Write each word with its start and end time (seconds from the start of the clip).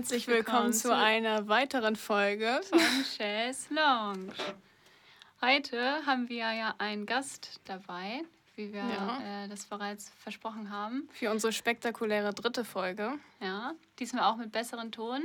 Herzlich 0.00 0.28
willkommen 0.28 0.72
zu 0.72 0.96
einer 0.96 1.46
weiteren 1.48 1.94
Folge 1.94 2.62
von 2.70 2.78
Chess 3.04 3.68
Lounge. 3.68 4.32
Heute 5.42 6.06
haben 6.06 6.26
wir 6.30 6.38
ja 6.54 6.74
einen 6.78 7.04
Gast 7.04 7.60
dabei, 7.66 8.22
wie 8.56 8.72
wir 8.72 8.80
Ja. 8.80 9.44
äh, 9.44 9.48
das 9.48 9.66
bereits 9.66 10.08
versprochen 10.16 10.70
haben. 10.70 11.06
Für 11.12 11.30
unsere 11.30 11.52
spektakuläre 11.52 12.32
dritte 12.32 12.64
Folge. 12.64 13.12
Ja, 13.42 13.74
diesmal 13.98 14.24
auch 14.24 14.36
mit 14.38 14.52
besseren 14.52 14.90
Ton. 14.90 15.20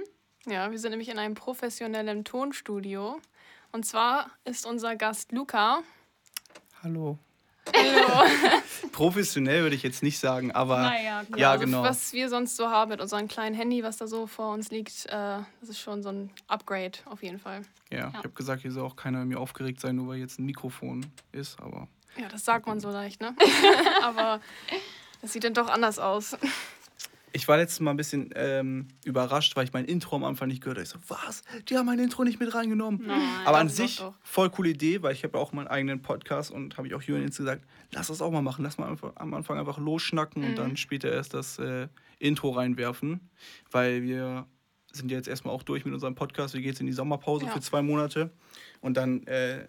Ja, 0.46 0.70
wir 0.70 0.78
sind 0.78 0.90
nämlich 0.92 1.08
in 1.08 1.20
einem 1.20 1.36
professionellen 1.36 2.26
Tonstudio. 2.26 3.22
Und 3.72 3.86
zwar 3.86 4.30
ist 4.44 4.66
unser 4.66 4.98
Gast 4.98 5.32
Luca. 5.32 5.84
Hallo. 6.84 7.18
Professionell 8.92 9.64
würde 9.64 9.76
ich 9.76 9.84
jetzt 9.84 10.04
nicht 10.04 10.20
sagen, 10.20 10.52
aber 10.52 10.78
Naja, 10.82 11.24
gut. 11.24 11.38
ja, 11.38 11.52
also 11.52 11.66
genau. 11.66 11.84
Was 11.84 12.14
wir 12.14 12.30
sonst 12.30 12.56
so 12.56 12.70
haben 12.70 12.90
mit 12.90 13.02
unserem 13.02 13.28
kleinen 13.28 13.56
Handy, 13.56 13.84
was 13.84 13.98
da 13.98 14.08
so 14.08 14.28
vor 14.28 14.54
uns 14.54 14.70
liegt, 14.72 15.06
äh, 15.08 15.10
das 15.60 15.70
ist 15.70 15.80
schon 15.80 16.02
so 16.04 16.10
ein 16.10 16.30
Upgrade 16.48 16.98
auf 17.06 17.24
jeden 17.24 17.40
Fall. 17.40 17.62
Ja, 17.92 18.10
ich 18.10 18.18
habe 18.18 18.30
gesagt, 18.30 18.62
hier 18.62 18.72
soll 18.72 18.86
auch 18.86 18.96
keiner 18.96 19.26
mir 19.26 19.40
aufgeregt 19.40 19.80
sein, 19.82 19.96
nur 19.98 20.08
weil 20.10 20.18
jetzt 20.20 20.40
ein 20.40 20.46
Mikrofon 20.46 21.06
ist, 21.32 21.60
aber 21.60 21.88
Ja, 22.18 22.28
das 22.30 22.46
sagt 22.46 22.68
man 22.68 22.80
so 22.80 22.90
leicht, 22.90 23.22
ne? 23.22 23.36
Aber 24.04 24.40
das 25.22 25.34
sieht 25.34 25.44
dann 25.44 25.54
doch 25.54 25.68
anders 25.70 26.00
aus. 26.00 26.38
Ich 27.36 27.48
war 27.48 27.58
letztes 27.58 27.80
Mal 27.82 27.92
ein 27.92 27.98
bisschen 27.98 28.30
ähm, 28.36 28.88
überrascht, 29.04 29.56
weil 29.56 29.66
ich 29.66 29.74
mein 29.74 29.86
Intro 29.86 30.16
am 30.16 30.24
Anfang 30.24 30.48
nicht 30.48 30.62
gehört 30.62 30.78
habe. 30.78 30.84
Ich 30.86 30.90
so, 30.90 31.00
was? 31.10 31.44
Die 31.68 31.78
haben 31.78 31.86
mein 31.86 32.00
Intro 32.00 32.24
nicht 32.24 32.40
mit 32.40 32.54
reingenommen. 32.56 33.02
Nein, 33.06 33.22
aber 33.46 33.58
an 33.58 33.68
sich 33.70 33.98
doch, 33.98 34.16
voll 34.24 34.50
coole 34.50 34.70
Idee, 34.70 35.02
weil 35.02 35.14
ich 35.14 35.24
habe 35.24 35.38
auch 35.38 35.52
meinen 35.52 35.68
eigenen 35.68 36.02
Podcast 36.02 36.50
und 36.52 36.78
habe 36.78 36.88
ich 36.88 36.94
auch 36.96 37.02
Julian 37.02 37.26
jetzt 37.26 37.38
gesagt, 37.38 37.64
lass 37.92 38.08
das 38.08 38.22
auch 38.22 38.32
mal 38.32 38.42
machen. 38.42 38.64
Lass 38.64 38.78
mal 38.78 38.90
einfach, 38.90 39.12
am 39.16 39.34
Anfang 39.34 39.60
einfach 39.60 39.78
losschnacken 39.78 40.44
und 40.44 40.52
Mhm. 40.52 40.56
dann 40.56 40.78
später 40.78 41.12
erst 41.12 41.34
das 41.34 41.60
äh, 41.60 41.88
Intro 42.20 42.52
reinwerfen, 42.52 43.20
weil 43.70 44.02
wir 44.04 44.48
sind 44.94 45.12
ja 45.12 45.18
jetzt 45.18 45.28
erstmal 45.28 45.54
auch 45.54 45.64
durch 45.64 45.84
mit 45.84 45.94
unserem 45.94 46.16
Podcast. 46.16 46.54
Wir 46.54 46.62
gehen 46.62 46.70
jetzt 46.70 46.80
in 46.80 46.88
die 46.88 46.94
Sommerpause 46.94 47.46
Ja. 47.48 47.52
für 47.52 47.60
zwei 47.60 47.82
Monate 47.82 48.32
und 48.80 48.96
dann 48.96 49.28
äh, 49.28 49.66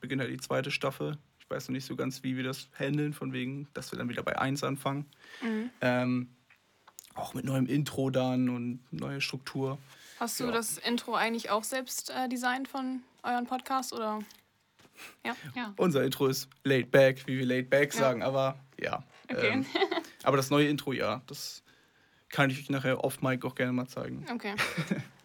beginnt 0.00 0.20
halt 0.20 0.30
die 0.30 0.36
zweite 0.40 0.70
Staffel. 0.70 1.16
Ich 1.40 1.48
weiß 1.48 1.68
noch 1.68 1.72
nicht 1.72 1.86
so 1.86 1.96
ganz, 1.96 2.22
wie 2.22 2.36
wir 2.36 2.44
das 2.44 2.68
handeln, 2.78 3.12
von 3.14 3.32
wegen, 3.32 3.68
dass 3.74 3.90
wir 3.92 3.98
dann 3.98 4.08
wieder 4.08 4.22
bei 4.22 4.38
1 4.38 4.62
anfangen. 4.64 5.06
Mhm. 5.42 5.70
Ähm, 5.80 6.28
auch 7.14 7.34
mit 7.34 7.44
neuem 7.44 7.66
Intro 7.66 8.10
dann 8.10 8.48
und 8.48 8.80
neue 8.92 9.20
Struktur. 9.20 9.78
Hast 10.18 10.38
du 10.40 10.44
Ja. 10.44 10.52
das 10.52 10.78
Intro 10.78 11.14
eigentlich 11.14 11.50
auch 11.50 11.64
selbst 11.64 12.10
äh, 12.10 12.28
designt 12.28 12.68
von 12.68 13.02
euren 13.22 13.46
Podcast 13.46 13.92
oder? 13.92 14.20
Ja. 15.24 15.34
Ja. 15.54 15.74
Unser 15.76 16.04
Intro 16.04 16.26
ist 16.26 16.48
laid 16.64 16.90
back, 16.90 17.26
wie 17.26 17.38
wir 17.38 17.46
laid 17.46 17.70
back 17.70 17.92
Ja. 17.94 18.00
sagen, 18.00 18.22
aber 18.22 18.56
ja. 18.80 19.02
Okay. 19.30 19.48
Ähm, 19.52 19.66
aber 20.22 20.36
das 20.36 20.50
neue 20.50 20.68
Intro, 20.68 20.92
ja, 20.92 21.22
das 21.26 21.62
kann 22.28 22.50
ich 22.50 22.58
euch 22.58 22.70
nachher 22.70 23.02
off 23.04 23.20
mic 23.20 23.44
auch 23.44 23.54
gerne 23.54 23.72
mal 23.72 23.86
zeigen. 23.88 24.24
Okay. 24.30 24.54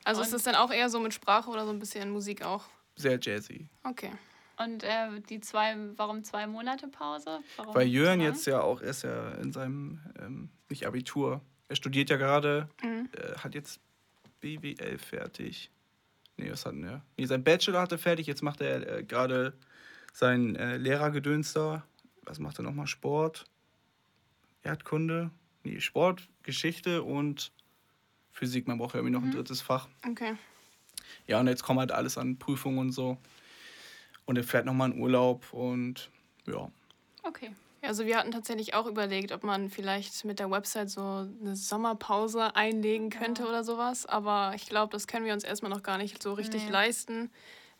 Also 0.03 0.21
ist 0.21 0.31
das 0.31 0.43
dann 0.43 0.55
auch 0.55 0.71
eher 0.71 0.89
so 0.89 1.02
mit 1.02 1.13
Sprache 1.13 1.49
oder 1.49 1.65
so 1.65 1.71
ein 1.73 1.80
bisschen 1.80 2.11
Musik 2.11 2.41
auch? 2.41 2.63
Sehr 2.95 3.19
jazzy. 3.21 3.67
Okay. 3.83 4.09
Und 4.55 4.81
äh, 4.83 5.19
die 5.30 5.41
zwei, 5.41 5.75
warum 5.97 6.23
zwei 6.23 6.47
Monate 6.47 6.88
Pause? 6.88 7.41
Warum 7.58 7.75
Weil 7.75 7.88
Jörn 7.88 8.21
jetzt 8.21 8.47
ja 8.47 8.61
auch, 8.61 8.80
er 8.80 8.91
ist 8.91 9.03
ja 9.03 9.31
in 9.33 9.52
seinem, 9.52 9.99
ähm, 10.21 10.49
nicht 10.69 10.88
Abitur, 10.88 11.41
er 11.70 11.76
studiert 11.76 12.10
ja 12.10 12.18
gerade, 12.18 12.70
Mhm. 12.84 13.10
äh, 13.14 13.38
hat 13.40 13.56
jetzt 13.56 13.80
BWL 14.42 14.98
fertig. 14.98 15.70
Nee, 16.38 16.52
was 16.52 16.66
hat 16.66 16.73
denn 16.73 16.84
er? 16.84 17.02
Nee, 17.18 17.26
sein 17.26 17.44
Bachelor 17.44 17.82
hat 17.82 17.92
er 17.92 17.98
fertig, 17.98 18.28
jetzt 18.28 18.44
macht 18.44 18.61
er 18.61 18.98
äh, 19.00 19.04
gerade 19.04 19.54
sein 20.14 20.56
äh, 20.56 20.77
Lehrergedöns 20.77 21.54
da. 21.54 21.83
Was 22.23 22.39
macht 22.39 22.60
er 22.60 22.64
nochmal? 22.64 22.88
Sport, 22.88 23.45
Erdkunde, 24.64 25.32
nee, 25.64 25.80
Sport, 25.80 26.27
Geschichte 26.44 27.04
und 27.04 27.52
Physik. 28.32 28.67
Man 28.67 28.77
braucht 28.77 28.94
ja 28.94 29.00
irgendwie 29.00 29.14
noch 29.16 29.23
ein 29.23 29.32
drittes 29.32 29.61
Fach. 29.61 29.88
Okay. 30.08 30.36
Ja, 31.26 31.39
und 31.39 31.48
jetzt 31.48 31.64
kommt 31.64 31.80
halt 31.80 31.92
alles 31.92 32.17
an 32.17 32.38
Prüfungen 32.38 32.77
und 32.80 32.92
so. 32.92 33.17
Und 34.26 34.38
er 34.38 34.44
fährt 34.44 34.66
nochmal 34.66 34.92
in 34.92 35.00
Urlaub 35.00 35.52
und 35.54 36.11
ja. 36.45 36.70
Okay. 37.23 37.52
Also 37.87 38.05
wir 38.05 38.17
hatten 38.17 38.31
tatsächlich 38.31 38.73
auch 38.73 38.86
überlegt, 38.86 39.31
ob 39.31 39.43
man 39.43 39.70
vielleicht 39.70 40.25
mit 40.25 40.39
der 40.39 40.52
Website 40.52 40.89
so 40.89 41.02
eine 41.02 41.55
Sommerpause 41.55 42.55
einlegen 42.55 43.09
könnte 43.09 43.43
Ja. 43.43 43.49
oder 43.49 43.64
sowas. 43.64 44.05
Aber 44.05 44.52
ich 44.55 44.67
glaube, 44.67 44.92
das 44.92 45.08
können 45.08 45.25
wir 45.25 45.33
uns 45.33 45.43
erstmal 45.43 45.71
noch 45.71 45.83
gar 45.83 45.97
nicht 45.97 46.21
so 46.21 46.33
richtig 46.33 46.65
Nee. 46.65 46.71
leisten, 46.71 47.31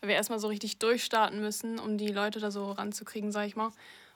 weil 0.02 0.10
wir 0.10 0.16
erstmal 0.16 0.40
so 0.40 0.48
richtig 0.48 0.80
durchstarten 0.80 1.40
müssen, 1.42 1.80
um 1.80 1.98
die 1.98 2.08
Leute 2.12 2.40
da 2.40 2.52
so 2.52 2.72
ranzukriegen, 2.72 3.32
sag 3.32 3.46
ich 3.48 3.56
mal. 3.56 3.72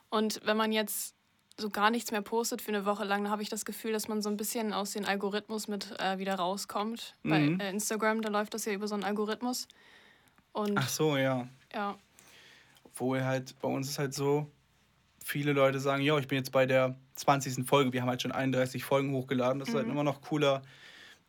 Und 0.10 0.40
wenn 0.46 0.58
man 0.58 0.72
jetzt 0.72 1.16
so 1.58 1.70
gar 1.70 1.90
nichts 1.92 2.12
mehr 2.12 2.22
postet 2.22 2.62
für 2.62 2.70
eine 2.70 2.86
Woche 2.86 3.04
lang, 3.04 3.24
dann 3.24 3.32
habe 3.32 3.44
ich 3.44 3.50
das 3.50 3.66
Gefühl, 3.66 3.92
dass 3.92 4.08
man 4.08 4.22
so 4.22 4.30
ein 4.30 4.38
bisschen 4.38 4.74
aus 4.74 4.92
dem 4.92 5.06
Algorithmus 5.06 5.68
mit 5.68 5.92
äh, 6.00 6.18
wieder 6.18 6.36
rauskommt. 6.36 7.16
Mhm. 7.24 7.58
Bei 7.58 7.66
äh, 7.66 7.70
Instagram, 7.70 8.22
da 8.22 8.30
läuft 8.30 8.54
das 8.54 8.66
ja 8.66 8.74
über 8.74 8.88
so 8.88 8.96
einen 8.96 9.04
Algorithmus. 9.04 9.68
Und 10.54 10.78
Ach 10.78 10.90
so, 10.90 11.18
ja. 11.18 11.48
ja, 11.74 11.98
Obwohl 12.84 13.24
halt, 13.24 13.60
bei 13.60 13.68
uns 13.68 13.90
ist 13.90 14.00
halt 14.00 14.14
so, 14.14 14.48
viele 15.24 15.54
Leute 15.54 15.80
sagen, 15.80 16.04
ja, 16.04 16.18
ich 16.18 16.28
bin 16.28 16.38
jetzt 16.38 16.52
bei 16.52 16.66
der 16.66 16.96
20. 17.16 17.66
Folge, 17.68 17.94
wir 17.94 18.02
haben 18.02 18.10
halt 18.10 18.22
schon 18.22 18.32
31 18.32 18.84
Folgen 18.84 19.14
hochgeladen. 19.14 19.60
Das 19.60 19.70
ist 19.70 19.76
halt 19.76 19.86
Mhm. 19.86 19.94
immer 19.94 20.04
noch 20.04 20.22
cooler, 20.22 20.62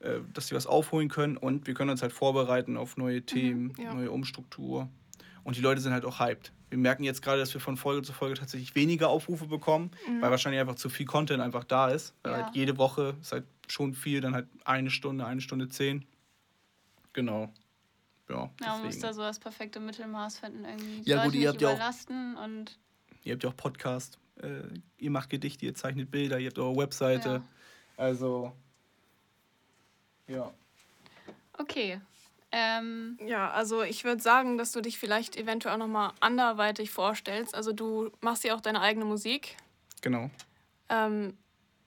äh, 0.00 0.20
dass 0.32 0.48
sie 0.48 0.54
was 0.54 0.66
aufholen 0.66 1.08
können 1.08 1.36
und 1.36 1.66
wir 1.66 1.74
können 1.74 1.90
uns 1.90 2.02
halt 2.02 2.12
vorbereiten 2.12 2.76
auf 2.76 2.96
neue 2.96 3.22
Themen, 3.22 3.72
ja. 3.78 3.92
neue 3.94 4.10
Umstruktur. 4.10 4.88
Und 5.44 5.56
die 5.56 5.60
Leute 5.60 5.80
sind 5.80 5.92
halt 5.92 6.04
auch 6.04 6.20
hyped. 6.20 6.52
Wir 6.70 6.78
merken 6.78 7.04
jetzt 7.04 7.20
gerade, 7.20 7.40
dass 7.40 7.52
wir 7.52 7.60
von 7.60 7.76
Folge 7.76 8.02
zu 8.02 8.12
Folge 8.14 8.34
tatsächlich 8.38 8.74
weniger 8.74 9.08
Aufrufe 9.08 9.46
bekommen, 9.46 9.90
weil 10.20 10.30
wahrscheinlich 10.30 10.60
einfach 10.60 10.76
zu 10.76 10.88
viel 10.88 11.04
Content 11.04 11.42
einfach 11.42 11.64
da 11.64 11.88
ist. 11.88 12.14
Weil 12.22 12.32
Ja. 12.32 12.44
halt 12.46 12.54
jede 12.56 12.78
Woche 12.78 13.14
ist 13.20 13.32
halt 13.32 13.44
schon 13.68 13.92
viel, 13.92 14.20
dann 14.22 14.34
halt 14.34 14.46
eine 14.64 14.88
Stunde, 14.90 15.26
eine 15.26 15.40
Stunde 15.42 15.68
zehn. 15.68 16.06
Genau. 17.12 17.52
Ja, 18.30 18.50
Ja, 18.62 18.68
man 18.76 18.86
muss 18.86 18.98
da 19.00 19.12
so 19.12 19.20
das 19.20 19.38
perfekte 19.38 19.80
Mittelmaß 19.80 20.38
finden. 20.38 20.64
Irgendwie 20.64 21.00
die 21.02 21.10
Ja, 21.10 21.16
Leute 21.16 21.26
gut, 21.28 21.34
ihr 21.34 21.40
nicht 21.40 21.48
habt 21.50 21.60
ja 21.60 21.68
auch- 21.68 21.72
überlasten 21.74 22.36
und 22.36 22.78
Ihr 23.24 23.34
habt 23.34 23.44
ja 23.44 23.50
auch 23.50 23.56
Podcast, 23.56 24.18
äh, 24.42 24.62
ihr 24.98 25.10
macht 25.10 25.30
Gedichte, 25.30 25.66
ihr 25.66 25.74
zeichnet 25.74 26.10
Bilder, 26.10 26.38
ihr 26.38 26.48
habt 26.48 26.58
eure 26.58 26.76
Webseite. 26.76 27.28
Ja. 27.28 27.42
Also, 27.96 28.52
ja. 30.26 30.52
okay. 31.58 32.00
Ähm, 32.50 33.18
Ja, 33.26 33.50
also 33.50 33.82
ich 33.82 34.04
würde 34.04 34.20
sagen, 34.20 34.58
dass 34.58 34.72
du 34.72 34.82
dich 34.82 34.98
vielleicht 34.98 35.36
eventuell 35.36 35.74
auch 35.74 35.78
nochmal 35.78 36.12
anderweitig 36.20 36.90
vorstellst. 36.90 37.54
Also 37.54 37.72
du 37.72 38.10
machst 38.20 38.44
ja 38.44 38.54
auch 38.54 38.60
deine 38.60 38.80
eigene 38.80 39.06
Musik. 39.06 39.56
Genau. 40.02 40.30
Ähm, 40.90 41.36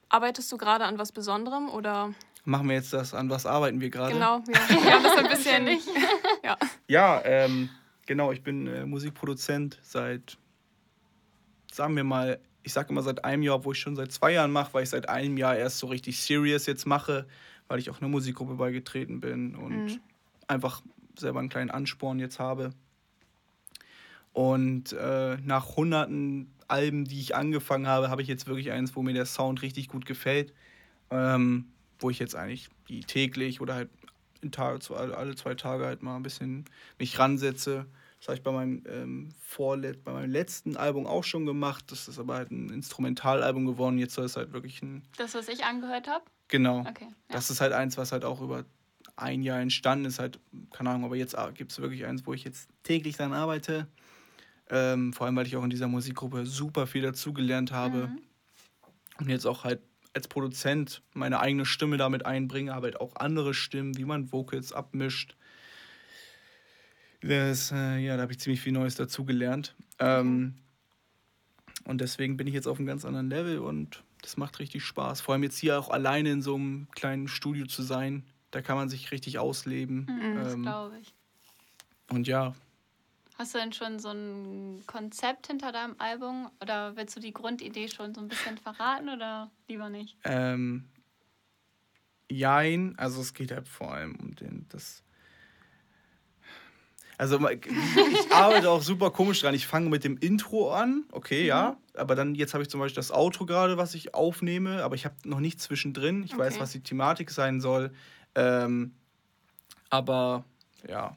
arbeitest 0.09 0.51
du 0.51 0.57
gerade 0.57 0.85
an 0.85 0.97
was 0.97 1.11
Besonderem 1.11 1.69
oder? 1.69 2.13
Machen 2.45 2.67
wir 2.69 2.75
jetzt 2.75 2.93
das, 2.93 3.13
an 3.13 3.29
was 3.29 3.45
arbeiten 3.45 3.79
wir 3.81 3.89
gerade? 3.89 4.13
Genau, 4.13 4.41
wir 4.45 4.93
haben 4.93 5.03
das 5.03 5.17
ein 5.17 5.29
bisschen. 5.29 5.67
ja. 6.43 6.57
Ja, 6.87 7.21
ähm, 7.25 7.69
genau, 8.05 8.31
ich 8.31 8.43
bin 8.43 8.67
äh, 8.67 8.85
Musikproduzent 8.85 9.79
seit, 9.83 10.37
sagen 11.75 11.95
wir 11.95 12.03
mal, 12.03 12.39
ich 12.63 12.73
sage 12.73 12.89
immer 12.89 13.03
seit 13.03 13.23
einem 13.25 13.43
Jahr, 13.43 13.63
wo 13.65 13.71
ich 13.73 13.79
schon 13.79 13.95
seit 13.95 14.11
zwei 14.11 14.33
Jahren 14.33 14.51
mache, 14.51 14.73
weil 14.73 14.83
ich 14.83 14.89
seit 14.89 15.09
einem 15.09 15.37
Jahr 15.37 15.55
erst 15.55 15.77
so 15.79 15.87
richtig 15.87 16.19
serious 16.19 16.65
jetzt 16.65 16.85
mache, 16.85 17.27
weil 17.67 17.79
ich 17.79 17.89
auch 17.89 17.99
einer 17.99 18.07
Musikgruppe 18.09 18.55
beigetreten 18.55 19.19
bin 19.19 19.55
und 19.55 19.71
Mhm. 19.71 19.99
einfach 20.47 20.81
selber 21.17 21.39
einen 21.39 21.49
kleinen 21.49 21.69
Ansporn 21.69 22.19
jetzt 22.19 22.39
habe. 22.39 22.71
Und 24.33 24.93
äh, 24.93 25.37
nach 25.37 25.75
hunderten 25.75 26.51
Alben, 26.67 27.05
die 27.05 27.19
ich 27.19 27.35
angefangen 27.35 27.87
habe, 27.87 28.09
habe 28.09 28.21
ich 28.21 28.27
jetzt 28.27 28.47
wirklich 28.47 28.71
eins, 28.71 28.95
wo 28.95 29.01
mir 29.01 29.13
der 29.13 29.25
Sound 29.25 29.61
richtig 29.61 29.87
gut 29.87 30.05
gefällt. 30.05 30.53
Ähm, 31.11 31.67
wo 31.99 32.09
ich 32.09 32.19
jetzt 32.19 32.35
eigentlich 32.35 32.69
die 32.89 33.01
täglich 33.01 33.61
oder 33.61 33.75
halt 33.75 33.89
in 34.41 34.51
Tage, 34.51 34.79
alle 34.95 35.35
zwei 35.35 35.55
Tage 35.55 35.85
halt 35.85 36.03
mal 36.03 36.15
ein 36.17 36.23
bisschen 36.23 36.65
mich 36.99 37.17
ransetze. 37.17 37.85
Das 38.25 38.29
habe 38.29 38.37
ich 38.37 38.43
bei 38.43 38.51
meinem, 38.51 38.83
ähm, 38.89 39.29
Vorlet 39.39 40.03
bei 40.03 40.11
meinem 40.11 40.31
letzten 40.31 40.77
Album 40.77 41.05
auch 41.05 41.23
schon 41.23 41.45
gemacht. 41.45 41.91
Das 41.91 42.07
ist 42.07 42.17
aber 42.17 42.33
halt 42.33 42.49
ein 42.49 42.71
Instrumentalalbum 42.71 43.67
geworden. 43.67 43.99
Jetzt 43.99 44.15
soll 44.15 44.25
es 44.25 44.35
halt 44.35 44.51
wirklich 44.51 44.81
ein. 44.81 45.03
das, 45.17 45.35
was 45.35 45.47
ich 45.47 45.63
angehört 45.63 46.07
habe. 46.07 46.25
Genau. 46.47 46.79
Okay. 46.79 47.05
Ja. 47.05 47.13
Das 47.29 47.51
ist 47.51 47.61
halt 47.61 47.71
eins, 47.71 47.99
was 47.99 48.11
halt 48.11 48.25
auch 48.25 48.41
über 48.41 48.65
ein 49.15 49.43
Jahr 49.43 49.59
entstanden 49.59 50.05
ist. 50.05 50.17
Halt, 50.17 50.39
keine 50.71 50.89
Ahnung, 50.89 51.05
aber 51.05 51.15
jetzt 51.15 51.37
gibt 51.53 51.71
es 51.71 51.79
wirklich 51.79 52.07
eins, 52.07 52.25
wo 52.25 52.33
ich 52.33 52.43
jetzt 52.43 52.67
täglich 52.81 53.15
daran 53.15 53.33
arbeite. 53.33 53.85
Ähm, 54.71 55.13
vor 55.13 55.27
allem, 55.27 55.35
weil 55.35 55.45
ich 55.45 55.55
auch 55.55 55.63
in 55.63 55.69
dieser 55.69 55.87
Musikgruppe 55.87 56.47
super 56.47 56.87
viel 56.87 57.03
dazugelernt 57.03 57.71
habe. 57.71 58.07
Mhm. 58.07 58.21
Und 59.19 59.29
jetzt 59.29 59.45
auch 59.45 59.65
halt 59.65 59.81
als 60.15 60.27
Produzent 60.27 61.03
meine 61.13 61.41
eigene 61.41 61.67
Stimme 61.67 61.97
damit 61.97 62.25
einbringe, 62.25 62.73
aber 62.73 62.85
halt 62.85 62.99
auch 62.99 63.17
andere 63.17 63.53
Stimmen, 63.53 63.95
wie 63.97 64.05
man 64.05 64.31
Vocals 64.31 64.73
abmischt. 64.73 65.35
Das, 67.27 67.71
äh, 67.71 67.97
ja, 67.97 68.15
da 68.17 68.23
habe 68.23 68.33
ich 68.33 68.39
ziemlich 68.39 68.61
viel 68.61 68.71
Neues 68.71 68.95
dazugelernt. 68.95 69.75
Ähm, 69.99 70.55
und 71.85 72.01
deswegen 72.01 72.37
bin 72.37 72.47
ich 72.47 72.53
jetzt 72.53 72.67
auf 72.67 72.77
einem 72.77 72.87
ganz 72.87 73.03
anderen 73.05 73.29
Level 73.29 73.59
und 73.59 74.03
das 74.21 74.37
macht 74.37 74.59
richtig 74.59 74.83
Spaß. 74.83 75.21
Vor 75.21 75.33
allem 75.33 75.43
jetzt 75.43 75.57
hier 75.57 75.79
auch 75.79 75.89
alleine 75.89 76.31
in 76.31 76.41
so 76.41 76.55
einem 76.55 76.87
kleinen 76.91 77.27
Studio 77.27 77.65
zu 77.65 77.83
sein. 77.83 78.25
Da 78.51 78.61
kann 78.61 78.75
man 78.75 78.89
sich 78.89 79.11
richtig 79.11 79.39
ausleben. 79.39 80.07
Mhm, 80.07 80.35
das 80.35 80.53
Ähm, 80.53 80.61
glaube 80.63 80.99
ich. 80.99 81.13
und 82.11 82.27
ja, 82.27 82.53
Hast 83.37 83.53
du 83.53 83.57
denn 83.59 83.73
schon 83.73 83.99
so 83.99 84.11
ein 84.11 84.83
Konzept 84.87 85.47
hinter 85.47 85.71
deinem 85.73 85.95
Album? 85.97 86.49
Oder 86.61 86.95
willst 86.95 87.17
du 87.17 87.19
die 87.19 87.33
Grundidee 87.33 87.89
schon 87.89 88.13
so 88.15 88.21
ein 88.21 88.29
bisschen 88.29 88.57
verraten 88.57 89.09
oder 89.09 89.51
lieber 89.67 89.89
nicht? 89.89 90.15
ähm, 90.23 90.85
Jein, 92.29 92.97
also 92.97 93.21
es 93.21 93.33
geht 93.33 93.51
halt 93.51 93.67
vor 93.67 93.93
allem 93.93 94.15
um 94.15 94.35
den, 94.35 94.65
das. 94.69 95.03
Also 97.17 97.39
ich 97.49 98.31
arbeite 98.31 98.69
auch 98.69 98.81
super 98.81 99.11
komisch 99.11 99.41
dran. 99.41 99.53
Ich 99.53 99.67
fange 99.67 99.89
mit 99.89 100.03
dem 100.03 100.17
Intro 100.17 100.73
an, 100.73 101.05
okay, 101.11 101.43
mhm. 101.43 101.47
ja. 101.47 101.77
Aber 101.93 102.15
dann, 102.15 102.35
jetzt 102.35 102.53
habe 102.53 102.63
ich 102.63 102.69
zum 102.69 102.79
Beispiel 102.79 102.97
das 102.97 103.11
Outro 103.11 103.45
gerade, 103.45 103.77
was 103.77 103.95
ich 103.95 104.13
aufnehme, 104.13 104.83
aber 104.83 104.95
ich 104.95 105.05
habe 105.05 105.15
noch 105.23 105.39
nichts 105.39 105.63
zwischendrin. 105.63 106.23
Ich 106.23 106.33
okay. 106.33 106.41
weiß, 106.41 106.59
was 106.59 106.71
die 106.71 106.81
Thematik 106.81 107.31
sein 107.31 107.61
soll. 107.61 107.93
Ähm, 108.35 108.93
aber 109.89 110.43
ja. 110.89 111.15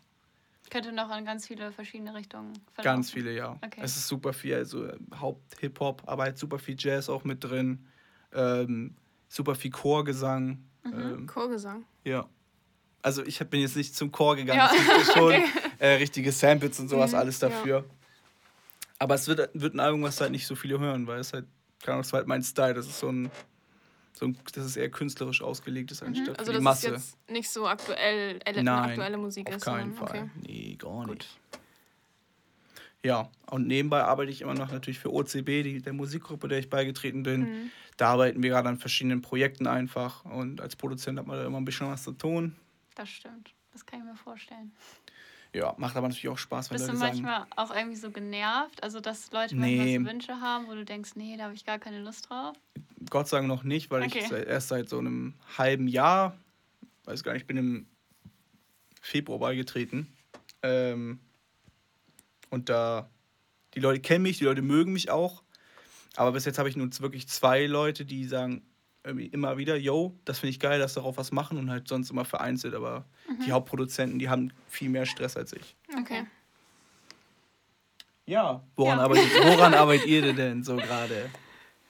Könnte 0.71 0.93
noch 0.93 1.17
in 1.17 1.25
ganz 1.25 1.47
viele 1.47 1.73
verschiedene 1.73 2.15
Richtungen 2.15 2.53
verlaufen. 2.75 2.97
Ganz 2.97 3.11
viele, 3.11 3.35
ja. 3.35 3.59
Okay. 3.65 3.81
Es 3.83 3.97
ist 3.97 4.07
super 4.07 4.33
viel, 4.33 4.55
also 4.55 4.87
Haupt-Hip-Hop, 5.19 6.03
aber 6.07 6.25
halt 6.25 6.39
super 6.39 6.59
viel 6.59 6.77
Jazz 6.79 7.09
auch 7.09 7.25
mit 7.25 7.43
drin. 7.43 7.87
Ähm, 8.33 8.95
super 9.29 9.55
viel 9.55 9.71
Chorgesang. 9.71 10.63
Mhm. 10.85 10.93
Ähm, 10.93 11.27
Chorgesang? 11.27 11.85
Ja. 12.05 12.29
Also 13.03 13.25
ich 13.25 13.39
bin 13.39 13.61
jetzt 13.61 13.77
nicht 13.77 13.95
zum 13.95 14.11
Chor 14.11 14.37
gegangen, 14.37 14.59
ja. 14.59 14.71
es 14.75 15.07
gibt 15.07 15.13
schon 15.17 15.33
okay. 15.33 15.45
äh, 15.79 15.89
richtige 15.95 16.33
Samples 16.33 16.79
und 16.81 16.89
sowas, 16.89 17.13
mhm, 17.13 17.19
alles 17.19 17.39
dafür. 17.39 17.79
Ja. 17.79 17.85
Aber 18.99 19.15
es 19.15 19.29
wird, 19.29 19.51
wird 19.55 19.75
ein 19.75 19.81
Album, 19.81 20.03
was 20.03 20.21
halt 20.21 20.33
nicht 20.33 20.47
so 20.47 20.57
viele 20.57 20.79
hören, 20.79 21.07
weil 21.07 21.21
es 21.21 21.33
halt, 21.33 21.47
keine 21.83 21.95
Ahnung, 21.95 22.05
es 22.05 22.13
war 22.13 22.19
halt 22.19 22.29
mein 22.29 22.43
Style. 22.43 22.75
Das 22.75 22.87
ist 22.87 22.99
so 22.99 23.09
ein, 23.09 23.31
so 24.13 24.27
ein 24.27 24.37
das 24.53 24.67
ist 24.67 24.77
eher 24.77 24.91
künstlerisch 24.91 25.43
ausgelegt 25.43 25.93
ist, 25.93 26.03
anstatt 26.03 26.29
mhm. 26.29 26.35
also 26.37 26.53
für 26.53 26.59
die 26.59 26.65
Masse. 26.65 26.87
Also 26.89 26.97
das 26.97 27.11
jetzt 27.11 27.31
nicht 27.31 27.51
so 27.51 27.69
aktuell, 27.69 28.41
Nein, 28.45 28.69
aktuelle 28.69 29.17
Musik 29.17 29.49
auf 29.49 29.57
ist. 29.57 29.69
Auf 29.69 29.75
keinen 29.75 29.95
Fall. 29.95 30.09
Okay. 30.09 30.31
Nee, 30.43 30.77
gar 30.77 31.05
Gut. 31.05 31.19
nicht. 31.19 31.39
Ja, 33.05 33.31
und 33.49 33.69
nebenbei 33.69 34.03
arbeite 34.03 34.33
ich 34.33 34.41
immer 34.41 34.55
noch 34.55 34.73
natürlich 34.73 34.99
für 34.99 35.13
OCB, 35.13 35.63
die, 35.63 35.81
der 35.81 35.93
Musikgruppe, 35.93 36.49
der 36.49 36.59
ich 36.59 36.69
beigetreten 36.69 37.23
bin. 37.23 37.41
Mhm. 37.41 37.71
Da 37.97 38.09
arbeiten 38.09 38.43
wir 38.43 38.51
gerade 38.51 38.69
an 38.69 38.79
verschiedenen 38.79 39.23
Projekten 39.23 39.69
einfach 39.69 40.25
und 40.25 40.61
als 40.61 40.75
Produzent 40.75 41.19
hat 41.19 41.27
man 41.27 41.37
da 41.39 41.47
immer 41.47 41.59
ein 41.59 41.65
bisschen 41.65 41.89
was 41.89 42.03
zu 42.03 42.13
tun. 42.13 42.57
Das 42.99 43.09
stimmt, 43.09 43.55
das 43.73 43.87
kann 43.87 44.01
ich 44.01 44.07
mir 44.07 44.17
vorstellen. 44.17 44.73
Ja, 45.55 45.73
macht 45.79 45.97
aber 45.97 46.09
natürlich 46.09 46.29
auch 46.29 46.37
Spaß, 46.37 46.69
wenn 46.69 46.75
Bist 46.75 46.89
Leute 46.89 46.99
du 46.99 47.05
manchmal 47.05 47.41
sagen, 47.41 47.53
auch 47.57 47.75
irgendwie 47.75 47.97
so 47.97 48.11
genervt? 48.11 48.83
Also, 48.83 48.99
dass 48.99 49.31
Leute 49.31 49.55
nee. 49.55 49.77
manchmal 49.77 50.01
so 50.01 50.05
Wünsche 50.13 50.41
haben, 50.41 50.67
wo 50.67 50.75
du 50.75 50.85
denkst, 50.85 51.13
nee, 51.15 51.37
da 51.37 51.45
habe 51.45 51.55
ich 51.55 51.65
gar 51.65 51.79
keine 51.79 52.01
Lust 52.01 52.29
drauf? 52.29 52.57
Gott 53.09 53.29
sei 53.29 53.37
Dank 53.37 53.47
noch 53.47 53.63
nicht, 53.63 53.89
weil 53.93 54.03
okay. 54.03 54.25
ich 54.25 54.33
erst 54.33 54.69
seit 54.69 54.89
so 54.89 54.99
einem 54.99 55.35
halben 55.57 55.87
Jahr, 55.87 56.37
weiß 57.05 57.23
gar 57.23 57.35
nicht, 57.35 57.43
ich 57.43 57.47
bin 57.47 57.57
im 57.57 57.87
Februar 59.01 59.39
beigetreten. 59.39 60.13
Ähm, 60.65 61.21
und 62.51 62.69
da, 62.69 63.09
die 63.75 63.81
Leute 63.81 64.01
kennen 64.01 64.25
mich, 64.25 64.39
die 64.39 64.45
Leute 64.45 64.63
mögen 64.63 64.93
mich 64.93 65.09
auch. 65.09 65.45
Aber 66.17 66.33
bis 66.33 66.47
jetzt 66.47 66.59
habe 66.59 66.69
ich 66.69 66.75
nur 66.75 66.91
wirklich 66.99 67.29
zwei 67.29 67.65
Leute, 67.67 68.05
die 68.05 68.25
sagen, 68.25 68.68
immer 69.09 69.57
wieder, 69.59 69.77
yo, 69.77 70.17
das 70.25 70.39
finde 70.39 70.51
ich 70.51 70.61
geil, 70.61 70.79
dass 70.79 70.95
darauf 70.95 71.17
was 71.17 71.33
machen 71.33 71.59
und 71.59 71.71
halt 71.71 71.89
sonst 71.89 72.11
immer 72.11 72.25
vereinzelt, 72.25 72.75
aber 72.75 73.05
mhm. 73.29 73.45
die 73.45 73.53
Hauptproduzenten, 73.53 74.19
die 74.19 74.29
haben 74.29 74.53
viel 74.69 74.89
mehr 74.89 75.07
Stress 75.07 75.37
als 75.37 75.53
ich. 75.53 75.77
Okay. 75.99 76.27
Ja, 78.27 78.63
woran, 78.77 78.99
ja. 78.99 79.05
Arbeitet, 79.05 79.31
woran 79.45 79.75
arbeitet 79.75 80.07
ihr 80.07 80.33
denn 80.33 80.63
so 80.63 80.77
gerade? 80.77 81.31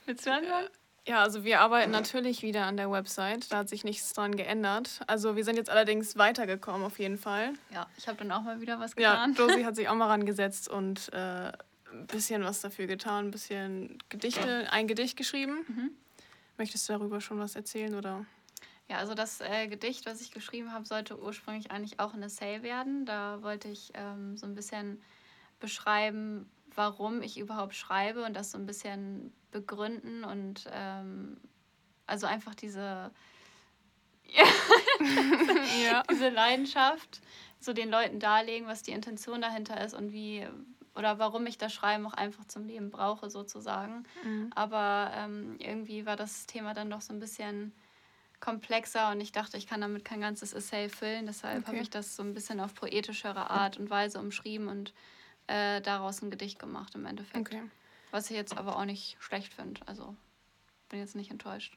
Willst 0.06 0.25
du 0.25 0.32
anfangen? 0.32 0.69
Ja, 1.09 1.23
also 1.23 1.43
wir 1.43 1.61
arbeiten 1.61 1.91
natürlich 1.91 2.43
wieder 2.43 2.67
an 2.67 2.76
der 2.76 2.91
Website. 2.91 3.50
Da 3.50 3.59
hat 3.59 3.70
sich 3.70 3.82
nichts 3.82 4.12
dran 4.12 4.37
geändert. 4.37 5.00
Also 5.06 5.37
wir 5.37 5.44
sind 5.44 5.56
jetzt 5.56 5.70
allerdings 5.70 6.19
weitergekommen 6.19 6.85
auf 6.85 6.99
jeden 6.99 7.17
Fall. 7.17 7.55
Ja, 7.73 7.87
ich 7.97 8.06
habe 8.09 8.19
dann 8.19 8.31
auch 8.31 8.43
mal 8.43 8.61
wieder 8.61 8.79
was 8.79 8.94
getan. 8.94 9.35
Ja, 9.35 9.47
Josie 9.47 9.65
hat 9.65 9.75
sich 9.76 9.88
auch 9.88 9.94
mal 9.94 10.09
rangesetzt 10.09 10.69
und 10.69 11.11
äh, 11.15 11.50
ein 11.93 12.06
bisschen 12.09 12.44
was 12.44 12.61
dafür 12.61 12.87
getan, 12.87 13.29
ein 13.29 13.31
bisschen 13.31 13.99
Gedichte, 14.11 14.70
ein 14.70 14.87
Gedicht 14.87 15.17
geschrieben. 15.17 15.65
Mhm. 15.67 15.91
Möchtest 16.58 16.88
du 16.88 16.93
darüber 16.93 17.20
schon 17.20 17.38
was 17.38 17.55
erzählen 17.55 17.94
oder? 17.94 18.26
Ja, 18.88 18.96
also 18.99 19.14
das 19.14 19.40
äh, 19.40 19.69
Gedicht, 19.69 20.06
was 20.06 20.20
ich 20.20 20.32
geschrieben 20.32 20.72
habe, 20.72 20.87
sollte 20.87 21.20
ursprünglich 21.20 21.70
eigentlich 21.70 22.00
auch 22.00 22.14
ein 22.14 22.22
Essay 22.22 22.62
werden. 22.62 23.06
Da 23.06 23.43
wollte 23.43 23.69
ich 23.69 23.93
ähm, 23.94 24.37
so 24.37 24.46
ein 24.46 24.55
bisschen 24.55 25.00
beschreiben, 25.60 26.50
warum 26.75 27.22
ich 27.22 27.38
überhaupt 27.38 27.75
schreibe 27.75 28.25
und 28.25 28.34
das 28.34 28.50
so 28.50 28.58
ein 28.58 28.66
bisschen 28.66 29.32
begründen 29.50 30.25
und 30.25 30.69
ähm, 30.72 31.38
also 32.06 32.26
einfach 32.26 32.55
diese, 32.55 33.10
ja. 34.25 36.02
diese 36.10 36.28
Leidenschaft 36.31 37.20
so 37.60 37.72
den 37.72 37.90
Leuten 37.90 38.20
darlegen, 38.20 38.66
was 38.66 38.82
die 38.82 38.93
Intention 38.93 39.40
dahinter 39.40 39.84
ist 39.84 39.94
und 39.94 40.12
wie 40.12 40.46
oder 40.98 41.18
warum 41.18 41.46
ich 41.46 41.56
das 41.56 41.72
Schreiben 41.72 42.06
auch 42.06 42.12
einfach 42.12 42.44
zum 42.46 42.66
Leben 42.66 42.90
brauche, 42.90 43.30
sozusagen. 43.30 44.02
Mhm. 44.24 44.50
Aber 44.54 45.12
ähm, 45.14 45.56
irgendwie 45.60 46.04
war 46.04 46.16
das 46.16 46.46
Thema 46.46 46.74
dann 46.74 46.90
doch 46.90 47.00
so 47.00 47.12
ein 47.12 47.20
bisschen 47.20 47.72
komplexer 48.40 49.10
und 49.10 49.20
ich 49.20 49.32
dachte, 49.32 49.56
ich 49.56 49.66
kann 49.66 49.80
damit 49.80 50.04
kein 50.04 50.20
ganzes 50.20 50.52
Essay 50.52 50.88
füllen. 50.88 51.26
Deshalb 51.26 51.60
okay. 51.60 51.66
habe 51.68 51.78
ich 51.78 51.90
das 51.90 52.16
so 52.16 52.22
ein 52.22 52.34
bisschen 52.34 52.60
auf 52.60 52.74
poetischere 52.74 53.48
Art 53.50 53.78
und 53.78 53.90
Weise 53.90 54.18
umschrieben 54.18 54.68
und 54.68 54.92
äh, 55.46 55.80
daraus 55.80 56.20
ein 56.20 56.30
Gedicht 56.30 56.58
gemacht 56.58 56.94
im 56.94 57.06
Endeffekt. 57.06 57.48
Okay. 57.48 57.62
Was 58.10 58.30
ich 58.30 58.36
jetzt 58.36 58.56
aber 58.56 58.76
auch 58.76 58.84
nicht 58.84 59.16
schlecht 59.20 59.54
finde. 59.54 59.80
Also 59.86 60.16
bin 60.88 60.98
jetzt 60.98 61.14
nicht 61.14 61.30
enttäuscht. 61.30 61.76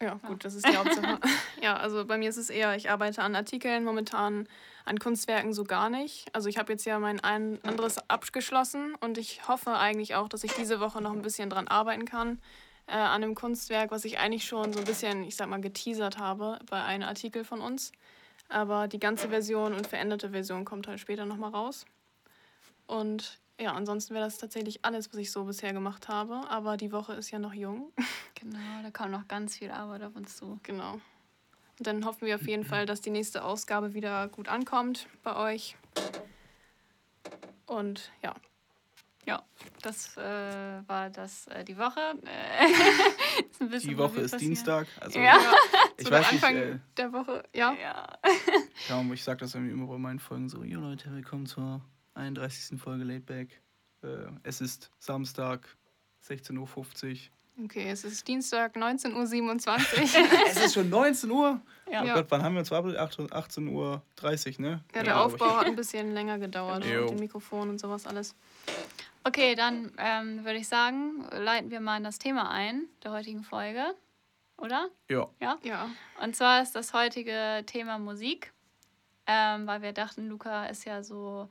Ja, 0.00 0.14
gut, 0.26 0.44
das 0.44 0.54
ist 0.54 0.66
die 0.66 0.76
Hauptsache. 0.76 1.18
ja, 1.62 1.76
also 1.76 2.04
bei 2.04 2.18
mir 2.18 2.28
ist 2.28 2.36
es 2.36 2.50
eher, 2.50 2.76
ich 2.76 2.90
arbeite 2.90 3.22
an 3.22 3.34
Artikeln, 3.34 3.84
momentan 3.84 4.46
an 4.84 4.98
Kunstwerken 4.98 5.52
so 5.52 5.64
gar 5.64 5.90
nicht. 5.90 6.26
Also 6.32 6.48
ich 6.48 6.56
habe 6.56 6.72
jetzt 6.72 6.84
ja 6.84 6.98
mein 7.00 7.20
ein 7.20 7.58
anderes 7.64 7.98
abgeschlossen 8.08 8.94
und 9.00 9.18
ich 9.18 9.48
hoffe 9.48 9.76
eigentlich 9.76 10.14
auch, 10.14 10.28
dass 10.28 10.44
ich 10.44 10.52
diese 10.52 10.78
Woche 10.78 11.02
noch 11.02 11.12
ein 11.12 11.22
bisschen 11.22 11.50
dran 11.50 11.66
arbeiten 11.66 12.04
kann. 12.04 12.40
Äh, 12.86 12.92
an 12.92 13.22
einem 13.22 13.34
Kunstwerk, 13.34 13.90
was 13.90 14.04
ich 14.04 14.18
eigentlich 14.18 14.46
schon 14.46 14.72
so 14.72 14.78
ein 14.78 14.84
bisschen, 14.84 15.24
ich 15.24 15.36
sag 15.36 15.48
mal, 15.48 15.60
geteasert 15.60 16.18
habe 16.18 16.58
bei 16.70 16.82
einem 16.82 17.08
Artikel 17.08 17.44
von 17.44 17.60
uns. 17.60 17.92
Aber 18.48 18.88
die 18.88 19.00
ganze 19.00 19.28
Version 19.28 19.74
und 19.74 19.86
veränderte 19.86 20.30
Version 20.30 20.64
kommt 20.64 20.86
halt 20.86 21.00
später 21.00 21.26
nochmal 21.26 21.50
raus. 21.50 21.84
Und 22.86 23.38
ja, 23.60 23.72
ansonsten 23.72 24.14
wäre 24.14 24.24
das 24.24 24.38
tatsächlich 24.38 24.84
alles, 24.84 25.12
was 25.12 25.18
ich 25.18 25.32
so 25.32 25.44
bisher 25.44 25.72
gemacht 25.72 26.08
habe. 26.08 26.48
Aber 26.48 26.76
die 26.76 26.92
Woche 26.92 27.14
ist 27.14 27.30
ja 27.30 27.38
noch 27.38 27.54
jung. 27.54 27.92
Genau, 28.40 28.82
da 28.84 28.92
kommt 28.92 29.10
noch 29.10 29.26
ganz 29.26 29.56
viel 29.56 29.72
Arbeit 29.72 30.04
auf 30.04 30.14
uns 30.14 30.36
zu. 30.36 30.60
Genau. 30.62 30.92
Und 30.92 31.86
dann 31.88 32.04
hoffen 32.04 32.24
wir 32.24 32.36
auf 32.36 32.46
jeden 32.46 32.64
Fall, 32.64 32.86
dass 32.86 33.00
die 33.00 33.10
nächste 33.10 33.42
Ausgabe 33.42 33.94
wieder 33.94 34.28
gut 34.28 34.46
ankommt 34.46 35.08
bei 35.24 35.34
euch. 35.34 35.76
Und 37.66 38.12
ja. 38.22 38.36
Ja, 39.26 39.42
das 39.82 40.16
äh, 40.16 40.20
war 40.86 41.10
das 41.10 41.48
äh, 41.48 41.64
die 41.64 41.76
Woche. 41.76 42.14
die 43.60 43.98
Woche 43.98 44.20
ist 44.20 44.40
Dienstag. 44.40 44.86
Also, 45.00 45.18
ja. 45.18 45.36
ich 45.96 46.06
so 46.06 46.12
weiß 46.12 46.30
Anfang 46.30 46.54
nicht, 46.54 46.64
äh, 46.64 46.78
der 46.96 47.12
Woche, 47.12 47.42
ja. 47.52 47.72
Ja, 47.72 48.18
ja 48.88 49.12
ich 49.12 49.24
sage 49.24 49.40
das 49.40 49.54
irgendwie 49.54 49.72
immer 49.72 49.88
bei 49.88 49.98
meinen 49.98 50.20
Folgen 50.20 50.48
so, 50.48 50.62
jo 50.62 50.78
Leute, 50.78 51.10
willkommen 51.12 51.46
zur 51.46 51.82
31. 52.18 52.80
Folge 52.80 53.04
Laidback. 53.04 53.60
Äh, 54.02 54.08
es 54.42 54.60
ist 54.60 54.90
Samstag, 54.98 55.68
16.50 56.26 56.58
Uhr. 56.58 57.64
Okay, 57.64 57.90
es 57.90 58.04
ist 58.04 58.26
Dienstag, 58.28 58.76
19.27 58.76 59.68
Uhr. 59.68 60.46
es 60.48 60.64
ist 60.64 60.74
schon 60.74 60.88
19 60.90 61.30
Uhr? 61.30 61.60
Ja. 61.90 62.02
Oh 62.02 62.14
Gott, 62.14 62.26
wann 62.28 62.42
haben 62.42 62.54
wir 62.54 62.60
uns 62.60 62.68
verabredet? 62.68 63.00
18.30 63.00 63.68
Uhr, 63.72 64.02
ne? 64.58 64.84
Ja, 64.94 65.02
der 65.02 65.20
Aufbau 65.20 65.56
hat 65.56 65.66
ein 65.66 65.76
bisschen 65.76 66.12
länger 66.12 66.38
gedauert. 66.38 66.84
Mit 66.84 67.10
dem 67.10 67.18
Mikrofon 67.18 67.70
und 67.70 67.80
sowas 67.80 68.06
alles. 68.06 68.36
Okay, 69.24 69.56
dann 69.56 69.92
ähm, 69.98 70.44
würde 70.44 70.58
ich 70.58 70.68
sagen, 70.68 71.26
leiten 71.32 71.70
wir 71.70 71.80
mal 71.80 71.96
in 71.96 72.04
das 72.04 72.18
Thema 72.18 72.50
ein 72.50 72.84
der 73.02 73.10
heutigen 73.10 73.42
Folge. 73.42 73.94
Oder? 74.56 74.88
Ja. 75.08 75.28
Ja? 75.40 75.58
Ja. 75.62 75.90
Und 76.22 76.36
zwar 76.36 76.62
ist 76.62 76.74
das 76.74 76.92
heutige 76.94 77.64
Thema 77.66 77.98
Musik. 77.98 78.52
Ähm, 79.26 79.66
weil 79.66 79.82
wir 79.82 79.92
dachten, 79.92 80.28
Luca 80.28 80.66
ist 80.66 80.86
ja 80.86 81.02
so 81.02 81.48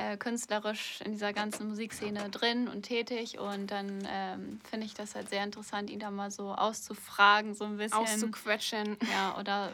äh, 0.00 0.16
künstlerisch 0.16 1.00
in 1.04 1.12
dieser 1.12 1.32
ganzen 1.32 1.68
Musikszene 1.68 2.30
drin 2.30 2.68
und 2.68 2.82
tätig. 2.82 3.38
Und 3.38 3.70
dann 3.70 4.06
ähm, 4.08 4.60
finde 4.68 4.86
ich 4.86 4.94
das 4.94 5.14
halt 5.14 5.28
sehr 5.28 5.44
interessant, 5.44 5.90
ihn 5.90 6.00
da 6.00 6.10
mal 6.10 6.30
so 6.30 6.52
auszufragen, 6.52 7.54
so 7.54 7.64
ein 7.64 7.76
bisschen. 7.76 7.98
Auszuquetschen. 7.98 8.96
Ja, 9.12 9.38
oder 9.38 9.70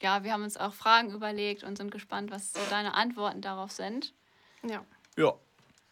ja, 0.00 0.22
wir 0.22 0.32
haben 0.32 0.44
uns 0.44 0.56
auch 0.56 0.74
Fragen 0.74 1.10
überlegt 1.10 1.64
und 1.64 1.76
sind 1.76 1.90
gespannt, 1.90 2.30
was 2.30 2.52
so 2.52 2.60
deine 2.70 2.94
Antworten 2.94 3.40
darauf 3.40 3.72
sind. 3.72 4.12
Ja. 4.62 4.84
Ja. 5.16 5.34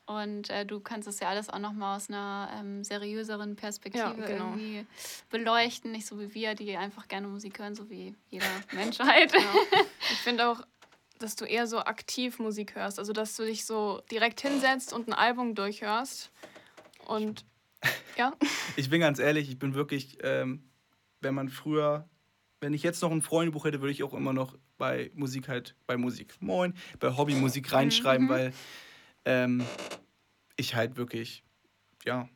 Und 0.07 0.51
äh, 0.51 0.67
du 0.67 0.81
kannst 0.81 1.07
es 1.09 1.21
ja 1.21 1.29
alles 1.29 1.49
auch 1.49 1.59
nochmal 1.59 1.97
aus 1.97 2.09
einer 2.09 2.51
ähm, 2.59 2.83
seriöseren 2.83 3.57
Perspektive 3.57 4.05
ja, 4.19 4.27
genau. 4.27 4.51
irgendwie 4.51 4.87
beleuchten. 5.31 5.93
Nicht 5.93 6.07
so 6.07 6.21
wie 6.21 6.35
wir, 6.35 6.55
die 6.55 6.77
einfach 6.77 7.09
gerne 7.09 7.29
Musik 7.29 7.59
hören, 7.59 7.75
so 7.75 7.89
wie 7.89 8.15
jeder 8.29 8.47
Mensch 8.73 8.99
halt. 9.01 9.33
Ja. 9.33 9.41
Ich 10.11 10.19
finde 10.19 10.49
auch, 10.49 10.61
dass 11.23 11.37
du 11.37 11.45
eher 11.45 11.67
so 11.67 11.79
aktiv 11.79 12.39
Musik 12.39 12.75
hörst. 12.75 12.99
Also, 12.99 13.13
dass 13.13 13.37
du 13.37 13.45
dich 13.45 13.65
so 13.65 14.03
direkt 14.11 14.41
hinsetzt 14.41 14.93
und 14.93 15.09
ein 15.09 15.13
Album 15.13 15.55
durchhörst. 15.55 16.31
Und 17.07 17.45
ja. 18.17 18.33
Ich 18.77 18.91
bin 18.91 19.01
ganz 19.01 19.19
ehrlich, 19.19 19.49
ich 19.49 19.59
bin 19.59 19.75
wirklich, 19.75 20.19
ähm, 20.23 20.71
wenn 21.21 21.35
man 21.35 21.49
früher, 21.49 22.09
wenn 22.61 22.75
ich 22.75 22.83
jetzt 22.83 23.03
noch 23.03 23.11
ein 23.11 23.23
Freundebuch 23.23 23.65
hätte, 23.65 23.81
würde 23.81 23.93
ich 23.93 24.03
auch 24.03 24.15
immer 24.15 24.33
noch 24.33 24.57
bei 24.79 25.11
Musik 25.15 25.49
halt, 25.49 25.77
bei 25.87 25.97
Musik, 25.97 26.35
moin, 26.41 26.75
bei 26.99 27.17
Hobbymusik 27.17 27.69
mhm. 27.69 27.75
reinschreiben, 27.75 28.27
mhm. 28.27 28.31
weil 28.31 28.53
ähm, 29.25 29.65
ich 30.57 30.75
halt 30.75 30.97
wirklich, 30.97 31.45
ja, 32.05 32.29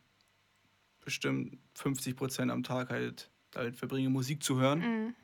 bestimmt 1.05 1.59
50 1.75 2.17
Prozent 2.17 2.51
am 2.51 2.63
Tag 2.63 2.91
halt, 2.91 3.31
halt 3.55 3.77
verbringe, 3.77 4.11
Musik 4.11 4.43
zu 4.43 4.59
hören. 4.59 4.79
Mhm 4.81 5.15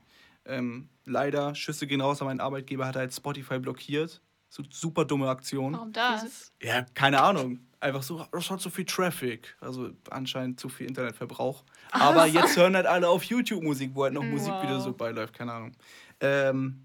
Ähm, 0.44 0.88
leider, 1.04 1.54
Schüsse 1.54 1.86
gehen 1.86 2.00
raus, 2.00 2.20
aber 2.20 2.30
mein 2.30 2.40
Arbeitgeber 2.40 2.86
hat 2.86 2.96
halt 2.96 3.14
Spotify 3.14 3.58
blockiert. 3.58 4.20
So 4.48 4.62
super 4.68 5.04
dumme 5.04 5.28
Aktion. 5.28 5.72
Warum 5.72 5.92
das? 5.92 6.52
Ja, 6.60 6.82
keine 6.94 7.22
Ahnung. 7.22 7.60
Einfach 7.80 8.02
so, 8.02 8.24
das 8.30 8.50
hat 8.50 8.60
so 8.60 8.70
viel 8.70 8.84
Traffic. 8.84 9.56
Also 9.60 9.90
anscheinend 10.10 10.60
zu 10.60 10.68
viel 10.68 10.86
Internetverbrauch. 10.86 11.64
Aber 11.90 12.26
jetzt 12.26 12.56
hören 12.56 12.76
halt 12.76 12.86
alle 12.86 13.08
auf 13.08 13.24
YouTube 13.24 13.62
Musik, 13.62 13.92
wo 13.94 14.04
halt 14.04 14.12
noch 14.14 14.22
Musik 14.24 14.52
Wow. 14.52 14.62
wieder 14.62 14.80
so 14.80 14.92
beiläuft, 14.92 15.32
keine 15.34 15.52
Ahnung. 15.52 15.72
Ähm, 16.20 16.84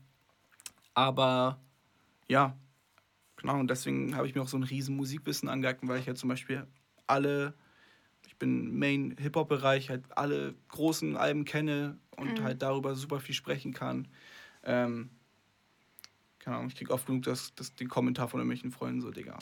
aber 0.94 1.60
ja, 2.28 2.56
genau, 3.36 3.60
und 3.60 3.70
deswegen 3.70 4.16
habe 4.16 4.28
ich 4.28 4.34
mir 4.36 4.42
auch 4.42 4.48
so 4.48 4.58
ein 4.58 4.64
riesen 4.64 4.96
Musikwissen 4.96 5.50
angeeignet, 5.50 5.90
weil 5.90 6.00
ich 6.00 6.06
ja 6.06 6.16
zum 6.16 6.30
Beispiel 6.30 6.66
alle, 7.06 7.54
ich 8.38 8.40
bin 8.40 8.78
Main 8.78 9.16
Hip-Hop-Bereich, 9.20 9.90
halt 9.90 10.06
alle 10.16 10.54
großen 10.68 11.18
Alben 11.18 11.44
kenne 11.44 11.98
und 12.18 12.44
halt 12.44 12.62
darüber 12.62 12.94
super 12.94 13.20
viel 13.20 13.34
sprechen 13.34 13.74
kann. 13.74 14.08
Ähm, 14.64 15.10
keine 16.38 16.58
Ahnung, 16.58 16.70
ich 16.70 16.76
kriege 16.76 16.94
oft 16.94 17.08
genug 17.08 17.24
das, 17.24 17.56
das, 17.56 17.74
den 17.74 17.90
Kommentar 17.90 18.28
von 18.28 18.40
irgendwelchen 18.40 18.70
Freunden 18.70 19.02
so, 19.02 19.10
Digga, 19.10 19.40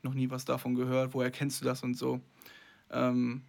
noch 0.00 0.14
nie 0.14 0.30
was 0.30 0.46
davon 0.46 0.74
gehört, 0.74 1.12
woher 1.12 1.30
kennst 1.30 1.60
du 1.60 1.66
das 1.66 1.82
und 1.82 1.98
so. 1.98 2.22
Ähm, 2.90 3.42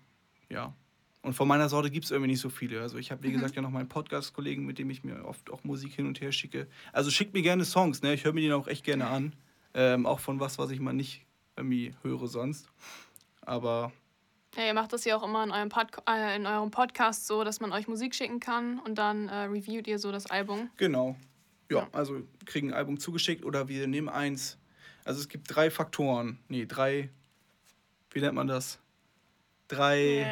ja. 0.49 0.75
Und 1.21 1.35
von 1.35 1.47
meiner 1.47 1.69
Sorte 1.69 1.89
gibt 1.89 2.03
es 2.03 2.11
irgendwie 2.11 2.31
nicht 2.31 2.41
so 2.41 2.49
viele. 2.49 2.81
Also 2.81 2.97
ich 2.97 3.11
habe, 3.11 3.23
wie 3.23 3.31
gesagt, 3.31 3.55
ja 3.55 3.61
noch 3.61 3.71
meinen 3.71 3.87
Podcast-Kollegen, 3.87 4.65
mit 4.65 4.77
dem 4.77 4.89
ich 4.89 5.05
mir 5.05 5.23
oft 5.23 5.49
auch 5.51 5.63
Musik 5.63 5.93
hin 5.93 6.05
und 6.05 6.19
her 6.19 6.33
schicke. 6.33 6.67
Also 6.91 7.11
schickt 7.11 7.33
mir 7.33 7.43
gerne 7.43 7.63
Songs, 7.63 8.01
ne? 8.01 8.13
Ich 8.13 8.25
höre 8.25 8.33
mir 8.33 8.41
die 8.41 8.51
auch 8.51 8.67
echt 8.67 8.83
gerne 8.83 9.07
an. 9.07 9.33
Ähm, 9.73 10.05
auch 10.05 10.19
von 10.19 10.41
was, 10.41 10.59
was 10.59 10.69
ich 10.69 10.81
mal 10.81 10.91
nicht 10.91 11.25
irgendwie 11.55 11.95
höre 12.03 12.27
sonst. 12.27 12.69
Aber 13.39 13.93
Ja, 14.55 14.65
ihr 14.65 14.73
macht 14.73 14.93
das 14.93 15.03
ja 15.05 15.15
auch 15.17 15.23
immer 15.23 15.43
in 15.43 15.51
eurem, 15.51 15.69
Pod 15.69 15.87
äh, 16.09 16.35
in 16.35 16.45
eurem 16.45 16.71
Podcast 16.71 17.27
so, 17.27 17.43
dass 17.43 17.59
man 17.59 17.71
euch 17.73 17.87
Musik 17.87 18.15
schicken 18.15 18.39
kann 18.39 18.79
und 18.79 18.95
dann 18.95 19.27
äh, 19.27 19.35
reviewt 19.45 19.87
ihr 19.87 19.99
so 19.99 20.11
das 20.11 20.27
Album. 20.27 20.69
Genau. 20.77 21.15
Ja, 21.69 21.79
Ja. 21.79 21.87
also 21.91 22.21
kriegen 22.45 22.69
ein 22.69 22.73
Album 22.73 22.99
zugeschickt 22.99 23.43
oder 23.43 23.67
wir 23.67 23.87
nehmen 23.87 24.07
eins. 24.09 24.57
Also 25.03 25.19
es 25.19 25.27
gibt 25.29 25.53
drei 25.53 25.69
Faktoren. 25.69 26.39
Nee, 26.47 26.65
drei. 26.65 27.09
Wie 28.11 28.21
nennt 28.21 28.35
man 28.35 28.47
das? 28.47 28.79
Drei 29.67 30.25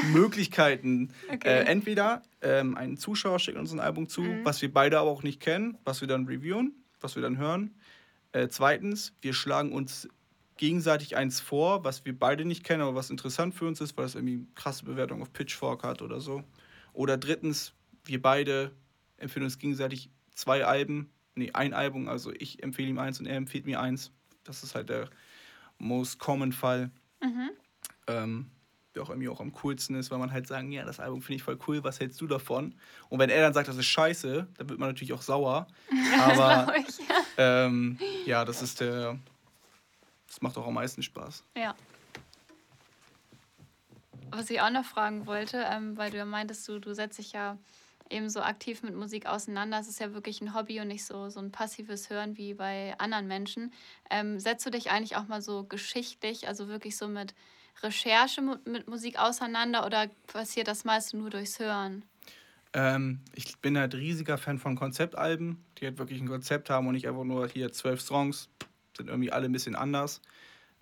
Möglichkeiten. 0.12 1.12
Okay. 1.32 1.48
Äh, 1.48 1.64
entweder 1.64 2.22
ähm, 2.42 2.76
ein 2.76 2.96
Zuschauer 2.96 3.38
schickt 3.38 3.56
uns 3.58 3.72
ein 3.72 3.80
Album 3.80 4.08
zu, 4.08 4.22
was 4.44 4.60
wir 4.60 4.72
beide 4.72 4.98
aber 4.98 5.10
auch 5.10 5.22
nicht 5.22 5.40
kennen, 5.40 5.78
was 5.84 6.00
wir 6.00 6.08
dann 6.08 6.26
reviewen, 6.26 6.74
was 7.00 7.14
wir 7.14 7.22
dann 7.22 7.38
hören. 7.38 7.74
Äh, 8.32 8.48
zweitens, 8.48 9.12
wir 9.22 9.32
schlagen 9.34 9.72
uns 9.72 10.08
gegenseitig 10.60 11.16
eins 11.16 11.40
vor, 11.40 11.84
was 11.84 12.04
wir 12.04 12.16
beide 12.16 12.44
nicht 12.44 12.64
kennen, 12.64 12.82
aber 12.82 12.94
was 12.94 13.08
interessant 13.08 13.54
für 13.54 13.66
uns 13.66 13.80
ist, 13.80 13.96
weil 13.96 14.04
es 14.04 14.14
irgendwie 14.14 14.46
krasse 14.54 14.84
Bewertung 14.84 15.22
auf 15.22 15.32
Pitchfork 15.32 15.82
hat 15.82 16.02
oder 16.02 16.20
so. 16.20 16.44
Oder 16.92 17.16
drittens, 17.16 17.72
wir 18.04 18.20
beide 18.20 18.70
empfehlen 19.16 19.44
uns 19.44 19.58
gegenseitig 19.58 20.10
zwei 20.34 20.66
Alben, 20.66 21.10
nee, 21.34 21.50
ein 21.54 21.72
Album, 21.72 22.08
also 22.08 22.30
ich 22.38 22.62
empfehle 22.62 22.90
ihm 22.90 22.98
eins 22.98 23.18
und 23.18 23.24
er 23.24 23.36
empfiehlt 23.36 23.64
mir 23.64 23.80
eins. 23.80 24.12
Das 24.44 24.62
ist 24.62 24.74
halt 24.74 24.90
der 24.90 25.08
most 25.78 26.18
common 26.18 26.52
Fall. 26.52 26.90
Ähm, 28.06 28.50
der 28.94 29.02
auch 29.02 29.08
irgendwie 29.08 29.30
auch 29.30 29.40
am 29.40 29.52
coolsten 29.52 29.94
ist, 29.94 30.10
weil 30.10 30.18
man 30.18 30.30
halt 30.30 30.46
sagen, 30.46 30.72
ja, 30.72 30.84
das 30.84 31.00
Album 31.00 31.22
finde 31.22 31.36
ich 31.36 31.42
voll 31.42 31.58
cool, 31.68 31.82
was 31.84 32.00
hältst 32.00 32.20
du 32.20 32.26
davon? 32.26 32.74
Und 33.08 33.18
wenn 33.18 33.30
er 33.30 33.40
dann 33.40 33.54
sagt, 33.54 33.68
das 33.68 33.78
ist 33.78 33.86
scheiße, 33.86 34.46
dann 34.58 34.68
wird 34.68 34.78
man 34.78 34.90
natürlich 34.90 35.14
auch 35.14 35.22
sauer. 35.22 35.68
Aber 36.20 36.70
Glaub 36.70 36.86
ich, 36.86 36.98
ja. 36.98 37.14
ähm, 37.38 37.98
ja, 38.26 38.44
das 38.44 38.60
ist 38.60 38.80
der, 38.80 39.18
das 40.30 40.40
macht 40.42 40.56
auch 40.56 40.66
am 40.66 40.74
meisten 40.74 41.02
Spaß. 41.02 41.44
Ja. 41.56 41.74
Was 44.30 44.48
ich 44.48 44.60
auch 44.60 44.70
noch 44.70 44.84
fragen 44.84 45.26
wollte, 45.26 45.66
ähm, 45.68 45.96
weil 45.96 46.12
du 46.12 46.18
ja 46.18 46.24
meintest, 46.24 46.66
du, 46.68 46.78
du 46.78 46.94
setzt 46.94 47.18
dich 47.18 47.32
ja 47.32 47.58
eben 48.08 48.30
so 48.30 48.40
aktiv 48.40 48.84
mit 48.84 48.94
Musik 48.94 49.26
auseinander. 49.26 49.80
Es 49.80 49.88
ist 49.88 49.98
ja 49.98 50.14
wirklich 50.14 50.40
ein 50.40 50.54
Hobby 50.54 50.80
und 50.80 50.86
nicht 50.86 51.04
so, 51.04 51.30
so 51.30 51.40
ein 51.40 51.50
passives 51.50 52.10
Hören 52.10 52.36
wie 52.36 52.54
bei 52.54 52.94
anderen 52.98 53.26
Menschen. 53.26 53.72
Ähm, 54.08 54.38
setzt 54.38 54.64
du 54.64 54.70
dich 54.70 54.92
eigentlich 54.92 55.16
auch 55.16 55.26
mal 55.26 55.42
so 55.42 55.64
geschichtlich, 55.64 56.46
also 56.46 56.68
wirklich 56.68 56.96
so 56.96 57.08
mit 57.08 57.34
Recherche 57.82 58.40
mit 58.42 58.86
Musik 58.88 59.18
auseinander 59.18 59.84
oder 59.84 60.08
passiert 60.28 60.68
das 60.68 60.84
meiste 60.84 61.16
nur 61.16 61.30
durchs 61.30 61.58
Hören? 61.58 62.04
Ähm, 62.72 63.20
ich 63.34 63.58
bin 63.58 63.76
halt 63.76 63.94
riesiger 63.94 64.38
Fan 64.38 64.60
von 64.60 64.76
Konzeptalben, 64.76 65.64
die 65.78 65.86
halt 65.86 65.98
wirklich 65.98 66.20
ein 66.20 66.28
Konzept 66.28 66.70
haben 66.70 66.86
und 66.86 66.94
nicht 66.94 67.08
einfach 67.08 67.24
nur 67.24 67.48
hier 67.48 67.72
zwölf 67.72 68.00
Songs, 68.00 68.48
sind 68.96 69.08
irgendwie 69.08 69.32
alle 69.32 69.46
ein 69.46 69.52
bisschen 69.52 69.74
anders. 69.76 70.20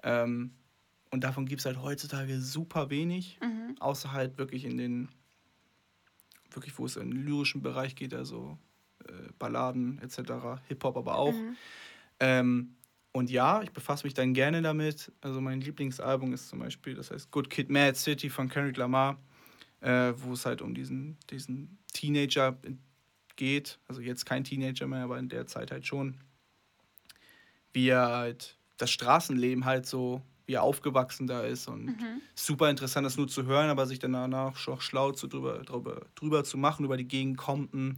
Ähm, 0.02 0.52
und 1.10 1.24
davon 1.24 1.46
gibt 1.46 1.60
es 1.60 1.66
halt 1.66 1.80
heutzutage 1.82 2.40
super 2.40 2.90
wenig, 2.90 3.38
außer 3.80 4.12
halt 4.12 4.36
wirklich 4.38 4.64
in 4.64 4.76
den, 4.76 5.08
wirklich 6.50 6.78
wo 6.78 6.84
es 6.86 6.96
in 6.96 7.10
den 7.10 7.22
lyrischen 7.24 7.62
Bereich 7.62 7.96
geht, 7.96 8.12
also 8.14 8.58
äh, 9.06 9.12
Balladen 9.38 9.98
etc., 10.02 10.60
Hip-Hop 10.68 10.96
aber 10.96 11.16
auch. 11.16 11.34
Ähm, 12.20 12.74
und 13.12 13.30
ja, 13.30 13.62
ich 13.62 13.70
befasse 13.72 14.04
mich 14.04 14.14
dann 14.14 14.34
gerne 14.34 14.60
damit. 14.62 15.10
Also 15.22 15.40
mein 15.40 15.60
Lieblingsalbum 15.60 16.32
ist 16.34 16.48
zum 16.48 16.58
Beispiel, 16.58 16.94
das 16.94 17.10
heißt 17.10 17.30
Good 17.30 17.48
Kid, 17.50 17.70
Mad 17.70 17.94
City 17.96 18.28
von 18.28 18.48
Kendrick 18.48 18.76
Lamar, 18.76 19.18
äh, 19.80 20.12
wo 20.16 20.34
es 20.34 20.44
halt 20.44 20.60
um 20.62 20.74
diesen, 20.74 21.16
diesen 21.30 21.78
Teenager 21.92 22.58
geht. 23.36 23.78
Also 23.88 24.02
jetzt 24.02 24.26
kein 24.26 24.44
Teenager 24.44 24.86
mehr, 24.86 25.04
aber 25.04 25.18
in 25.18 25.28
der 25.28 25.46
Zeit 25.46 25.70
halt 25.70 25.86
schon. 25.86 26.18
Wie 27.78 27.90
er 27.90 28.08
halt 28.08 28.56
das 28.76 28.90
Straßenleben 28.90 29.64
halt 29.64 29.86
so, 29.86 30.20
wie 30.46 30.54
er 30.54 30.64
aufgewachsen 30.64 31.28
da 31.28 31.42
ist. 31.42 31.68
Und 31.68 31.96
super 32.34 32.68
interessant, 32.68 33.06
das 33.06 33.16
nur 33.16 33.28
zu 33.28 33.46
hören, 33.46 33.70
aber 33.70 33.86
sich 33.86 34.00
dann 34.00 34.14
danach 34.14 34.56
schon 34.56 34.80
schlau 34.80 35.12
zu 35.12 35.28
drüber, 35.28 35.60
drüber, 35.60 36.06
drüber 36.16 36.42
zu 36.42 36.58
machen, 36.58 36.84
über 36.84 36.96
die 36.96 37.06
Gegend 37.06 37.38
Compton. 37.38 37.96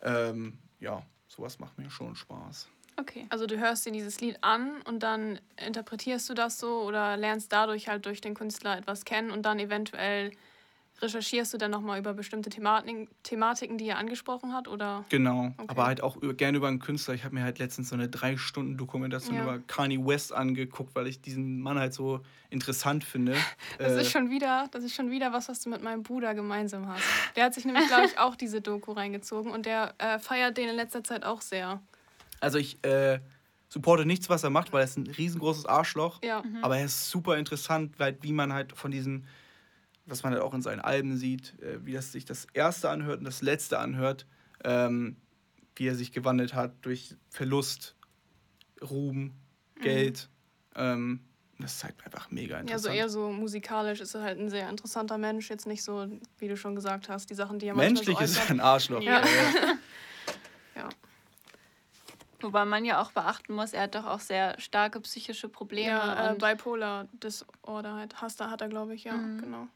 Ähm, 0.00 0.56
ja, 0.80 1.02
sowas 1.28 1.58
macht 1.58 1.76
mir 1.76 1.90
schon 1.90 2.16
Spaß. 2.16 2.70
Okay. 2.96 3.26
Also 3.28 3.46
du 3.46 3.58
hörst 3.58 3.84
dir 3.84 3.92
dieses 3.92 4.22
Lied 4.22 4.38
an 4.40 4.80
und 4.86 5.02
dann 5.02 5.38
interpretierst 5.66 6.30
du 6.30 6.32
das 6.32 6.58
so 6.58 6.80
oder 6.80 7.18
lernst 7.18 7.52
dadurch 7.52 7.88
halt 7.88 8.06
durch 8.06 8.22
den 8.22 8.32
Künstler 8.32 8.78
etwas 8.78 9.04
kennen 9.04 9.30
und 9.30 9.42
dann 9.42 9.58
eventuell 9.58 10.30
recherchierst 11.02 11.52
du 11.52 11.58
dann 11.58 11.70
nochmal 11.70 11.98
über 11.98 12.14
bestimmte 12.14 12.50
Thematiken, 12.50 13.08
Thematiken, 13.24 13.78
die 13.78 13.88
er 13.88 13.98
angesprochen 13.98 14.52
hat 14.52 14.68
oder? 14.68 15.04
Genau, 15.08 15.46
Okay. 15.58 15.64
aber 15.68 15.86
halt 15.86 16.02
auch 16.02 16.16
über, 16.16 16.34
gerne 16.34 16.56
über 16.58 16.68
einen 16.68 16.78
Künstler. 16.78 17.14
Ich 17.14 17.24
habe 17.24 17.34
mir 17.34 17.42
halt 17.42 17.58
letztens 17.58 17.88
so 17.88 17.94
eine 17.94 18.08
drei 18.08 18.36
Stunden 18.36 18.76
Dokumentation 18.76 19.34
Ja. 19.36 19.42
über 19.42 19.58
Kanye 19.60 19.98
West 20.04 20.32
angeguckt, 20.32 20.94
weil 20.94 21.06
ich 21.08 21.20
diesen 21.20 21.60
Mann 21.60 21.78
halt 21.78 21.94
so 21.94 22.20
interessant 22.50 23.04
finde. 23.04 23.34
Das 23.78 23.92
Äh, 23.92 24.02
ist 24.02 24.10
schon 24.12 24.30
wieder, 24.30 24.68
das 24.70 24.84
ist 24.84 24.94
schon 24.94 25.10
wieder 25.10 25.32
was, 25.32 25.48
was 25.48 25.60
du 25.60 25.68
mit 25.70 25.82
meinem 25.82 26.02
Bruder 26.04 26.34
gemeinsam 26.34 26.86
hast. 26.88 27.02
Der 27.36 27.44
hat 27.44 27.54
sich 27.54 27.64
nämlich, 27.64 27.86
glaube 27.88 28.06
ich, 28.06 28.18
auch 28.18 28.36
diese 28.36 28.60
Doku 28.60 28.92
reingezogen 28.92 29.50
und 29.52 29.66
der 29.66 29.94
äh, 29.98 30.18
feiert 30.18 30.56
den 30.56 30.68
in 30.68 30.76
letzter 30.76 31.02
Zeit 31.02 31.24
auch 31.24 31.40
sehr. 31.40 31.80
also 32.40 32.58
ich 32.58 32.82
äh, 32.84 33.18
supporte 33.68 34.06
nichts, 34.06 34.30
was 34.30 34.44
er 34.44 34.50
macht, 34.50 34.72
weil 34.72 34.82
er 34.82 34.84
ist 34.84 34.96
ein 34.96 35.08
riesengroßes 35.08 35.66
Arschloch. 35.66 36.20
Ja. 36.22 36.44
Aber 36.62 36.76
er 36.78 36.84
ist 36.84 37.10
super 37.10 37.36
interessant, 37.36 37.98
weil 37.98 38.16
wie 38.22 38.32
man 38.32 38.52
halt 38.52 38.72
von 38.72 38.92
diesen, 38.92 39.26
was 40.06 40.22
man 40.22 40.32
halt 40.32 40.42
auch 40.42 40.54
in 40.54 40.62
seinen 40.62 40.80
Alben 40.80 41.16
sieht, 41.16 41.58
äh, 41.60 41.84
wie 41.84 41.92
das 41.92 42.12
sich 42.12 42.24
das 42.24 42.46
erste 42.52 42.90
anhört 42.90 43.18
und 43.18 43.24
das 43.24 43.42
letzte 43.42 43.78
anhört, 43.78 44.26
ähm, 44.64 45.16
wie 45.76 45.86
er 45.88 45.94
sich 45.94 46.12
gewandelt 46.12 46.54
hat 46.54 46.72
durch 46.82 47.16
Verlust, 47.30 47.96
Ruhm, 48.82 49.34
Geld. 49.80 50.28
Ähm, 50.76 51.20
das 51.58 51.76
ist 51.76 51.84
halt 51.84 51.94
einfach 52.04 52.30
mega 52.30 52.56
Ja, 52.56 52.60
interessant. 52.62 52.82
so 52.84 52.90
eher 52.90 53.08
so 53.08 53.30
musikalisch 53.30 54.00
ist 54.00 54.14
er 54.14 54.22
halt 54.22 54.38
ein 54.38 54.50
sehr 54.50 54.68
interessanter 54.68 55.18
Mensch. 55.18 55.48
Jetzt 55.50 55.66
nicht 55.66 55.82
so, 55.82 56.06
wie 56.38 56.48
du 56.48 56.56
schon 56.56 56.74
gesagt 56.74 57.08
hast, 57.08 57.30
die 57.30 57.34
Sachen, 57.34 57.58
die 57.58 57.66
er 57.66 57.74
manchmal 57.74 57.92
Menschlich 57.94 58.18
so 58.18 58.24
ist 58.24 58.36
er 58.38 58.50
ein 58.50 58.60
Arschloch. 58.60 59.02
Ja. 59.02 59.20
Ja. 59.20 59.24
Ja. 60.76 60.88
Wobei 62.40 62.64
man 62.64 62.84
ja 62.84 63.00
auch 63.00 63.12
beachten 63.12 63.54
muss, 63.54 63.72
er 63.72 63.82
hat 63.84 63.94
doch 63.94 64.04
auch 64.04 64.18
sehr 64.18 64.58
starke 64.60 65.00
psychische 65.00 65.48
Probleme 65.48 65.88
Ja, 65.88 66.26
äh, 66.28 66.32
und, 66.32 66.38
Bipolar 66.38 67.06
Disorder 67.12 67.94
halt. 67.94 68.20
Hast 68.20 68.40
da 68.40 68.50
hat 68.50 68.60
er, 68.60 68.68
glaube 68.68 68.94
ich, 68.94 69.04
ja, 69.04 69.14
Mhm. 69.14 69.40
genau. 69.40 69.68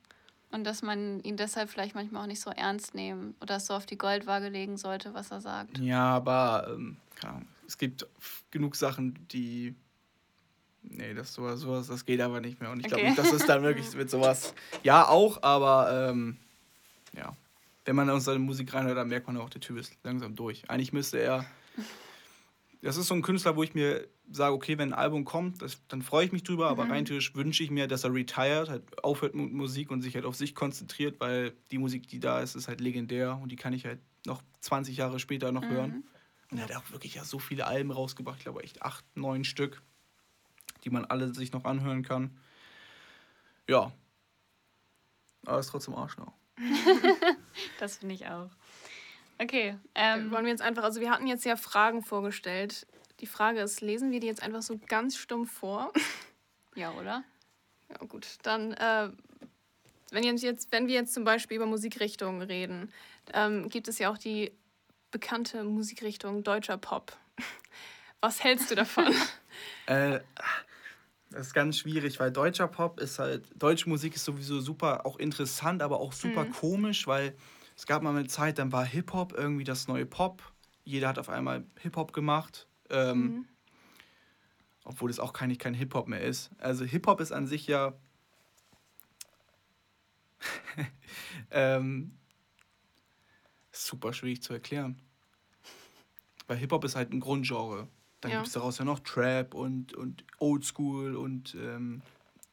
Und 0.50 0.64
dass 0.64 0.82
man 0.82 1.20
ihn 1.20 1.36
deshalb 1.36 1.70
vielleicht 1.70 1.94
manchmal 1.94 2.22
auch 2.22 2.26
nicht 2.26 2.40
so 2.40 2.50
ernst 2.50 2.94
nehmen 2.94 3.34
oder 3.40 3.60
so 3.60 3.74
auf 3.74 3.86
die 3.86 3.98
Goldwaage 3.98 4.48
legen 4.48 4.76
sollte, 4.76 5.14
was 5.14 5.30
er 5.30 5.40
sagt. 5.40 5.78
Ja, 5.78 6.04
aber 6.04 6.68
ähm, 6.70 6.96
es 7.66 7.76
gibt 7.78 8.06
genug 8.50 8.76
Sachen, 8.76 9.26
die. 9.28 9.74
Nee, 10.82 11.12
das 11.12 11.34
sowas, 11.34 11.60
sowas, 11.60 11.88
das 11.88 12.06
geht 12.06 12.20
aber 12.20 12.40
nicht 12.40 12.60
mehr. 12.60 12.70
Und 12.70 12.80
ich 12.80 12.86
glaube 12.86 13.02
Okay. 13.02 13.10
nicht, 13.10 13.18
dass 13.18 13.32
es 13.32 13.44
dann 13.44 13.62
wirklich 13.62 13.92
mit 13.94 14.08
sowas. 14.08 14.54
Ja, 14.82 15.06
auch, 15.06 15.42
aber 15.42 16.08
ähm, 16.10 16.38
ja. 17.14 17.36
Wenn 17.84 17.96
man 17.96 18.08
aus 18.10 18.24
seine 18.24 18.38
Musik 18.38 18.72
reinhört, 18.74 18.96
dann 18.98 19.08
merkt 19.08 19.26
man 19.26 19.36
auch, 19.38 19.48
der 19.50 19.60
Typ 19.60 19.78
ist 19.78 19.92
langsam 20.02 20.34
durch. 20.36 20.68
Eigentlich 20.68 20.92
müsste 20.92 21.18
er. 21.18 21.46
Das 22.82 22.96
ist 22.96 23.08
so 23.08 23.14
ein 23.14 23.22
Künstler, 23.22 23.56
wo 23.56 23.62
ich 23.62 23.74
mir 23.74 24.06
sage, 24.30 24.54
okay, 24.54 24.78
wenn 24.78 24.92
ein 24.92 24.98
Album 24.98 25.24
kommt, 25.24 25.62
das, 25.62 25.80
dann 25.88 26.02
freue 26.02 26.26
ich 26.26 26.32
mich 26.32 26.44
drüber, 26.44 26.68
aber 26.68 26.88
rein 26.88 27.04
theoretisch 27.04 27.34
wünsche 27.34 27.62
ich 27.62 27.70
mir, 27.70 27.88
dass 27.88 28.04
er 28.04 28.14
retired, 28.14 28.68
halt 28.68 29.04
aufhört 29.04 29.34
mit 29.34 29.52
Musik 29.52 29.90
und 29.90 30.02
sich 30.02 30.14
halt 30.14 30.24
auf 30.24 30.36
sich 30.36 30.54
konzentriert, 30.54 31.18
weil 31.18 31.54
die 31.70 31.78
Musik, 31.78 32.08
die 32.08 32.20
da 32.20 32.40
ist, 32.40 32.54
ist 32.54 32.68
halt 32.68 32.80
legendär 32.80 33.38
und 33.42 33.50
die 33.50 33.56
kann 33.56 33.72
ich 33.72 33.84
halt 33.84 34.00
noch 34.26 34.42
20 34.60 34.96
Jahre 34.96 35.18
später 35.18 35.50
noch 35.50 35.64
hören. 35.64 36.04
Und 36.50 36.58
er 36.58 36.64
hat 36.64 36.76
auch 36.76 36.90
wirklich 36.92 37.14
ja 37.14 37.24
so 37.24 37.38
viele 37.38 37.66
Alben 37.66 37.90
rausgebracht, 37.90 38.38
ich 38.38 38.44
glaube 38.44 38.62
echt 38.62 38.82
acht, 38.82 39.04
neun 39.16 39.44
Stück, 39.44 39.82
die 40.84 40.90
man 40.90 41.04
alle 41.04 41.34
sich 41.34 41.52
noch 41.52 41.64
anhören 41.64 42.02
kann. 42.02 42.38
Ja. 43.68 43.92
Aber 45.46 45.58
ist 45.58 45.68
trotzdem 45.68 45.94
Arschloch. 45.94 46.32
Das 47.80 47.98
finde 47.98 48.14
ich 48.14 48.26
auch. 48.26 48.50
Okay. 49.38 49.76
Ähm, 49.94 50.30
Wollen 50.30 50.44
wir 50.44 50.50
jetzt 50.50 50.62
einfach, 50.62 50.82
also 50.82 51.00
wir 51.00 51.10
hatten 51.10 51.26
jetzt 51.26 51.44
ja 51.44 51.56
Fragen 51.56 52.02
vorgestellt. 52.02 52.86
Die 53.20 53.26
Frage 53.26 53.60
ist, 53.60 53.80
lesen 53.80 54.10
wir 54.10 54.20
die 54.20 54.26
jetzt 54.26 54.42
einfach 54.42 54.62
so 54.62 54.78
ganz 54.88 55.16
stumpf 55.16 55.52
vor? 55.52 55.92
Ja, 56.74 56.92
oder? 56.92 57.24
Ja, 57.88 58.06
gut. 58.06 58.38
Dann, 58.42 58.72
äh, 58.74 59.08
wenn, 60.12 60.22
jetzt, 60.36 60.70
wenn 60.70 60.86
wir 60.86 60.94
jetzt 60.94 61.12
zum 61.12 61.24
Beispiel 61.24 61.56
über 61.56 61.66
Musikrichtungen 61.66 62.40
reden, 62.40 62.92
ähm, 63.34 63.68
gibt 63.68 63.88
es 63.88 63.98
ja 63.98 64.12
auch 64.12 64.18
die 64.18 64.52
bekannte 65.10 65.64
Musikrichtung 65.64 66.44
deutscher 66.44 66.78
Pop. 66.78 67.16
Was 68.20 68.44
hältst 68.44 68.70
du 68.70 68.76
davon? 68.76 69.12
äh, 69.86 70.20
das 71.30 71.48
ist 71.48 71.54
ganz 71.54 71.78
schwierig, 71.78 72.20
weil 72.20 72.30
deutscher 72.30 72.68
Pop 72.68 73.00
ist 73.00 73.18
halt, 73.18 73.44
deutsche 73.56 73.88
Musik 73.88 74.14
ist 74.14 74.24
sowieso 74.24 74.60
super 74.60 75.04
auch 75.04 75.18
interessant, 75.18 75.82
aber 75.82 75.98
auch 75.98 76.12
super 76.12 76.44
mhm. 76.44 76.52
komisch, 76.52 77.08
weil 77.08 77.34
es 77.78 77.86
gab 77.86 78.02
mal 78.02 78.10
eine 78.10 78.26
Zeit, 78.26 78.58
dann 78.58 78.72
war 78.72 78.84
Hip-Hop 78.84 79.34
irgendwie 79.34 79.62
das 79.62 79.86
neue 79.86 80.04
Pop. 80.04 80.42
Jeder 80.82 81.06
hat 81.06 81.16
auf 81.16 81.28
einmal 81.28 81.64
Hip-Hop 81.78 82.12
gemacht. 82.12 82.66
Ähm, 82.90 83.20
mhm. 83.20 83.48
Obwohl 84.82 85.10
es 85.10 85.20
auch 85.20 85.32
kein, 85.32 85.56
kein 85.58 85.74
Hip-Hop 85.74 86.08
mehr 86.08 86.20
ist. 86.20 86.50
Also 86.58 86.84
Hip-Hop 86.84 87.20
ist 87.20 87.30
an 87.30 87.46
sich 87.46 87.68
ja. 87.68 87.94
ähm, 91.52 92.18
super 93.70 94.12
schwierig 94.12 94.42
zu 94.42 94.54
erklären. 94.54 95.00
Weil 96.48 96.56
Hip-Hop 96.56 96.82
ist 96.82 96.96
halt 96.96 97.12
ein 97.12 97.20
Grundgenre. 97.20 97.86
Dann 98.20 98.32
ja. 98.32 98.38
gibt 98.38 98.48
es 98.48 98.54
daraus 98.54 98.78
ja 98.78 98.84
noch 98.84 98.98
Trap 98.98 99.54
und, 99.54 99.94
und 99.94 100.24
Oldschool 100.40 101.14
und 101.14 101.54
ähm, 101.54 102.02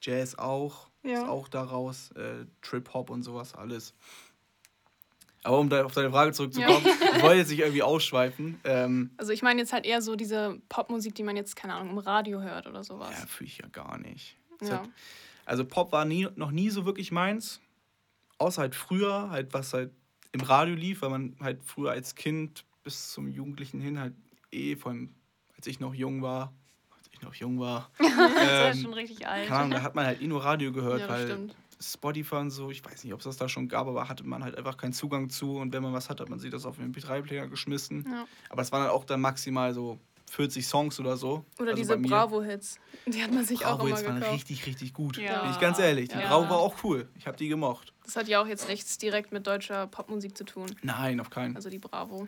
Jazz 0.02 0.36
auch. 0.36 0.92
Ja. 1.02 1.24
Ist 1.24 1.30
auch 1.30 1.48
daraus. 1.48 2.12
Äh, 2.12 2.46
Trip-Hop 2.62 3.10
und 3.10 3.24
sowas 3.24 3.56
alles. 3.56 3.96
Aber 5.46 5.60
um 5.60 5.70
da 5.70 5.86
auf 5.86 5.94
deine 5.94 6.10
Frage 6.10 6.32
zurückzukommen, 6.32 6.84
ja. 6.84 7.18
ich 7.18 7.22
wollte 7.22 7.38
jetzt 7.38 7.52
nicht 7.52 7.60
irgendwie 7.60 7.84
ausschweifen. 7.84 8.60
Ähm, 8.64 9.12
also 9.18 9.32
ich 9.32 9.44
meine 9.44 9.60
jetzt 9.62 9.74
halt 9.74 9.86
eher 9.86 10.02
so 10.02 10.16
diese 10.16 10.60
Popmusik, 10.70 11.14
die 11.14 11.22
man 11.22 11.36
jetzt, 11.36 11.56
keine 11.56 11.76
Ahnung, 11.76 11.92
im 11.92 11.98
Radio 12.00 12.42
hört 12.42 12.66
oder 12.66 12.84
sowas. 12.84 13.12
Ja, 13.12 13.28
fühle 13.28 13.48
ich 13.48 13.60
ja 13.60 13.68
gar 13.68 14.00
nicht. 14.00 14.38
Ja. 14.62 14.80
Halt, 14.80 14.90
also 15.46 15.64
Pop 15.64 15.92
war 15.92 16.04
nie, 16.04 16.28
noch 16.36 16.50
nie 16.50 16.72
so 16.72 16.86
wirklich 16.86 17.12
meins. 17.12 17.62
Außer 18.40 18.64
halt 18.64 18.74
früher, 18.74 19.30
halt 19.30 19.54
was 19.54 19.72
halt 19.74 19.92
im 20.32 20.42
Radio 20.42 20.74
lief, 20.74 21.04
weil 21.04 21.12
man 21.12 21.36
halt 21.40 21.64
früher 21.64 21.92
als 21.92 22.16
Kind 22.16 22.66
bis 22.84 23.12
zum 23.12 23.28
Jugendlichen 23.28 23.80
hin 23.80 24.00
halt 24.00 24.14
eh, 24.52 24.76
vor 24.76 24.92
allem 24.92 25.14
als 25.56 25.68
ich 25.68 25.80
noch 25.80 25.94
jung 25.94 26.22
war, 26.22 26.54
als 26.98 27.08
ich 27.12 27.22
noch 27.22 27.36
jung 27.36 27.60
war. 27.60 27.92
das 27.98 28.10
ähm, 28.10 28.38
ja 28.38 28.74
schon 28.74 28.94
richtig 28.94 29.28
alt. 29.28 29.48
Keine 29.48 29.60
Ahnung, 29.60 29.72
da 29.72 29.84
hat 29.84 29.94
man 29.94 30.06
halt 30.06 30.22
eh 30.22 30.28
nur 30.28 30.44
Radio 30.44 30.72
gehört, 30.72 31.02
ja, 31.02 31.10
weil 31.10 31.28
stimmt. 31.28 31.56
Spotify 31.94 32.36
und 32.36 32.52
so, 32.52 32.72
ich 32.72 32.84
weiß 32.84 33.04
nicht, 33.04 33.14
ob 33.14 33.20
es 33.20 33.26
das 33.26 33.38
da 33.38 33.48
schon 33.48 33.68
gab, 33.68 33.88
aber 33.88 34.10
hatte 34.10 34.26
man 34.26 34.44
halt 34.44 34.58
einfach 34.58 34.78
keinen 34.78 34.94
Zugang 34.94 35.30
zu 35.30 35.58
und 35.58 35.74
wenn 35.74 35.84
man 35.84 35.94
was 35.94 36.10
hat, 36.10 36.20
hat 36.20 36.30
man 36.30 36.40
sich 36.40 36.52
das 36.52 36.66
auf 36.66 36.78
den 36.78 36.94
MP3-Player 36.94 37.48
geschmissen. 37.48 38.06
Ja. 38.10 38.26
Aber 38.50 38.62
es 38.62 38.72
waren 38.72 38.84
dann 38.84 38.92
auch 38.92 39.06
dann 39.06 39.22
maximal 39.22 39.74
so 39.74 40.00
40 40.32 40.68
Songs 40.68 41.00
oder 41.00 41.18
so. 41.18 41.46
Oder 41.60 41.72
also 41.72 41.82
diese 41.82 41.98
Bravo-Hits. 41.98 42.80
Die 43.06 43.24
hat 43.24 43.32
man 43.32 43.46
sich 43.46 43.60
Bravo 43.60 43.84
auch 43.84 43.88
immer 43.88 43.98
gekauft. 43.98 44.22
waren 44.22 44.34
richtig, 44.34 44.66
richtig 44.66 44.94
gut. 44.94 45.18
Ja. 45.18 45.44
Bin 45.44 45.52
ich 45.52 45.60
ganz 45.60 45.80
ehrlich. 45.80 46.10
Die 46.10 46.18
ja. 46.18 46.28
Bravo 46.28 46.50
war 46.50 46.58
auch 46.58 46.84
cool. 46.84 47.08
Ich 47.18 47.28
habe 47.28 47.38
die 47.38 47.48
gemocht. 47.48 47.94
Das 48.04 48.16
hat 48.16 48.28
ja 48.28 48.42
auch 48.42 48.48
jetzt 48.48 48.68
nichts 48.68 48.98
direkt 48.98 49.32
mit 49.32 49.46
deutscher 49.48 49.88
Popmusik 49.88 50.38
zu 50.38 50.44
tun. 50.44 50.66
Nein, 50.82 51.20
auf 51.20 51.30
keinen. 51.30 51.56
Also 51.56 51.70
die 51.70 51.80
Bravo. 51.80 52.28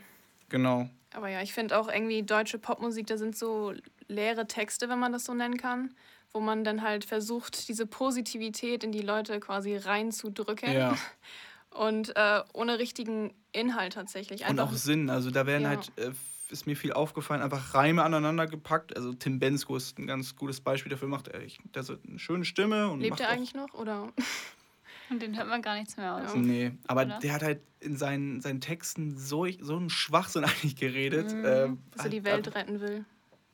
Genau. 0.49 0.89
Aber 1.13 1.29
ja, 1.29 1.41
ich 1.41 1.53
finde 1.53 1.77
auch 1.77 1.89
irgendwie 1.89 2.23
deutsche 2.23 2.59
Popmusik, 2.59 3.07
da 3.07 3.17
sind 3.17 3.35
so 3.35 3.73
leere 4.07 4.47
Texte, 4.47 4.87
wenn 4.87 4.99
man 4.99 5.11
das 5.11 5.25
so 5.25 5.33
nennen 5.33 5.57
kann 5.57 5.91
wo 6.33 6.39
man 6.39 6.63
dann 6.63 6.81
halt 6.81 7.05
versucht, 7.05 7.67
diese 7.67 7.85
Positivität 7.85 8.83
in 8.83 8.91
die 8.91 9.01
Leute 9.01 9.39
quasi 9.39 9.75
reinzudrücken. 9.75 10.71
Ja. 10.73 10.97
Und 11.69 12.15
äh, 12.15 12.41
ohne 12.53 12.79
richtigen 12.79 13.33
Inhalt 13.51 13.93
tatsächlich. 13.93 14.45
Einfach, 14.45 14.65
Und 14.65 14.71
auch 14.71 14.77
Sinn. 14.77 15.09
Also 15.09 15.29
da 15.31 15.45
werden 15.45 15.63
ja. 15.63 15.69
halt, 15.69 15.91
äh, 15.97 16.11
ist 16.49 16.65
mir 16.65 16.75
viel 16.75 16.93
aufgefallen, 16.93 17.41
einfach 17.41 17.73
Reime 17.75 18.03
aneinander 18.03 18.47
gepackt. 18.47 18.95
Also 18.95 19.13
Tim 19.13 19.37
Bensko 19.37 19.75
ist 19.75 19.99
ein 19.99 20.07
ganz 20.07 20.35
gutes 20.35 20.61
Beispiel 20.61 20.89
dafür, 20.89 21.07
macht 21.07 21.27
er 21.27 21.41
der 21.41 21.83
hat 21.83 21.99
eine 22.07 22.19
schöne 22.19 22.45
Stimme. 22.45 22.89
Und 22.89 23.01
Lebt 23.01 23.19
er 23.19 23.29
eigentlich 23.29 23.53
noch? 23.53 23.73
Oder? 23.73 24.11
Und 25.09 25.21
den 25.21 25.37
hört 25.37 25.47
man 25.47 25.61
gar 25.61 25.75
nichts 25.75 25.95
mehr 25.97 26.15
aus. 26.15 26.35
Nee, 26.35 26.71
aber 26.87 27.03
Oder? 27.03 27.19
der 27.19 27.33
hat 27.33 27.41
halt 27.41 27.61
in 27.79 27.95
seinen, 27.95 28.41
seinen 28.41 28.59
Texten 28.59 29.17
so, 29.17 29.47
so 29.61 29.77
einen 29.77 29.89
Schwachsinn 29.89 30.43
eigentlich 30.45 30.75
geredet. 30.75 31.33
Mhm. 31.33 31.45
Ähm, 31.45 31.79
Dass 31.91 32.05
er 32.05 32.11
die 32.11 32.23
Welt 32.23 32.53
retten 32.55 32.81
will. 32.81 33.05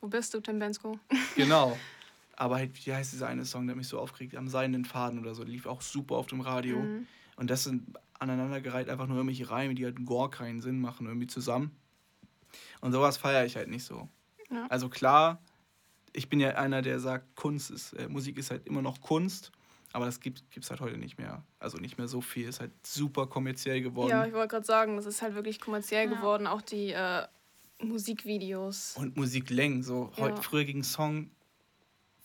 Wo 0.01 0.07
bist 0.07 0.33
du, 0.33 0.39
Tim 0.41 0.59
Bensko? 0.59 0.99
Genau. 1.35 1.77
Aber 2.35 2.55
halt, 2.55 2.85
wie 2.85 2.93
heißt 2.93 3.13
dieser 3.13 3.27
eine 3.27 3.45
Song, 3.45 3.67
der 3.67 3.75
mich 3.75 3.87
so 3.87 3.99
aufkriegt? 3.99 4.35
Am 4.35 4.47
seidenen 4.47 4.85
Faden 4.85 5.19
oder 5.19 5.35
so. 5.35 5.43
Der 5.43 5.51
lief 5.51 5.65
auch 5.65 5.81
super 5.81 6.15
auf 6.15 6.27
dem 6.27 6.41
Radio. 6.41 6.79
Mhm. 6.79 7.07
Und 7.35 7.49
das 7.49 7.63
sind 7.63 7.95
aneinandergereiht 8.19 8.89
einfach 8.89 9.07
nur 9.07 9.17
irgendwelche 9.17 9.49
Reime, 9.49 9.75
die 9.75 9.85
halt 9.85 10.05
gar 10.05 10.29
keinen 10.29 10.61
Sinn 10.61 10.79
machen, 10.79 11.07
irgendwie 11.07 11.27
zusammen. 11.27 11.75
Und 12.81 12.91
sowas 12.91 13.17
feiere 13.17 13.45
ich 13.45 13.55
halt 13.55 13.69
nicht 13.69 13.83
so. 13.83 14.07
Ja. 14.49 14.67
Also 14.67 14.89
klar, 14.89 15.41
ich 16.13 16.29
bin 16.29 16.39
ja 16.39 16.51
einer, 16.51 16.81
der 16.81 16.99
sagt, 16.99 17.35
Kunst 17.35 17.71
ist, 17.71 17.93
äh, 17.93 18.07
Musik 18.07 18.37
ist 18.37 18.51
halt 18.51 18.65
immer 18.65 18.81
noch 18.81 19.01
Kunst. 19.01 19.51
Aber 19.93 20.05
das 20.05 20.19
gibt 20.19 20.43
es 20.55 20.71
halt 20.71 20.81
heute 20.81 20.97
nicht 20.97 21.19
mehr. 21.19 21.43
Also 21.59 21.77
nicht 21.77 21.99
mehr 21.99 22.07
so 22.07 22.19
viel. 22.19 22.47
Ist 22.47 22.59
halt 22.59 22.71
super 22.85 23.27
kommerziell 23.27 23.81
geworden. 23.81 24.09
Ja, 24.09 24.25
ich 24.25 24.33
wollte 24.33 24.47
gerade 24.47 24.65
sagen, 24.65 24.97
es 24.97 25.05
ist 25.05 25.21
halt 25.21 25.35
wirklich 25.35 25.59
kommerziell 25.59 26.09
ja. 26.09 26.15
geworden. 26.15 26.47
Auch 26.47 26.63
die 26.63 26.93
äh, 26.93 27.27
Musikvideos. 27.79 28.95
Und 28.97 29.15
Musiklängen. 29.15 29.83
So, 29.83 30.11
ja. 30.17 30.35
früher 30.37 30.65
ging 30.65 30.81
Song 30.81 31.29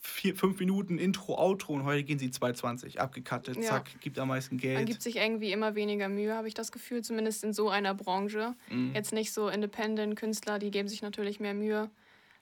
vier, 0.09 0.35
fünf 0.35 0.59
Minuten 0.59 0.99
Intro, 0.99 1.39
Outro 1.39 1.75
und 1.75 1.85
heute 1.85 2.03
gehen 2.03 2.19
sie 2.19 2.29
2,20. 2.29 2.99
Abgekattet, 2.99 3.57
ja. 3.57 3.63
zack, 3.63 4.01
gibt 4.01 4.19
am 4.19 4.29
meisten 4.29 4.57
Geld. 4.57 4.77
Man 4.77 4.87
gibt 4.87 5.03
sich 5.03 5.17
irgendwie 5.17 5.53
immer 5.53 5.75
weniger 5.75 6.09
Mühe, 6.09 6.35
habe 6.35 6.49
ich 6.49 6.55
das 6.55 6.73
Gefühl, 6.73 7.03
zumindest 7.03 7.45
in 7.45 7.53
so 7.53 7.69
einer 7.69 7.95
Branche. 7.95 8.55
Mhm. 8.71 8.93
Jetzt 8.95 9.13
nicht 9.13 9.33
so 9.33 9.49
Independent-Künstler, 9.49 10.59
die 10.59 10.71
geben 10.71 10.89
sich 10.89 11.03
natürlich 11.03 11.41
mehr 11.41 11.55
Mühe. 11.55 11.91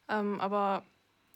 Ähm, 0.09 0.41
aber 0.41 0.85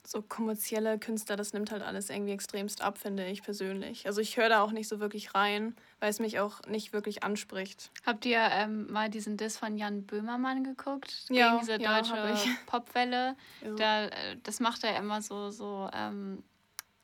so 0.06 0.22
kommerzielle 0.22 0.98
Künstler, 0.98 1.36
das 1.36 1.52
nimmt 1.52 1.70
halt 1.70 1.82
alles 1.82 2.10
irgendwie 2.10 2.32
extremst 2.32 2.82
ab, 2.82 2.98
finde 2.98 3.26
ich 3.26 3.42
persönlich. 3.42 4.06
Also 4.06 4.20
ich 4.20 4.36
höre 4.36 4.48
da 4.48 4.62
auch 4.62 4.72
nicht 4.72 4.88
so 4.88 5.00
wirklich 5.00 5.34
rein, 5.34 5.76
weil 6.00 6.10
es 6.10 6.18
mich 6.18 6.40
auch 6.40 6.62
nicht 6.66 6.92
wirklich 6.92 7.22
anspricht. 7.22 7.90
Habt 8.04 8.24
ihr 8.26 8.40
ähm, 8.40 8.90
mal 8.90 9.10
diesen 9.10 9.36
Diss 9.36 9.56
von 9.56 9.76
Jan 9.76 10.04
Böhmermann 10.04 10.64
geguckt? 10.64 11.24
Ja, 11.28 11.50
gegen 11.50 11.60
diese 11.60 11.78
deutsche 11.78 12.16
ja, 12.16 12.36
Popwelle. 12.66 13.36
Ja. 13.64 13.74
Da, 13.76 14.04
äh, 14.06 14.36
das 14.42 14.60
macht 14.60 14.84
er 14.84 14.96
immer 14.96 15.22
so, 15.22 15.50
so 15.50 15.88
ähm, 15.92 16.42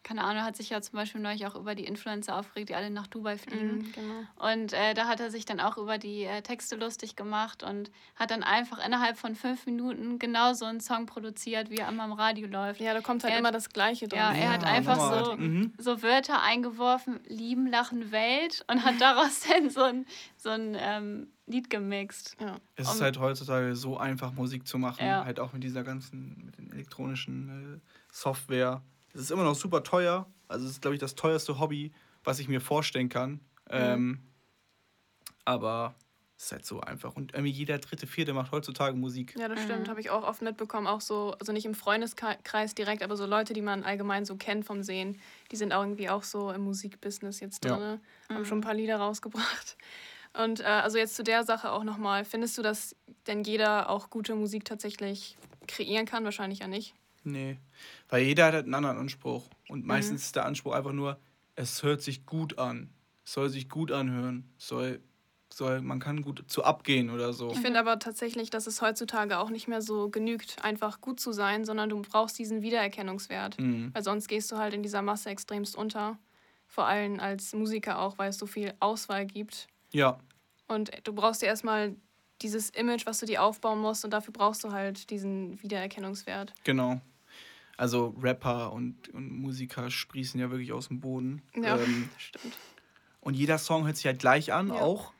keine 0.06 0.22
Ahnung, 0.22 0.44
hat 0.44 0.56
sich 0.56 0.70
ja 0.70 0.80
zum 0.80 0.96
Beispiel 0.96 1.20
neulich 1.20 1.46
auch 1.46 1.56
über 1.56 1.74
die 1.74 1.84
Influencer 1.84 2.36
aufgeregt, 2.36 2.68
die 2.68 2.76
alle 2.76 2.90
nach 2.90 3.08
Dubai 3.08 3.36
fliegen. 3.36 3.78
Mhm, 3.78 3.92
genau. 3.92 4.52
Und 4.52 4.72
äh, 4.72 4.94
da 4.94 5.08
hat 5.08 5.18
er 5.18 5.32
sich 5.32 5.46
dann 5.46 5.58
auch 5.58 5.78
über 5.78 5.98
die 5.98 6.22
äh, 6.22 6.42
Texte 6.42 6.76
lustig 6.76 7.16
gemacht 7.16 7.64
und 7.64 7.90
hat 8.14 8.30
dann 8.30 8.44
einfach 8.44 8.84
innerhalb 8.86 9.18
von 9.18 9.34
fünf 9.34 9.66
Minuten 9.66 10.20
genau 10.20 10.54
so 10.54 10.64
einen 10.64 10.78
Song 10.78 11.06
produziert, 11.06 11.70
wie 11.70 11.78
er 11.78 11.88
immer 11.88 12.04
im 12.04 12.12
Radio 12.12 12.46
läuft. 12.46 12.80
Ja, 12.80 12.94
da 12.94 13.00
kommt 13.00 13.24
halt 13.24 13.32
er 13.32 13.40
immer 13.40 13.48
hat, 13.48 13.56
das 13.56 13.70
Gleiche 13.70 14.06
drin. 14.06 14.20
Ja, 14.20 14.32
er 14.32 14.44
ja, 14.44 14.52
hat 14.52 14.64
einfach 14.64 15.24
so, 15.24 15.36
mhm. 15.36 15.72
so 15.76 16.00
Wörter 16.04 16.40
eingeworfen, 16.40 17.18
lieben, 17.26 17.66
lachen, 17.66 18.12
Welt 18.12 18.64
und 18.70 18.84
hat 18.84 19.00
daraus 19.00 19.40
dann 19.50 19.70
so 19.70 19.82
ein, 19.82 20.06
so 20.36 20.50
ein 20.50 20.76
ähm, 20.78 21.26
Lied 21.46 21.68
gemixt. 21.68 22.36
Ja. 22.40 22.58
Es 22.76 22.94
ist 22.94 23.00
halt 23.00 23.18
heutzutage 23.18 23.74
so 23.74 23.98
einfach, 23.98 24.32
Musik 24.32 24.68
zu 24.68 24.78
machen, 24.78 25.04
ja. 25.04 25.24
halt 25.24 25.40
auch 25.40 25.52
mit 25.52 25.64
dieser 25.64 25.82
ganzen, 25.82 26.44
mit 26.44 26.58
den 26.58 26.70
elektronischen 26.70 27.80
äh, 27.80 27.80
Software. 28.12 28.82
Es 29.16 29.22
ist 29.22 29.30
immer 29.30 29.44
noch 29.44 29.54
super 29.54 29.82
teuer. 29.82 30.26
Also 30.46 30.66
es 30.66 30.72
ist, 30.72 30.82
glaube 30.82 30.94
ich, 30.94 31.00
das 31.00 31.14
teuerste 31.14 31.58
Hobby, 31.58 31.92
was 32.22 32.38
ich 32.38 32.48
mir 32.48 32.60
vorstellen 32.60 33.08
kann. 33.08 33.32
Mhm. 33.32 33.40
Ähm, 33.70 34.20
aber 35.44 35.94
es 36.36 36.44
ist 36.44 36.52
halt 36.52 36.66
so 36.66 36.80
einfach. 36.80 37.16
Und 37.16 37.32
irgendwie 37.32 37.50
jeder 37.50 37.78
dritte, 37.78 38.06
vierte 38.06 38.34
macht 38.34 38.52
heutzutage 38.52 38.94
Musik. 38.94 39.34
Ja, 39.38 39.48
das 39.48 39.62
stimmt. 39.62 39.86
Mhm. 39.86 39.90
Habe 39.90 40.00
ich 40.00 40.10
auch 40.10 40.22
oft 40.22 40.42
mitbekommen. 40.42 40.86
Auch 40.86 41.00
so, 41.00 41.34
also 41.40 41.52
nicht 41.52 41.64
im 41.64 41.74
Freundeskreis 41.74 42.74
direkt, 42.74 43.02
aber 43.02 43.16
so 43.16 43.24
Leute, 43.24 43.54
die 43.54 43.62
man 43.62 43.84
allgemein 43.84 44.26
so 44.26 44.36
kennt 44.36 44.66
vom 44.66 44.82
Sehen, 44.82 45.18
die 45.50 45.56
sind 45.56 45.72
auch 45.72 45.82
irgendwie 45.82 46.10
auch 46.10 46.22
so 46.22 46.50
im 46.50 46.62
Musikbusiness 46.62 47.40
jetzt 47.40 47.64
drin. 47.64 47.80
Ja. 47.80 47.98
Haben 48.28 48.40
mhm. 48.40 48.44
schon 48.44 48.58
ein 48.58 48.62
paar 48.62 48.74
Lieder 48.74 48.98
rausgebracht. 48.98 49.78
Und 50.34 50.60
äh, 50.60 50.64
also 50.64 50.98
jetzt 50.98 51.16
zu 51.16 51.24
der 51.24 51.44
Sache 51.44 51.72
auch 51.72 51.84
nochmal. 51.84 52.26
Findest 52.26 52.58
du, 52.58 52.62
dass 52.62 52.94
denn 53.26 53.42
jeder 53.42 53.88
auch 53.88 54.10
gute 54.10 54.34
Musik 54.34 54.66
tatsächlich 54.66 55.38
kreieren 55.66 56.04
kann? 56.04 56.24
Wahrscheinlich 56.24 56.58
ja 56.58 56.68
nicht. 56.68 56.94
Nee, 57.26 57.58
weil 58.08 58.22
jeder 58.22 58.46
hat 58.46 58.54
einen 58.54 58.74
anderen 58.74 58.98
Anspruch. 58.98 59.48
Und 59.68 59.80
mhm. 59.80 59.86
meistens 59.86 60.22
ist 60.22 60.36
der 60.36 60.46
Anspruch 60.46 60.72
einfach 60.72 60.92
nur, 60.92 61.18
es 61.56 61.82
hört 61.82 62.02
sich 62.02 62.26
gut 62.26 62.58
an. 62.58 62.90
Es 63.24 63.32
soll 63.32 63.48
sich 63.48 63.68
gut 63.68 63.90
anhören. 63.90 64.48
soll, 64.56 65.00
soll, 65.52 65.80
man 65.80 65.98
kann 65.98 66.22
gut 66.22 66.44
zu 66.46 66.64
abgehen 66.64 67.10
oder 67.10 67.32
so. 67.32 67.50
Ich 67.50 67.58
finde 67.58 67.80
aber 67.80 67.98
tatsächlich, 67.98 68.50
dass 68.50 68.66
es 68.66 68.80
heutzutage 68.82 69.38
auch 69.38 69.50
nicht 69.50 69.68
mehr 69.68 69.82
so 69.82 70.08
genügt, 70.10 70.62
einfach 70.64 71.00
gut 71.00 71.18
zu 71.18 71.32
sein, 71.32 71.64
sondern 71.64 71.88
du 71.88 72.00
brauchst 72.02 72.38
diesen 72.38 72.62
Wiedererkennungswert. 72.62 73.58
Mhm. 73.58 73.90
Weil 73.92 74.04
sonst 74.04 74.28
gehst 74.28 74.52
du 74.52 74.56
halt 74.56 74.74
in 74.74 74.82
dieser 74.82 75.02
Masse 75.02 75.30
extremst 75.30 75.76
unter. 75.76 76.18
Vor 76.66 76.86
allem 76.86 77.20
als 77.20 77.54
Musiker 77.54 77.98
auch, 77.98 78.18
weil 78.18 78.30
es 78.30 78.38
so 78.38 78.46
viel 78.46 78.74
Auswahl 78.80 79.26
gibt. 79.26 79.66
Ja. 79.92 80.18
Und 80.68 80.90
du 81.04 81.12
brauchst 81.12 81.42
dir 81.42 81.46
erstmal 81.46 81.96
dieses 82.42 82.70
Image, 82.70 83.06
was 83.06 83.18
du 83.18 83.26
dir 83.26 83.42
aufbauen 83.42 83.80
musst 83.80 84.04
und 84.04 84.10
dafür 84.10 84.32
brauchst 84.32 84.62
du 84.64 84.72
halt 84.72 85.10
diesen 85.10 85.60
Wiedererkennungswert. 85.62 86.52
Genau. 86.64 87.00
Also 87.76 88.14
Rapper 88.22 88.72
und, 88.72 89.08
und 89.10 89.30
Musiker 89.30 89.90
sprießen 89.90 90.40
ja 90.40 90.50
wirklich 90.50 90.72
aus 90.72 90.88
dem 90.88 91.00
Boden. 91.00 91.42
Ja, 91.54 91.76
ähm, 91.76 92.08
stimmt. 92.18 92.56
Und 93.20 93.34
jeder 93.34 93.58
Song 93.58 93.86
hört 93.86 93.96
sich 93.96 94.06
halt 94.06 94.18
gleich 94.18 94.52
an, 94.52 94.68
ja. 94.68 94.74
auch. 94.74 95.12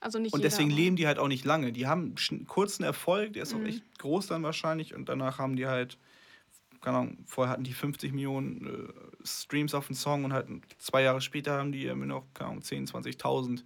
Also 0.00 0.18
nicht 0.18 0.32
und 0.32 0.42
deswegen 0.42 0.70
leben 0.70 0.96
die 0.96 1.06
halt 1.06 1.18
auch 1.18 1.28
nicht 1.28 1.44
lange. 1.44 1.70
Die 1.70 1.86
haben 1.86 2.16
einen 2.30 2.46
kurzen 2.46 2.82
Erfolg, 2.82 3.34
der 3.34 3.44
ist 3.44 3.54
mhm. 3.54 3.62
auch 3.62 3.68
echt 3.68 3.98
groß 3.98 4.26
dann 4.26 4.42
wahrscheinlich. 4.42 4.94
Und 4.94 5.08
danach 5.08 5.38
haben 5.38 5.54
die 5.54 5.68
halt, 5.68 5.96
keine 6.80 6.98
Ahnung, 6.98 7.18
vorher 7.24 7.52
hatten 7.52 7.62
die 7.62 7.72
50 7.72 8.12
Millionen 8.12 8.66
äh, 8.66 9.24
Streams 9.24 9.74
auf 9.74 9.86
den 9.86 9.94
Song 9.94 10.24
und 10.24 10.32
halt 10.32 10.48
zwei 10.78 11.02
Jahre 11.02 11.20
später 11.20 11.52
haben 11.52 11.70
die 11.70 11.86
immer 11.86 12.06
noch, 12.06 12.24
keine 12.34 12.50
Ahnung, 12.50 12.62
10, 12.62 12.88
20.000. 12.88 13.62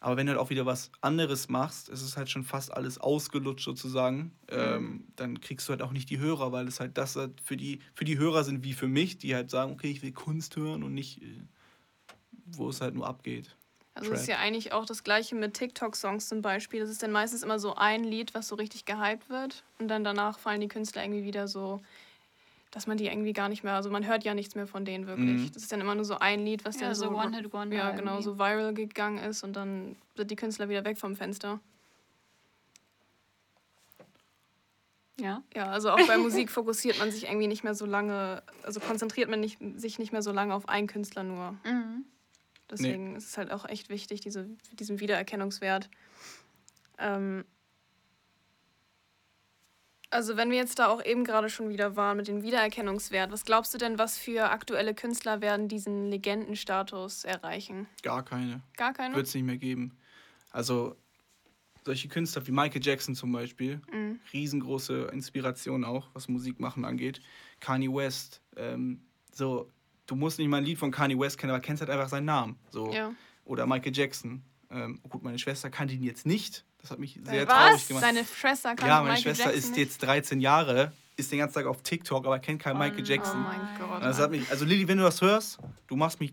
Aber 0.00 0.16
wenn 0.16 0.26
du 0.26 0.32
halt 0.32 0.40
auch 0.40 0.50
wieder 0.50 0.66
was 0.66 0.90
anderes 1.00 1.48
machst, 1.48 1.88
es 1.88 2.02
ist 2.02 2.16
halt 2.16 2.28
schon 2.28 2.44
fast 2.44 2.72
alles 2.72 2.98
ausgelutscht 2.98 3.64
sozusagen, 3.64 4.18
mhm. 4.18 4.30
ähm, 4.50 5.04
dann 5.16 5.40
kriegst 5.40 5.68
du 5.68 5.70
halt 5.70 5.82
auch 5.82 5.92
nicht 5.92 6.10
die 6.10 6.18
Hörer, 6.18 6.52
weil 6.52 6.68
es 6.68 6.80
halt 6.80 6.98
das 6.98 7.16
halt 7.16 7.40
für 7.40 7.56
die, 7.56 7.80
für 7.94 8.04
die 8.04 8.18
Hörer 8.18 8.44
sind 8.44 8.62
wie 8.62 8.74
für 8.74 8.88
mich, 8.88 9.18
die 9.18 9.34
halt 9.34 9.50
sagen, 9.50 9.72
okay, 9.72 9.90
ich 9.90 10.02
will 10.02 10.12
Kunst 10.12 10.56
hören 10.56 10.82
und 10.82 10.94
nicht, 10.94 11.22
äh, 11.22 11.40
wo 12.46 12.68
es 12.68 12.80
halt 12.80 12.94
nur 12.94 13.06
abgeht. 13.06 13.56
Also 13.94 14.12
es 14.12 14.22
ist 14.22 14.28
ja 14.28 14.36
eigentlich 14.36 14.74
auch 14.74 14.84
das 14.84 15.04
gleiche 15.04 15.34
mit 15.34 15.54
TikTok-Songs 15.54 16.28
zum 16.28 16.42
Beispiel. 16.42 16.80
Das 16.80 16.90
ist 16.90 17.02
dann 17.02 17.12
meistens 17.12 17.42
immer 17.42 17.58
so 17.58 17.76
ein 17.76 18.04
Lied, 18.04 18.34
was 18.34 18.48
so 18.48 18.54
richtig 18.54 18.84
gehypt 18.84 19.30
wird. 19.30 19.64
Und 19.78 19.88
dann 19.88 20.04
danach 20.04 20.38
fallen 20.38 20.60
die 20.60 20.68
Künstler 20.68 21.02
irgendwie 21.02 21.24
wieder 21.24 21.48
so, 21.48 21.80
dass 22.76 22.86
man 22.86 22.98
die 22.98 23.06
irgendwie 23.06 23.32
gar 23.32 23.48
nicht 23.48 23.64
mehr, 23.64 23.72
also 23.72 23.88
man 23.88 24.06
hört 24.06 24.22
ja 24.22 24.34
nichts 24.34 24.54
mehr 24.54 24.66
von 24.66 24.84
denen 24.84 25.06
wirklich. 25.06 25.40
Mhm. 25.40 25.50
Das 25.54 25.62
ist 25.62 25.72
dann 25.72 25.80
immer 25.80 25.94
nur 25.94 26.04
so 26.04 26.18
ein 26.18 26.44
Lied, 26.44 26.66
was 26.66 26.78
ja, 26.78 26.88
dann 26.88 26.94
so, 26.94 27.08
so 27.08 27.16
One-Hit-Wonder 27.16 27.74
ja, 27.74 27.90
genau, 27.92 28.20
so 28.20 28.38
viral 28.38 28.74
gegangen 28.74 29.16
ist 29.16 29.42
und 29.42 29.54
dann 29.54 29.96
sind 30.14 30.30
die 30.30 30.36
Künstler 30.36 30.68
wieder 30.68 30.84
weg 30.84 30.98
vom 30.98 31.16
Fenster. 31.16 31.58
Ja. 35.18 35.42
Ja, 35.54 35.70
also 35.70 35.88
auch 35.90 36.06
bei 36.06 36.18
Musik 36.18 36.50
fokussiert 36.50 36.98
man 36.98 37.10
sich 37.10 37.28
irgendwie 37.28 37.46
nicht 37.46 37.64
mehr 37.64 37.74
so 37.74 37.86
lange, 37.86 38.42
also 38.62 38.78
konzentriert 38.78 39.30
man 39.30 39.40
nicht, 39.40 39.58
sich 39.76 39.98
nicht 39.98 40.12
mehr 40.12 40.20
so 40.20 40.32
lange 40.32 40.52
auf 40.52 40.68
einen 40.68 40.86
Künstler 40.86 41.22
nur. 41.22 41.52
Mhm. 41.64 42.04
Deswegen 42.70 43.12
nee. 43.12 43.16
ist 43.16 43.30
es 43.30 43.38
halt 43.38 43.52
auch 43.52 43.64
echt 43.66 43.88
wichtig, 43.88 44.20
diese, 44.20 44.50
diesen 44.72 45.00
Wiedererkennungswert. 45.00 45.88
Ähm 46.98 47.46
also 50.16 50.38
wenn 50.38 50.50
wir 50.50 50.56
jetzt 50.56 50.78
da 50.78 50.88
auch 50.88 51.04
eben 51.04 51.24
gerade 51.24 51.50
schon 51.50 51.68
wieder 51.68 51.94
waren 51.94 52.16
mit 52.16 52.26
dem 52.26 52.42
Wiedererkennungswert, 52.42 53.30
was 53.30 53.44
glaubst 53.44 53.74
du 53.74 53.78
denn, 53.78 53.98
was 53.98 54.16
für 54.16 54.50
aktuelle 54.50 54.94
Künstler 54.94 55.42
werden 55.42 55.68
diesen 55.68 56.10
Legendenstatus 56.10 57.24
erreichen? 57.24 57.86
Gar 58.02 58.24
keine. 58.24 58.62
Gar 58.76 58.94
keine? 58.94 59.14
Wird 59.14 59.26
es 59.26 59.34
nicht 59.34 59.44
mehr 59.44 59.58
geben. 59.58 59.96
Also 60.50 60.96
solche 61.84 62.08
Künstler 62.08 62.46
wie 62.46 62.52
Michael 62.52 62.82
Jackson 62.82 63.14
zum 63.14 63.30
Beispiel, 63.30 63.80
mhm. 63.92 64.18
riesengroße 64.32 65.10
Inspiration 65.12 65.84
auch, 65.84 66.08
was 66.14 66.28
Musik 66.28 66.60
machen 66.60 66.84
angeht. 66.86 67.20
Kanye 67.60 67.92
West, 67.92 68.40
ähm, 68.56 69.02
so 69.32 69.70
du 70.06 70.16
musst 70.16 70.38
nicht 70.38 70.48
mal 70.48 70.58
ein 70.58 70.64
Lied 70.64 70.78
von 70.78 70.90
Kanye 70.90 71.18
West 71.18 71.38
kennen, 71.38 71.50
aber 71.50 71.60
kennst 71.60 71.80
halt 71.82 71.90
einfach 71.90 72.08
seinen 72.08 72.24
Namen. 72.24 72.58
So. 72.70 72.90
Ja. 72.92 73.14
Oder 73.44 73.66
Michael 73.66 73.94
Jackson. 73.94 74.42
Ähm, 74.70 75.00
gut, 75.08 75.22
meine 75.22 75.38
Schwester 75.38 75.70
kannte 75.70 75.94
ihn 75.94 76.02
jetzt 76.02 76.26
nicht. 76.26 76.64
Das 76.86 76.92
hat 76.92 77.00
mich 77.00 77.18
sehr 77.24 77.48
Was? 77.48 77.54
traurig 77.54 77.88
gemacht. 77.88 78.04
Deine 78.04 78.24
Schwester 78.24 78.68
kannte 78.68 78.86
Ja, 78.86 79.02
meine 79.02 79.14
Michael 79.14 79.34
Schwester 79.34 79.52
Jackson 79.52 79.70
ist 79.72 79.76
jetzt 79.76 80.02
13 80.02 80.40
Jahre, 80.40 80.92
ist 81.16 81.32
den 81.32 81.40
ganzen 81.40 81.54
Tag 81.54 81.66
auf 81.66 81.82
TikTok, 81.82 82.24
aber 82.24 82.38
kennt 82.38 82.62
keinen 82.62 82.76
oh, 82.76 82.78
Michael 82.78 83.04
Jackson. 83.04 83.44
Oh 83.44 83.48
mein 83.48 83.78
Gott. 83.80 84.02
Das 84.04 84.20
hat 84.20 84.30
mich, 84.30 84.48
also 84.52 84.64
Lilly, 84.64 84.86
wenn 84.86 84.98
du 84.98 85.02
das 85.02 85.20
hörst, 85.20 85.58
du 85.88 85.96
machst 85.96 86.20
mich 86.20 86.32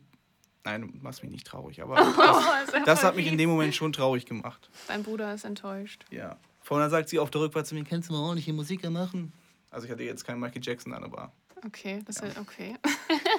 Nein, 0.64 0.82
du 0.82 0.88
machst 1.02 1.24
mich 1.24 1.32
nicht 1.32 1.48
traurig, 1.48 1.82
aber 1.82 1.96
das, 2.72 2.86
das 2.86 3.04
hat 3.04 3.16
mich 3.16 3.28
in 3.28 3.38
dem 3.38 3.50
Moment 3.50 3.74
schon 3.76 3.92
traurig 3.92 4.28
gemacht. 4.28 4.70
Dein 4.88 5.04
Bruder 5.04 5.34
ist 5.34 5.44
enttäuscht. 5.44 6.06
Ja. 6.12 6.38
Vorhin 6.62 6.90
sagt 6.90 7.10
sie 7.10 7.20
auf 7.20 7.32
der 7.32 7.42
Rückfahrt 7.42 7.66
zu 7.66 7.74
mir, 7.74 7.84
kannst 7.84 8.10
du 8.10 8.14
mal 8.14 8.20
ordentliche 8.20 8.54
Musik 8.54 8.88
machen? 8.90 9.34
Also 9.72 9.88
ich 9.88 9.92
hatte 9.92 10.04
jetzt 10.04 10.24
keinen 10.24 10.40
Michael 10.40 10.62
Jackson 10.64 10.94
an, 10.94 11.04
aber... 11.04 11.34
Okay, 11.66 12.02
das 12.06 12.20
ja. 12.20 12.28
ist 12.28 12.38
okay. 12.38 12.76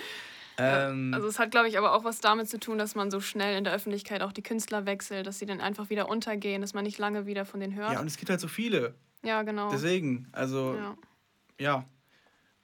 Ähm, 0.58 1.12
also 1.14 1.26
es 1.26 1.38
hat, 1.38 1.50
glaube 1.50 1.68
ich, 1.68 1.78
aber 1.78 1.94
auch 1.94 2.04
was 2.04 2.20
damit 2.20 2.48
zu 2.48 2.60
tun, 2.60 2.78
dass 2.78 2.94
man 2.94 3.10
so 3.10 3.20
schnell 3.20 3.58
in 3.58 3.64
der 3.64 3.72
Öffentlichkeit 3.72 4.22
auch 4.22 4.32
die 4.32 4.42
Künstler 4.42 4.86
wechselt, 4.86 5.26
dass 5.26 5.38
sie 5.38 5.46
dann 5.46 5.60
einfach 5.60 5.90
wieder 5.90 6.08
untergehen, 6.08 6.60
dass 6.60 6.74
man 6.74 6.84
nicht 6.84 6.98
lange 6.98 7.26
wieder 7.26 7.44
von 7.44 7.60
denen 7.60 7.74
hört. 7.74 7.92
Ja, 7.92 8.00
und 8.00 8.06
es 8.06 8.16
gibt 8.16 8.30
halt 8.30 8.40
so 8.40 8.48
viele. 8.48 8.94
Ja, 9.22 9.42
genau. 9.42 9.70
Deswegen, 9.70 10.28
also 10.32 10.74
ja. 10.76 10.96
ja. 11.58 11.84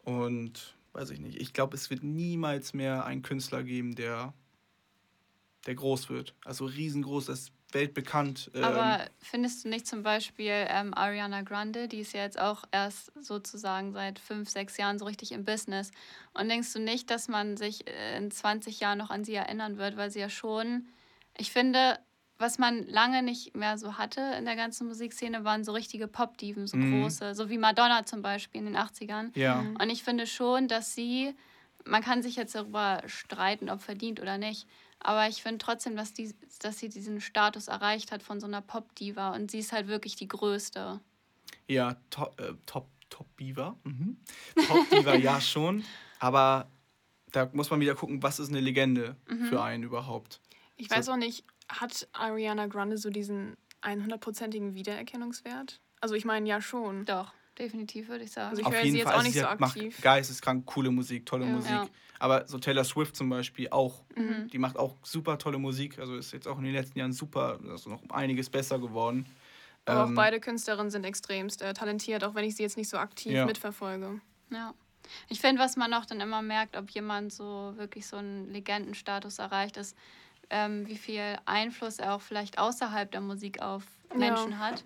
Und 0.04 0.76
weiß 0.92 1.10
ich 1.10 1.20
nicht, 1.20 1.40
ich 1.40 1.52
glaube, 1.52 1.76
es 1.76 1.90
wird 1.90 2.02
niemals 2.02 2.74
mehr 2.74 3.04
einen 3.04 3.22
Künstler 3.22 3.62
geben, 3.62 3.94
der, 3.94 4.34
der 5.66 5.74
groß 5.74 6.10
wird. 6.10 6.34
Also 6.44 6.64
riesengroß, 6.64 7.26
das 7.26 7.52
weltbekannt. 7.74 8.50
Ähm. 8.54 8.64
Aber 8.64 9.06
findest 9.20 9.64
du 9.64 9.68
nicht 9.68 9.86
zum 9.86 10.02
Beispiel 10.02 10.66
ähm, 10.68 10.94
Ariana 10.94 11.42
Grande, 11.42 11.88
die 11.88 12.00
ist 12.00 12.12
ja 12.12 12.22
jetzt 12.22 12.38
auch 12.38 12.64
erst 12.72 13.12
sozusagen 13.20 13.92
seit 13.92 14.18
fünf, 14.18 14.48
sechs 14.48 14.76
Jahren 14.76 14.98
so 14.98 15.04
richtig 15.04 15.32
im 15.32 15.44
Business. 15.44 15.90
Und 16.34 16.48
denkst 16.48 16.72
du 16.72 16.78
nicht, 16.78 17.10
dass 17.10 17.28
man 17.28 17.56
sich 17.56 17.86
äh, 17.88 18.16
in 18.16 18.30
20 18.30 18.80
Jahren 18.80 18.98
noch 18.98 19.10
an 19.10 19.24
sie 19.24 19.34
erinnern 19.34 19.78
wird, 19.78 19.96
weil 19.96 20.10
sie 20.10 20.20
ja 20.20 20.28
schon, 20.28 20.86
ich 21.36 21.52
finde, 21.52 21.98
was 22.40 22.58
man 22.58 22.86
lange 22.86 23.22
nicht 23.22 23.54
mehr 23.54 23.76
so 23.76 23.98
hatte 23.98 24.20
in 24.38 24.46
der 24.46 24.56
ganzen 24.56 24.86
Musikszene, 24.88 25.44
waren 25.44 25.62
so 25.62 25.72
richtige 25.72 26.08
Pop-Diven, 26.08 26.66
so 26.66 26.76
mhm. 26.76 27.02
große, 27.02 27.34
so 27.34 27.50
wie 27.50 27.58
Madonna 27.58 28.06
zum 28.06 28.22
Beispiel 28.22 28.60
in 28.60 28.66
den 28.66 28.76
80ern. 28.76 29.36
Ja. 29.38 29.60
Und 29.60 29.90
ich 29.90 30.02
finde 30.02 30.26
schon, 30.26 30.66
dass 30.66 30.94
sie, 30.94 31.34
man 31.84 32.02
kann 32.02 32.22
sich 32.22 32.36
jetzt 32.36 32.54
darüber 32.54 33.02
streiten, 33.06 33.68
ob 33.68 33.82
verdient 33.82 34.20
oder 34.20 34.38
nicht, 34.38 34.66
aber 35.00 35.28
ich 35.28 35.42
finde 35.42 35.58
trotzdem, 35.58 35.96
dass, 35.96 36.12
die, 36.12 36.34
dass 36.60 36.78
sie 36.78 36.88
diesen 36.88 37.20
Status 37.20 37.68
erreicht 37.68 38.12
hat 38.12 38.22
von 38.22 38.40
so 38.40 38.46
einer 38.46 38.60
Pop-Diva 38.60 39.34
und 39.34 39.50
sie 39.50 39.58
ist 39.58 39.72
halt 39.72 39.88
wirklich 39.88 40.16
die 40.16 40.28
größte. 40.28 41.00
Ja, 41.66 41.96
to 42.10 42.30
äh, 42.38 42.54
Top, 42.66 42.88
Top-Diva. 43.08 43.76
Mhm. 43.84 44.18
Top-Diva 44.66 45.14
ja 45.14 45.40
schon, 45.40 45.84
aber 46.18 46.68
da 47.32 47.48
muss 47.52 47.70
man 47.70 47.80
wieder 47.80 47.94
gucken, 47.94 48.22
was 48.22 48.38
ist 48.38 48.50
eine 48.50 48.60
Legende 48.60 49.16
mhm. 49.28 49.46
für 49.46 49.62
einen 49.62 49.84
überhaupt. 49.84 50.40
Ich 50.76 50.88
so. 50.88 50.96
weiß 50.96 51.08
auch 51.08 51.16
nicht, 51.16 51.44
hat 51.68 52.08
Ariana 52.12 52.66
Grande 52.66 52.98
so 52.98 53.10
diesen 53.10 53.56
100%igen 53.82 54.74
Wiedererkennungswert? 54.74 55.80
Also 56.00 56.14
ich 56.14 56.24
meine 56.24 56.48
ja 56.48 56.60
schon. 56.60 57.04
Doch 57.04 57.32
definitiv, 57.60 58.08
würde 58.08 58.24
ich 58.24 58.32
sagen. 58.32 58.50
Also 58.50 58.62
ich 58.62 58.68
höre 58.68 58.82
sie 58.82 58.98
jetzt 58.98 59.04
Fall. 59.04 59.12
auch 59.12 59.18
also 59.18 59.28
nicht 59.28 59.38
so 59.38 59.46
aktiv. 59.46 59.94
Macht 59.94 60.02
geisteskrank 60.02 60.66
coole 60.66 60.90
Musik, 60.90 61.26
tolle 61.26 61.46
ja. 61.46 61.52
Musik. 61.52 61.70
Ja. 61.70 61.88
Aber 62.18 62.46
so 62.46 62.58
Taylor 62.58 62.84
Swift 62.84 63.16
zum 63.16 63.30
Beispiel 63.30 63.68
auch, 63.70 64.02
mhm. 64.14 64.48
die 64.48 64.58
macht 64.58 64.76
auch 64.76 64.96
super 65.02 65.38
tolle 65.38 65.58
Musik. 65.58 65.98
Also 65.98 66.16
ist 66.16 66.32
jetzt 66.32 66.46
auch 66.46 66.58
in 66.58 66.64
den 66.64 66.74
letzten 66.74 66.98
Jahren 66.98 67.12
super, 67.12 67.58
also 67.70 67.90
noch 67.90 68.02
einiges 68.10 68.50
besser 68.50 68.78
geworden. 68.78 69.26
Aber 69.86 70.04
ähm, 70.04 70.10
auch 70.10 70.14
beide 70.16 70.40
Künstlerinnen 70.40 70.90
sind 70.90 71.04
extremst 71.04 71.62
äh, 71.62 71.72
talentiert, 71.72 72.24
auch 72.24 72.34
wenn 72.34 72.44
ich 72.44 72.56
sie 72.56 72.62
jetzt 72.62 72.76
nicht 72.76 72.90
so 72.90 72.98
aktiv 72.98 73.32
ja. 73.32 73.46
mitverfolge. 73.46 74.20
Ja. 74.50 74.74
Ich 75.28 75.40
finde, 75.40 75.62
was 75.62 75.76
man 75.76 75.94
auch 75.94 76.04
dann 76.04 76.20
immer 76.20 76.42
merkt, 76.42 76.76
ob 76.76 76.90
jemand 76.90 77.32
so 77.32 77.72
wirklich 77.76 78.06
so 78.06 78.16
einen 78.16 78.50
Legendenstatus 78.52 79.38
erreicht, 79.38 79.76
ist, 79.76 79.96
ähm, 80.50 80.86
wie 80.86 80.96
viel 80.96 81.38
Einfluss 81.46 81.98
er 81.98 82.14
auch 82.14 82.20
vielleicht 82.20 82.58
außerhalb 82.58 83.10
der 83.10 83.20
Musik 83.20 83.62
auf 83.62 83.84
Menschen 84.14 84.52
ja. 84.52 84.58
hat. 84.58 84.84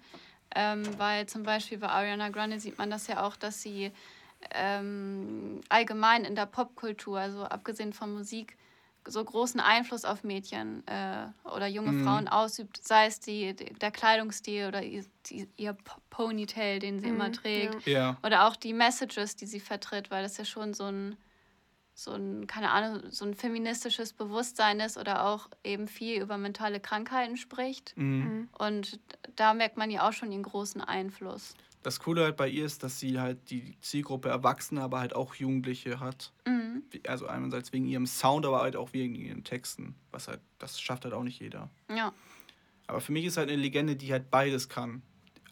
Ähm, 0.54 0.84
weil 0.98 1.26
zum 1.26 1.42
Beispiel 1.42 1.78
bei 1.78 1.88
Ariana 1.88 2.28
Grande 2.28 2.60
sieht 2.60 2.78
man 2.78 2.90
das 2.90 3.06
ja 3.06 3.24
auch, 3.24 3.36
dass 3.36 3.60
sie 3.60 3.90
ähm, 4.52 5.60
allgemein 5.68 6.24
in 6.24 6.34
der 6.34 6.46
Popkultur, 6.46 7.18
also 7.18 7.44
abgesehen 7.44 7.92
von 7.92 8.12
Musik, 8.12 8.56
so 9.06 9.22
großen 9.22 9.60
Einfluss 9.60 10.04
auf 10.04 10.24
Mädchen 10.24 10.82
äh, 10.86 11.26
oder 11.48 11.66
junge 11.66 11.92
mhm. 11.92 12.04
Frauen 12.04 12.28
ausübt, 12.28 12.86
sei 12.86 13.06
es 13.06 13.20
die, 13.20 13.54
der 13.54 13.90
Kleidungsstil 13.90 14.66
oder 14.66 14.82
ihr, 14.82 15.04
die, 15.26 15.48
ihr 15.56 15.76
Ponytail, 16.10 16.78
den 16.78 17.00
sie 17.00 17.08
mhm, 17.08 17.14
immer 17.14 17.32
trägt. 17.32 17.86
Ja. 17.86 18.16
Oder 18.22 18.46
auch 18.46 18.56
die 18.56 18.72
Messages, 18.72 19.36
die 19.36 19.46
sie 19.46 19.60
vertritt, 19.60 20.10
weil 20.10 20.22
das 20.22 20.36
ja 20.38 20.44
schon 20.44 20.72
so 20.72 20.84
ein 20.84 21.16
so 21.94 22.10
ein, 22.10 22.46
keine 22.46 22.70
Ahnung, 22.70 23.10
so 23.10 23.24
ein 23.24 23.34
feministisches 23.34 24.12
Bewusstsein 24.12 24.80
ist 24.80 24.98
oder 24.98 25.24
auch 25.24 25.48
eben 25.62 25.86
viel 25.86 26.20
über 26.20 26.36
mentale 26.36 26.80
Krankheiten 26.80 27.36
spricht. 27.36 27.96
Mhm. 27.96 28.04
mhm. 28.04 28.48
Und 28.58 29.00
da 29.36 29.54
merkt 29.54 29.76
man 29.76 29.90
ja 29.90 30.06
auch 30.08 30.12
schon 30.12 30.32
ihren 30.32 30.42
großen 30.42 30.80
Einfluss. 30.80 31.54
Das 31.82 32.00
Coole 32.00 32.24
halt 32.24 32.36
bei 32.36 32.48
ihr 32.48 32.64
ist, 32.64 32.82
dass 32.82 32.98
sie 32.98 33.20
halt 33.20 33.50
die 33.50 33.78
Zielgruppe 33.80 34.30
Erwachsene, 34.30 34.82
aber 34.82 35.00
halt 35.00 35.14
auch 35.14 35.34
Jugendliche 35.34 36.00
hat. 36.00 36.32
Mhm. 36.46 36.82
Also 37.06 37.26
einerseits 37.26 37.72
wegen 37.72 37.86
ihrem 37.86 38.06
Sound, 38.06 38.46
aber 38.46 38.62
halt 38.62 38.74
auch 38.74 38.92
wegen 38.92 39.14
ihren 39.14 39.44
Texten. 39.44 39.94
Was 40.10 40.26
halt, 40.26 40.40
das 40.58 40.80
schafft 40.80 41.04
halt 41.04 41.14
auch 41.14 41.22
nicht 41.22 41.40
jeder. 41.40 41.70
Ja. 41.94 42.12
Aber 42.86 43.00
für 43.00 43.12
mich 43.12 43.26
ist 43.26 43.36
halt 43.36 43.50
eine 43.50 43.60
Legende, 43.60 43.96
die 43.96 44.10
halt 44.12 44.30
beides 44.30 44.68
kann. 44.68 45.02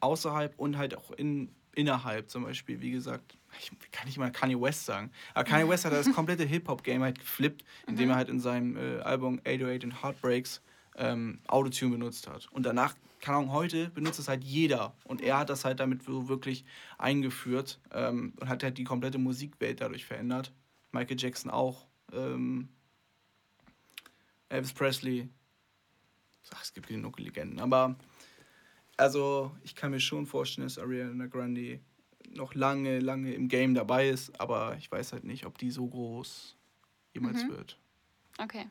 Außerhalb 0.00 0.58
und 0.58 0.78
halt 0.78 0.96
auch 0.96 1.10
in, 1.12 1.54
innerhalb 1.74 2.30
zum 2.30 2.44
Beispiel, 2.44 2.80
wie 2.80 2.90
gesagt 2.90 3.36
ich 3.58 3.70
kann 3.90 4.06
nicht 4.06 4.18
mal 4.18 4.30
Kanye 4.30 4.60
West 4.60 4.86
sagen, 4.86 5.10
aber 5.34 5.44
Kanye 5.44 5.68
West 5.68 5.84
hat 5.84 5.92
das 5.92 6.12
komplette 6.14 6.44
Hip-Hop-Game 6.44 7.02
halt 7.02 7.18
geflippt, 7.18 7.64
indem 7.86 8.06
mhm. 8.06 8.10
er 8.10 8.16
halt 8.16 8.28
in 8.28 8.40
seinem 8.40 8.76
äh, 8.76 9.00
Album 9.00 9.40
808 9.44 9.84
and 9.84 10.02
Heartbreaks 10.02 10.62
ähm, 10.96 11.40
Autotune 11.48 11.92
benutzt 11.92 12.28
hat. 12.28 12.48
Und 12.52 12.64
danach, 12.64 12.94
keine 13.20 13.38
Ahnung, 13.38 13.52
heute 13.52 13.88
benutzt 13.90 14.18
es 14.18 14.28
halt 14.28 14.44
jeder. 14.44 14.94
Und 15.04 15.20
er 15.20 15.38
hat 15.38 15.50
das 15.50 15.64
halt 15.64 15.80
damit 15.80 16.02
so 16.02 16.28
wirklich 16.28 16.64
eingeführt 16.98 17.80
ähm, 17.92 18.34
und 18.40 18.48
hat 18.48 18.62
halt 18.62 18.78
die 18.78 18.84
komplette 18.84 19.18
Musikwelt 19.18 19.80
dadurch 19.80 20.04
verändert. 20.04 20.52
Michael 20.92 21.18
Jackson 21.18 21.50
auch. 21.50 21.86
Ähm, 22.12 22.68
Elvis 24.48 24.72
Presley. 24.72 25.30
Ach, 26.54 26.62
es 26.62 26.74
gibt 26.74 26.88
genug 26.88 27.18
Legenden. 27.18 27.60
Aber 27.60 27.96
also, 28.98 29.50
ich 29.62 29.74
kann 29.74 29.90
mir 29.90 30.00
schon 30.00 30.26
vorstellen, 30.26 30.66
dass 30.66 30.78
Ariana 30.78 31.26
Grande 31.26 31.80
noch 32.36 32.54
lange, 32.54 32.98
lange 33.00 33.32
im 33.34 33.48
Game 33.48 33.74
dabei 33.74 34.08
ist, 34.08 34.38
aber 34.40 34.76
ich 34.78 34.90
weiß 34.90 35.12
halt 35.12 35.24
nicht, 35.24 35.46
ob 35.46 35.58
die 35.58 35.70
so 35.70 35.86
groß 35.86 36.56
jemals 37.14 37.44
mhm. 37.44 37.50
wird. 37.50 37.78
Okay. 38.38 38.66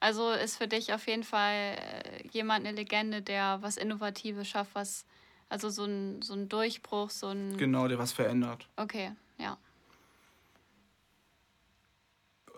Also 0.00 0.30
ist 0.30 0.56
für 0.56 0.66
dich 0.66 0.92
auf 0.92 1.06
jeden 1.06 1.22
Fall 1.22 1.76
äh, 1.76 2.28
jemand 2.32 2.66
eine 2.66 2.76
Legende, 2.76 3.22
der 3.22 3.58
was 3.62 3.76
Innovatives 3.76 4.48
schafft, 4.48 4.74
was, 4.74 5.06
also 5.48 5.70
so 5.70 5.84
ein, 5.84 6.22
so 6.22 6.34
ein 6.34 6.48
Durchbruch, 6.48 7.10
so 7.10 7.28
ein. 7.28 7.56
Genau, 7.56 7.86
der 7.86 7.98
was 7.98 8.12
verändert. 8.12 8.68
Okay, 8.76 9.12
ja. 9.38 9.56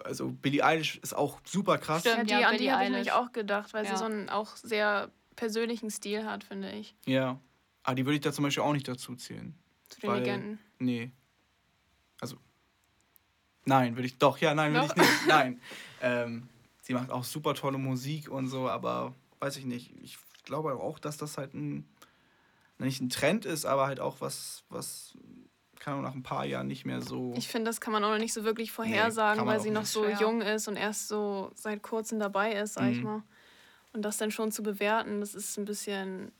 Also 0.05 0.31
Billie 0.31 0.64
Eilish 0.64 0.97
ist 0.99 1.14
auch 1.14 1.40
super 1.44 1.79
krass. 1.79 2.01
Stimmt, 2.01 2.31
ja, 2.31 2.38
die, 2.38 2.44
an 2.44 2.59
die 2.59 2.73
habe 2.73 2.85
ich 2.85 2.90
nämlich 2.90 3.12
auch 3.12 3.33
gedacht, 3.33 3.73
weil 3.73 3.85
ja. 3.85 3.90
sie 3.90 3.97
so 3.97 4.05
einen 4.05 4.29
auch 4.29 4.57
sehr 4.57 5.11
persönlichen 5.37 5.90
Stil 5.90 6.25
hat, 6.25 6.44
finde 6.44 6.70
ich. 6.73 6.94
Ja. 7.07 7.38
Aber 7.83 7.94
die 7.94 8.07
würde 8.07 8.16
ich 8.16 8.23
da 8.23 8.33
zum 8.33 8.44
Beispiel 8.44 8.62
auch 8.62 8.73
nicht 8.73 8.88
dazu 8.88 9.14
zählen. 9.14 9.55
Zu 9.94 10.00
den 10.00 10.11
weil, 10.11 10.18
Legenden? 10.20 10.59
Nee. 10.78 11.11
Also. 12.20 12.37
Nein, 13.64 13.96
würde 13.96 14.07
ich. 14.07 14.18
Doch, 14.18 14.38
ja, 14.38 14.54
nein, 14.54 14.74
würde 14.74 14.87
ich 14.87 14.96
nicht. 14.96 15.11
Nein. 15.26 15.61
Ähm, 16.02 16.48
sie 16.83 16.94
macht 16.94 17.11
auch 17.11 17.24
super 17.24 17.54
tolle 17.54 17.78
Musik 17.78 18.30
und 18.30 18.48
so, 18.48 18.68
aber 18.68 19.14
weiß 19.40 19.57
ich 19.57 19.64
nicht. 19.64 19.92
Ich 20.02 20.18
glaube 20.44 20.74
auch, 20.74 20.98
dass 20.98 21.16
das 21.16 21.38
halt 21.38 21.54
ein. 21.54 21.88
Nicht 22.78 23.00
ein 23.00 23.09
Trend 23.09 23.44
ist, 23.44 23.66
aber 23.66 23.87
halt 23.87 24.00
auch 24.00 24.20
was, 24.20 24.64
was 24.68 25.16
kann 25.85 26.02
nach 26.02 26.14
ein 26.14 26.22
paar 26.22 26.44
Jahren 26.44 26.66
nicht 26.66 26.85
mehr 26.85 27.02
so. 27.02 27.35
Ich 27.37 27.48
finde, 27.48 27.68
das 27.68 27.80
kann 27.80 27.92
man 27.92 28.02
auch 28.02 28.11
noch 28.11 28.18
nicht 28.18 28.33
so 28.33 28.42
wirklich 28.42 28.72
vorhersagen, 28.72 29.44
nee, 29.44 29.48
weil 29.48 29.61
sie 29.61 29.70
noch 29.70 29.85
so 29.85 30.02
schwer. 30.02 30.18
jung 30.18 30.40
ist 30.40 30.66
und 30.66 30.76
erst 30.76 31.09
so 31.09 31.52
seit 31.54 31.83
kurzem 31.83 32.18
dabei 32.18 32.54
ist, 32.54 32.74
sag 32.74 32.85
mhm. 32.85 32.92
ich 32.92 33.02
mal. 33.02 33.22
Und 33.92 34.02
das 34.02 34.16
dann 34.16 34.30
schon 34.30 34.50
zu 34.50 34.62
bewerten, 34.62 35.20
das 35.20 35.35
ist 35.35 35.57
ein 35.57 35.66
bisschen 35.66 36.33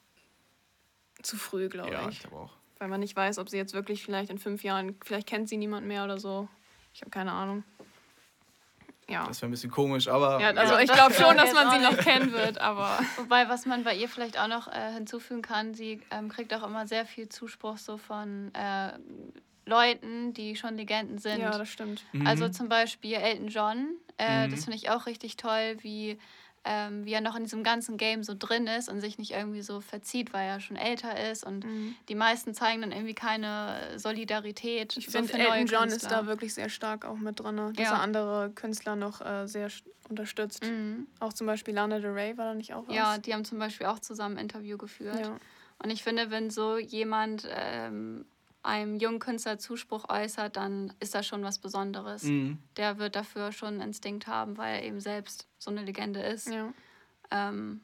zu 1.23 1.37
früh, 1.37 1.69
glaube 1.69 1.93
ja, 1.93 2.01
ich. 2.01 2.05
Ja, 2.05 2.11
ich 2.11 2.21
glaube 2.21 2.37
auch. 2.37 2.57
Weil 2.85 2.91
man 2.91 3.01
nicht 3.01 3.17
weiß, 3.17 3.39
ob 3.39 3.49
sie 3.49 3.57
jetzt 3.57 3.73
wirklich 3.73 4.05
vielleicht 4.05 4.29
in 4.29 4.37
fünf 4.37 4.63
Jahren, 4.63 4.95
vielleicht 5.03 5.27
kennt 5.27 5.49
sie 5.49 5.57
niemand 5.57 5.87
mehr 5.87 6.05
oder 6.05 6.19
so. 6.19 6.51
Ich 6.93 7.01
habe 7.01 7.11
keine 7.11 7.33
Ahnung. 7.33 7.65
Ja. 9.09 9.27
Das 9.27 9.41
wäre 9.41 9.49
ein 9.49 9.53
bisschen 9.53 9.71
komisch, 9.71 10.07
aber. 10.07 10.39
Ja, 10.39 10.51
also 10.51 10.77
ich 10.77 10.93
glaube 10.93 11.15
schon, 11.15 11.35
dass 11.35 11.55
man 11.55 11.71
sie 11.71 11.79
noch 11.79 11.97
kennen 11.97 12.33
wird, 12.33 12.59
aber. 12.59 12.99
Wobei, 13.17 13.49
was 13.49 13.65
man 13.65 13.85
bei 13.85 13.97
ihr 13.97 14.07
vielleicht 14.07 14.39
auch 14.39 14.49
noch 14.49 14.71
äh, 14.71 14.93
hinzufügen 14.93 15.41
kann, 15.41 15.73
sie 15.73 16.03
ähm, 16.11 16.29
kriegt 16.29 16.53
auch 16.53 16.63
immer 16.63 16.87
sehr 16.87 17.07
viel 17.07 17.31
Zuspruch 17.31 17.79
so 17.79 17.97
von 17.97 18.53
äh, 18.55 18.93
Leuten, 19.65 20.35
die 20.35 20.55
schon 20.55 20.77
Legenden 20.77 21.17
sind. 21.17 21.39
Ja, 21.39 21.57
das 21.57 21.71
stimmt. 21.71 22.05
Mhm. 22.13 22.27
Also 22.27 22.51
zum 22.51 22.69
Beispiel 22.69 23.15
Elton 23.15 23.49
John. 23.49 23.95
Äh, 24.19 24.47
mhm. 24.47 24.51
Das 24.51 24.65
finde 24.65 24.77
ich 24.77 24.91
auch 24.91 25.07
richtig 25.07 25.39
toll, 25.39 25.79
wie 25.81 26.19
ähm, 26.65 27.05
wie 27.05 27.13
er 27.13 27.21
noch 27.21 27.37
in 27.37 27.45
diesem 27.45 27.63
ganzen 27.63 27.97
Game 27.97 28.23
so 28.23 28.35
drin 28.39 28.67
ist 28.67 28.89
und 28.89 29.01
sich 29.01 29.19
nicht 29.19 29.33
irgendwie 29.33 29.63
so 29.63 29.81
verzieht, 29.81 30.33
weil 30.33 30.49
er 30.49 30.61
schon 30.61 30.77
älter 30.77 31.31
ist. 31.31 31.45
Und 31.45 31.65
mhm. 31.65 31.95
die 32.09 32.15
meisten 32.15 32.55
zeigen 32.55 32.81
dann 32.81 32.93
irgendwie 32.93 33.15
keine 33.15 33.77
Solidarität. 33.97 34.97
Ich 34.97 35.07
so 35.07 35.19
finde, 35.19 35.35
Elton 35.35 35.67
John 35.67 35.89
Künstler. 35.89 35.97
ist 35.97 36.11
da 36.11 36.27
wirklich 36.27 36.55
sehr 36.55 36.69
stark 36.69 37.05
auch 37.05 37.17
mit 37.17 37.41
drin, 37.41 37.57
dass 37.57 37.77
ja. 37.77 37.95
er 37.95 38.01
andere 38.01 38.51
Künstler 38.55 38.97
noch 38.97 39.21
äh, 39.21 39.47
sehr 39.47 39.69
unterstützt. 40.09 40.65
Mhm. 40.65 41.07
Auch 41.21 41.33
zum 41.33 41.47
Beispiel 41.47 41.75
Lana 41.75 41.99
Del 41.99 42.13
Rey 42.13 42.37
war 42.37 42.47
da 42.47 42.55
nicht 42.55 42.75
auch 42.75 42.89
was? 42.89 42.95
Ja, 42.95 43.19
die 43.19 43.35
haben 43.35 43.45
zum 43.45 43.59
Beispiel 43.59 43.87
auch 43.87 43.99
zusammen 43.99 44.37
ein 44.37 44.45
Interview 44.45 44.79
geführt. 44.79 45.21
Ja. 45.21 45.37
Und 45.83 45.91
ich 45.91 46.03
finde, 46.03 46.31
wenn 46.31 46.51
so 46.51 46.79
jemand 46.79 47.49
ähm, 47.51 48.25
einem 48.65 48.97
jungen 48.97 49.19
Künstler 49.19 49.59
Zuspruch 49.59 50.09
äußert, 50.09 50.57
dann 50.57 50.93
ist 50.99 51.15
das 51.15 51.27
schon 51.27 51.43
was 51.43 51.59
Besonderes. 51.59 52.25
Mhm. 52.25 52.59
Der 52.77 52.99
wird 52.99 53.15
dafür 53.15 53.53
schon 53.53 53.75
einen 53.75 53.81
Instinkt 53.89 54.27
haben, 54.27 54.57
weil 54.57 54.77
er 54.77 54.83
eben 54.85 55.01
selbst 55.01 55.47
so 55.59 55.71
eine 55.71 55.83
Legende 55.83 56.21
ist. 56.21 56.49
Ja. 56.49 56.73
Ähm, 57.31 57.83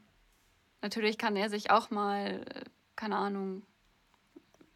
natürlich 0.81 1.19
kann 1.19 1.37
er 1.37 1.51
sich 1.51 1.71
auch 1.71 1.91
mal, 1.91 2.45
keine 2.97 3.17
Ahnung, 3.17 3.63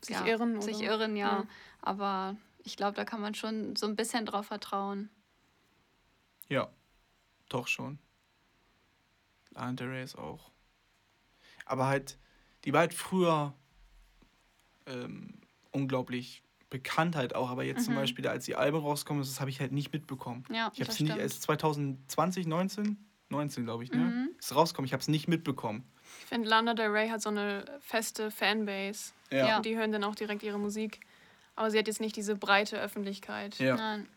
sich 0.03 0.17
ja, 0.17 0.27
irren. 0.27 0.61
Sich 0.61 0.77
oder? 0.77 0.87
irren, 0.87 1.17
ja. 1.17 1.27
ja. 1.27 1.47
Aber 1.81 2.37
ich 2.59 2.77
glaube, 2.77 2.97
da 2.97 3.05
kann 3.05 3.21
man 3.21 3.35
schon 3.35 3.75
so 3.75 3.87
ein 3.87 3.97
bisschen 3.97 4.27
drauf 4.27 4.47
vertrauen. 4.47 5.09
Ja, 6.49 6.69
doch 7.49 7.67
schon. 7.67 7.99
Andre 9.55 10.03
ist 10.03 10.19
auch. 10.19 10.51
Aber 11.65 11.87
halt, 11.87 12.19
die 12.65 12.73
war 12.73 12.81
halt 12.81 12.93
früher 12.93 13.55
ähm, 14.87 15.41
unglaublich 15.75 16.43
Bekanntheit 16.71 17.35
auch, 17.35 17.51
aber 17.51 17.63
jetzt 17.65 17.83
mhm. 17.83 17.85
zum 17.85 17.95
Beispiel, 17.95 18.27
als 18.27 18.47
die 18.47 18.57
Alben 18.57 18.79
rauskommen, 18.79 19.23
das 19.23 19.41
habe 19.41 19.51
ich 19.51 19.61
halt 19.61 19.73
nicht 19.73 19.93
mitbekommen. 19.93 20.45
Ja, 20.51 20.73
ich 20.75 20.81
habe 20.81 20.91
es 20.91 21.01
nicht, 21.01 21.17
erst 21.17 21.43
2020, 21.43 22.47
19, 22.47 22.97
19 23.29 23.65
glaube 23.65 23.85
ich, 23.85 23.93
ne? 23.93 23.99
Mhm. 23.99 24.29
Ist 24.39 24.55
rausgekommen, 24.55 24.87
ich 24.87 24.93
habe 24.93 25.01
es 25.01 25.09
nicht 25.09 25.29
mitbekommen. 25.29 25.85
Ich 26.21 26.27
finde, 26.27 26.49
Lana 26.49 26.75
Del 26.75 26.89
Rey 26.89 27.09
hat 27.09 27.23
so 27.23 27.31
eine 27.31 27.65
feste 27.81 28.31
Fanbase. 28.31 29.13
Ja. 29.31 29.57
Und 29.57 29.67
die 29.67 29.77
hören 29.77 29.93
dann 29.93 30.05
auch 30.05 30.15
direkt 30.15 30.43
ihre 30.43 30.59
Musik. 30.59 31.01
Aber 31.57 31.71
sie 31.71 31.79
hat 31.79 31.87
jetzt 31.87 32.01
nicht 32.01 32.17
diese 32.17 32.35
breite 32.35 32.81
Öffentlichkeit. 32.81 33.59
Ja. 33.59 33.77
Nein. 33.77 34.09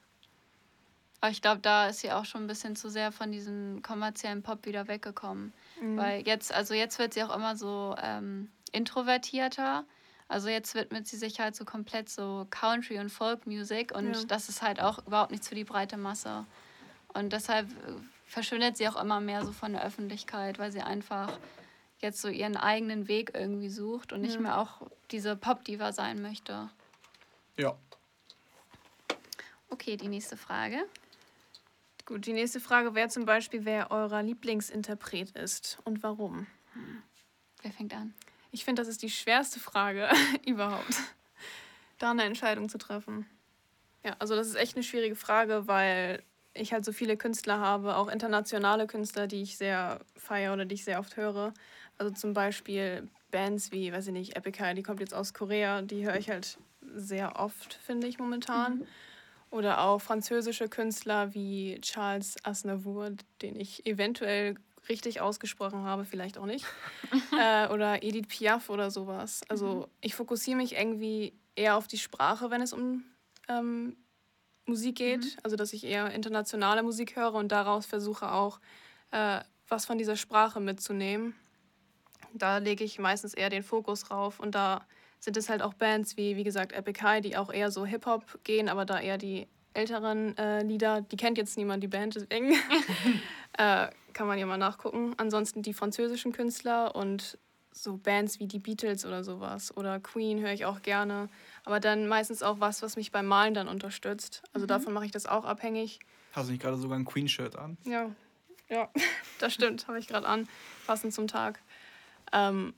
Aber 1.21 1.31
ich 1.31 1.41
glaube, 1.41 1.61
da 1.61 1.87
ist 1.87 1.99
sie 1.99 2.11
auch 2.11 2.25
schon 2.25 2.43
ein 2.43 2.47
bisschen 2.47 2.75
zu 2.75 2.89
sehr 2.89 3.11
von 3.11 3.31
diesem 3.31 3.81
kommerziellen 3.81 4.43
Pop 4.43 4.65
wieder 4.65 4.87
weggekommen. 4.87 5.53
Mhm. 5.81 5.97
Weil 5.97 6.27
jetzt, 6.27 6.53
also 6.53 6.73
jetzt 6.73 6.99
wird 6.99 7.13
sie 7.13 7.23
auch 7.23 7.35
immer 7.35 7.55
so 7.55 7.95
ähm, 8.01 8.49
introvertierter. 8.71 9.83
Also 10.27 10.49
jetzt 10.49 10.75
widmet 10.75 11.07
sie 11.07 11.17
sich 11.17 11.39
halt 11.39 11.55
so 11.55 11.63
komplett 11.63 12.09
so 12.09 12.47
Country 12.49 12.99
und 12.99 13.09
Folk 13.09 13.47
Music 13.47 13.93
und 13.93 14.13
ja. 14.13 14.23
das 14.25 14.49
ist 14.49 14.61
halt 14.61 14.81
auch 14.81 15.05
überhaupt 15.05 15.31
nichts 15.31 15.47
für 15.47 15.55
die 15.55 15.63
breite 15.63 15.97
Masse. 15.97 16.45
Und 17.13 17.31
deshalb 17.31 17.69
äh, 17.69 17.93
verschwindet 18.25 18.77
sie 18.77 18.87
auch 18.87 19.01
immer 19.01 19.21
mehr 19.21 19.45
so 19.45 19.51
von 19.53 19.71
der 19.71 19.83
Öffentlichkeit, 19.85 20.59
weil 20.59 20.71
sie 20.71 20.81
einfach 20.81 21.39
jetzt 21.99 22.21
so 22.21 22.27
ihren 22.27 22.57
eigenen 22.57 23.07
Weg 23.07 23.31
irgendwie 23.33 23.69
sucht 23.69 24.13
und 24.13 24.21
nicht 24.21 24.35
ja. 24.35 24.41
mehr 24.41 24.57
auch 24.59 24.81
diese 25.11 25.35
Pop-Diva 25.35 25.93
sein 25.93 26.21
möchte. 26.21 26.69
Ja. 27.57 27.75
Okay, 29.69 29.97
die 29.97 30.09
nächste 30.09 30.37
Frage. 30.37 30.77
Gut, 32.05 32.25
die 32.25 32.33
nächste 32.33 32.59
Frage 32.59 32.95
wäre 32.95 33.09
zum 33.09 33.25
Beispiel, 33.25 33.65
wer 33.65 33.91
euer 33.91 34.21
Lieblingsinterpret 34.21 35.31
ist 35.31 35.79
und 35.83 36.03
warum. 36.03 36.47
Hm. 36.73 37.01
Wer 37.61 37.71
fängt 37.71 37.93
an? 37.93 38.13
Ich 38.51 38.65
finde, 38.65 38.81
das 38.81 38.87
ist 38.87 39.01
die 39.01 39.09
schwerste 39.09 39.59
Frage 39.59 40.09
überhaupt, 40.45 40.95
da 41.97 42.11
eine 42.11 42.23
Entscheidung 42.23 42.69
zu 42.69 42.77
treffen. 42.77 43.25
Ja, 44.03 44.15
also 44.19 44.35
das 44.35 44.47
ist 44.47 44.55
echt 44.55 44.75
eine 44.75 44.83
schwierige 44.83 45.15
Frage, 45.15 45.67
weil 45.67 46.23
ich 46.53 46.73
halt 46.73 46.85
so 46.85 46.91
viele 46.91 47.17
Künstler 47.17 47.59
habe, 47.59 47.95
auch 47.95 48.07
internationale 48.07 48.87
Künstler, 48.87 49.27
die 49.27 49.41
ich 49.41 49.57
sehr 49.57 49.99
feiere 50.15 50.53
oder 50.53 50.65
die 50.65 50.75
ich 50.75 50.83
sehr 50.83 50.99
oft 50.99 51.17
höre. 51.17 51.53
Also 51.97 52.13
zum 52.13 52.33
Beispiel 52.33 53.07
Bands 53.31 53.71
wie, 53.71 53.91
weiß 53.91 54.07
ich 54.07 54.13
nicht, 54.13 54.35
Epic 54.35 54.59
High, 54.59 54.75
die 54.75 54.83
kommt 54.83 54.99
jetzt 54.99 55.13
aus 55.13 55.33
Korea, 55.33 55.81
die 55.81 56.05
höre 56.05 56.15
ich 56.15 56.29
halt 56.29 56.57
sehr 56.95 57.39
oft, 57.39 57.73
finde 57.73 58.07
ich 58.07 58.19
momentan. 58.19 58.79
Mhm. 58.79 58.87
Oder 59.49 59.81
auch 59.81 59.99
französische 59.99 60.67
Künstler 60.67 61.33
wie 61.33 61.79
Charles 61.81 62.35
Aznavour, 62.43 63.11
den 63.41 63.57
ich 63.57 63.85
eventuell 63.85 64.55
richtig 64.89 65.21
ausgesprochen 65.21 65.83
habe, 65.83 66.05
vielleicht 66.05 66.37
auch 66.37 66.45
nicht. 66.45 66.65
äh, 67.39 67.67
oder 67.69 68.03
Edith 68.03 68.27
Piaf 68.27 68.69
oder 68.69 68.91
sowas. 68.91 69.41
Also 69.49 69.67
mhm. 69.67 69.85
ich 70.01 70.15
fokussiere 70.15 70.57
mich 70.57 70.75
irgendwie 70.75 71.33
eher 71.55 71.75
auf 71.75 71.87
die 71.87 71.97
Sprache, 71.97 72.51
wenn 72.51 72.61
es 72.61 72.73
um 72.73 73.03
ähm, 73.47 73.97
Musik 74.65 74.95
geht. 74.95 75.23
Mhm. 75.23 75.39
Also 75.43 75.55
dass 75.55 75.73
ich 75.73 75.85
eher 75.85 76.11
internationale 76.11 76.83
Musik 76.83 77.15
höre 77.15 77.33
und 77.33 77.51
daraus 77.51 77.85
versuche 77.85 78.31
auch 78.31 78.59
äh, 79.11 79.39
was 79.67 79.85
von 79.85 79.97
dieser 79.97 80.15
Sprache 80.15 80.59
mitzunehmen. 80.59 81.35
Da 82.33 82.57
lege 82.57 82.83
ich 82.83 82.99
meistens 82.99 83.33
eher 83.33 83.49
den 83.49 83.63
Fokus 83.63 84.03
drauf 84.03 84.39
und 84.39 84.55
da 84.55 84.85
sind 85.19 85.37
es 85.37 85.49
halt 85.49 85.61
auch 85.61 85.73
Bands 85.73 86.17
wie, 86.17 86.35
wie 86.35 86.43
gesagt, 86.43 86.73
Epic 86.73 87.01
High, 87.01 87.21
die 87.21 87.37
auch 87.37 87.51
eher 87.51 87.71
so 87.71 87.85
Hip-Hop 87.85 88.43
gehen, 88.43 88.69
aber 88.69 88.85
da 88.85 88.99
eher 88.99 89.17
die 89.17 89.47
älteren 89.73 90.37
äh, 90.37 90.63
Lieder, 90.63 91.01
die 91.01 91.17
kennt 91.17 91.37
jetzt 91.37 91.57
niemand, 91.57 91.83
die 91.83 91.87
Band, 91.87 92.15
deswegen 92.15 92.51
äh, 93.57 93.87
kann 94.17 94.25
man 94.25 94.39
ja 94.39 94.47
mal 94.47 94.57
nachgucken. 94.57 95.13
Ansonsten 95.17 95.61
die 95.61 95.75
französischen 95.75 96.31
Künstler 96.31 96.95
und 96.95 97.37
so 97.71 97.97
Bands 97.97 98.39
wie 98.39 98.47
die 98.47 98.57
Beatles 98.57 99.05
oder 99.05 99.23
sowas 99.23 99.77
oder 99.77 99.99
Queen 99.99 100.41
höre 100.41 100.53
ich 100.53 100.65
auch 100.65 100.81
gerne. 100.81 101.29
Aber 101.63 101.79
dann 101.79 102.07
meistens 102.07 102.41
auch 102.41 102.59
was, 102.59 102.81
was 102.81 102.95
mich 102.95 103.11
beim 103.11 103.27
Malen 103.27 103.53
dann 103.53 103.67
unterstützt. 103.67 104.41
Also 104.53 104.65
mhm. 104.65 104.69
davon 104.69 104.93
mache 104.93 105.05
ich 105.05 105.11
das 105.11 105.27
auch 105.27 105.45
abhängig. 105.45 105.99
Hast 106.31 106.47
du 106.47 106.51
nicht 106.51 106.63
gerade 106.63 106.77
sogar 106.77 106.97
ein 106.97 107.05
Queen-Shirt 107.05 107.55
an? 107.57 107.77
Ja, 107.85 108.09
ja, 108.69 108.89
das 109.39 109.53
stimmt, 109.53 109.87
habe 109.87 109.99
ich 109.99 110.07
gerade 110.07 110.27
an, 110.27 110.49
passend 110.87 111.13
zum 111.13 111.27
Tag. 111.27 111.59
Ähm, 112.33 112.73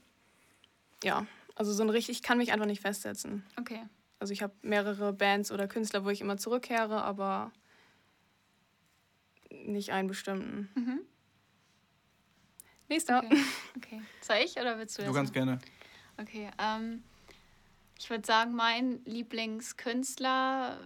ja, 1.05 1.25
also 1.55 1.71
so 1.71 1.83
ein 1.83 1.89
richtig, 1.89 2.17
ich 2.17 2.21
kann 2.21 2.37
mich 2.37 2.51
einfach 2.51 2.65
nicht 2.65 2.81
festsetzen. 2.81 3.45
Okay. 3.57 3.81
Also 4.19 4.33
ich 4.33 4.43
habe 4.43 4.53
mehrere 4.61 5.13
Bands 5.13 5.53
oder 5.53 5.69
Künstler, 5.69 6.03
wo 6.03 6.09
ich 6.09 6.19
immer 6.19 6.35
zurückkehre, 6.35 7.01
aber 7.01 7.53
nicht 9.49 9.93
einen 9.93 10.09
bestimmten. 10.09 10.69
Mhm. 10.75 10.99
Nächster. 12.89 13.19
Okay. 13.23 13.43
okay. 13.77 14.01
Soll 14.21 14.37
ich 14.43 14.57
oder 14.57 14.77
willst 14.77 14.97
du 14.97 15.03
das? 15.03 15.09
Du 15.09 15.15
ganz 15.15 15.31
gerne. 15.31 15.59
Okay. 16.17 16.49
Ähm, 16.59 17.03
ich 17.97 18.09
würde 18.09 18.25
sagen, 18.25 18.55
mein 18.55 19.03
Lieblingskünstler, 19.05 20.79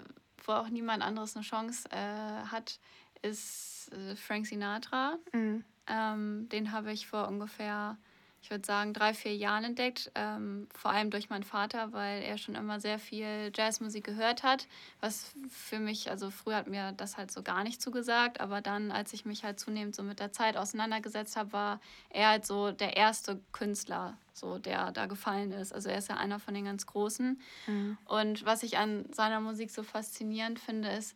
wo 0.46 0.52
auch 0.52 0.70
niemand 0.70 1.02
anderes 1.02 1.36
eine 1.36 1.46
Chance 1.46 1.90
äh, 1.92 1.96
hat, 1.96 2.80
ist 3.22 3.92
äh, 3.94 4.16
Frank 4.16 4.46
Sinatra. 4.46 5.18
Mhm. 5.32 5.64
Ähm, 5.88 6.50
den 6.50 6.72
habe 6.72 6.92
ich 6.92 7.08
vor 7.08 7.28
ungefähr 7.28 7.98
ich 8.44 8.50
würde 8.50 8.66
sagen, 8.66 8.92
drei, 8.92 9.14
vier 9.14 9.34
Jahren 9.34 9.64
entdeckt. 9.64 10.12
Ähm, 10.16 10.68
vor 10.76 10.92
allem 10.92 11.10
durch 11.10 11.30
meinen 11.30 11.44
Vater, 11.44 11.94
weil 11.94 12.22
er 12.24 12.38
schon 12.38 12.56
immer 12.56 12.82
sehr 12.82 13.00
viel 13.00 13.54
Jazzmusik 13.56 14.04
gehört 14.04 14.44
hat. 14.44 14.68
Was 15.00 15.34
für 15.48 15.80
mich, 15.80 16.12
also 16.12 16.30
früher 16.30 16.58
hat 16.58 16.68
mir 16.68 16.92
das 16.92 17.16
halt 17.16 17.32
so 17.32 17.42
gar 17.42 17.64
nicht 17.64 17.82
zugesagt. 17.82 18.42
Aber 18.42 18.60
dann, 18.60 18.92
als 18.92 19.14
ich 19.14 19.24
mich 19.24 19.46
halt 19.46 19.62
zunehmend 19.62 19.96
so 19.96 20.04
mit 20.04 20.20
der 20.20 20.34
Zeit 20.34 20.58
auseinandergesetzt 20.58 21.38
habe, 21.38 21.54
war 21.54 21.80
er 22.10 22.28
halt 22.28 22.46
so 22.46 22.74
der 22.74 22.98
erste 22.98 23.40
Künstler, 23.54 24.18
so 24.34 24.58
der 24.58 24.92
da 24.92 25.06
gefallen 25.06 25.54
ist. 25.54 25.72
Also 25.74 25.88
er 25.88 25.98
ist 25.98 26.10
ja 26.10 26.18
einer 26.18 26.42
von 26.42 26.54
den 26.54 26.66
ganz 26.66 26.86
Großen. 26.86 27.40
Mhm. 27.66 27.98
Und 28.04 28.46
was 28.46 28.64
ich 28.64 28.78
an 28.78 29.06
seiner 29.14 29.40
Musik 29.40 29.72
so 29.72 29.84
faszinierend 29.84 30.60
finde, 30.60 30.90
ist, 30.90 31.16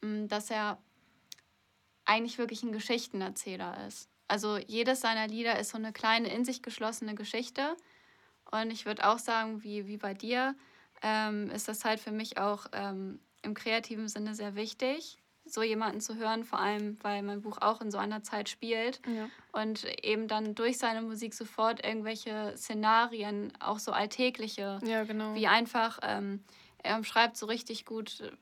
mm, 0.00 0.26
dass 0.26 0.50
er 0.50 0.78
eigentlich 2.06 2.38
wirklich 2.38 2.62
ein 2.62 2.72
Geschichtenerzähler 2.72 3.86
ist. 3.86 4.08
Also 4.28 4.58
jedes 4.58 5.00
seiner 5.00 5.26
Lieder 5.26 5.58
ist 5.58 5.70
so 5.70 5.78
eine 5.78 5.92
kleine, 5.92 6.32
in 6.32 6.44
sich 6.44 6.62
geschlossene 6.62 7.14
Geschichte. 7.14 7.76
Und 8.50 8.70
ich 8.70 8.86
würde 8.86 9.08
auch 9.08 9.18
sagen, 9.18 9.62
wie, 9.62 9.86
wie 9.86 9.96
bei 9.96 10.14
dir, 10.14 10.54
ähm, 11.02 11.50
ist 11.50 11.68
das 11.68 11.84
halt 11.84 12.00
für 12.00 12.12
mich 12.12 12.38
auch 12.38 12.66
ähm, 12.72 13.20
im 13.42 13.54
kreativen 13.54 14.08
Sinne 14.08 14.34
sehr 14.34 14.54
wichtig, 14.54 15.18
so 15.44 15.62
jemanden 15.62 16.00
zu 16.00 16.16
hören, 16.16 16.44
vor 16.44 16.60
allem 16.60 16.96
weil 17.02 17.22
mein 17.22 17.42
Buch 17.42 17.58
auch 17.60 17.80
in 17.80 17.90
so 17.90 17.98
einer 17.98 18.22
Zeit 18.22 18.48
spielt 18.48 19.00
ja. 19.06 19.28
und 19.52 19.84
eben 20.04 20.28
dann 20.28 20.54
durch 20.54 20.78
seine 20.78 21.02
Musik 21.02 21.34
sofort 21.34 21.84
irgendwelche 21.84 22.54
Szenarien, 22.56 23.52
auch 23.58 23.80
so 23.80 23.90
alltägliche, 23.90 24.78
ja, 24.84 25.02
genau. 25.02 25.34
wie 25.34 25.48
einfach, 25.48 25.98
ähm, 26.02 26.44
er 26.78 27.02
schreibt 27.02 27.36
so 27.36 27.46
richtig 27.46 27.84
gut 27.84 28.32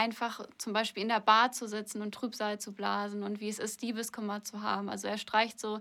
einfach 0.00 0.46
zum 0.56 0.72
Beispiel 0.72 1.02
in 1.02 1.10
der 1.10 1.20
Bar 1.20 1.52
zu 1.52 1.68
sitzen 1.68 2.00
und 2.00 2.14
Trübsal 2.14 2.58
zu 2.58 2.72
blasen 2.72 3.22
und 3.22 3.40
wie 3.40 3.50
es 3.50 3.58
ist, 3.58 3.82
Liebeskummer 3.82 4.42
zu 4.42 4.62
haben. 4.62 4.88
Also 4.88 5.08
er 5.08 5.18
streicht 5.18 5.60
so 5.60 5.80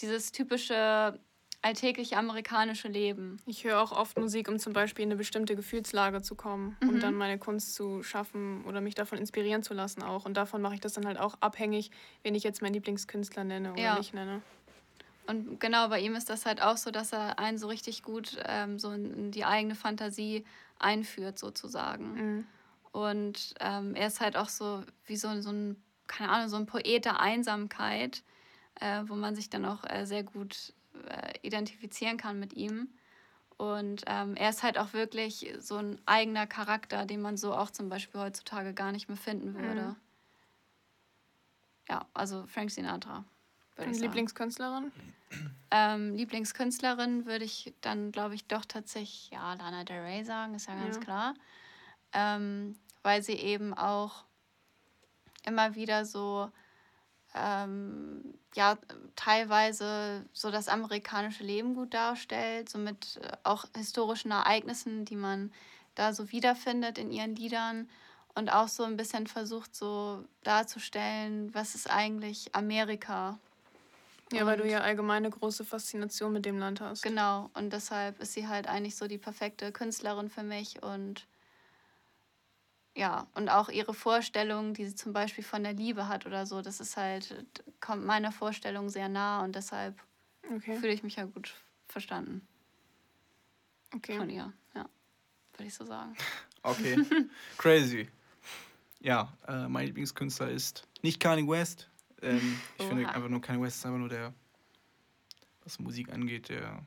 dieses 0.00 0.32
typische 0.32 1.18
alltägliche 1.62 2.18
amerikanische 2.18 2.88
Leben. 2.88 3.38
Ich 3.46 3.64
höre 3.64 3.80
auch 3.80 3.90
oft 3.90 4.18
Musik, 4.18 4.48
um 4.48 4.58
zum 4.58 4.74
Beispiel 4.74 5.04
in 5.04 5.10
eine 5.10 5.16
bestimmte 5.16 5.56
Gefühlslage 5.56 6.20
zu 6.20 6.34
kommen 6.34 6.76
mhm. 6.80 6.88
und 6.90 7.02
dann 7.02 7.14
meine 7.14 7.38
Kunst 7.38 7.74
zu 7.74 8.02
schaffen 8.02 8.64
oder 8.66 8.82
mich 8.82 8.94
davon 8.94 9.18
inspirieren 9.18 9.62
zu 9.62 9.72
lassen 9.72 10.02
auch. 10.02 10.26
Und 10.26 10.36
davon 10.36 10.60
mache 10.60 10.74
ich 10.74 10.80
das 10.80 10.92
dann 10.92 11.06
halt 11.06 11.18
auch 11.18 11.36
abhängig, 11.40 11.90
wen 12.22 12.34
ich 12.34 12.44
jetzt 12.44 12.60
meinen 12.60 12.74
Lieblingskünstler 12.74 13.44
nenne 13.44 13.72
oder 13.72 13.82
ja. 13.82 13.98
nicht 13.98 14.12
nenne. 14.12 14.42
Und 15.26 15.58
genau 15.58 15.88
bei 15.88 16.00
ihm 16.00 16.14
ist 16.14 16.28
das 16.28 16.44
halt 16.44 16.60
auch 16.62 16.76
so, 16.76 16.90
dass 16.90 17.12
er 17.12 17.38
einen 17.38 17.58
so 17.58 17.66
richtig 17.66 18.02
gut 18.02 18.36
ähm, 18.46 18.78
so 18.78 18.92
in 18.92 19.30
die 19.30 19.44
eigene 19.44 19.74
Fantasie 19.74 20.44
einführt 20.78 21.38
sozusagen. 21.38 22.14
Mhm. 22.14 22.46
Und 22.98 23.54
ähm, 23.60 23.94
er 23.94 24.08
ist 24.08 24.20
halt 24.20 24.36
auch 24.36 24.48
so 24.48 24.82
wie 25.06 25.14
so, 25.14 25.40
so 25.40 25.50
ein, 25.50 25.80
keine 26.08 26.32
Ahnung, 26.32 26.48
so 26.48 26.56
ein 26.56 26.66
Poet 26.66 27.04
der 27.04 27.20
Einsamkeit, 27.20 28.24
äh, 28.80 29.04
wo 29.06 29.14
man 29.14 29.36
sich 29.36 29.48
dann 29.48 29.64
auch 29.64 29.84
äh, 29.84 30.04
sehr 30.04 30.24
gut 30.24 30.72
äh, 31.06 31.38
identifizieren 31.42 32.16
kann 32.16 32.40
mit 32.40 32.54
ihm. 32.54 32.88
Und 33.56 34.02
ähm, 34.08 34.34
er 34.34 34.50
ist 34.50 34.64
halt 34.64 34.78
auch 34.78 34.94
wirklich 34.94 35.54
so 35.60 35.76
ein 35.76 36.00
eigener 36.06 36.48
Charakter, 36.48 37.06
den 37.06 37.20
man 37.20 37.36
so 37.36 37.54
auch 37.54 37.70
zum 37.70 37.88
Beispiel 37.88 38.20
heutzutage 38.20 38.74
gar 38.74 38.90
nicht 38.90 39.06
mehr 39.06 39.16
finden 39.16 39.54
würde. 39.54 39.82
Mhm. 39.82 39.96
Ja, 41.88 42.04
also 42.14 42.46
Frank 42.48 42.72
Sinatra. 42.72 43.24
Und 43.76 43.96
Lieblingskünstlerin? 43.96 44.90
Ähm, 45.70 46.16
Lieblingskünstlerin 46.16 47.26
würde 47.26 47.44
ich 47.44 47.74
dann, 47.80 48.10
glaube 48.10 48.34
ich, 48.34 48.48
doch 48.48 48.64
tatsächlich, 48.64 49.30
ja, 49.30 49.54
Lana 49.54 49.84
Del 49.84 50.00
Rey 50.00 50.24
sagen, 50.24 50.54
ist 50.56 50.66
ja 50.66 50.74
ganz 50.74 50.96
ja. 50.96 51.00
klar 51.00 51.34
ähm, 52.12 52.76
weil 53.02 53.22
sie 53.22 53.34
eben 53.34 53.74
auch 53.74 54.24
immer 55.44 55.74
wieder 55.74 56.04
so, 56.04 56.50
ähm, 57.34 58.34
ja, 58.54 58.76
teilweise 59.16 60.24
so 60.32 60.50
das 60.50 60.68
amerikanische 60.68 61.44
Leben 61.44 61.74
gut 61.74 61.94
darstellt, 61.94 62.68
so 62.68 62.78
mit 62.78 63.18
äh, 63.22 63.36
auch 63.44 63.64
historischen 63.74 64.30
Ereignissen, 64.30 65.04
die 65.04 65.16
man 65.16 65.52
da 65.94 66.12
so 66.12 66.30
wiederfindet 66.30 66.98
in 66.98 67.10
ihren 67.10 67.34
Liedern 67.34 67.88
und 68.34 68.50
auch 68.50 68.68
so 68.68 68.84
ein 68.84 68.96
bisschen 68.96 69.26
versucht 69.26 69.74
so 69.74 70.24
darzustellen, 70.44 71.52
was 71.54 71.74
ist 71.74 71.90
eigentlich 71.90 72.54
Amerika. 72.54 73.38
Ja, 74.32 74.44
weil 74.44 74.58
du 74.58 74.68
ja 74.68 74.80
allgemein 74.80 75.24
eine 75.24 75.30
große 75.30 75.64
Faszination 75.64 76.32
mit 76.32 76.44
dem 76.44 76.58
Land 76.58 76.80
hast. 76.80 77.02
Genau, 77.02 77.50
und 77.54 77.72
deshalb 77.72 78.20
ist 78.20 78.34
sie 78.34 78.46
halt 78.46 78.68
eigentlich 78.68 78.96
so 78.96 79.08
die 79.08 79.18
perfekte 79.18 79.72
Künstlerin 79.72 80.28
für 80.28 80.42
mich 80.42 80.82
und 80.82 81.26
ja, 82.98 83.28
und 83.34 83.48
auch 83.48 83.68
ihre 83.68 83.94
Vorstellungen, 83.94 84.74
die 84.74 84.84
sie 84.84 84.94
zum 84.96 85.12
Beispiel 85.12 85.44
von 85.44 85.62
der 85.62 85.72
Liebe 85.72 86.08
hat 86.08 86.26
oder 86.26 86.46
so, 86.46 86.62
das 86.62 86.80
ist 86.80 86.96
halt, 86.96 87.46
kommt 87.80 88.04
meiner 88.04 88.32
Vorstellung 88.32 88.88
sehr 88.88 89.08
nah 89.08 89.44
und 89.44 89.54
deshalb 89.54 90.02
okay. 90.52 90.76
fühle 90.78 90.92
ich 90.92 91.04
mich 91.04 91.14
ja 91.14 91.24
gut 91.24 91.54
verstanden. 91.86 92.44
Okay. 93.94 94.18
Von 94.18 94.28
ihr, 94.28 94.52
ja, 94.74 94.88
würde 95.52 95.64
ich 95.64 95.74
so 95.74 95.84
sagen. 95.84 96.14
Okay, 96.64 96.98
crazy. 97.56 98.08
Ja, 98.98 99.32
äh, 99.46 99.68
mein 99.68 99.86
Lieblingskünstler 99.86 100.50
ist 100.50 100.88
nicht 101.02 101.20
Kanye 101.20 101.48
West. 101.48 101.88
Ähm, 102.20 102.58
ich 102.76 102.80
Oha. 102.80 102.88
finde 102.88 103.08
einfach 103.08 103.28
nur 103.28 103.40
Kanye 103.40 103.62
West 103.62 103.76
ist 103.76 103.86
einfach 103.86 104.00
nur 104.00 104.08
der, 104.08 104.34
was 105.62 105.78
Musik 105.78 106.12
angeht, 106.12 106.48
der 106.48 106.84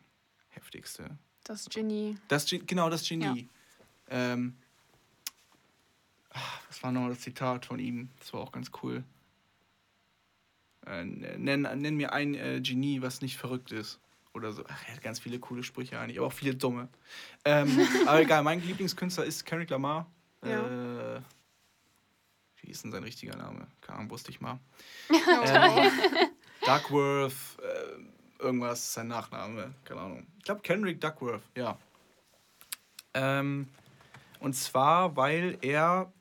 heftigste. 0.50 1.18
Das 1.46 1.70
Genie. 1.70 2.18
Das, 2.28 2.46
genau, 2.50 2.90
das 2.90 3.08
Genie. 3.08 3.48
Ja. 4.10 4.34
Ähm, 4.34 4.58
was 6.68 6.84
war 6.84 6.92
nochmal 6.92 7.10
das 7.10 7.22
Zitat 7.22 7.66
von 7.66 7.80
ihm? 7.80 8.10
Das 8.20 8.34
war 8.34 8.42
auch 8.42 8.52
ganz 8.52 8.72
cool. 8.82 9.04
Äh, 10.86 11.04
nenn, 11.04 11.62
nenn 11.62 11.96
mir 11.96 12.14
ein 12.14 12.34
äh, 12.34 12.60
Genie, 12.62 13.02
was 13.02 13.22
nicht 13.22 13.38
verrückt 13.38 13.72
ist. 13.72 14.00
Oder 14.34 14.54
so. 14.54 14.64
Ach, 14.68 14.84
er 14.88 14.96
hat 14.96 15.02
ganz 15.02 15.20
viele 15.20 15.40
coole 15.40 15.62
Sprüche 15.64 16.00
eigentlich, 16.00 16.18
aber 16.18 16.28
auch 16.28 16.34
viele 16.34 16.56
dumme. 16.56 16.88
Ähm, 17.44 17.80
aber 18.08 18.22
egal, 18.22 18.44
mein 18.44 18.62
Lieblingskünstler 18.62 19.26
ist 19.26 19.46
Kendrick 19.46 19.70
Lamar. 19.70 20.10
Ja. 20.44 21.18
Äh, 21.18 21.22
wie 22.62 22.72
ist 22.72 22.84
denn 22.84 22.92
sein 22.92 23.04
richtiger 23.04 23.36
Name? 23.36 23.68
Keine 23.82 24.00
Ahnung, 24.00 24.12
wusste 24.12 24.32
ich 24.32 24.40
mal. 24.40 24.60
ähm, 25.10 25.92
Duckworth, 26.66 27.34
äh, 27.62 28.44
irgendwas, 28.44 28.94
sein 28.94 29.08
Nachname, 29.08 29.74
keine 29.84 30.02
Ahnung. 30.02 30.28
Ich 30.38 30.46
glaube 30.46 30.62
Kendrick 30.62 31.02
Duckworth, 31.02 31.44
ja. 31.56 31.78
Ähm, 33.14 33.68
und 34.40 34.56
zwar, 34.56 35.16
weil 35.16 35.58
er 35.62 36.12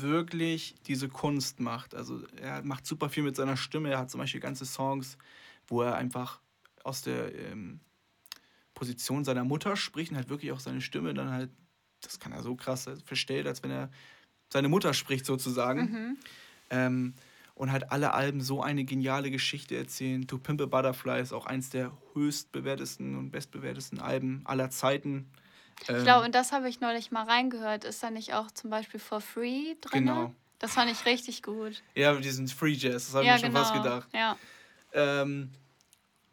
wirklich 0.00 0.74
diese 0.86 1.08
Kunst 1.08 1.60
macht. 1.60 1.94
Also 1.94 2.24
er 2.40 2.62
macht 2.62 2.86
super 2.86 3.08
viel 3.08 3.22
mit 3.22 3.36
seiner 3.36 3.56
Stimme. 3.56 3.90
Er 3.90 3.98
hat 3.98 4.10
zum 4.10 4.20
Beispiel 4.20 4.40
ganze 4.40 4.64
Songs, 4.64 5.18
wo 5.66 5.82
er 5.82 5.96
einfach 5.96 6.40
aus 6.84 7.02
der 7.02 7.34
ähm, 7.34 7.80
Position 8.74 9.24
seiner 9.24 9.44
Mutter 9.44 9.76
spricht 9.76 10.10
und 10.10 10.16
halt 10.16 10.28
wirklich 10.28 10.52
auch 10.52 10.60
seine 10.60 10.80
Stimme 10.80 11.14
dann 11.14 11.30
halt, 11.30 11.50
das 12.00 12.18
kann 12.18 12.32
er 12.32 12.42
so 12.42 12.56
krass 12.56 12.88
verstellt, 13.04 13.46
als 13.46 13.62
wenn 13.62 13.70
er 13.70 13.90
seine 14.52 14.68
Mutter 14.68 14.94
spricht 14.94 15.24
sozusagen. 15.26 15.80
Mhm. 15.80 16.16
Ähm, 16.70 17.14
und 17.54 17.70
halt 17.70 17.92
alle 17.92 18.14
Alben 18.14 18.40
so 18.40 18.62
eine 18.62 18.84
geniale 18.84 19.30
Geschichte 19.30 19.76
erzählen. 19.76 20.26
To 20.26 20.38
Pimp 20.38 20.62
a 20.62 20.66
Butterfly 20.66 21.20
ist 21.20 21.32
auch 21.32 21.46
eins 21.46 21.70
der 21.70 21.92
höchstbewertesten 22.14 23.16
und 23.16 23.30
bestbewertesten 23.30 24.00
Alben 24.00 24.40
aller 24.44 24.70
Zeiten. 24.70 25.30
Ich 25.82 25.88
ähm, 25.88 26.02
glaube, 26.02 26.24
und 26.24 26.34
das 26.34 26.52
habe 26.52 26.68
ich 26.68 26.80
neulich 26.80 27.10
mal 27.10 27.24
reingehört. 27.24 27.84
Ist 27.84 28.02
da 28.02 28.10
nicht 28.10 28.34
auch 28.34 28.50
zum 28.50 28.70
Beispiel 28.70 29.00
For 29.00 29.20
Free 29.20 29.74
drin? 29.80 30.06
Genau. 30.06 30.34
Das 30.58 30.74
fand 30.74 30.90
ich 30.90 31.04
richtig 31.06 31.42
gut. 31.42 31.82
Ja, 31.94 32.14
diesen 32.14 32.46
Free 32.46 32.72
Jazz, 32.72 33.06
das 33.06 33.14
habe 33.14 33.26
ja, 33.26 33.36
ich 33.36 33.42
mir 33.42 33.48
genau. 33.48 33.64
schon 33.64 33.74
fast 33.74 33.82
gedacht. 33.82 34.08
Ja. 34.14 34.36
Ähm, 34.92 35.50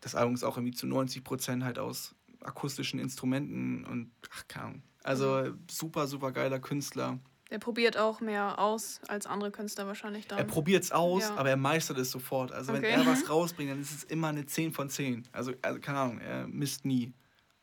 das 0.02 0.16
Album 0.16 0.36
ist 0.36 0.44
auch 0.44 0.56
irgendwie 0.56 0.76
zu 0.76 0.86
90 0.86 1.24
Prozent 1.24 1.64
halt 1.64 1.80
aus 1.80 2.14
akustischen 2.42 3.00
Instrumenten 3.00 3.86
und 3.86 4.12
ach, 4.32 4.48
keine 4.48 4.66
Ahnung. 4.66 4.84
Also 5.04 5.54
super, 5.70 6.08
super 6.08 6.32
geiler 6.32 6.60
Künstler. 6.60 7.20
Er 7.50 7.58
probiert 7.58 7.98
auch 7.98 8.22
mehr 8.22 8.60
aus 8.60 9.02
als 9.08 9.26
andere 9.26 9.50
Künstler 9.50 9.88
wahrscheinlich 9.88 10.28
dann. 10.28 10.38
Er 10.38 10.44
probiert 10.44 10.84
es 10.84 10.92
aus, 10.92 11.24
ja. 11.24 11.36
aber 11.36 11.50
er 11.50 11.58
meistert 11.58 11.98
es 11.98 12.12
sofort. 12.12 12.52
Also 12.52 12.74
okay. 12.74 12.84
wenn 12.84 13.00
er 13.00 13.06
was 13.08 13.28
rausbringt, 13.30 13.72
dann 13.72 13.82
ist 13.82 13.92
es 13.92 14.04
immer 14.04 14.28
eine 14.28 14.46
10 14.46 14.72
von 14.72 14.90
10. 14.90 15.28
Also, 15.32 15.54
also 15.64 15.80
keine 15.80 15.98
Ahnung, 15.98 16.20
er 16.20 16.48
misst 16.48 16.86
nie. 16.86 17.12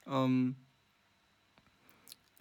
Ähm, 0.07 0.57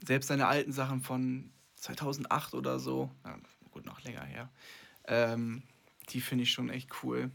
selbst 0.06 0.28
seine 0.28 0.48
alten 0.48 0.72
Sachen 0.72 1.02
von 1.02 1.52
2008 1.76 2.54
oder 2.54 2.80
so, 2.80 3.12
ja, 3.24 3.38
gut, 3.72 3.86
noch 3.86 4.02
länger 4.02 4.24
her, 4.24 4.50
ähm, 5.06 5.64
die 6.10 6.22
finde 6.22 6.44
ich 6.44 6.52
schon 6.52 6.70
echt 6.70 7.04
cool. 7.04 7.32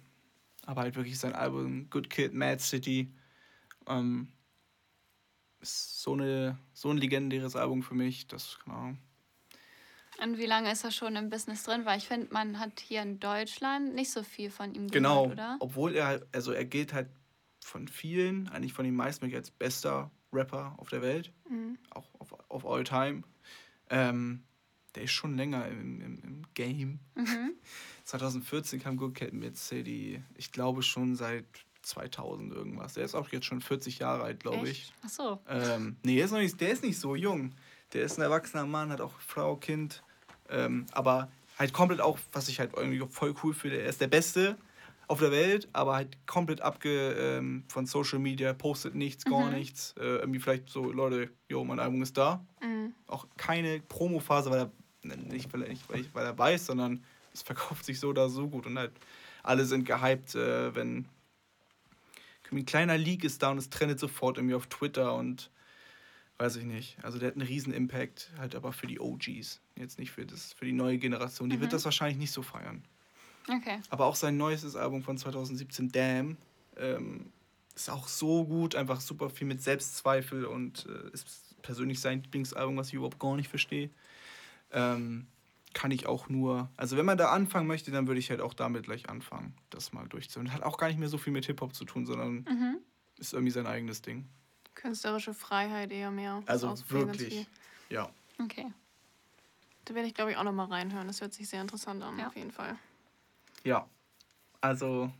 Aber 0.67 0.83
halt 0.83 0.97
wirklich 0.97 1.19
sein 1.19 1.35
Album 1.35 1.89
Good 1.91 2.11
Kid, 2.11 2.35
Mad 2.35 2.61
City, 2.61 3.13
ähm, 3.87 4.29
ist 5.61 6.03
so, 6.03 6.15
eine, 6.15 6.59
so 6.73 6.91
ein 6.91 6.99
legendäres 6.99 7.57
Album 7.57 7.83
für 7.83 7.95
mich, 7.95 8.27
das, 8.27 8.59
Ahnung. 8.67 8.99
Und 10.23 10.39
wie 10.39 10.47
lange 10.47 10.71
ist 10.71 10.85
er 10.85 10.91
schon 10.91 11.17
im 11.17 11.31
Business 11.31 11.63
drin? 11.63 11.87
Weil 11.87 11.99
ich 11.99 12.07
finde, 12.07 12.29
man 12.31 12.59
hat 12.59 12.81
hier 12.81 13.03
in 13.03 13.21
Deutschland 13.21 13.95
nicht 13.95 14.11
so 14.11 14.23
viel 14.23 14.51
von 14.51 14.75
ihm 14.75 14.89
genau, 14.89 15.23
gehört, 15.23 15.39
oder? 15.39 15.57
Obwohl 15.61 15.95
er 15.95 16.07
halt, 16.07 16.27
also 16.33 16.53
er 16.53 16.65
gilt 16.67 16.93
halt 16.93 17.09
von 17.63 17.89
vielen, 17.89 18.49
eigentlich 18.49 18.73
von 18.73 18.85
den 18.85 18.95
meisten 18.95 19.35
als 19.35 19.51
bester 19.51 20.11
Rapper 20.33 20.75
auf 20.79 20.89
der 20.89 21.03
Welt, 21.03 21.33
mhm. 21.49 21.79
auch 21.91 22.09
auf, 22.19 22.35
auf 22.49 22.67
All 22.67 22.85
Time. 22.85 23.23
Ähm, 23.89 24.43
der 24.95 25.05
ist 25.05 25.13
schon 25.13 25.37
länger 25.37 25.67
im, 25.69 26.01
im, 26.01 26.19
im 26.23 26.43
Game. 26.55 27.01
Mhm. 27.15 27.53
2014 28.05 28.81
kam 28.81 28.97
Good 28.97 29.15
Cat 29.15 29.33
Mid 29.33 29.57
City. 29.57 30.23
Ich 30.37 30.53
glaube 30.53 30.83
schon 30.83 31.15
seit 31.15 31.45
2000 31.83 32.53
irgendwas. 32.53 32.95
Der 32.95 33.05
ist 33.05 33.15
auch 33.15 33.29
jetzt 33.31 33.47
schon 33.47 33.61
40 33.61 34.01
Jahre 34.01 34.25
alt, 34.25 34.41
glaube 34.41 34.69
ich. 34.69 34.93
Ach 35.05 35.09
so. 35.09 35.41
Ähm, 35.49 35.97
nee, 36.03 36.17
der 36.17 36.25
ist, 36.25 36.33
noch 36.33 36.39
nicht, 36.39 36.61
der 36.61 36.71
ist 36.71 36.83
nicht 36.83 36.99
so 36.99 37.15
jung. 37.15 37.55
Der 37.93 38.03
ist 38.03 38.19
ein 38.19 38.23
erwachsener 38.23 38.67
Mann, 38.67 38.91
hat 38.91 39.01
auch 39.01 39.19
Frau, 39.21 39.57
Kind. 39.57 40.03
Ähm, 40.49 40.87
aber 40.93 41.31
halt 41.59 41.73
komplett 41.73 42.01
auch, 42.01 42.19
was 42.33 42.49
ich 42.49 42.59
halt 42.59 42.73
irgendwie 42.77 43.05
voll 43.09 43.35
cool 43.43 43.55
finde, 43.55 43.81
er 43.81 43.89
ist 43.89 44.01
der 44.01 44.09
Beste 44.09 44.57
auf 45.11 45.19
der 45.19 45.33
Welt, 45.33 45.69
aber 45.73 45.95
halt 45.97 46.25
komplett 46.27 46.61
abge 46.61 47.13
ähm, 47.15 47.65
von 47.69 47.85
Social 47.85 48.21
Media, 48.21 48.53
postet 48.53 48.95
nichts, 48.95 49.25
gar 49.25 49.49
Mhm. 49.51 49.55
nichts. 49.57 49.93
Äh, 49.99 50.05
irgendwie 50.19 50.39
vielleicht 50.39 50.69
so, 50.69 50.93
Leute, 50.93 51.31
jo, 51.49 51.65
mein 51.65 51.81
Album 51.81 52.01
ist 52.03 52.17
da. 52.17 52.45
Mhm. 52.63 52.95
Auch 53.09 53.27
keine 53.37 53.81
Promo-Phase, 53.81 54.51
weil 54.51 54.61
er 54.61 54.71
ne, 55.03 55.17
nicht, 55.17 55.53
weil 55.53 55.63
er, 55.63 55.69
nicht 55.69 55.89
weil, 55.91 56.01
ich, 56.03 56.15
weil 56.15 56.25
er 56.25 56.39
weiß, 56.39 56.67
sondern 56.67 57.03
es 57.35 57.43
verkauft 57.43 57.85
sich 57.85 57.99
so 57.99 58.09
oder 58.09 58.29
so 58.29 58.49
gut 58.49 58.67
und 58.67 58.79
halt 58.79 58.93
alle 59.43 59.65
sind 59.65 59.85
gehypt, 59.85 60.37
äh, 60.37 60.75
wenn 60.77 61.07
ein 62.53 62.65
kleiner 62.65 62.97
Leak 62.99 63.25
ist 63.25 63.43
da 63.43 63.51
und 63.51 63.59
es 63.59 63.71
trendet 63.71 63.99
sofort 64.01 64.37
irgendwie 64.39 64.55
auf 64.55 64.67
Twitter 64.67 65.15
und 65.15 65.51
weiß 66.39 66.57
ich 66.57 66.65
nicht. 66.65 66.99
Also 67.03 67.19
der 67.19 67.29
hat 67.29 67.35
einen 67.37 67.47
riesen 67.47 67.73
Impact, 67.73 68.31
halt 68.39 68.55
aber 68.55 68.73
für 68.73 68.87
die 68.87 69.01
OGs, 69.01 69.61
jetzt 69.77 69.99
nicht 69.99 70.11
für 70.13 70.25
das 70.25 70.53
für 70.53 70.65
die 70.67 70.73
neue 70.73 70.99
Generation. 70.99 71.51
Die 71.51 71.61
wird 71.61 71.71
Mhm. 71.73 71.75
das 71.77 71.85
wahrscheinlich 71.85 72.19
nicht 72.19 72.33
so 72.33 72.43
feiern. 72.43 72.85
Okay. 73.51 73.81
Aber 73.91 74.07
auch 74.07 74.15
sein 74.17 74.37
neuestes 74.37 74.77
Album 74.77 75.03
von 75.03 75.19
2017, 75.19 75.91
Damn, 75.91 76.37
ähm, 76.77 77.33
ist 77.75 77.91
auch 77.91 78.09
so 78.09 78.45
gut, 78.45 78.75
einfach 78.75 79.01
super 79.01 79.31
viel 79.31 79.47
mit 79.47 79.63
Selbstzweifel 79.63 80.45
und 80.45 80.87
äh, 80.87 81.11
ist 81.13 81.57
persönlich 81.63 82.01
sein 82.01 82.23
Lieblingsalbum, 82.23 82.77
was 82.77 82.89
ich 82.89 82.95
überhaupt 82.95 83.19
gar 83.19 83.37
nicht 83.37 83.49
verstehe. 83.49 83.91
Ähm, 84.73 85.27
kann 85.73 85.91
ich 85.91 86.07
auch 86.07 86.29
nur, 86.29 86.69
also 86.77 86.97
wenn 86.97 87.07
man 87.07 87.17
da 87.19 87.31
anfangen 87.31 87.67
möchte, 87.67 87.91
dann 87.91 88.07
würde 88.07 88.19
ich 88.19 88.31
halt 88.31 88.41
auch 88.41 88.55
damit 88.55 88.85
gleich 88.85 89.09
anfangen, 89.09 89.55
das 89.71 89.93
mal 89.93 90.07
durchzuhören. 90.09 90.53
Hat 90.53 90.63
auch 90.63 90.79
gar 90.79 90.89
nicht 90.89 90.99
mehr 90.99 91.09
so 91.09 91.19
viel 91.19 91.33
mit 91.33 91.47
Hip-Hop 91.47 91.75
zu 91.75 91.85
tun, 91.85 92.07
sondern 92.07 92.45
Mhm. 92.49 92.79
ist 93.19 93.33
irgendwie 93.33 93.53
sein 93.53 93.67
eigenes 93.67 94.03
Ding. 94.03 94.29
Künstlerische 94.75 95.35
Freiheit 95.35 95.93
eher 95.93 96.11
mehr. 96.11 96.43
Also 96.47 96.75
wirklich, 96.89 97.47
ja. 97.89 98.11
Okay. 98.41 98.73
Da 99.85 99.95
werde 99.95 100.09
ich, 100.09 100.15
glaube 100.15 100.33
ich, 100.33 100.37
auch 100.37 100.45
noch 100.45 100.53
mal 100.53 100.65
reinhören. 100.67 101.07
Das 101.07 101.21
hört 101.21 101.33
sich 101.35 101.49
sehr 101.49 101.61
interessant 101.61 102.03
an, 102.03 102.19
Ja. 102.19 102.29
auf 102.29 102.37
jeden 102.37 102.53
Fall. 102.53 102.77
Ja, 103.65 103.89
also, 104.61 105.11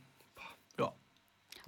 ja. 0.79 0.93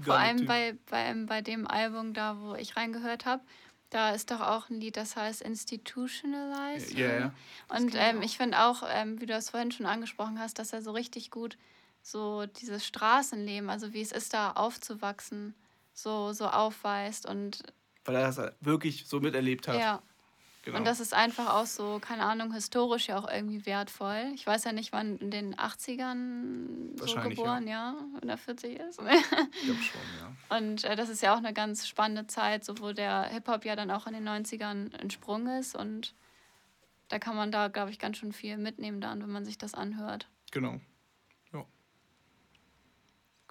Vor 0.01 0.15
allem 0.15 0.37
Typ. 0.37 0.47
bei, 0.47 0.77
bei, 0.89 1.13
bei 1.25 1.41
dem 1.41 1.67
Album 1.67 2.13
da, 2.13 2.39
wo 2.39 2.55
ich 2.55 2.75
reingehört 2.75 3.25
habe, 3.25 3.43
da 3.89 4.11
ist 4.11 4.31
doch 4.31 4.41
auch 4.41 4.69
ein 4.69 4.79
Lied, 4.79 4.97
das 4.97 5.15
heißt 5.15 5.41
Institutionalized. 5.41 6.97
Ja, 6.97 7.19
ja. 7.19 7.33
Und 7.69 7.77
kenn 7.77 7.87
ich 7.89 7.95
ähm, 7.95 8.17
auch. 8.17 8.23
ich 8.23 8.37
finde 8.37 8.59
auch, 8.59 8.83
ähm, 8.89 9.21
wie 9.21 9.27
du 9.27 9.33
das 9.33 9.51
vorhin 9.51 9.71
schon 9.71 9.85
angesprochen 9.85 10.39
hast, 10.39 10.57
dass 10.57 10.73
er 10.73 10.81
so 10.81 10.91
richtig 10.91 11.29
gut 11.29 11.57
so 12.03 12.45
dieses 12.45 12.85
Straßenleben, 12.85 13.69
also 13.69 13.93
wie 13.93 14.01
es 14.01 14.11
ist, 14.11 14.33
da 14.33 14.51
aufzuwachsen, 14.51 15.55
so, 15.93 16.33
so 16.33 16.47
aufweist. 16.47 17.25
Und 17.25 17.63
Weil 18.03 18.15
er 18.15 18.27
das 18.27 18.37
halt 18.37 18.55
wirklich 18.59 19.07
so 19.07 19.21
miterlebt 19.21 19.67
hat. 19.67 19.79
ja, 19.79 20.03
genau. 20.63 20.77
und 20.77 20.85
das 20.85 20.99
ist 20.99 21.13
einfach 21.13 21.53
auch 21.53 21.65
so, 21.65 21.99
keine 21.99 22.23
Ahnung, 22.23 22.53
historisch 22.53 23.07
ja 23.07 23.19
auch 23.19 23.29
irgendwie 23.29 23.65
wertvoll. 23.65 24.31
Ich 24.33 24.45
weiß 24.45 24.63
ja 24.63 24.71
nicht, 24.71 24.91
wann 24.91 25.17
in 25.17 25.31
den 25.31 25.55
80ern 25.55 27.05
so 27.05 27.15
geboren, 27.21 27.67
ja, 27.67 27.95
wenn 28.19 28.29
er 28.29 28.37
40 28.37 28.79
ist. 28.79 28.99
ich 28.99 29.63
glaube 29.63 29.81
schon, 29.81 30.01
ja. 30.19 30.57
Und 30.57 30.83
äh, 30.83 30.95
das 30.95 31.09
ist 31.09 31.21
ja 31.21 31.33
auch 31.33 31.37
eine 31.37 31.53
ganz 31.53 31.87
spannende 31.87 32.27
Zeit, 32.27 32.65
so 32.65 32.79
wo 32.79 32.93
der 32.93 33.23
Hip-Hop 33.25 33.65
ja 33.65 33.75
dann 33.75 33.91
auch 33.91 34.07
in 34.07 34.13
den 34.13 34.27
90ern 34.27 34.93
entsprungen 34.99 35.59
ist. 35.59 35.75
Und 35.75 36.15
da 37.09 37.19
kann 37.19 37.35
man 37.35 37.51
da, 37.51 37.67
glaube 37.67 37.91
ich, 37.91 37.99
ganz 37.99 38.17
schön 38.17 38.33
viel 38.33 38.57
mitnehmen 38.57 39.01
dann, 39.01 39.21
wenn 39.21 39.31
man 39.31 39.45
sich 39.45 39.57
das 39.57 39.73
anhört. 39.73 40.27
Genau. 40.51 40.79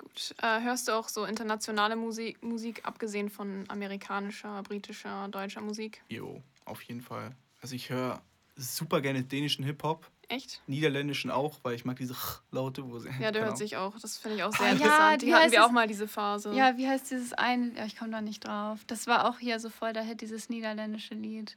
Gut. 0.03 0.35
Äh, 0.43 0.61
hörst 0.63 0.89
du 0.89 0.93
auch 0.93 1.09
so 1.09 1.25
internationale 1.25 1.97
Musik, 1.97 2.43
Musik, 2.43 2.81
abgesehen 2.85 3.31
von 3.31 3.65
amerikanischer, 3.69 4.63
britischer, 4.63 5.29
deutscher 5.29 5.61
Musik? 5.61 6.03
Jo, 6.09 6.43
auf 6.65 6.83
jeden 6.83 7.01
Fall. 7.01 7.35
Also 7.61 7.75
ich 7.75 7.91
höre 7.91 8.23
super 8.57 9.01
gerne 9.01 9.23
dänischen 9.25 9.65
Hip-Hop, 9.65 10.11
Echt? 10.29 10.61
niederländischen 10.67 11.31
auch, 11.31 11.61
weil 11.63 11.75
ich 11.75 11.85
mag 11.85 11.97
diese 11.97 12.15
Laute, 12.51 12.89
wo 12.89 12.99
sie. 12.99 13.09
Ja, 13.09 13.31
der 13.31 13.33
keine 13.33 13.47
hört 13.47 13.59
sich 13.59 13.77
auch. 13.77 13.99
Das 13.99 14.19
finde 14.19 14.37
ich 14.37 14.43
auch 14.43 14.53
sehr 14.53 14.67
Ah, 14.67 14.69
ja, 14.71 14.75
interessant. 14.75 15.23
wie 15.23 15.27
Die 15.27 15.35
hatten 15.35 15.43
heißt 15.45 15.53
wir 15.53 15.61
es? 15.61 15.67
auch 15.67 15.71
mal 15.73 15.87
diese 15.87 16.09
Phase. 16.09 16.53
Ja, 16.55 16.77
wie 16.77 16.89
heißt 16.89 17.11
dieses 17.11 17.33
ein? 17.33 17.75
Ja, 17.77 17.85
ich 17.87 17.97
komme 17.97 18.11
da 18.11 18.21
nicht 18.21 18.47
drauf. 18.47 18.81
Das 18.87 19.07
war 19.07 19.29
auch 19.29 19.39
hier 19.39 19.59
so 19.61 19.71
voll 19.71 19.93
der 19.93 20.03
Hit, 20.03 20.21
dieses 20.21 20.49
niederländische 20.49 21.15
Lied. 21.15 21.57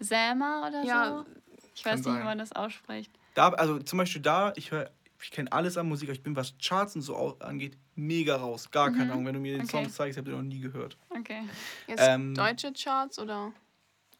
Selma 0.00 0.66
oder 0.68 0.84
Ja, 0.84 1.24
so? 1.24 1.30
Ich 1.74 1.84
weiß 1.84 1.90
kann 1.90 1.98
nicht, 2.00 2.06
wie 2.06 2.10
sein. 2.12 2.24
man 2.24 2.38
das 2.38 2.52
ausspricht. 2.52 3.10
Da, 3.34 3.48
also 3.50 3.78
zum 3.80 3.98
Beispiel 3.98 4.22
da, 4.22 4.52
ich 4.56 4.70
höre, 4.70 4.90
ich 5.20 5.30
kenne 5.30 5.50
alles 5.52 5.76
an 5.76 5.88
Musik, 5.88 6.08
aber 6.08 6.16
ich 6.16 6.22
bin, 6.22 6.36
was 6.36 6.54
Charts 6.58 6.94
und 6.96 7.02
so 7.02 7.38
angeht, 7.40 7.78
mega 7.94 8.36
raus. 8.36 8.70
Gar 8.70 8.90
keine 8.90 9.06
Mhm. 9.06 9.10
Ahnung. 9.12 9.26
Wenn 9.26 9.34
du 9.34 9.40
mir 9.40 9.56
den 9.56 9.64
Okay. 9.64 9.84
Song 9.84 9.88
zeigst, 9.90 10.18
habe 10.18 10.30
ich 10.30 10.36
noch 10.36 10.42
nie 10.42 10.60
gehört. 10.60 10.96
Okay. 11.10 11.42
Jetzt 11.86 12.02
Ähm, 12.02 12.34
deutsche 12.34 12.72
Charts 12.72 13.18
oder 13.18 13.52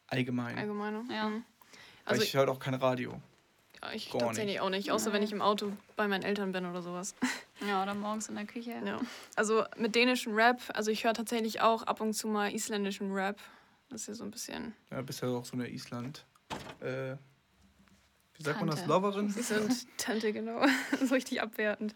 Allgemein. 0.07 0.57
allgemeine? 0.57 1.03
Ja. 1.11 1.29
Mhm. 1.29 1.43
Weil 2.05 2.13
Also 2.13 2.23
ich 2.23 2.33
höre 2.35 2.49
auch 2.49 2.59
kein 2.59 2.75
Radio. 2.75 3.19
ja, 3.81 3.91
ich 3.93 4.11
gar 4.11 4.19
tatsächlich 4.21 4.59
auch 4.59 4.69
nicht, 4.69 4.91
außer 4.91 5.11
wenn 5.13 5.23
ich 5.23 5.31
im 5.31 5.41
Auto 5.41 5.71
bei 5.95 6.07
meinen 6.07 6.23
Eltern 6.23 6.51
bin 6.51 6.65
oder 6.65 6.81
sowas. 6.81 7.15
Ja, 7.65 7.81
oder 7.81 7.93
morgens 7.93 8.27
in 8.27 8.35
der 8.35 8.45
Küche. 8.45 8.73
Ja. 8.85 8.99
Also 9.37 9.63
mit 9.77 9.95
dänischem 9.95 10.35
Rap, 10.35 10.59
also 10.73 10.91
ich 10.91 11.05
höre 11.05 11.13
tatsächlich 11.13 11.61
auch 11.61 11.83
ab 11.83 12.01
und 12.01 12.13
zu 12.13 12.27
mal 12.27 12.53
isländischen 12.53 13.13
Rap. 13.13 13.39
Das 13.89 14.01
ist 14.01 14.07
ja 14.07 14.13
so 14.13 14.25
ein 14.25 14.31
bisschen. 14.31 14.73
Ja, 14.91 15.01
bist 15.01 15.21
ja 15.21 15.29
auch 15.29 15.45
so 15.45 15.53
eine 15.53 15.69
Island. 15.69 16.25
Äh, 16.81 17.15
wie 18.33 18.43
sagt 18.43 18.59
man 18.59 18.67
das? 18.69 18.79
Tante. 18.79 18.93
Loverin? 18.93 19.29
Sie 19.29 19.41
sind 19.41 19.87
Tante, 19.97 20.33
genau. 20.33 20.65
so 21.01 21.13
richtig 21.13 21.41
abwertend. 21.41 21.95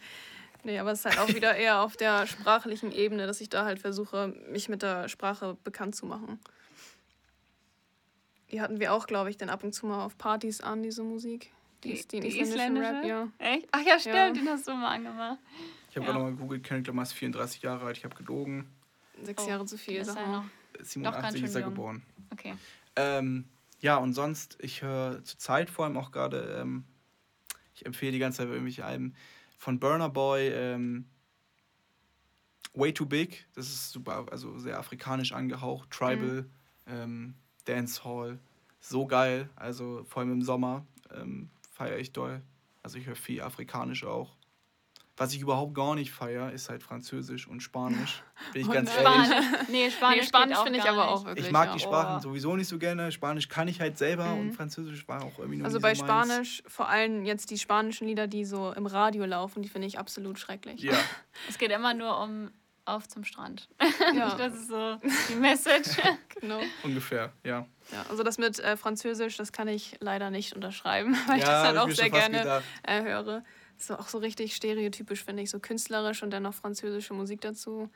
Nee, 0.63 0.79
aber 0.79 0.93
es 0.93 0.99
ist 0.99 1.05
halt 1.05 1.19
auch 1.19 1.27
wieder 1.35 1.55
eher 1.55 1.81
auf 1.81 1.97
der 1.97 2.25
sprachlichen 2.25 2.93
Ebene, 2.93 3.27
dass 3.27 3.41
ich 3.41 3.49
da 3.49 3.65
halt 3.65 3.79
versuche, 3.79 4.33
mich 4.49 4.69
mit 4.69 4.81
der 4.81 5.09
Sprache 5.09 5.57
bekannt 5.65 5.95
zu 5.95 6.05
machen. 6.05 6.39
Die 8.51 8.61
hatten 8.61 8.79
wir 8.79 8.93
auch, 8.93 9.05
glaube 9.07 9.29
ich, 9.29 9.37
dann 9.37 9.49
ab 9.49 9.63
und 9.63 9.73
zu 9.73 9.85
mal 9.85 10.03
auf 10.03 10.17
Partys 10.17 10.61
an, 10.61 10.81
diese 10.83 11.03
Musik. 11.03 11.51
Die, 11.83 11.93
Die- 11.93 12.07
den 12.07 12.21
die 12.21 12.27
isländischen 12.39 12.77
Rap, 12.77 13.03
isländische? 13.05 13.07
ja. 13.07 13.27
Echt? 13.37 13.67
Ach 13.71 13.81
ja, 13.85 13.99
stimmt, 13.99 14.15
Ja. 14.15 14.31
den 14.31 14.49
hast 14.49 14.67
du 14.67 14.71
mal 14.73 14.89
angemacht. 14.95 15.37
Ich 15.89 15.95
habe 15.95 16.05
Ja. 16.05 16.11
gerade 16.11 16.19
nochmal 16.23 16.31
gegoogelt, 16.35 16.63
Kendrick 16.63 16.87
Lamar 16.87 17.03
ist 17.03 17.13
34 17.13 17.61
Jahre 17.61 17.85
alt, 17.85 17.97
ich 17.97 18.03
habe 18.03 18.15
gelogen. 18.15 18.67
Sechs 19.23 19.43
Oh, 19.45 19.49
Jahre 19.49 19.65
zu 19.65 19.77
viel, 19.77 19.97
Ist 19.97 20.07
sag 20.07 20.17
er 20.17 20.27
mal. 20.27 20.37
noch? 20.39 20.45
Äh, 20.79 20.83
87 20.83 21.39
schön 21.39 21.45
ist 21.49 21.55
er 21.55 21.61
jung. 21.61 21.69
geboren. 21.71 22.01
Okay. 22.31 22.55
Ähm, 22.95 23.45
ja, 23.81 23.95
und 23.97 24.13
sonst, 24.13 24.57
ich 24.61 24.81
höre 24.81 25.23
zur 25.23 25.39
Zeit 25.39 25.69
vor 25.69 25.85
allem 25.85 25.95
auch 25.97 26.11
gerade, 26.11 26.57
ähm, 26.61 26.83
ich 27.75 27.85
empfehle 27.85 28.11
die 28.11 28.19
ganze 28.19 28.39
Zeit 28.39 28.47
irgendwelche 28.49 28.83
Alben 28.85 29.15
von 29.57 29.79
Burner 29.79 30.09
Boy, 30.09 30.47
ähm, 30.49 31.05
Way 32.73 32.93
Too 32.93 33.05
Big, 33.05 33.45
das 33.55 33.67
ist 33.67 33.91
super, 33.91 34.25
also 34.31 34.57
sehr 34.59 34.77
afrikanisch 34.77 35.31
angehaucht, 35.31 35.89
Tribal, 35.91 36.45
ähm, 36.87 37.35
Dancehall, 37.73 38.39
so 38.79 39.05
geil, 39.05 39.49
also 39.55 40.03
vor 40.07 40.21
allem 40.21 40.31
im 40.33 40.41
Sommer 40.41 40.85
ähm, 41.13 41.49
feiere 41.71 41.97
ich 41.99 42.11
doll. 42.11 42.41
Also 42.83 42.97
ich 42.97 43.05
höre 43.05 43.15
viel 43.15 43.41
afrikanisch 43.41 44.03
auch. 44.05 44.35
Was 45.17 45.33
ich 45.33 45.41
überhaupt 45.41 45.75
gar 45.75 45.95
nicht 45.95 46.11
feiere, 46.11 46.53
ist 46.53 46.69
halt 46.69 46.81
Französisch 46.81 47.45
und 47.45 47.59
Spanisch. 47.61 48.23
Bin 48.53 48.61
ich 48.61 48.69
Oh 48.69 48.71
ganz 48.71 48.89
nein. 48.95 49.03
ehrlich. 49.03 49.27
Spanisch. 49.27 49.45
Nee, 49.69 49.91
Spanisch, 49.91 50.19
Nee, 50.21 50.27
Spanisch 50.27 50.57
finde 50.59 50.79
ich 50.79 50.85
aber 50.85 51.03
nicht. 51.03 51.11
auch 51.13 51.25
wirklich. 51.25 51.45
Ich 51.45 51.51
mag 51.51 51.67
ja. 51.67 51.73
die 51.73 51.79
Sprachen 51.81 52.15
Oh. 52.17 52.19
sowieso 52.21 52.55
nicht 52.55 52.69
so 52.69 52.79
gerne. 52.79 53.11
Spanisch 53.11 53.49
kann 53.49 53.67
ich 53.67 53.81
halt 53.81 53.97
selber 53.97 54.27
Mhm. 54.27 54.39
und 54.39 54.51
Französisch 54.53 55.05
war 55.09 55.21
auch 55.21 55.37
irgendwie 55.37 55.57
noch 55.57 55.65
Also 55.65 55.81
bei 55.81 55.93
so 55.93 56.05
meins. 56.05 56.27
Spanisch, 56.29 56.63
vor 56.67 56.87
allem 56.87 57.25
jetzt 57.25 57.51
die 57.51 57.57
spanischen 57.57 58.07
Lieder, 58.07 58.27
die 58.27 58.45
so 58.45 58.71
im 58.71 58.85
Radio 58.85 59.25
laufen, 59.25 59.61
die 59.61 59.67
finde 59.67 59.87
ich 59.87 59.99
absolut 59.99 60.39
schrecklich. 60.39 60.81
Ja, 60.81 60.93
Es 61.49 61.57
geht 61.57 61.71
immer 61.71 61.93
nur 61.93 62.17
um 62.23 62.49
auf 62.95 63.07
zum 63.07 63.23
Strand. 63.23 63.67
Ja, 64.13 64.35
Das 64.35 64.53
ist 64.55 64.67
so 64.69 64.97
die 65.29 65.35
Message. 65.35 65.89
genau. 66.39 66.61
ungefähr, 66.83 67.31
ja. 67.45 67.67
Ja, 67.91 68.03
also 68.09 68.23
das 68.23 68.37
mit 68.37 68.59
äh, 68.59 68.77
Französisch, 68.77 69.37
das 69.37 69.51
kann 69.51 69.67
ich 69.67 69.97
leider 69.99 70.29
nicht 70.31 70.53
unterschreiben, 70.53 71.15
weil 71.27 71.37
ich 71.37 71.43
ja, 71.43 71.51
das 71.51 71.63
halt 71.63 71.77
auch 71.77 71.87
ich 71.87 71.95
sehr 71.95 72.09
gerne 72.09 72.63
äh, 72.83 73.01
höre. 73.03 73.43
Das 73.77 73.89
ist 73.89 73.91
auch 73.91 74.07
so 74.09 74.17
richtig 74.17 74.55
stereotypisch, 74.55 75.23
finde 75.23 75.41
ich. 75.43 75.49
So 75.49 75.59
künstlerisch 75.59 76.21
und 76.23 76.31
dann 76.31 76.43
noch 76.43 76.53
französische 76.53 77.13
Musik 77.13 77.41
dazu. 77.41 77.89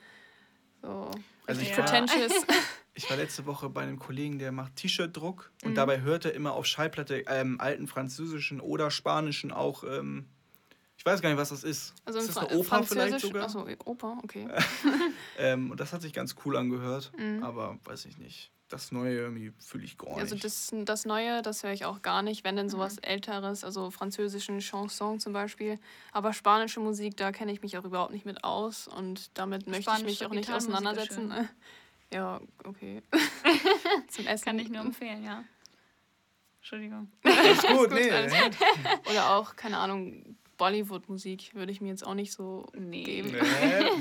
So 0.82 1.12
Also 1.48 1.62
ich 1.62 1.72
pretentious. 1.74 2.46
ich 2.94 3.10
war 3.10 3.18
letzte 3.18 3.46
Woche 3.46 3.70
bei 3.70 3.82
einem 3.84 4.00
Kollegen, 4.00 4.40
der 4.40 4.52
macht 4.52 4.76
T-Shirt-Druck 4.78 5.52
und 5.64 5.72
Mhm. 5.72 5.76
dabei 5.76 6.02
hört 6.02 6.26
er 6.26 6.34
immer 6.34 6.54
auf 6.54 6.66
Schallplatte 6.66 7.24
ähm, 7.28 7.60
alten 7.60 7.88
französischen 7.88 8.60
oder 8.62 8.92
spanischen 8.92 9.52
auch, 9.52 9.84
ähm, 9.84 10.28
ich 11.06 11.12
weiß 11.12 11.22
gar 11.22 11.28
nicht, 11.30 11.38
was 11.38 11.50
das 11.50 11.66
ist. 11.66 11.94
Also 12.06 12.20
ist 12.20 12.30
das 12.30 12.36
Fra 12.38 12.46
eine 12.48 12.58
Oper 12.60 12.84
vielleicht 12.84 13.10
Französisch. 13.10 13.22
sogar? 13.24 13.44
Achso, 13.44 13.68
Oper, 13.86 14.18
okay. 14.24 14.48
Ähm, 15.38 15.72
und 15.72 15.80
das 15.80 15.92
hat 15.92 16.02
sich 16.02 16.14
ganz 16.14 16.36
cool 16.46 16.56
angehört, 16.56 17.12
Mhm. 17.18 17.44
aber 17.44 17.78
weiß 17.84 18.06
ich 18.06 18.18
nicht. 18.18 18.52
Das 18.70 18.92
Neue 18.92 19.16
irgendwie 19.18 19.52
fühle 19.60 19.84
ich 19.84 19.98
gar 19.98 20.16
Also 20.18 20.34
nicht. 20.36 20.46
das, 20.46 20.72
das 20.86 21.06
Neue, 21.06 21.42
das 21.42 21.62
höre 21.64 21.74
ich 21.74 21.84
auch 21.86 22.02
gar 22.02 22.22
nicht, 22.22 22.44
wenn 22.46 22.56
denn 22.56 22.70
sowas 22.70 22.98
Älteres, 23.00 23.64
also 23.66 23.92
französischen 23.92 24.60
Chanson 24.60 25.20
zum 25.20 25.34
Beispiel. 25.34 25.78
Aber 26.14 26.32
spanische 26.34 26.80
Musik, 26.80 27.18
da 27.18 27.32
kenne 27.34 27.52
ich 27.52 27.62
mich 27.62 27.78
auch 27.78 27.84
überhaupt 27.84 28.14
nicht 28.14 28.26
mit 28.26 28.44
aus 28.46 28.88
und 28.88 29.30
damit 29.38 29.68
möchte 29.68 29.92
ich 29.98 30.04
mich 30.06 30.26
auch 30.26 30.30
nicht 30.32 30.50
auseinandersetzen. 30.52 31.34
Ja, 32.14 32.40
okay. 32.64 33.02
Zum 34.10 34.28
Essen. 34.28 34.46
Kann 34.46 34.60
ich 34.60 34.70
nur 34.70 34.82
empfehlen, 34.82 35.24
ja. 35.24 35.44
Entschuldigung. 36.60 37.12
Ist 37.24 37.68
gut, 37.68 37.90
gut, 37.90 37.94
nee. 37.94 38.12
alles 38.12 38.34
Oder 39.10 39.32
auch, 39.32 39.56
keine 39.56 39.78
Ahnung, 39.80 40.38
Bollywood-Musik 40.64 41.54
würde 41.56 41.72
ich 41.74 41.82
mir 41.82 41.90
jetzt 41.90 42.06
auch 42.08 42.14
nicht 42.14 42.32
so 42.32 42.66
Nee. 42.74 43.04
geben. 43.04 43.32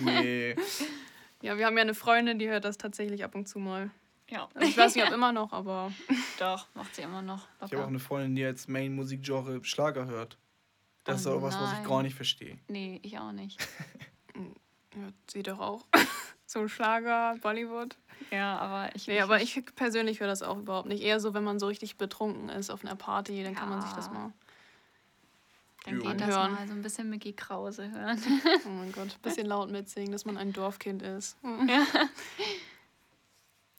nee, 0.04 0.54
nee. 0.54 0.56
Ja, 1.42 1.58
wir 1.58 1.66
haben 1.66 1.76
ja 1.76 1.82
eine 1.82 1.94
Freundin, 1.94 2.38
die 2.38 2.48
hört 2.48 2.64
das 2.64 2.78
tatsächlich 2.78 3.24
ab 3.24 3.34
und 3.34 3.48
zu 3.48 3.58
mal. 3.58 3.90
Ja. 4.30 4.48
Also 4.54 4.68
ich 4.68 4.76
weiß 4.78 4.94
nicht, 4.94 5.04
ob 5.04 5.12
immer 5.12 5.32
noch, 5.32 5.52
aber. 5.52 5.92
Doch, 6.38 6.68
macht 6.74 6.94
sie 6.94 7.02
immer 7.02 7.20
noch. 7.20 7.48
Ich 7.66 7.72
habe 7.72 7.82
auch 7.82 7.88
eine 7.88 7.98
Freundin, 7.98 8.36
die 8.36 8.44
als 8.44 8.68
Main-Musikgenre 8.68 9.58
Schlager 9.64 10.06
hört. 10.06 10.38
Das 11.02 11.20
ist 11.22 11.26
Oh 11.26 11.38
auch 11.38 11.42
was, 11.42 11.58
was 11.60 11.72
ich 11.80 11.84
gar 11.84 12.04
nicht 12.04 12.14
verstehe. 12.14 12.58
Nee, 12.68 13.00
ich 13.02 13.18
auch 13.18 13.32
nicht. 13.32 13.58
Hört 14.94 15.14
sie 15.28 15.42
doch 15.42 15.58
auch. 15.58 15.84
so 16.46 16.68
Schlager, 16.68 17.34
Bollywood. 17.42 17.96
Ja, 18.30 18.56
aber 18.58 18.94
ich. 18.94 19.08
Nee, 19.08 19.20
aber 19.20 19.42
ich 19.42 19.64
persönlich 19.74 20.20
höre 20.20 20.28
das 20.28 20.42
auch 20.42 20.58
überhaupt 20.58 20.86
nicht. 20.88 21.02
Eher 21.02 21.18
so, 21.18 21.34
wenn 21.34 21.42
man 21.44 21.58
so 21.58 21.66
richtig 21.66 21.96
betrunken 21.98 22.50
ist 22.50 22.70
auf 22.70 22.84
einer 22.84 22.94
Party, 22.94 23.42
dann 23.42 23.56
kann 23.56 23.68
man 23.68 23.80
sich 23.82 23.90
das 23.94 24.06
Ja. 24.06 24.12
mal. 24.12 24.32
Dann 25.85 25.97
Jo. 25.97 26.03
geht 26.03 26.20
das 26.20 26.28
Anhören. 26.35 26.53
mal 26.53 26.66
so 26.68 26.74
ein 26.74 26.83
bisschen 26.83 27.11
Mickey 27.11 27.33
Krause 27.33 27.91
hören. 27.91 28.18
Oh 28.64 28.68
mein 28.68 28.93
Gott, 28.93 29.16
bisschen 29.22 29.47
laut 29.47 29.70
mitsingen, 29.70 30.12
dass 30.12 30.24
man 30.24 30.37
ein 30.37 30.53
Dorfkind 30.53 31.03
ist. 31.03 31.37
Ja. 31.66 31.85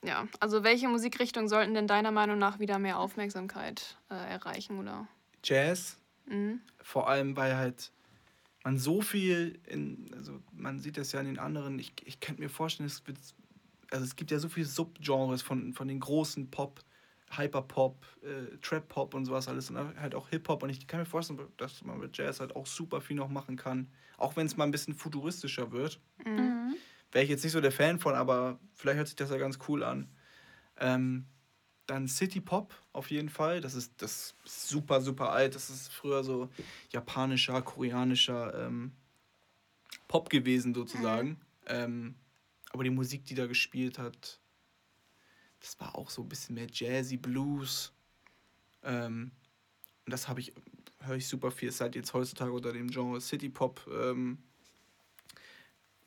Ja, 0.04 0.28
also 0.38 0.64
welche 0.64 0.86
Musikrichtungen 0.88 1.48
sollten 1.48 1.72
denn 1.72 1.86
deiner 1.86 2.10
Meinung 2.10 2.38
nach 2.38 2.58
wieder 2.58 2.78
mehr 2.78 2.98
Aufmerksamkeit 2.98 3.96
äh, 4.10 4.14
erreichen, 4.14 4.78
oder? 4.78 5.08
Jazz, 5.42 5.98
Mhm. 6.26 6.60
vor 6.82 7.08
allem, 7.08 7.36
weil 7.36 7.56
halt 7.56 7.90
man 8.64 8.78
so 8.78 9.02
viel 9.02 9.58
in, 9.66 10.10
also 10.14 10.40
man 10.52 10.78
sieht 10.78 10.96
das 10.96 11.12
ja 11.12 11.20
in 11.20 11.26
den 11.26 11.38
anderen, 11.38 11.78
ich, 11.78 11.92
ich 12.04 12.18
könnte 12.20 12.40
mir 12.40 12.48
vorstellen, 12.48 12.86
es 12.86 13.06
wird, 13.06 13.18
also 13.90 14.04
es 14.04 14.16
gibt 14.16 14.30
ja 14.30 14.38
so 14.38 14.48
viele 14.48 14.64
Subgenres 14.66 15.42
von, 15.42 15.74
von 15.74 15.86
den 15.88 16.00
großen 16.00 16.50
Pop, 16.50 16.80
Hyperpop, 17.38 18.04
äh, 18.22 18.56
Trap-Pop 18.58 19.14
und 19.14 19.24
sowas 19.24 19.48
alles 19.48 19.70
und 19.70 19.78
halt 19.78 20.14
auch 20.14 20.28
Hip-Hop 20.28 20.62
und 20.62 20.70
ich 20.70 20.86
kann 20.86 21.00
mir 21.00 21.06
vorstellen, 21.06 21.40
dass 21.56 21.82
man 21.84 21.98
mit 21.98 22.16
Jazz 22.16 22.40
halt 22.40 22.54
auch 22.56 22.66
super 22.66 23.00
viel 23.00 23.16
noch 23.16 23.28
machen 23.28 23.56
kann, 23.56 23.90
auch 24.18 24.36
wenn 24.36 24.46
es 24.46 24.56
mal 24.56 24.64
ein 24.64 24.70
bisschen 24.70 24.94
futuristischer 24.94 25.72
wird. 25.72 26.00
Mhm. 26.24 26.74
Wäre 27.12 27.24
ich 27.24 27.30
jetzt 27.30 27.44
nicht 27.44 27.52
so 27.52 27.60
der 27.60 27.72
Fan 27.72 27.98
von, 27.98 28.14
aber 28.14 28.58
vielleicht 28.74 28.98
hört 28.98 29.08
sich 29.08 29.16
das 29.16 29.30
ja 29.30 29.38
ganz 29.38 29.58
cool 29.68 29.84
an. 29.84 30.08
Ähm, 30.78 31.26
dann 31.86 32.08
City 32.08 32.40
Pop 32.40 32.74
auf 32.92 33.10
jeden 33.10 33.28
Fall. 33.28 33.60
Das 33.60 33.74
ist, 33.74 34.00
das 34.02 34.34
ist 34.44 34.68
super, 34.68 35.00
super 35.00 35.30
alt. 35.30 35.54
Das 35.54 35.70
ist 35.70 35.92
früher 35.92 36.24
so 36.24 36.48
japanischer, 36.90 37.60
koreanischer 37.62 38.66
ähm, 38.66 38.92
Pop 40.08 40.30
gewesen, 40.30 40.74
sozusagen. 40.74 41.40
Ähm, 41.66 42.16
aber 42.72 42.84
die 42.84 42.90
Musik, 42.90 43.24
die 43.26 43.34
da 43.34 43.46
gespielt 43.46 43.98
hat, 43.98 44.40
das 45.64 45.80
war 45.80 45.94
auch 45.96 46.10
so 46.10 46.22
ein 46.22 46.28
bisschen 46.28 46.54
mehr 46.54 46.66
Jazzy 46.70 47.16
Blues. 47.16 47.92
Ähm, 48.82 49.30
und 50.04 50.10
das 50.12 50.28
habe 50.28 50.40
ich, 50.40 50.52
höre 51.00 51.16
ich 51.16 51.26
super 51.26 51.50
viel. 51.50 51.70
Ist 51.70 51.80
halt 51.80 51.94
jetzt 51.94 52.12
heutzutage 52.12 52.52
unter 52.52 52.72
dem 52.72 52.88
Genre 52.88 53.18
City 53.20 53.48
Pop. 53.48 53.80
Ähm, 53.90 54.38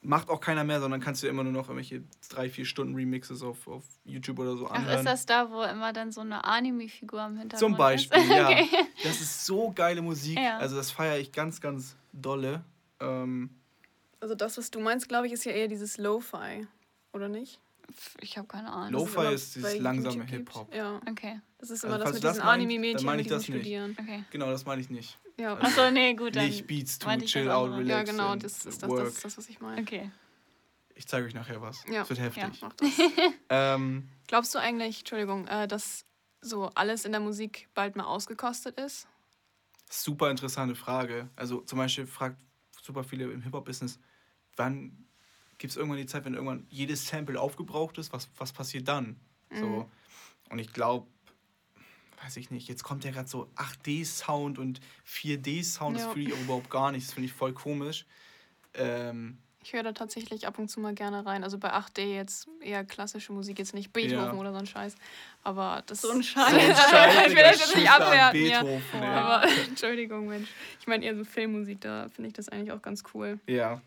macht 0.02 0.30
auch 0.30 0.40
keiner 0.40 0.64
mehr, 0.64 0.80
sondern 0.80 1.02
kannst 1.02 1.24
du 1.24 1.28
immer 1.28 1.44
nur 1.44 1.54
noch 1.54 1.70
irgendwelche 1.70 2.04
drei, 2.30 2.50
vier 2.52 2.66
Stunden 2.66 2.94
Remixes 2.94 3.42
auf, 3.42 3.68
auf 3.68 3.84
YouTube 4.06 4.38
oder 4.38 4.56
so 4.56 4.68
Ach, 4.68 4.76
anhören. 4.76 5.00
ist 5.00 5.06
das 5.06 5.26
da, 5.26 5.50
wo 5.50 5.64
immer 5.64 5.92
dann 5.92 6.12
so 6.12 6.22
eine 6.22 6.44
Anime-Figur 6.44 7.26
im 7.26 7.38
Hintergrund 7.38 7.60
Zum 7.60 7.76
Beispiel, 7.76 8.22
ist? 8.22 8.30
ja. 8.30 8.50
Okay. 8.50 8.68
Das 9.04 9.20
ist 9.20 9.46
so 9.48 9.72
geile 9.72 10.04
Musik. 10.04 10.38
Ja. 10.38 10.60
Also 10.60 10.76
das 10.76 10.92
feiere 10.92 11.18
ich 11.18 11.32
ganz, 11.32 11.60
ganz 11.60 11.96
dolle. 12.14 12.64
Ähm, 13.00 13.50
Also 14.20 14.36
das, 14.36 14.60
was 14.60 14.70
du 14.70 14.80
meinst, 14.80 15.10
glaube 15.10 15.26
ich, 15.26 15.34
ist 15.34 15.46
ja 15.46 15.52
eher 15.52 15.68
dieses 15.68 15.98
Lo-Fi, 15.98 16.68
oder 17.12 17.28
nicht? 17.28 17.60
Ich 18.22 18.38
habe 18.38 18.48
keine 18.48 18.72
Ahnung. 18.72 18.92
Lo-Fi 18.92 19.20
immer 19.22 19.32
ist 19.32 19.56
dieses 19.56 19.78
langsame. 19.80 20.24
Hip-Hop. 20.26 20.74
Ja, 20.74 21.00
Okay, 21.10 21.40
das 21.58 21.70
ist 21.72 21.84
Also 21.86 21.88
immer 21.88 21.98
das 21.98 22.04
falls 22.06 22.16
mit 22.16 22.24
das 22.24 22.34
diesen 22.36 22.48
Anime-Mädchen 22.48 23.18
diesem 23.18 23.30
das 23.30 23.48
nicht. 23.48 23.58
Studieren. 23.58 23.98
okay. 24.00 24.24
Genau, 24.32 24.48
das 24.48 24.66
meine 24.66 24.82
ich 24.82 24.90
nicht. 24.90 25.18
Ja, 25.40 25.56
Achso, 25.58 25.90
nee, 25.92 26.14
gut, 26.16 26.36
dann. 26.36 26.46
nicht 26.46 26.66
Beats 26.68 26.98
to 27.00 27.08
das 27.10 27.24
chill 27.26 27.50
out, 27.50 27.72
relax. 27.72 27.88
ja 27.90 28.04
genau, 28.04 28.30
and 28.32 28.44
das 28.44 28.66
ist 28.66 28.82
das, 28.84 28.90
work. 28.90 29.06
das, 29.06 29.14
ist 29.16 29.26
das, 29.26 29.38
was 29.38 29.50
ich 29.50 29.60
meine. 29.62 29.82
Okay. 29.82 30.12
Ich 30.96 31.08
zeige 31.08 31.28
euch 31.28 31.34
nachher 31.36 31.62
was. 31.62 31.84
Ja. 31.88 32.00
Das 32.00 32.10
wird 32.10 32.20
heftig. 32.20 32.44
Ja, 32.44 32.52
mach 32.62 32.74
das. 32.74 32.90
Ähm, 33.50 34.10
Glaubst 34.28 34.54
du 34.56 34.60
eigentlich, 34.60 35.00
Entschuldigung, 35.00 35.48
äh, 35.48 35.68
dass 35.68 36.06
so 36.42 36.70
alles 36.76 37.06
in 37.06 37.12
der 37.12 37.22
Musik 37.22 37.70
bald 37.74 37.96
mal 37.96 38.06
ausgekostet 38.06 38.80
ist? 38.80 39.08
super 39.90 40.30
interessante 40.30 40.76
Frage. 40.76 41.30
Also 41.38 41.62
zum 41.62 41.78
Beispiel 41.78 42.06
fragt 42.08 42.38
super 42.82 43.04
viele 43.06 43.32
im 43.32 43.42
Hip-Hop-Business, 43.42 44.00
wann 44.58 45.07
gibt 45.58 45.72
es 45.72 45.78
irgendwann 45.78 45.98
die 45.98 46.06
Zeit, 46.06 46.26
wenn 46.26 46.34
irgendwann 46.34 46.66
jedes 46.70 47.08
Sample 47.08 47.40
aufgebraucht 47.40 47.98
ist, 47.98 48.14
was, 48.14 48.30
was 48.38 48.52
passiert 48.54 48.88
dann? 48.88 49.16
Mhm. 49.50 49.58
So. 49.60 49.90
Und 50.50 50.60
ich 50.60 50.72
glaube, 50.74 51.08
weiß 52.24 52.38
ich 52.38 52.52
nicht, 52.52 52.68
jetzt 52.68 52.84
kommt 52.84 53.04
ja 53.04 53.12
gerade 53.12 53.28
so 53.28 53.50
8D-Sound 53.56 54.58
und 54.60 54.80
4D-Sound, 55.06 55.96
das 55.98 56.04
Ja. 56.04 56.10
fühle 56.12 56.30
ich 56.30 56.34
auch 56.34 56.40
überhaupt 56.42 56.70
gar 56.70 56.92
nicht, 56.92 57.06
das 57.08 57.14
finde 57.14 57.28
ich 57.28 57.34
voll 57.34 57.54
komisch. 57.54 58.06
Ähm, 58.74 59.38
Ich 59.64 59.74
höre 59.74 59.84
da 59.84 59.92
tatsächlich 59.92 60.48
ab 60.48 60.60
und 60.60 60.70
zu 60.70 60.80
mal 60.80 60.94
gerne 60.94 61.26
rein. 61.26 61.44
Also 61.44 61.58
bei 61.58 61.74
8D 61.74 62.02
jetzt 62.16 62.48
eher 62.62 62.86
klassische 62.86 63.34
Musik, 63.34 63.60
jetzt 63.60 63.74
nicht 63.74 63.92
Beethoven 63.92 64.16
Ja. 64.18 64.34
oder 64.34 64.54
so 64.54 64.60
ein 64.60 64.66
Scheiß. 64.66 64.96
Aber 65.44 65.84
das 65.88 66.02
So 66.02 66.10
ein 66.12 66.18
so 66.22 66.24
Scheiß. 66.24 66.54
ein 66.54 66.72
ich 66.72 66.78
Scheiß, 66.78 67.18
will 67.30 67.36
Digga, 67.36 67.42
das 67.52 67.60
jetzt 67.60 67.76
nicht 67.76 67.90
abwerten, 67.92 68.46
ja. 68.46 68.62
Aber 69.02 69.50
Entschuldigung, 69.68 70.28
Mensch. 70.28 70.48
Ich 70.80 70.88
meine 70.88 71.04
eher 71.06 71.16
so 71.18 71.26
Filmmusik, 71.26 71.82
da 71.82 72.08
finde 72.10 72.30
ich 72.30 72.34
das 72.34 72.48
eigentlich 72.50 72.72
auch 72.72 72.82
ganz 72.82 73.04
cool. 73.14 73.40
Ja. 73.48 73.82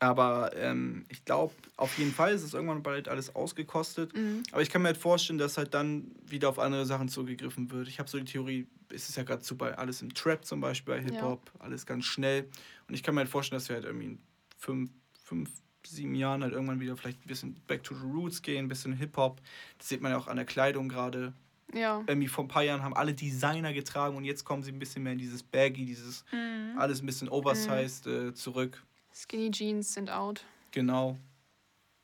Aber 0.00 0.52
ähm, 0.56 1.04
ich 1.08 1.24
glaube, 1.24 1.52
auf 1.76 1.98
jeden 1.98 2.12
Fall 2.12 2.32
ist 2.32 2.42
es 2.44 2.54
irgendwann 2.54 2.82
bald 2.82 3.08
alles 3.08 3.34
ausgekostet. 3.34 4.16
Mhm. 4.16 4.42
Aber 4.52 4.62
ich 4.62 4.70
kann 4.70 4.82
mir 4.82 4.88
halt 4.88 4.96
vorstellen, 4.96 5.38
dass 5.38 5.58
halt 5.58 5.74
dann 5.74 6.12
wieder 6.24 6.48
auf 6.48 6.58
andere 6.58 6.86
Sachen 6.86 7.08
zurückgegriffen 7.08 7.70
wird. 7.72 7.88
Ich 7.88 7.98
habe 7.98 8.08
so 8.08 8.18
die 8.18 8.24
Theorie, 8.24 8.66
es 8.92 9.08
ist 9.08 9.16
ja 9.16 9.24
gerade 9.24 9.42
super, 9.42 9.76
alles 9.78 10.00
im 10.02 10.14
Trap 10.14 10.44
zum 10.44 10.60
Beispiel, 10.60 10.94
bei 10.94 11.02
Hip-Hop, 11.02 11.50
alles 11.58 11.84
ganz 11.84 12.04
schnell. 12.04 12.48
Und 12.86 12.94
ich 12.94 13.02
kann 13.02 13.14
mir 13.14 13.22
halt 13.22 13.28
vorstellen, 13.30 13.58
dass 13.58 13.68
wir 13.68 13.76
halt 13.76 13.86
irgendwie 13.86 14.06
in 14.06 14.18
fünf, 14.56 14.90
fünf, 15.24 15.50
sieben 15.86 16.14
Jahren 16.14 16.42
halt 16.42 16.52
irgendwann 16.52 16.80
wieder 16.80 16.96
vielleicht 16.96 17.24
ein 17.24 17.28
bisschen 17.28 17.56
back 17.66 17.82
to 17.82 17.94
the 17.94 18.04
roots 18.04 18.42
gehen, 18.42 18.66
ein 18.66 18.68
bisschen 18.68 18.92
Hip-Hop. 18.92 19.40
Das 19.78 19.88
sieht 19.88 20.00
man 20.00 20.12
ja 20.12 20.18
auch 20.18 20.28
an 20.28 20.36
der 20.36 20.44
Kleidung 20.46 20.88
gerade. 20.88 21.32
Ja. 21.74 22.02
Irgendwie 22.06 22.28
vor 22.28 22.44
ein 22.44 22.48
paar 22.48 22.62
Jahren 22.62 22.82
haben 22.82 22.94
alle 22.94 23.14
Designer 23.14 23.72
getragen 23.72 24.16
und 24.16 24.24
jetzt 24.24 24.44
kommen 24.44 24.62
sie 24.62 24.70
ein 24.70 24.78
bisschen 24.78 25.02
mehr 25.02 25.12
in 25.12 25.18
dieses 25.18 25.42
Baggy, 25.42 25.84
dieses 25.84 26.24
Mhm. 26.32 26.78
alles 26.78 27.02
ein 27.02 27.06
bisschen 27.06 27.28
oversized 27.28 28.06
äh, 28.06 28.32
zurück. 28.32 28.82
Skinny 29.18 29.50
Jeans 29.50 29.92
sind 29.94 30.10
out. 30.10 30.44
Genau. 30.70 31.16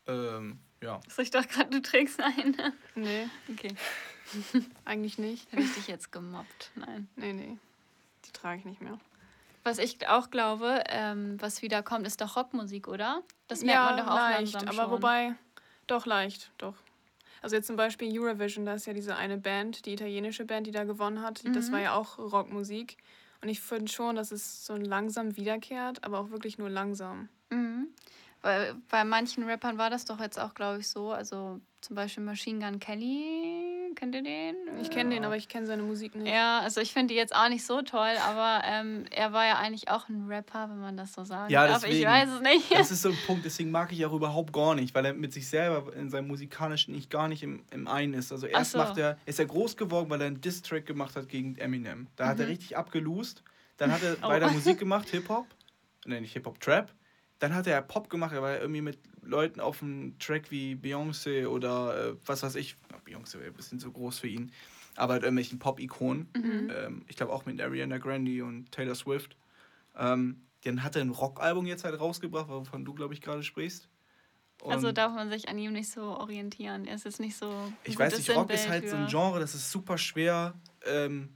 Ähm, 0.06 0.58
ja. 0.82 1.00
So, 1.08 1.22
ich 1.22 1.30
dachte 1.30 1.48
gerade, 1.48 1.70
du 1.70 1.80
trägst 1.80 2.20
einen. 2.20 2.56
Nee, 2.94 3.28
Okay. 3.52 3.74
eigentlich 4.84 5.18
nicht. 5.18 5.50
Habe 5.52 5.62
ich 5.62 5.74
dich 5.74 5.86
jetzt 5.86 6.10
gemobbt? 6.10 6.70
Nein. 6.74 7.08
Nee, 7.16 7.32
nee. 7.32 7.56
Die 8.24 8.32
trage 8.32 8.58
ich 8.60 8.64
nicht 8.64 8.80
mehr. 8.80 8.98
Was 9.62 9.78
ich 9.78 10.08
auch 10.08 10.30
glaube, 10.30 10.82
ähm, 10.88 11.36
was 11.40 11.62
wieder 11.62 11.82
kommt, 11.82 12.06
ist 12.06 12.20
doch 12.20 12.36
Rockmusik, 12.36 12.88
oder? 12.88 13.22
Das 13.48 13.62
merkt 13.62 13.84
man 13.96 13.96
doch 13.98 14.12
auch 14.12 14.16
leicht, 14.16 14.52
langsam 14.54 14.68
aber 14.68 14.82
schon. 14.88 14.90
wobei, 14.90 15.34
doch 15.86 16.04
leicht, 16.06 16.50
doch. 16.58 16.74
Also 17.42 17.56
jetzt 17.56 17.66
zum 17.66 17.76
Beispiel 17.76 18.08
Eurovision, 18.18 18.64
da 18.66 18.74
ist 18.74 18.86
ja 18.86 18.92
diese 18.94 19.16
eine 19.16 19.36
Band, 19.38 19.84
die 19.86 19.92
italienische 19.92 20.44
Band, 20.46 20.66
die 20.66 20.70
da 20.70 20.84
gewonnen 20.84 21.20
hat, 21.22 21.44
das 21.54 21.68
Mhm. 21.68 21.72
war 21.72 21.80
ja 21.80 21.94
auch 21.94 22.18
Rockmusik. 22.18 22.96
Und 23.45 23.51
ich 23.51 23.61
finde 23.61 23.92
schon, 23.92 24.16
dass 24.16 24.32
es 24.32 24.64
so 24.64 24.74
langsam 24.74 25.36
wiederkehrt, 25.36 26.03
aber 26.03 26.18
auch 26.18 26.30
wirklich 26.30 26.57
nur 26.57 26.70
langsam. 26.70 27.28
Mhm. 27.51 27.88
Weil 28.40 28.74
bei 28.88 29.05
manchen 29.05 29.45
Rappern 29.45 29.76
war 29.76 29.90
das 29.90 30.07
doch 30.07 30.18
jetzt 30.18 30.40
auch, 30.40 30.55
glaube 30.55 30.80
ich, 30.80 30.88
so. 30.88 31.12
Also 31.12 31.61
zum 31.82 31.95
Beispiel 31.95 32.24
Machine 32.24 32.64
Gun 32.64 32.80
Kelly, 32.80 33.63
kennt 33.95 34.14
ihr 34.14 34.22
den? 34.22 34.55
Ich 34.80 34.90
kenne 34.90 35.11
den, 35.14 35.24
aber 35.24 35.36
ich 35.36 35.49
kenne 35.49 35.66
seine 35.66 35.82
Musik 35.82 36.14
nicht. 36.14 36.26
Ja, 36.32 36.61
also 36.61 36.80
ich 36.80 36.92
finde 36.92 37.14
die 37.14 37.18
jetzt 37.18 37.34
auch 37.34 37.49
nicht 37.49 37.64
so 37.64 37.82
toll, 37.82 38.12
aber 38.26 38.62
ähm, 38.66 39.05
er 39.11 39.32
war 39.32 39.47
ja 39.47 39.57
eigentlich 39.59 39.88
auch 39.88 40.09
ein 40.09 40.26
Rapper, 40.28 40.68
wenn 40.70 40.80
man 40.80 40.97
das 40.97 41.12
so 41.12 41.24
sagen 41.24 41.51
Ja, 41.53 41.66
darf. 41.66 41.84
Ich 41.84 41.90
deswegen. 41.90 42.11
weiß 42.11 42.28
es 42.30 42.40
nicht. 42.40 42.72
Das 42.72 42.90
ist 42.90 43.03
so 43.03 43.11
ein 43.11 43.18
Punkt, 43.26 43.45
deswegen 43.45 43.70
mag 43.70 43.92
ich 43.92 44.05
auch 44.07 44.12
überhaupt 44.12 44.53
gar 44.53 44.74
nicht, 44.74 44.95
weil 44.95 45.05
er 45.07 45.14
mit 45.14 45.32
sich 45.32 45.49
selber 45.49 45.95
in 45.95 46.11
seinem 46.11 46.28
musikalischen 46.28 46.95
nicht 46.95 47.11
gar 47.11 47.28
nicht 47.28 47.42
im, 47.42 47.62
im 47.70 47.88
Einen 47.88 48.14
ist. 48.14 48.32
Also 48.32 48.47
erst 48.47 48.72
so. 48.72 48.78
macht 48.78 48.99
er, 48.99 49.18
ist 49.26 49.38
er 49.38 49.47
groß 49.47 49.76
geworden, 49.76 50.11
weil 50.11 50.20
er 50.20 50.26
einen 50.28 50.40
Diss-Track 50.40 50.86
gemacht 50.86 51.16
hat 51.16 51.28
gegen 51.28 51.57
Eminem. 51.57 52.09
Da 52.16 52.26
hat 52.26 52.40
er 52.40 52.49
richtig 52.49 52.76
abgelost. 52.76 53.42
Dann 53.76 53.92
hat 53.92 54.03
er 54.03 54.16
Oh. 54.22 54.28
weiter 54.28 54.51
Musik 54.51 54.78
gemacht, 54.78 55.09
Hip-Hop. 55.11 55.47
Ne, 56.07 56.20
nicht 56.20 56.32
Hip-Hop, 56.34 56.61
Trap. 56.61 56.92
Dann 57.40 57.55
hat 57.55 57.66
er 57.66 57.82
Pop 57.82 58.09
gemacht, 58.09 58.32
er 58.32 58.40
war 58.42 58.53
ja 58.53 58.59
irgendwie 58.59 58.80
mit 58.80 58.99
Leuten 59.26 59.60
auf 59.60 59.82
einem 59.82 60.18
Track 60.18 60.50
wie 60.50 60.74
Beyoncé 60.74 61.46
oder 61.46 62.10
äh, 62.10 62.16
was 62.26 62.42
weiß 62.42 62.54
ich. 62.56 62.76
Beyoncé 63.06 63.34
wäre 63.34 63.46
ein 63.46 63.54
bisschen 63.54 63.78
zu 63.78 63.92
groß 63.92 64.18
für 64.18 64.28
ihn. 64.28 64.52
Aber 64.96 65.14
halt 65.14 65.22
irgendwelchen 65.24 65.58
Pop-Ikonen. 65.58 66.28
Mhm. 66.36 66.72
Ähm, 66.74 67.02
ich 67.08 67.16
glaube 67.16 67.32
auch 67.32 67.46
mit 67.46 67.60
Ariana 67.60 67.98
Grande 67.98 68.44
und 68.44 68.70
Taylor 68.70 68.94
Swift. 68.94 69.36
Ähm, 69.96 70.42
dann 70.64 70.82
hat 70.82 70.96
er 70.96 71.02
ein 71.02 71.10
Rockalbum 71.10 71.66
jetzt 71.66 71.84
halt 71.84 71.98
rausgebracht, 71.98 72.48
wovon 72.48 72.84
du, 72.84 72.94
glaube 72.94 73.14
ich, 73.14 73.20
gerade 73.20 73.42
sprichst. 73.42 73.88
Und 74.62 74.72
Also 74.72 74.92
darf 74.92 75.12
man 75.12 75.28
sich 75.30 75.48
an 75.48 75.58
ihm 75.58 75.72
nicht 75.72 75.90
so 75.90 76.02
orientieren. 76.02 76.86
Er 76.86 76.94
ist 76.94 77.04
jetzt 77.04 77.20
nicht 77.20 77.36
so. 77.36 77.72
ich 77.82 77.98
weiß 77.98 78.16
nicht, 78.16 78.30
Rock 78.30 78.50
ist 78.50 78.62
Sinnbild 78.62 78.82
halt 78.82 78.90
so 78.90 78.96
ein 78.96 79.06
Genre, 79.08 79.40
das 79.40 79.54
ist 79.54 79.70
super 79.70 79.98
schwer 79.98 80.54
ähm, 80.86 81.30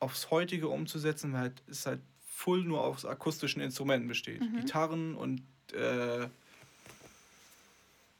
aufs 0.00 0.30
heutige 0.30 0.68
umzusetzen, 0.68 1.32
weil 1.32 1.40
halt, 1.40 1.62
es 1.68 1.86
halt 1.86 2.00
full 2.24 2.64
nur 2.64 2.82
aus 2.82 3.04
akustischen 3.04 3.62
Instrumenten 3.62 4.08
besteht. 4.08 4.40
Mhm. 4.40 4.56
Gitarren 4.60 5.14
und 5.14 5.42
äh, 5.72 6.28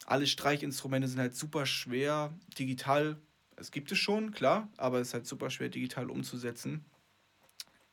alle 0.07 0.25
Streichinstrumente 0.25 1.07
sind 1.07 1.19
halt 1.19 1.35
super 1.35 1.65
schwer 1.65 2.33
digital. 2.57 3.17
Es 3.57 3.71
gibt 3.71 3.91
es 3.91 3.97
schon, 3.97 4.31
klar, 4.31 4.69
aber 4.77 4.99
es 4.99 5.09
ist 5.09 5.13
halt 5.13 5.27
super 5.27 5.49
schwer 5.49 5.69
digital 5.69 6.09
umzusetzen. 6.09 6.85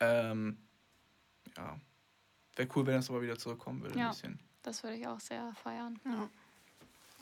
Ähm, 0.01 0.57
ja. 1.57 1.79
Wäre 2.57 2.69
cool, 2.77 2.87
wenn 2.87 2.95
das 2.95 3.11
aber 3.11 3.21
wieder 3.21 3.37
zurückkommen 3.37 3.83
würde. 3.83 3.99
Ja. 3.99 4.07
Ein 4.07 4.11
bisschen. 4.13 4.39
Das 4.63 4.83
würde 4.83 4.97
ich 4.97 5.07
auch 5.07 5.21
sehr 5.21 5.53
feiern. 5.63 5.99
Ja. 6.05 6.29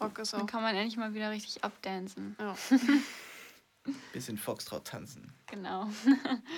Rock 0.00 0.18
ist 0.18 0.34
auch. 0.34 0.38
Dann 0.38 0.46
kann 0.46 0.62
man 0.62 0.76
endlich 0.76 0.96
mal 0.96 1.14
wieder 1.14 1.30
richtig 1.30 1.64
abdancen. 1.64 2.36
Ja. 2.38 2.54
Bisschen 4.12 4.36
Foxtrot 4.36 4.84
tanzen. 4.84 5.32
Genau. 5.46 5.90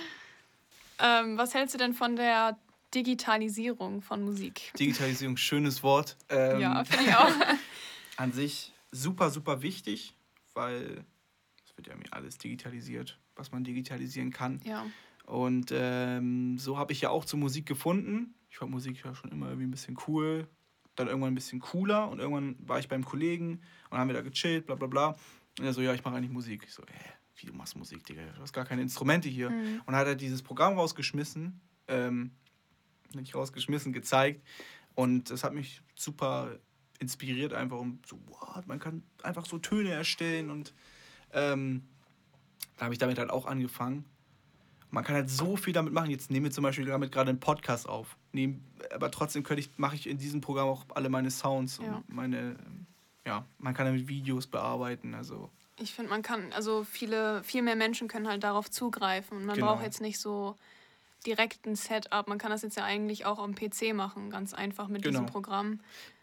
ähm, 0.99 1.37
was 1.37 1.53
hältst 1.53 1.73
du 1.73 1.77
denn 1.79 1.93
von 1.93 2.15
der 2.15 2.59
Digitalisierung 2.93 4.01
von 4.01 4.23
Musik? 4.23 4.73
Digitalisierung, 4.77 5.37
schönes 5.37 5.81
Wort. 5.81 6.17
Ähm, 6.29 6.59
ja, 6.59 6.83
finde 6.83 7.09
ich 7.09 7.15
auch. 7.15 7.31
an 8.17 8.31
sich 8.31 8.73
super, 8.91 9.29
super 9.29 9.61
wichtig, 9.61 10.15
weil 10.53 11.05
es 11.65 11.75
wird 11.77 11.87
ja 11.87 11.95
alles 12.11 12.37
digitalisiert, 12.37 13.19
was 13.35 13.51
man 13.51 13.63
digitalisieren 13.63 14.31
kann. 14.31 14.61
Ja. 14.63 14.85
Und 15.25 15.71
ähm, 15.73 16.57
so 16.57 16.77
habe 16.77 16.93
ich 16.93 17.01
ja 17.01 17.09
auch 17.09 17.25
zur 17.25 17.39
Musik 17.39 17.65
gefunden. 17.65 18.35
Ich 18.49 18.57
fand 18.57 18.71
Musik 18.71 19.03
ja 19.03 19.15
schon 19.15 19.31
immer 19.31 19.47
irgendwie 19.47 19.67
ein 19.67 19.71
bisschen 19.71 19.97
cool. 20.07 20.47
Dann 20.95 21.07
irgendwann 21.07 21.33
ein 21.33 21.35
bisschen 21.35 21.59
cooler 21.59 22.09
und 22.09 22.19
irgendwann 22.19 22.55
war 22.59 22.79
ich 22.79 22.87
beim 22.87 23.03
Kollegen 23.03 23.61
und 23.89 23.97
haben 23.97 24.07
wir 24.07 24.13
da 24.13 24.21
gechillt, 24.21 24.65
bla 24.65 24.75
bla 24.75 24.87
bla. 24.87 25.15
Und 25.59 25.65
er 25.65 25.73
so, 25.73 25.81
ja, 25.81 25.93
ich 25.93 26.03
mache 26.05 26.15
eigentlich 26.15 26.31
Musik. 26.31 26.63
Ich 26.65 26.73
so, 26.73 26.83
hä, 26.83 27.09
wie 27.37 27.47
du 27.47 27.53
machst 27.53 27.75
Musik, 27.75 28.05
Digga? 28.05 28.21
Du 28.33 28.41
hast 28.41 28.53
gar 28.53 28.65
keine 28.65 28.81
Instrumente 28.81 29.27
hier. 29.27 29.49
Mhm. 29.49 29.81
Und 29.85 29.95
hat 29.95 30.07
er 30.07 30.15
dieses 30.15 30.41
Programm 30.41 30.75
rausgeschmissen, 30.75 31.59
ähm, 31.89 32.31
nicht 33.13 33.35
rausgeschmissen, 33.35 33.91
gezeigt. 33.91 34.45
Und 34.93 35.31
das 35.31 35.43
hat 35.43 35.53
mich 35.53 35.81
super 35.95 36.57
inspiriert, 36.99 37.53
einfach 37.53 37.77
um 37.77 37.99
so, 38.05 38.17
what, 38.27 38.67
man 38.67 38.79
kann 38.79 39.03
einfach 39.23 39.45
so 39.45 39.57
Töne 39.57 39.91
erstellen. 39.91 40.49
Und 40.49 40.73
ähm, 41.33 41.83
da 42.77 42.85
habe 42.85 42.93
ich 42.93 42.99
damit 42.99 43.17
halt 43.19 43.29
auch 43.29 43.45
angefangen. 43.45 44.05
Man 44.91 45.03
kann 45.03 45.15
halt 45.15 45.29
so 45.29 45.57
viel 45.57 45.73
damit 45.73 45.93
machen. 45.93 46.09
Jetzt 46.09 46.31
nehme 46.31 46.47
ich 46.47 46.53
zum 46.53 46.63
Beispiel 46.63 46.85
damit 46.85 47.11
gerade 47.11 47.29
einen 47.29 47.39
Podcast 47.39 47.89
auf. 47.89 48.17
Nehm, 48.31 48.61
aber 48.93 49.11
trotzdem 49.11 49.43
könnte 49.43 49.61
ich, 49.61 49.77
mache 49.77 49.95
ich 49.95 50.07
in 50.07 50.17
diesem 50.17 50.41
Programm 50.41 50.69
auch 50.69 50.85
alle 50.93 51.09
meine 51.09 51.31
Sounds 51.31 51.79
ja. 51.81 51.95
und 51.95 52.13
meine, 52.13 52.55
ja, 53.25 53.45
man 53.57 53.73
kann 53.73 53.87
damit 53.87 54.07
Videos 54.07 54.47
bearbeiten. 54.47 55.13
Also 55.13 55.49
ich 55.77 55.93
finde, 55.93 56.09
man 56.09 56.21
kann, 56.21 56.53
also 56.53 56.85
viele, 56.85 57.43
viel 57.43 57.61
mehr 57.61 57.75
Menschen 57.75 58.07
können 58.07 58.27
halt 58.27 58.43
darauf 58.43 58.71
zugreifen. 58.71 59.37
Und 59.37 59.45
man 59.45 59.55
genau. 59.55 59.73
braucht 59.73 59.83
jetzt 59.83 59.99
nicht 59.99 60.19
so 60.19 60.55
direkt 61.25 61.65
ein 61.65 61.75
Setup. 61.75 62.27
Man 62.27 62.37
kann 62.37 62.51
das 62.51 62.61
jetzt 62.61 62.77
ja 62.77 62.83
eigentlich 62.83 63.25
auch 63.25 63.39
am 63.39 63.55
PC 63.55 63.93
machen, 63.93 64.29
ganz 64.29 64.53
einfach 64.53 64.87
mit 64.87 65.03
genau. 65.03 65.19
diesem 65.19 65.25
Programm. 65.25 65.79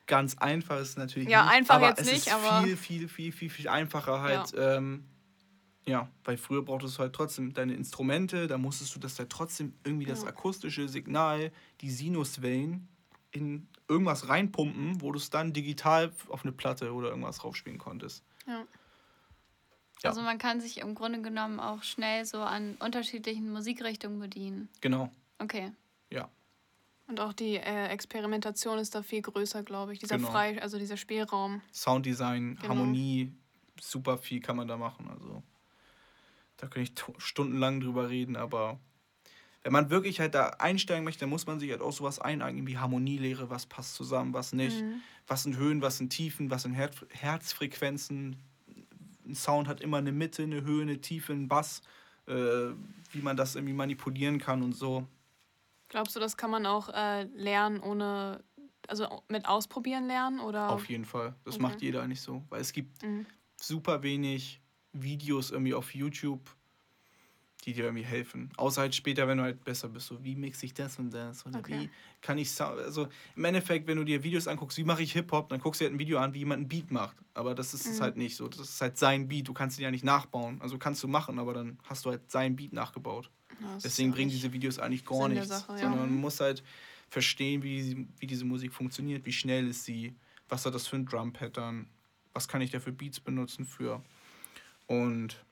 Ganz 0.07 0.36
einfach 0.38 0.80
ist 0.80 0.98
natürlich 0.98 1.28
ja, 1.28 1.44
nicht, 1.44 1.55
einfach 1.55 1.76
aber 1.76 1.88
jetzt 1.90 2.00
es 2.00 2.07
nicht, 2.07 2.26
ist 2.26 2.32
aber 2.32 2.64
viel, 2.64 2.76
viel, 2.76 3.09
viel, 3.09 3.32
viel, 3.32 3.50
viel 3.50 3.68
einfacher 3.68 4.20
halt. 4.20 4.53
Ja. 4.53 4.76
Ähm, 4.76 5.05
ja, 5.84 6.09
weil 6.24 6.36
früher 6.36 6.62
brauchtest 6.64 6.96
du 6.96 7.00
halt 7.00 7.12
trotzdem 7.12 7.55
deine 7.55 7.74
Instrumente, 7.74 8.46
da 8.46 8.57
musstest 8.57 8.94
du 8.94 9.00
das 9.00 9.18
halt 9.18 9.30
trotzdem 9.30 9.74
irgendwie 9.84 10.07
ja. 10.07 10.14
das 10.14 10.24
akustische 10.24 10.88
Signal, 10.88 11.50
die 11.80 11.90
Sinuswellen 11.90 12.88
in 13.32 13.66
irgendwas 13.88 14.28
reinpumpen, 14.28 15.00
wo 15.00 15.11
du 15.11 15.18
es 15.18 15.30
dann 15.30 15.53
digital 15.53 16.12
auf 16.28 16.44
eine 16.44 16.53
Platte 16.53 16.92
oder 16.92 17.09
irgendwas 17.09 17.42
raufspielen 17.42 17.78
konntest. 17.78 18.24
Ja. 18.46 18.64
Ja. 20.03 20.11
Also 20.11 20.22
man 20.22 20.38
kann 20.38 20.61
sich 20.61 20.78
im 20.78 20.94
Grunde 20.94 21.22
genommen 21.22 21.61
auch 21.61 21.82
schnell 21.82 22.24
so 22.24 22.40
an 22.40 22.76
unterschiedlichen 22.80 23.53
Musikrichtungen 23.53 24.18
bedienen. 24.18 24.68
Genau. 24.80 25.11
Okay. 25.38 25.72
Und 27.07 27.20
auch 27.20 27.32
die 27.32 27.57
äh, 27.57 27.88
Experimentation 27.88 28.78
ist 28.78 28.94
da 28.94 29.03
viel 29.03 29.22
größer, 29.22 29.62
glaube 29.62 29.92
ich. 29.92 29.98
Dieser 29.98 30.16
genau. 30.16 30.30
Frei, 30.30 30.61
also 30.62 30.78
dieser 30.78 30.96
Spielraum. 30.96 31.61
Sounddesign, 31.72 32.57
genau. 32.57 32.68
Harmonie, 32.68 33.32
super 33.80 34.18
viel 34.18 34.40
kann 34.40 34.57
man 34.57 34.68
da 34.68 34.76
machen. 34.76 35.09
Also 35.11 35.42
da 36.57 36.68
kann 36.68 36.82
ich 36.82 36.92
stundenlang 37.18 37.80
drüber 37.80 38.09
reden, 38.09 38.36
aber 38.36 38.78
wenn 39.62 39.72
man 39.72 39.90
wirklich 39.90 40.20
halt 40.20 40.34
da 40.34 40.48
einsteigen 40.59 41.05
möchte, 41.05 41.20
dann 41.20 41.30
muss 41.30 41.46
man 41.46 41.61
sich 41.61 41.70
halt 41.70 41.80
auch 41.80 41.92
sowas 41.92 42.18
eineignen 42.18 42.66
wie 42.66 42.78
Harmonielehre, 42.78 43.48
was 43.48 43.66
passt 43.66 43.94
zusammen, 43.94 44.34
was 44.34 44.53
nicht, 44.53 44.80
mhm. 44.80 45.00
was 45.26 45.44
sind 45.44 45.57
Höhen, 45.57 45.82
was 45.82 45.98
sind 45.98 46.11
Tiefen, 46.11 46.50
was 46.50 46.62
sind 46.62 46.74
Her 46.74 46.90
Herzfrequenzen. 47.11 48.36
Ein 49.24 49.34
Sound 49.34 49.68
hat 49.68 49.80
immer 49.80 49.98
eine 49.98 50.12
Mitte, 50.12 50.42
eine 50.42 50.62
Höhe, 50.62 50.82
eine 50.82 51.00
Tiefe, 51.00 51.32
einen 51.32 51.48
Bass, 51.48 51.82
äh, 52.26 52.32
wie 53.12 53.22
man 53.22 53.36
das 53.36 53.55
irgendwie 53.55 53.74
manipulieren 53.74 54.38
kann 54.38 54.62
und 54.62 54.72
so. 54.72 55.07
Glaubst 55.93 56.16
du, 56.16 56.20
das 56.20 56.38
kann 56.38 56.51
man 56.51 56.64
auch 56.64 56.88
äh, 56.88 57.24
lernen 57.34 57.78
ohne, 57.78 58.43
also 58.88 59.22
mit 59.28 59.47
Ausprobieren 59.47 60.07
lernen 60.07 60.40
oder? 60.40 60.70
Auf 60.70 60.88
jeden 60.88 61.05
Fall. 61.05 61.34
Das 61.45 61.57
okay. 61.57 61.62
macht 61.62 61.82
jeder 61.82 62.07
nicht 62.07 62.22
so, 62.22 62.43
weil 62.49 62.62
es 62.62 62.72
gibt 62.72 63.03
mhm. 63.03 63.26
super 63.61 64.03
wenig 64.03 64.62
Videos 64.95 65.51
irgendwie 65.51 65.74
auf 65.74 65.95
YouTube, 65.95 66.40
die 67.66 67.74
dir 67.74 67.84
irgendwie 67.84 68.07
helfen. 68.07 68.51
Außer 68.57 68.80
halt 68.80 68.95
später, 68.95 69.28
wenn 69.28 69.36
du 69.36 69.45
halt 69.45 69.62
besser 69.64 69.90
bist, 69.90 70.07
so 70.07 70.24
wie 70.24 70.34
mixe 70.34 70.64
ich 70.64 70.72
das 70.72 70.99
und 70.99 71.11
das 71.11 71.45
oder 71.45 71.59
okay. 71.59 71.80
wie 71.80 71.90
kann 72.22 72.38
ich 72.38 72.51
Sound. 72.51 72.80
Also 72.80 73.09
im 73.36 73.45
Endeffekt, 73.45 73.86
wenn 73.86 73.99
du 73.99 74.05
dir 74.05 74.24
Videos 74.24 74.49
anguckst, 74.49 74.78
wie 74.78 74.84
mache 74.84 75.03
ich 75.03 75.12
Hip-Hop, 75.12 75.51
dann 75.51 75.61
guckst 75.61 75.82
du 75.82 75.84
halt 75.84 75.95
ein 75.95 75.99
Video 75.99 76.18
an, 76.20 76.32
wie 76.32 76.38
jemand 76.38 76.61
einen 76.61 76.68
Beat 76.68 76.90
macht. 76.90 77.18
Aber 77.34 77.55
das 77.55 77.74
ist 77.74 77.99
mhm. 77.99 78.01
halt 78.01 78.16
nicht 78.16 78.36
so. 78.36 78.49
Das 78.49 78.61
ist 78.61 78.80
halt 78.80 78.97
sein 78.97 79.28
Beat. 79.28 79.47
Du 79.47 79.53
kannst 79.53 79.78
ihn 79.78 79.82
ja 79.82 79.90
nicht 79.90 80.05
nachbauen. 80.05 80.59
Also 80.62 80.78
kannst 80.78 81.03
du 81.03 81.09
machen, 81.09 81.38
aber 81.38 81.53
dann 81.53 81.78
hast 81.84 82.07
du 82.07 82.11
halt 82.11 82.30
sein 82.30 82.57
Beat 82.57 82.72
nachgebaut. 82.72 83.30
Ja, 83.62 83.78
Deswegen 83.82 84.12
bringen 84.12 84.30
diese 84.30 84.52
Videos 84.52 84.78
eigentlich 84.78 85.04
gar 85.04 85.22
Sinn 85.22 85.32
nichts. 85.32 85.48
Sache, 85.48 85.72
ja. 85.72 85.78
Sondern 85.78 86.00
man 86.00 86.14
muss 86.14 86.40
halt 86.40 86.62
verstehen, 87.08 87.62
wie, 87.62 88.06
wie 88.18 88.26
diese 88.26 88.44
Musik 88.44 88.72
funktioniert, 88.72 89.24
wie 89.26 89.32
schnell 89.32 89.68
ist 89.68 89.84
sie, 89.84 90.14
was 90.48 90.64
hat 90.66 90.74
das 90.74 90.86
für 90.86 90.96
ein 90.96 91.06
Drum-Pattern, 91.06 91.86
was 92.32 92.48
kann 92.48 92.60
ich 92.60 92.70
da 92.70 92.80
für 92.80 92.92
Beats 92.92 93.20
benutzen 93.20 93.64
für. 93.64 94.02
Und 94.86 95.44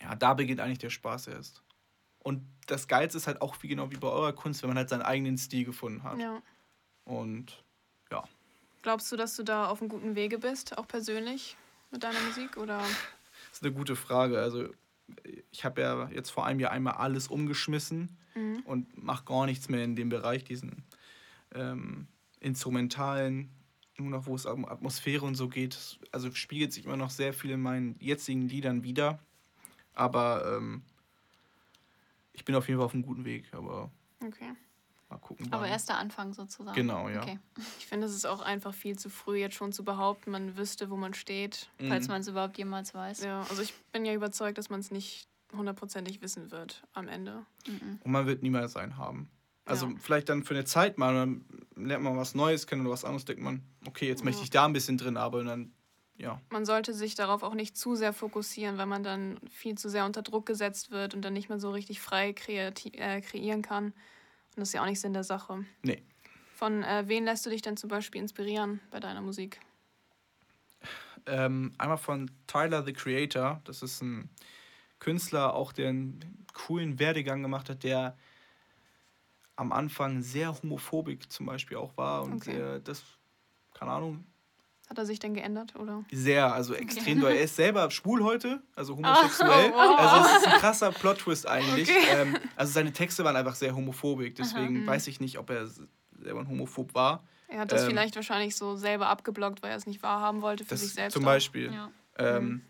ja, 0.00 0.14
da 0.14 0.34
beginnt 0.34 0.60
eigentlich 0.60 0.78
der 0.78 0.90
Spaß 0.90 1.28
erst. 1.28 1.62
Und 2.20 2.42
das 2.66 2.88
Geilste 2.88 3.18
ist 3.18 3.26
halt 3.26 3.42
auch 3.42 3.56
wie 3.62 3.68
genau 3.68 3.90
wie 3.90 3.96
bei 3.96 4.08
eurer 4.08 4.32
Kunst, 4.32 4.62
wenn 4.62 4.70
man 4.70 4.78
halt 4.78 4.88
seinen 4.88 5.02
eigenen 5.02 5.36
Stil 5.36 5.64
gefunden 5.64 6.02
hat. 6.02 6.18
Ja. 6.18 6.42
Und 7.04 7.62
ja. 8.10 8.24
Glaubst 8.82 9.10
du, 9.12 9.16
dass 9.16 9.36
du 9.36 9.42
da 9.42 9.68
auf 9.68 9.80
einem 9.80 9.90
guten 9.90 10.14
Wege 10.14 10.38
bist, 10.38 10.78
auch 10.78 10.88
persönlich 10.88 11.56
mit 11.90 12.02
deiner 12.02 12.20
Musik? 12.20 12.56
Oder? 12.56 12.78
Das 12.78 13.58
ist 13.58 13.62
eine 13.62 13.72
gute 13.72 13.96
Frage. 13.96 14.40
Also 14.40 14.68
ich 15.50 15.64
habe 15.64 15.80
ja 15.80 16.08
jetzt 16.08 16.30
vor 16.30 16.46
einem 16.46 16.60
Jahr 16.60 16.72
einmal 16.72 16.94
alles 16.94 17.28
umgeschmissen 17.28 18.16
mhm. 18.34 18.62
und 18.64 19.02
mache 19.02 19.24
gar 19.24 19.46
nichts 19.46 19.68
mehr 19.68 19.84
in 19.84 19.96
dem 19.96 20.08
Bereich, 20.08 20.44
diesen 20.44 20.84
ähm, 21.54 22.08
instrumentalen 22.40 23.50
nur 23.98 24.10
noch, 24.10 24.26
wo 24.26 24.34
es 24.34 24.46
um 24.46 24.64
Atmosphäre 24.64 25.24
und 25.24 25.34
so 25.34 25.48
geht. 25.48 25.98
Also 26.10 26.32
spiegelt 26.32 26.72
sich 26.72 26.84
immer 26.84 26.96
noch 26.96 27.10
sehr 27.10 27.32
viel 27.32 27.52
in 27.52 27.60
meinen 27.60 27.96
jetzigen 28.00 28.48
Liedern 28.48 28.82
wieder. 28.82 29.18
Aber 29.92 30.56
ähm, 30.56 30.82
ich 32.32 32.44
bin 32.44 32.54
auf 32.54 32.66
jeden 32.66 32.78
Fall 32.78 32.86
auf 32.86 32.94
einem 32.94 33.04
guten 33.04 33.24
Weg. 33.24 33.52
Aber 33.52 33.90
okay. 34.20 34.52
Mal 35.14 35.20
gucken. 35.20 35.52
Aber 35.52 35.66
erst 35.66 35.88
der 35.88 35.98
Anfang 35.98 36.32
sozusagen. 36.32 36.74
Genau, 36.74 37.08
ja. 37.08 37.22
Okay. 37.22 37.38
Ich 37.78 37.86
finde, 37.86 38.06
es 38.06 38.14
ist 38.14 38.26
auch 38.26 38.40
einfach 38.40 38.74
viel 38.74 38.98
zu 38.98 39.08
früh, 39.08 39.38
jetzt 39.38 39.54
schon 39.54 39.72
zu 39.72 39.84
behaupten, 39.84 40.30
man 40.30 40.56
wüsste, 40.56 40.90
wo 40.90 40.96
man 40.96 41.14
steht. 41.14 41.68
Mhm. 41.80 41.88
Falls 41.88 42.08
man 42.08 42.20
es 42.20 42.28
überhaupt 42.28 42.58
jemals 42.58 42.94
weiß. 42.94 43.22
Ja, 43.22 43.46
also 43.48 43.62
ich 43.62 43.74
bin 43.92 44.04
ja 44.04 44.12
überzeugt, 44.12 44.58
dass 44.58 44.70
man 44.70 44.80
es 44.80 44.90
nicht 44.90 45.28
hundertprozentig 45.52 46.20
wissen 46.20 46.50
wird 46.50 46.82
am 46.92 47.08
Ende. 47.08 47.44
Mhm. 47.66 48.00
Und 48.02 48.12
man 48.12 48.26
wird 48.26 48.42
niemals 48.42 48.76
einen 48.76 48.96
haben. 48.96 49.30
Also 49.64 49.86
ja. 49.86 49.94
vielleicht 49.98 50.28
dann 50.28 50.44
für 50.44 50.54
eine 50.54 50.64
Zeit 50.64 50.98
mal, 50.98 51.14
dann 51.14 51.44
lernt 51.76 52.04
man 52.04 52.16
was 52.16 52.34
Neues 52.34 52.66
kennen 52.66 52.82
oder 52.82 52.90
was 52.90 53.04
anderes, 53.04 53.24
denkt 53.24 53.42
man, 53.42 53.62
okay, 53.86 54.06
jetzt 54.06 54.20
ja. 54.20 54.24
möchte 54.26 54.42
ich 54.42 54.50
da 54.50 54.66
ein 54.66 54.74
bisschen 54.74 54.98
drin 54.98 55.16
arbeiten, 55.16 55.46
dann 55.46 55.72
ja. 56.16 56.40
Man 56.50 56.64
sollte 56.64 56.94
sich 56.94 57.16
darauf 57.16 57.42
auch 57.42 57.54
nicht 57.54 57.76
zu 57.76 57.96
sehr 57.96 58.12
fokussieren, 58.12 58.78
weil 58.78 58.86
man 58.86 59.02
dann 59.02 59.40
viel 59.50 59.76
zu 59.76 59.88
sehr 59.88 60.04
unter 60.04 60.22
Druck 60.22 60.46
gesetzt 60.46 60.92
wird 60.92 61.12
und 61.12 61.22
dann 61.22 61.32
nicht 61.32 61.48
mehr 61.48 61.58
so 61.58 61.70
richtig 61.70 62.00
frei 62.00 62.32
kreati 62.32 62.90
äh, 62.90 63.20
kreieren 63.20 63.62
kann. 63.62 63.92
Und 64.56 64.60
das 64.60 64.68
ist 64.68 64.74
ja 64.74 64.82
auch 64.82 64.86
nicht 64.86 65.00
Sinn 65.00 65.12
der 65.12 65.24
Sache. 65.24 65.64
Nee. 65.82 66.02
Von 66.54 66.82
äh, 66.82 67.04
wen 67.06 67.24
lässt 67.24 67.44
du 67.44 67.50
dich 67.50 67.62
denn 67.62 67.76
zum 67.76 67.88
Beispiel 67.88 68.20
inspirieren 68.20 68.80
bei 68.90 69.00
deiner 69.00 69.20
Musik? 69.20 69.60
Ähm, 71.26 71.72
einmal 71.78 71.98
von 71.98 72.30
Tyler 72.46 72.84
the 72.84 72.92
Creator. 72.92 73.60
Das 73.64 73.82
ist 73.82 74.02
ein 74.02 74.30
Künstler, 74.98 75.54
auch 75.54 75.72
der 75.72 75.88
einen 75.88 76.44
coolen 76.52 76.98
Werdegang 76.98 77.42
gemacht 77.42 77.68
hat, 77.68 77.82
der 77.82 78.16
am 79.56 79.72
Anfang 79.72 80.22
sehr 80.22 80.54
homophobisch 80.54 81.28
zum 81.28 81.46
Beispiel 81.46 81.76
auch 81.76 81.96
war 81.96 82.22
und 82.22 82.34
okay. 82.34 82.52
sehr, 82.52 82.80
das, 82.80 83.02
keine 83.72 83.92
Ahnung. 83.92 84.24
Hat 84.88 84.98
er 84.98 85.06
sich 85.06 85.18
denn 85.18 85.32
geändert, 85.32 85.76
oder? 85.76 86.04
Sehr, 86.12 86.52
also 86.52 86.74
extrem 86.74 87.18
okay. 87.18 87.20
doll. 87.20 87.32
Er 87.32 87.44
ist 87.44 87.56
selber 87.56 87.90
schwul 87.90 88.22
heute, 88.22 88.62
also 88.76 88.96
homosexuell. 88.96 89.72
Oh, 89.72 89.76
oh, 89.76 89.78
oh. 89.78 89.96
Also 89.96 90.28
es 90.28 90.42
ist 90.42 90.46
ein 90.46 90.60
krasser 90.60 90.92
Plot-Twist 90.92 91.48
eigentlich. 91.48 91.88
Okay. 91.88 92.06
Ähm, 92.10 92.36
also 92.54 92.72
seine 92.72 92.92
Texte 92.92 93.24
waren 93.24 93.34
einfach 93.34 93.54
sehr 93.54 93.74
homophobisch, 93.74 94.34
deswegen 94.34 94.76
Aha, 94.76 94.82
mhm. 94.82 94.86
weiß 94.86 95.06
ich 95.06 95.20
nicht, 95.20 95.38
ob 95.38 95.48
er 95.48 95.66
selber 95.66 96.40
ein 96.40 96.48
Homophob 96.48 96.94
war. 96.94 97.24
Er 97.48 97.60
hat 97.60 97.72
das 97.72 97.82
ähm, 97.82 97.90
vielleicht 97.90 98.16
wahrscheinlich 98.16 98.56
so 98.56 98.76
selber 98.76 99.08
abgeblockt, 99.08 99.62
weil 99.62 99.70
er 99.70 99.76
es 99.76 99.86
nicht 99.86 100.02
wahrhaben 100.02 100.42
wollte 100.42 100.64
für 100.64 100.76
sich 100.76 100.92
selbst. 100.92 101.14
Zum 101.14 101.24
Beispiel. 101.24 101.72
Ja. 101.72 101.90
Ähm, 102.18 102.44
mhm. 102.44 102.62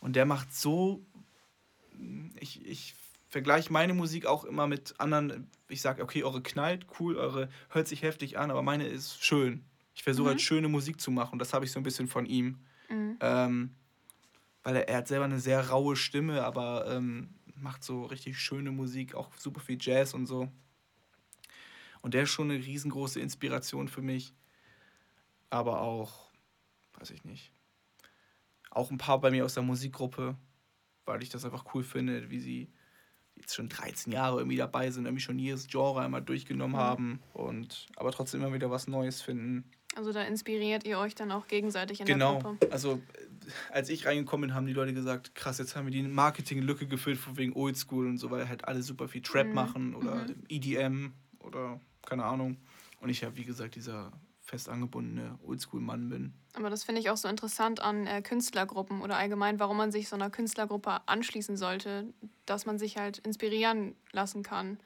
Und 0.00 0.16
der 0.16 0.26
macht 0.26 0.54
so, 0.54 1.00
ich, 2.38 2.66
ich 2.66 2.94
vergleiche 3.28 3.72
meine 3.72 3.94
Musik 3.94 4.26
auch 4.26 4.44
immer 4.44 4.66
mit 4.66 4.94
anderen. 4.98 5.50
Ich 5.68 5.80
sage, 5.80 6.02
okay, 6.02 6.22
eure 6.22 6.42
knallt, 6.42 6.86
cool, 7.00 7.16
eure 7.16 7.48
hört 7.70 7.88
sich 7.88 8.02
heftig 8.02 8.36
an, 8.36 8.50
aber 8.50 8.62
meine 8.62 8.86
ist 8.86 9.24
schön. 9.24 9.64
Ich 9.94 10.02
versuche 10.02 10.26
halt 10.26 10.36
mhm. 10.36 10.38
halt 10.38 10.42
schöne 10.42 10.68
Musik 10.68 11.00
zu 11.00 11.10
machen. 11.10 11.38
Das 11.38 11.52
habe 11.52 11.64
ich 11.64 11.72
so 11.72 11.80
ein 11.80 11.82
bisschen 11.82 12.08
von 12.08 12.26
ihm. 12.26 12.58
Mhm. 12.88 13.16
Ähm, 13.20 13.74
weil 14.62 14.76
er, 14.76 14.88
er, 14.88 14.96
hat 14.98 15.08
selber 15.08 15.24
eine 15.24 15.40
sehr 15.40 15.68
raue 15.70 15.96
Stimme, 15.96 16.44
aber 16.44 16.86
ähm, 16.88 17.34
macht 17.56 17.82
so 17.84 18.04
richtig 18.04 18.38
schöne 18.38 18.70
Musik, 18.70 19.14
auch 19.14 19.34
super 19.36 19.60
viel 19.60 19.78
Jazz 19.80 20.14
und 20.14 20.26
so. 20.26 20.50
Und 22.00 22.14
der 22.14 22.24
ist 22.24 22.30
schon 22.30 22.50
eine 22.50 22.62
riesengroße 22.62 23.20
Inspiration 23.20 23.88
für 23.88 24.02
mich. 24.02 24.34
Aber 25.50 25.80
auch, 25.80 26.30
weiß 26.98 27.10
ich 27.10 27.24
nicht. 27.24 27.52
Auch 28.70 28.90
ein 28.90 28.98
paar 28.98 29.20
bei 29.20 29.30
mir 29.30 29.44
aus 29.44 29.54
der 29.54 29.62
Musikgruppe, 29.62 30.36
weil 31.04 31.22
ich 31.22 31.28
das 31.28 31.44
einfach 31.44 31.74
cool 31.74 31.84
finde, 31.84 32.30
wie 32.30 32.40
sie 32.40 32.72
jetzt 33.36 33.54
schon 33.54 33.68
13 33.68 34.12
Jahre 34.12 34.38
irgendwie 34.38 34.56
dabei 34.56 34.90
sind, 34.90 35.04
irgendwie 35.04 35.22
schon 35.22 35.38
jedes 35.38 35.66
Genre 35.66 36.00
einmal 36.00 36.22
durchgenommen 36.22 36.76
mhm. 36.76 36.80
haben 36.80 37.22
und 37.32 37.86
aber 37.96 38.12
trotzdem 38.12 38.40
immer 38.40 38.54
wieder 38.54 38.70
was 38.70 38.88
Neues 38.88 39.22
finden. 39.22 39.70
Also 39.94 40.12
da 40.12 40.22
inspiriert 40.22 40.84
ihr 40.84 40.98
euch 40.98 41.14
dann 41.14 41.30
auch 41.32 41.46
gegenseitig 41.46 42.00
in 42.00 42.06
genau. 42.06 42.34
der 42.34 42.42
Gruppe. 42.42 42.56
Genau. 42.60 42.72
Also 42.72 43.00
als 43.70 43.88
ich 43.88 44.06
reingekommen 44.06 44.48
bin, 44.48 44.54
haben 44.54 44.66
die 44.66 44.72
Leute 44.72 44.94
gesagt, 44.94 45.34
krass, 45.34 45.58
jetzt 45.58 45.76
haben 45.76 45.86
wir 45.86 45.92
die 45.92 46.02
Marketinglücke 46.02 46.86
gefüllt 46.86 47.18
von 47.18 47.36
wegen 47.36 47.52
Oldschool 47.54 48.06
und 48.06 48.18
so, 48.18 48.30
weil 48.30 48.48
halt 48.48 48.66
alle 48.66 48.82
super 48.82 49.08
viel 49.08 49.22
Trap 49.22 49.48
mhm. 49.48 49.54
machen 49.54 49.94
oder 49.94 50.26
mhm. 50.26 50.44
EDM 50.48 51.12
oder 51.40 51.80
keine 52.06 52.24
Ahnung. 52.24 52.56
Und 53.00 53.08
ich 53.08 53.20
ja, 53.20 53.36
wie 53.36 53.44
gesagt, 53.44 53.74
dieser 53.74 54.12
fest 54.40 54.68
angebundene 54.68 55.38
Oldschool-Mann 55.46 56.08
bin. 56.08 56.34
Aber 56.54 56.68
das 56.68 56.84
finde 56.84 57.00
ich 57.00 57.10
auch 57.10 57.16
so 57.16 57.28
interessant 57.28 57.80
an 57.80 58.06
äh, 58.06 58.22
Künstlergruppen 58.22 59.00
oder 59.00 59.16
allgemein, 59.16 59.58
warum 59.58 59.76
man 59.76 59.92
sich 59.92 60.08
so 60.08 60.16
einer 60.16 60.30
Künstlergruppe 60.30 61.00
anschließen 61.06 61.56
sollte, 61.56 62.12
dass 62.44 62.66
man 62.66 62.78
sich 62.78 62.98
halt 62.98 63.18
inspirieren 63.18 63.94
lassen 64.12 64.42
kann 64.42 64.78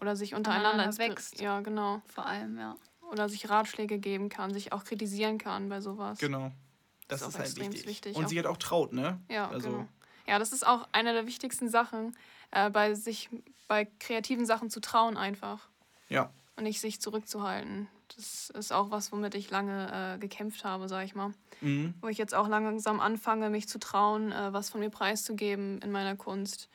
oder 0.00 0.14
sich 0.14 0.34
untereinander 0.34 0.96
wächst. 0.98 1.40
Ja, 1.40 1.60
genau. 1.60 2.02
Vor 2.06 2.26
allem, 2.26 2.58
ja. 2.58 2.76
Oder 3.10 3.28
sich 3.28 3.48
Ratschläge 3.48 3.98
geben 3.98 4.28
kann, 4.28 4.52
sich 4.52 4.72
auch 4.72 4.84
kritisieren 4.84 5.38
kann 5.38 5.68
bei 5.68 5.80
sowas. 5.80 6.18
Genau. 6.18 6.52
Das, 7.08 7.20
das 7.20 7.28
ist, 7.28 7.34
ist 7.34 7.40
halt 7.40 7.56
wichtig. 7.56 7.86
wichtig. 7.86 8.16
Und 8.16 8.26
auch. 8.26 8.28
sie 8.28 8.36
halt 8.36 8.46
auch 8.46 8.58
traut, 8.58 8.92
ne? 8.92 9.20
Ja, 9.28 9.48
also. 9.48 9.70
Genau. 9.70 9.88
Ja, 10.26 10.38
das 10.38 10.52
ist 10.52 10.66
auch 10.66 10.86
eine 10.92 11.14
der 11.14 11.26
wichtigsten 11.26 11.70
Sachen, 11.70 12.14
äh, 12.50 12.68
bei 12.68 12.94
sich 12.94 13.30
bei 13.66 13.86
kreativen 13.98 14.46
Sachen 14.46 14.70
zu 14.70 14.80
trauen 14.80 15.16
einfach. 15.16 15.68
Ja. 16.08 16.30
Und 16.56 16.64
nicht 16.64 16.80
sich 16.80 17.00
zurückzuhalten. 17.00 17.88
Das 18.16 18.50
ist 18.50 18.72
auch 18.72 18.90
was, 18.90 19.12
womit 19.12 19.34
ich 19.34 19.50
lange 19.50 20.16
äh, 20.16 20.18
gekämpft 20.18 20.64
habe, 20.64 20.88
sag 20.88 21.04
ich 21.04 21.14
mal. 21.14 21.32
Mhm. 21.60 21.94
Wo 22.00 22.08
ich 22.08 22.18
jetzt 22.18 22.34
auch 22.34 22.48
langsam 22.48 23.00
anfange, 23.00 23.50
mich 23.50 23.68
zu 23.68 23.78
trauen, 23.78 24.32
äh, 24.32 24.52
was 24.52 24.70
von 24.70 24.80
mir 24.80 24.90
preiszugeben 24.90 25.80
in 25.82 25.92
meiner 25.92 26.16
Kunst. 26.16 26.68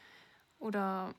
Oder 0.59 1.13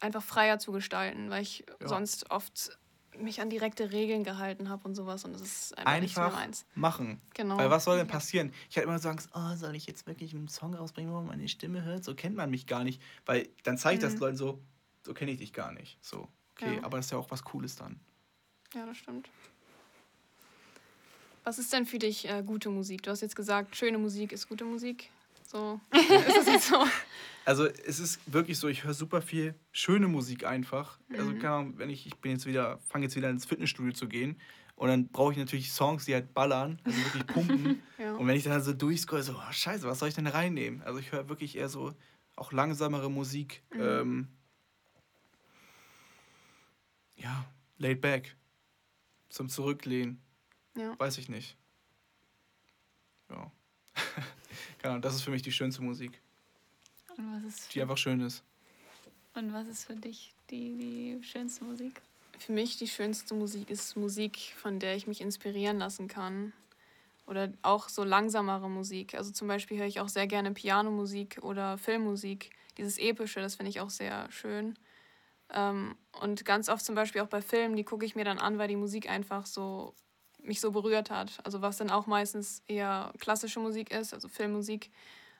einfach 0.00 0.22
freier 0.22 0.58
zu 0.58 0.72
gestalten, 0.72 1.30
weil 1.30 1.42
ich 1.42 1.64
ja. 1.80 1.88
sonst 1.88 2.30
oft 2.30 2.78
mich 3.20 3.40
an 3.40 3.50
direkte 3.50 3.92
Regeln 3.92 4.24
gehalten 4.24 4.68
habe 4.68 4.86
und 4.86 4.94
sowas 4.94 5.24
und 5.24 5.32
das 5.32 5.42
ist 5.42 5.78
einfach, 5.78 5.92
einfach 5.92 6.00
nicht 6.02 6.16
meins. 6.16 6.66
machen. 6.74 7.20
Genau. 7.34 7.56
Weil 7.56 7.70
was 7.70 7.84
soll 7.84 7.98
denn 7.98 8.06
passieren? 8.06 8.52
Ich 8.70 8.76
hatte 8.76 8.86
immer 8.86 8.98
so 8.98 9.08
Angst, 9.08 9.28
oh, 9.34 9.54
soll 9.56 9.74
ich 9.74 9.86
jetzt 9.86 10.06
wirklich 10.06 10.34
einen 10.34 10.48
Song 10.48 10.74
rausbringen, 10.74 11.12
wo 11.12 11.16
man 11.16 11.26
meine 11.26 11.48
Stimme 11.48 11.82
hört? 11.82 12.04
So 12.04 12.14
kennt 12.14 12.36
man 12.36 12.50
mich 12.50 12.66
gar 12.66 12.84
nicht. 12.84 13.00
Weil 13.24 13.48
dann 13.64 13.78
zeigt 13.78 14.02
mhm. 14.02 14.06
das 14.06 14.16
Leuten 14.18 14.36
so, 14.36 14.60
so 15.04 15.14
kenne 15.14 15.30
ich 15.30 15.38
dich 15.38 15.52
gar 15.52 15.72
nicht. 15.72 15.98
So, 16.04 16.28
okay, 16.52 16.76
ja. 16.76 16.84
aber 16.84 16.98
das 16.98 17.06
ist 17.06 17.12
ja 17.12 17.18
auch 17.18 17.30
was 17.30 17.44
Cooles 17.44 17.76
dann. 17.76 18.00
Ja, 18.74 18.86
das 18.86 18.96
stimmt. 18.96 19.28
Was 21.44 21.58
ist 21.60 21.72
denn 21.72 21.86
für 21.86 22.00
dich 22.00 22.28
äh, 22.28 22.42
gute 22.44 22.70
Musik? 22.70 23.04
Du 23.04 23.10
hast 23.10 23.20
jetzt 23.20 23.36
gesagt, 23.36 23.76
schöne 23.76 23.98
Musik 23.98 24.32
ist 24.32 24.48
gute 24.48 24.64
Musik. 24.64 25.10
So, 25.46 25.80
ist 25.92 26.36
das 26.36 26.46
jetzt 26.46 26.68
so? 26.68 26.84
Also 27.44 27.66
es 27.66 28.00
ist 28.00 28.18
wirklich 28.26 28.58
so, 28.58 28.66
ich 28.66 28.82
höre 28.82 28.92
super 28.92 29.22
viel 29.22 29.54
schöne 29.70 30.08
Musik 30.08 30.44
einfach. 30.44 30.98
Also, 31.10 31.22
mhm. 31.22 31.28
Also 31.28 31.40
keine 31.40 31.54
Ahnung, 31.54 31.78
wenn 31.78 31.90
ich, 31.90 32.04
ich 32.04 32.16
bin 32.16 32.32
jetzt 32.32 32.44
wieder, 32.44 32.78
fange 32.78 33.04
jetzt 33.04 33.14
wieder 33.14 33.30
ins 33.30 33.44
Fitnessstudio 33.44 33.92
zu 33.92 34.08
gehen 34.08 34.40
und 34.74 34.88
dann 34.88 35.06
brauche 35.06 35.30
ich 35.30 35.38
natürlich 35.38 35.70
Songs, 35.70 36.06
die 36.06 36.14
halt 36.14 36.34
ballern, 36.34 36.80
also 36.82 36.98
wirklich 37.04 37.24
pumpen. 37.28 37.82
ja. 37.98 38.14
Und 38.16 38.26
wenn 38.26 38.36
ich 38.36 38.42
dann 38.42 38.60
so 38.62 38.72
durchscroll, 38.72 39.22
so, 39.22 39.34
oh, 39.34 39.52
scheiße, 39.52 39.86
was 39.86 40.00
soll 40.00 40.08
ich 40.08 40.16
denn 40.16 40.26
reinnehmen? 40.26 40.82
Also 40.82 40.98
ich 40.98 41.12
höre 41.12 41.28
wirklich 41.28 41.56
eher 41.56 41.68
so 41.68 41.94
auch 42.34 42.50
langsamere 42.50 43.12
Musik. 43.12 43.62
Mhm. 43.72 43.80
Ähm, 43.80 44.28
ja, 47.14 47.46
laid 47.78 48.00
back. 48.00 48.36
Zum 49.28 49.48
Zurücklehnen. 49.48 50.20
Ja. 50.76 50.98
Weiß 50.98 51.16
ich 51.18 51.28
nicht. 51.28 51.56
Ja. 53.30 53.52
Keine 54.86 55.00
das 55.00 55.16
ist 55.16 55.22
für 55.22 55.32
mich 55.32 55.42
die 55.42 55.50
schönste 55.50 55.82
Musik. 55.82 56.20
Und 57.16 57.44
was 57.44 57.54
ist 57.54 57.74
die 57.74 57.82
einfach 57.82 57.98
schön 57.98 58.20
ist. 58.20 58.44
Und 59.34 59.52
was 59.52 59.66
ist 59.66 59.84
für 59.84 59.96
dich 59.96 60.32
die, 60.48 60.76
die 61.18 61.24
schönste 61.24 61.64
Musik? 61.64 62.00
Für 62.38 62.52
mich 62.52 62.76
die 62.76 62.86
schönste 62.86 63.34
Musik 63.34 63.68
ist 63.68 63.96
Musik, 63.96 64.54
von 64.56 64.78
der 64.78 64.94
ich 64.94 65.08
mich 65.08 65.20
inspirieren 65.20 65.78
lassen 65.78 66.06
kann. 66.06 66.52
Oder 67.26 67.52
auch 67.62 67.88
so 67.88 68.04
langsamere 68.04 68.70
Musik. 68.70 69.14
Also 69.14 69.32
zum 69.32 69.48
Beispiel 69.48 69.76
höre 69.76 69.86
ich 69.86 69.98
auch 69.98 70.08
sehr 70.08 70.28
gerne 70.28 70.52
Pianomusik 70.52 71.40
oder 71.42 71.78
Filmmusik. 71.78 72.50
Dieses 72.78 72.98
Epische, 72.98 73.40
das 73.40 73.56
finde 73.56 73.70
ich 73.70 73.80
auch 73.80 73.90
sehr 73.90 74.30
schön. 74.30 74.78
Ähm, 75.52 75.96
und 76.20 76.44
ganz 76.44 76.68
oft 76.68 76.84
zum 76.84 76.94
Beispiel 76.94 77.22
auch 77.22 77.28
bei 77.28 77.42
Filmen, 77.42 77.74
die 77.74 77.84
gucke 77.84 78.06
ich 78.06 78.14
mir 78.14 78.24
dann 78.24 78.38
an, 78.38 78.58
weil 78.58 78.68
die 78.68 78.76
Musik 78.76 79.10
einfach 79.10 79.46
so 79.46 79.94
mich 80.46 80.60
so 80.60 80.70
berührt 80.70 81.10
hat. 81.10 81.38
Also 81.44 81.62
was 81.62 81.76
dann 81.76 81.90
auch 81.90 82.06
meistens 82.06 82.62
eher 82.66 83.12
klassische 83.18 83.60
Musik 83.60 83.90
ist, 83.90 84.14
also 84.14 84.28
Filmmusik. 84.28 84.90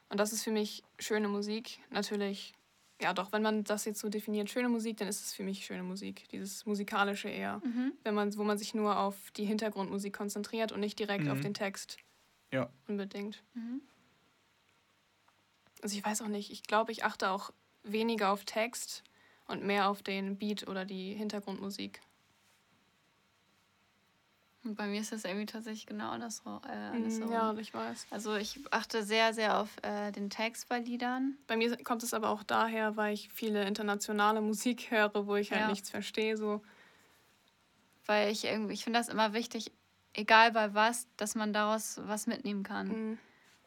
Und 0.09 0.19
das 0.19 0.33
ist 0.33 0.43
für 0.43 0.51
mich 0.51 0.83
schöne 0.99 1.29
Musik. 1.29 1.81
Natürlich, 1.91 2.53
ja 3.01 3.13
doch, 3.13 3.33
wenn 3.33 3.43
man 3.43 3.65
das 3.65 3.85
jetzt 3.85 4.01
so 4.01 4.09
definiert, 4.09 4.51
schöne 4.51 4.69
Musik, 4.69 4.99
dann 4.99 5.09
ist 5.09 5.25
es 5.25 5.35
für 5.35 5.43
mich 5.43 5.65
schöne 5.65 5.83
Musik. 5.83 6.29
Dieses 6.31 6.67
musikalische 6.67 7.29
eher. 7.29 7.61
Mhm. 7.65 7.93
Wenn 8.05 8.15
man, 8.15 8.37
wo 8.37 8.45
man 8.45 8.59
sich 8.59 8.75
nur 8.75 8.99
auf 8.99 9.17
die 9.37 9.45
Hintergrundmusik 9.45 10.15
konzentriert 10.15 10.73
und 10.73 10.81
nicht 10.81 10.99
direkt 10.99 11.25
mhm. 11.25 11.31
auf 11.31 11.41
den 11.41 11.55
Text. 11.55 11.99
Ja. 12.53 12.71
Unbedingt. 12.87 13.43
Mhm. 13.55 13.83
Also 15.83 15.97
ich 15.97 16.05
weiß 16.05 16.23
auch 16.23 16.29
nicht, 16.29 16.51
ich 16.51 16.63
glaube, 16.63 16.93
ich 16.93 17.05
achte 17.05 17.31
auch 17.31 17.51
weniger 17.83 18.31
auf 18.31 18.45
Text 18.45 19.05
und 19.47 19.65
mehr 19.65 19.89
auf 19.89 20.03
den 20.03 20.39
Beat 20.39 20.67
oder 20.69 20.85
die 20.85 21.15
Hintergrundmusik. 21.15 22.01
Und 24.67 24.75
bei 24.75 24.87
mir 24.87 25.01
ist 25.01 25.13
das 25.13 25.25
irgendwie 25.25 25.47
tatsächlich 25.47 25.87
genau 25.87 26.11
andersrum. 26.11 26.61
Äh, 26.67 26.97
andersrum. 26.97 27.31
Ja, 27.31 27.55
ich 27.57 27.73
weiß. 27.73 28.09
Also 28.11 28.35
ich 28.35 28.59
achte 28.73 29.05
sehr, 29.05 29.33
sehr 29.33 29.61
auf 29.61 29.69
äh, 29.83 30.11
den 30.11 30.29
Text 30.29 30.69
bei 30.69 30.81
Liedern. 30.81 31.37
Bei 31.47 31.57
mir 31.57 31.77
kommt 31.85 32.03
es 32.03 32.13
aber 32.13 32.31
auch 32.31 32.43
daher, 32.43 32.97
weil 32.97 33.15
ich 33.15 33.31
viele 33.33 33.65
internationale 33.65 34.41
Musik 34.41 34.91
höre, 34.91 35.27
wo 35.27 35.37
ich 35.37 35.53
halt 35.53 35.63
ja. 35.63 35.69
nichts 35.69 35.89
verstehe. 35.89 36.37
So. 36.37 36.63
Weil 38.07 38.33
ich 38.33 38.45
irgendwie, 38.45 38.75
ich 38.75 38.83
finde 38.83 38.99
das 38.99 39.09
immer 39.09 39.35
wichtig, 39.35 39.71
egal 40.15 40.51
bei 40.51 40.75
was, 40.75 41.07
dass 41.17 41.37
man 41.37 41.53
daraus 41.53 42.01
was 42.05 42.27
mitnehmen 42.27 42.65
kann. 42.65 42.89
Mhm. 42.89 43.19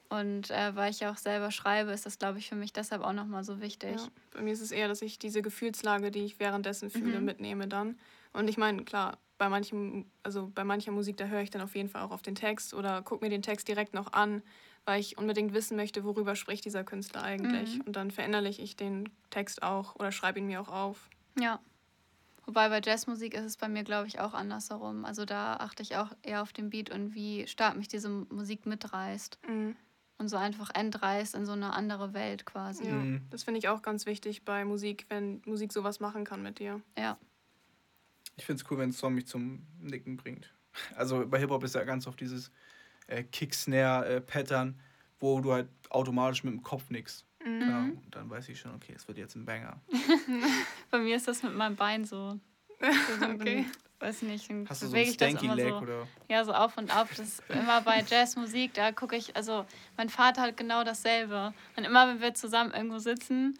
Und 0.10 0.50
äh, 0.50 0.76
weil 0.76 0.92
ich 0.92 1.00
ja 1.00 1.12
auch 1.12 1.18
selber 1.18 1.52
schreibe, 1.52 1.92
ist 1.92 2.06
das, 2.06 2.18
glaube 2.18 2.40
ich, 2.40 2.50
für 2.50 2.56
mich 2.56 2.74
deshalb 2.74 3.04
auch 3.04 3.14
nochmal 3.14 3.44
so 3.44 3.62
wichtig. 3.62 3.96
Ja. 3.96 4.08
Bei 4.32 4.42
mir 4.42 4.52
ist 4.52 4.62
es 4.62 4.72
eher, 4.72 4.88
dass 4.88 5.02
ich 5.02 5.20
diese 5.20 5.42
Gefühlslage, 5.42 6.12
die 6.12 6.26
ich 6.26 6.40
währenddessen 6.40 6.90
fühle, 6.90 7.20
mhm. 7.20 7.26
mitnehme 7.26 7.68
dann. 7.68 7.98
Und 8.34 8.48
ich 8.50 8.58
meine, 8.58 8.84
klar, 8.84 9.18
bei 9.40 9.50
manchem, 9.50 10.06
also 10.22 10.52
bei 10.54 10.64
mancher 10.64 10.92
Musik, 10.92 11.18
da 11.18 11.26
höre 11.26 11.42
ich 11.42 11.50
dann 11.50 11.64
auf 11.64 11.74
jeden 11.74 11.90
Fall 11.90 12.04
auch 12.04 12.12
auf 12.12 12.22
den 12.22 12.36
Text 12.36 12.76
oder 12.76 13.02
gucke 13.02 13.26
mir 13.26 13.32
den 13.32 13.42
Text 13.42 13.68
direkt 13.68 13.96
noch 13.96 14.14
an, 14.14 14.44
weil 14.86 15.00
ich 15.00 15.18
unbedingt 15.18 15.54
wissen 15.54 15.76
möchte, 15.76 16.04
worüber 16.04 16.36
spricht 16.36 16.66
dieser 16.66 16.84
Künstler 16.84 17.24
eigentlich. 17.24 17.78
Mhm. 17.78 17.82
Und 17.88 17.96
dann 17.96 18.12
verinnerliche 18.12 18.62
ich 18.62 18.76
den 18.76 19.10
Text 19.32 19.64
auch 19.64 19.96
oder 19.96 20.12
schreibe 20.12 20.40
ihn 20.40 20.46
mir 20.46 20.62
auch 20.62 20.68
auf. 20.68 21.10
Ja. 21.40 21.60
Wobei 22.46 22.70
bei 22.70 22.82
Jazzmusik 22.84 23.34
ist 23.34 23.46
es 23.46 23.58
bei 23.58 23.68
mir, 23.68 23.84
glaube 23.84 24.08
ich, 24.08 24.20
auch 24.20 24.34
andersherum. 24.34 25.06
Also 25.06 25.24
da 25.26 25.56
achte 25.56 25.84
ich 25.84 25.96
auch 25.96 26.12
eher 26.22 26.42
auf 26.42 26.52
den 26.52 26.70
Beat 26.70 26.90
und 26.90 27.16
wie 27.16 27.48
stark 27.48 27.78
mich 27.78 27.88
diese 27.88 28.10
Musik 28.10 28.66
mitreißt. 28.66 29.40
Mhm. 29.48 29.76
Und 30.18 30.28
so 30.28 30.36
einfach 30.36 30.70
entreißt 30.74 31.34
in 31.36 31.46
so 31.46 31.54
eine 31.54 31.72
andere 31.74 32.14
Welt 32.14 32.46
quasi. 32.46 32.86
Ja, 32.86 32.94
mhm. 32.94 33.22
das 33.30 33.44
finde 33.44 33.60
ich 33.60 33.70
auch 33.70 33.82
ganz 33.82 34.06
wichtig 34.06 34.44
bei 34.44 34.66
Musik, 34.66 35.06
wenn 35.08 35.42
Musik 35.46 35.72
sowas 35.72 36.02
machen 36.02 36.26
kann 36.26 36.44
mit 36.44 36.60
dir. 36.60 36.82
Ja. 36.98 37.18
Ich 38.40 38.46
finde 38.46 38.64
es 38.64 38.72
cool, 38.72 38.78
wenn 38.78 38.90
ein 38.90 38.94
Song 38.94 39.14
mich 39.14 39.28
zum 39.28 39.68
Nicken 39.82 40.16
bringt. 40.16 40.54
Also 40.96 41.28
bei 41.28 41.40
Hip-Hop 41.40 41.64
ist 41.64 41.76
ja 41.76 41.84
ganz 41.84 42.08
oft 42.08 42.20
dieses 42.20 42.52
äh, 43.08 43.24
Kick-Snare-Pattern, 43.24 44.80
wo 45.20 45.42
du 45.42 45.52
halt 45.52 45.68
automatisch 45.90 46.46
mit 46.46 46.54
dem 46.54 46.64
Kopf 46.64 46.90
nickst. 46.90 47.26
Mhm. 47.44 47.62
Ja, 47.62 47.80
und 47.80 48.16
dann 48.16 48.30
weiß 48.30 48.48
ich 48.50 48.60
schon, 48.60 48.74
okay, 48.76 48.94
es 48.96 49.08
wird 49.08 49.18
jetzt 49.18 49.36
ein 49.36 49.46
Banger. 49.46 49.82
bei 50.92 51.00
mir 51.00 51.18
ist 51.18 51.28
das 51.28 51.44
mit 51.44 51.54
meinem 51.54 51.76
Bein 51.76 52.06
so. 52.06 52.40
so 52.80 53.26
okay. 53.26 53.66
weiß 54.00 54.22
nicht, 54.22 54.50
dann 54.50 54.70
Hast 54.70 54.84
du 54.84 54.88
so 54.88 54.96
ein 54.96 55.08
Stanky 55.08 55.48
Leg 55.48 55.70
so, 55.70 55.78
oder? 55.80 56.08
Ja, 56.30 56.46
so 56.46 56.54
auf 56.54 56.78
und 56.78 56.96
ab. 56.96 57.10
Das 57.10 57.28
ist 57.28 57.44
immer 57.50 57.82
bei 57.82 58.02
Jazzmusik, 58.08 58.74
da 58.74 58.94
gucke 58.94 59.18
ich, 59.18 59.36
also 59.36 59.66
mein 59.98 60.08
Vater 60.08 60.44
hat 60.44 60.56
genau 60.56 60.86
dasselbe. 60.86 61.54
Und 61.76 61.84
immer, 61.84 62.08
wenn 62.08 62.22
wir 62.22 62.34
zusammen 62.34 62.72
irgendwo 62.72 63.00
sitzen, 63.00 63.60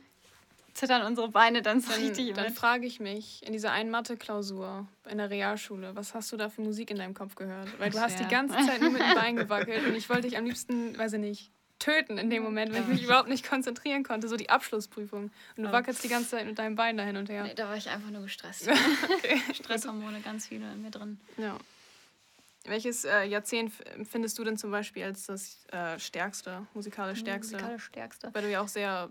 zittern 0.74 1.06
unsere 1.06 1.30
Beine 1.30 1.62
dann 1.62 1.82
so 1.82 1.92
dann, 1.92 2.02
richtig. 2.02 2.34
Dann 2.34 2.54
frage 2.54 2.86
ich 2.86 3.00
mich, 3.00 3.46
in 3.46 3.54
dieser 3.54 3.72
einen 3.72 3.90
Mathe-Klausur 3.90 4.88
in 5.10 5.18
der 5.18 5.30
Realschule, 5.30 5.96
was 5.96 6.14
hast 6.14 6.32
du 6.32 6.38
da 6.38 6.50
für 6.50 6.62
Musik 6.62 6.92
in 6.92 6.98
deinem 6.98 7.14
Kopf 7.14 7.36
gehört? 7.36 7.68
Weil 7.80 7.90
du 7.90 8.00
hast 8.00 8.20
ja. 8.20 8.26
die 8.26 8.32
ganze 8.32 8.56
Zeit 8.66 8.82
nur 8.82 8.92
mit 8.92 9.02
dem 9.02 9.16
Bein 9.16 9.36
gewackelt 9.38 9.86
und 9.88 9.96
ich 9.96 10.10
wollte 10.10 10.24
dich 10.24 10.38
am 10.38 10.46
liebsten, 10.46 10.98
weiß 10.98 11.14
ich 11.14 11.20
nicht, 11.20 11.52
töten 11.80 12.18
in 12.18 12.30
dem 12.30 12.44
Moment, 12.44 12.74
wenn 12.74 12.84
ich 12.84 12.88
mich 12.90 13.04
überhaupt 13.04 13.30
nicht 13.30 13.48
konzentrieren 13.48 14.04
konnte. 14.04 14.28
So 14.28 14.36
die 14.36 14.50
Abschlussprüfung. 14.50 15.32
Und 15.56 15.64
du 15.64 15.72
wackelst 15.72 16.04
die 16.04 16.10
ganze 16.10 16.32
Zeit 16.32 16.46
mit 16.46 16.60
deinem 16.60 16.76
Bein 16.76 16.98
da 16.98 17.04
hin 17.04 17.18
und 17.18 17.30
her. 17.30 17.44
Nee, 17.44 17.54
da 17.54 17.70
war 17.70 17.78
ich 17.78 17.90
einfach 17.90 18.12
nur 18.12 18.24
gestresst. 18.24 18.70
okay. 19.10 19.42
Stresshormone 19.54 20.20
ganz 20.22 20.48
viele 20.48 20.72
in 20.74 20.82
mir 20.82 20.92
drin. 20.92 21.20
Ja. 21.38 21.58
Welches 22.66 23.06
äh, 23.06 23.24
Jahrzehnt 23.24 23.72
findest 24.04 24.38
du 24.38 24.44
denn 24.44 24.58
zum 24.58 24.70
Beispiel 24.70 25.04
als 25.04 25.26
das 25.26 25.66
äh, 25.72 25.98
stärkste, 25.98 26.68
musikalisch 26.74 27.20
stärkste? 27.20 27.56
Musikalisch 27.56 27.86
stärkste. 27.86 28.30
Weil 28.34 28.44
du 28.44 28.52
ja 28.52 28.62
auch 28.62 28.68
sehr 28.68 29.10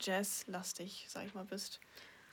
jazzlastig, 0.00 1.06
sag 1.08 1.26
ich 1.26 1.34
mal, 1.34 1.44
bist? 1.44 1.80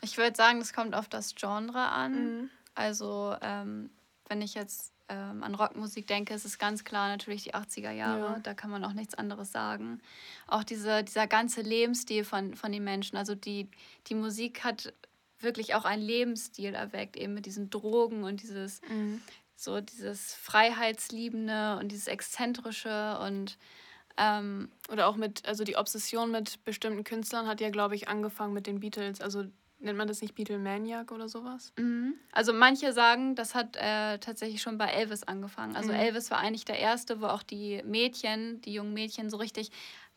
Ich 0.02 0.18
würde 0.18 0.36
sagen, 0.36 0.60
das 0.60 0.74
kommt 0.74 0.96
auf 0.96 1.08
das 1.08 1.36
Genre 1.36 1.90
an. 1.90 2.14
Mhm. 2.14 2.50
Also, 2.74 3.36
ähm, 3.42 3.90
wenn 4.28 4.42
ich 4.42 4.54
jetzt 4.54 4.94
ähm, 5.10 5.44
an 5.44 5.56
Rockmusik 5.56 6.08
denke, 6.08 6.34
ist 6.34 6.46
es 6.46 6.58
ganz 6.58 6.84
klar 6.84 7.10
natürlich 7.10 7.44
die 7.44 7.54
80er 7.54 7.92
Jahre. 7.92 8.34
Ja. 8.34 8.40
Da 8.40 8.54
kann 8.54 8.72
man 8.72 8.86
auch 8.86 8.94
nichts 8.94 9.14
anderes 9.14 9.52
sagen. 9.52 10.02
Auch 10.48 10.64
diese, 10.64 11.04
dieser 11.04 11.28
ganze 11.28 11.62
Lebensstil 11.62 12.24
von, 12.24 12.56
von 12.56 12.72
den 12.72 12.84
Menschen. 12.84 13.18
Also 13.18 13.36
die, 13.36 13.70
die 14.08 14.16
Musik 14.16 14.64
hat 14.64 14.94
wirklich 15.40 15.76
auch 15.76 15.86
einen 15.86 16.02
Lebensstil 16.04 16.74
erweckt, 16.74 17.18
eben 17.18 17.34
mit 17.34 17.46
diesen 17.46 17.70
Drogen 17.70 18.24
und 18.24 18.42
dieses, 18.42 18.82
mhm. 18.90 19.22
so 19.56 19.82
dieses 19.82 20.34
Freiheitsliebende 20.36 21.78
und 21.80 21.92
dieses 21.92 22.08
Exzentrische 22.08 23.20
und 23.20 23.58
ähm, 24.22 24.70
oder 24.92 25.08
auch 25.08 25.16
mit, 25.16 25.48
also 25.48 25.64
die 25.64 25.78
Obsession 25.78 26.32
mit 26.32 26.64
bestimmten 26.64 27.04
Künstlern 27.04 27.48
hat 27.48 27.60
ja, 27.60 27.70
glaube 27.70 27.96
ich, 27.96 28.08
angefangen 28.08 28.54
mit 28.54 28.68
den 28.68 28.80
Beatles. 28.80 29.20
Also 29.20 29.46
nennt 29.80 29.98
man 29.98 30.08
das 30.08 30.22
nicht 30.22 30.36
Beatlemaniac 30.36 31.12
oder 31.12 31.28
sowas? 31.28 31.74
Mhm. 31.78 32.14
Also 32.32 32.54
manche 32.54 32.94
sagen, 32.94 33.36
das 33.36 33.56
hat 33.56 33.76
äh, 33.78 34.20
tatsächlich 34.20 34.62
schon 34.62 34.78
bei 34.78 34.88
Elvis 34.88 35.24
angefangen. 35.24 35.76
Also 35.76 35.90
mhm. 35.90 36.00
Elvis 36.00 36.30
war 36.30 36.38
eigentlich 36.38 36.66
der 36.66 36.78
Erste, 36.78 37.20
wo 37.20 37.26
auch 37.26 37.44
die 37.44 37.82
Mädchen, 37.84 38.62
die 38.62 38.74
jungen 38.74 38.94
Mädchen 38.94 39.30
so 39.30 39.38
richtig 39.38 39.72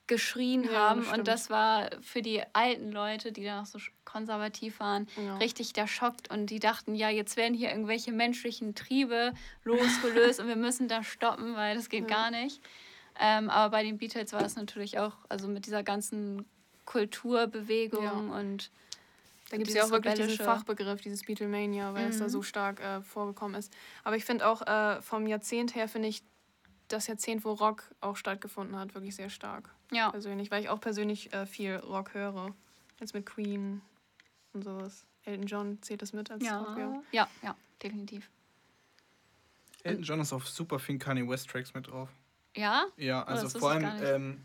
geschrien 0.06 0.64
ja, 0.64 0.72
haben. 0.72 1.06
Und 1.06 1.28
das 1.28 1.48
war 1.48 1.88
für 2.02 2.20
die 2.20 2.42
alten 2.52 2.92
Leute, 2.92 3.32
die 3.32 3.44
da 3.44 3.60
noch 3.60 3.66
so 3.66 3.78
konservativ 4.04 4.80
waren, 4.80 5.06
ja. 5.16 5.38
richtig 5.38 5.72
der 5.72 5.86
Schock. 5.86 6.16
Und 6.28 6.50
die 6.50 6.58
dachten, 6.58 6.94
ja, 6.94 7.08
jetzt 7.08 7.38
werden 7.38 7.54
hier 7.54 7.70
irgendwelche 7.70 8.12
menschlichen 8.12 8.74
Triebe 8.74 9.32
losgelöst 9.64 10.40
und 10.40 10.48
wir 10.48 10.56
müssen 10.56 10.88
da 10.88 11.02
stoppen, 11.02 11.56
weil 11.56 11.74
das 11.74 11.88
geht 11.88 12.10
ja. 12.10 12.16
gar 12.16 12.30
nicht. 12.30 12.60
Ähm, 13.18 13.48
aber 13.50 13.70
bei 13.70 13.82
den 13.82 13.98
Beatles 13.98 14.32
war 14.32 14.42
es 14.42 14.56
natürlich 14.56 14.98
auch, 14.98 15.12
also 15.28 15.48
mit 15.48 15.66
dieser 15.66 15.82
ganzen 15.82 16.44
Kulturbewegung 16.84 18.30
und 18.30 18.70
da 19.50 19.58
gibt 19.58 19.68
es 19.68 19.74
ja 19.74 19.84
auch 19.84 19.90
wirklich 19.90 20.14
diesen 20.14 20.44
Fachbegriff, 20.44 21.00
dieses 21.00 21.22
Beatlemania, 21.22 21.94
weil 21.94 22.06
mhm. 22.06 22.10
es 22.10 22.18
da 22.18 22.28
so 22.28 22.38
mhm. 22.38 22.42
stark 22.44 22.80
äh, 22.80 23.02
vorgekommen 23.02 23.54
ist. 23.54 23.72
Aber 24.02 24.16
ich 24.16 24.24
finde 24.24 24.48
auch 24.48 24.62
äh, 24.62 25.00
vom 25.02 25.26
Jahrzehnt 25.26 25.74
her, 25.74 25.88
finde 25.88 26.08
ich 26.08 26.22
das 26.88 27.06
Jahrzehnt, 27.06 27.44
wo 27.44 27.52
Rock 27.52 27.84
auch 28.00 28.16
stattgefunden 28.16 28.76
hat, 28.76 28.94
wirklich 28.94 29.14
sehr 29.14 29.30
stark. 29.30 29.70
Ja. 29.92 30.10
Persönlich, 30.10 30.50
weil 30.50 30.62
ich 30.62 30.68
auch 30.68 30.80
persönlich 30.80 31.32
äh, 31.32 31.46
viel 31.46 31.76
Rock 31.76 32.14
höre. 32.14 32.54
Jetzt 33.00 33.14
mit 33.14 33.26
Queen 33.26 33.80
und 34.52 34.64
sowas. 34.64 35.04
Elton 35.24 35.46
John 35.46 35.82
zählt 35.82 36.02
das 36.02 36.12
mit 36.12 36.30
als 36.30 36.44
ja. 36.44 36.58
Rock? 36.60 36.78
Ja, 36.78 37.02
ja, 37.12 37.28
ja 37.42 37.56
definitiv. 37.82 38.30
Elton 39.82 40.02
John 40.02 40.20
ist 40.20 40.32
auf 40.32 40.48
super 40.48 40.78
vielen 40.78 40.98
Kanye 40.98 41.28
West 41.28 41.48
Tracks 41.50 41.74
mit 41.74 41.88
drauf. 41.88 42.08
Ja? 42.56 42.86
Ja, 42.96 43.22
oh, 43.22 43.30
also 43.30 43.46
oh, 43.56 43.60
vor 43.60 43.70
allem, 43.72 43.90
ähm, 44.02 44.44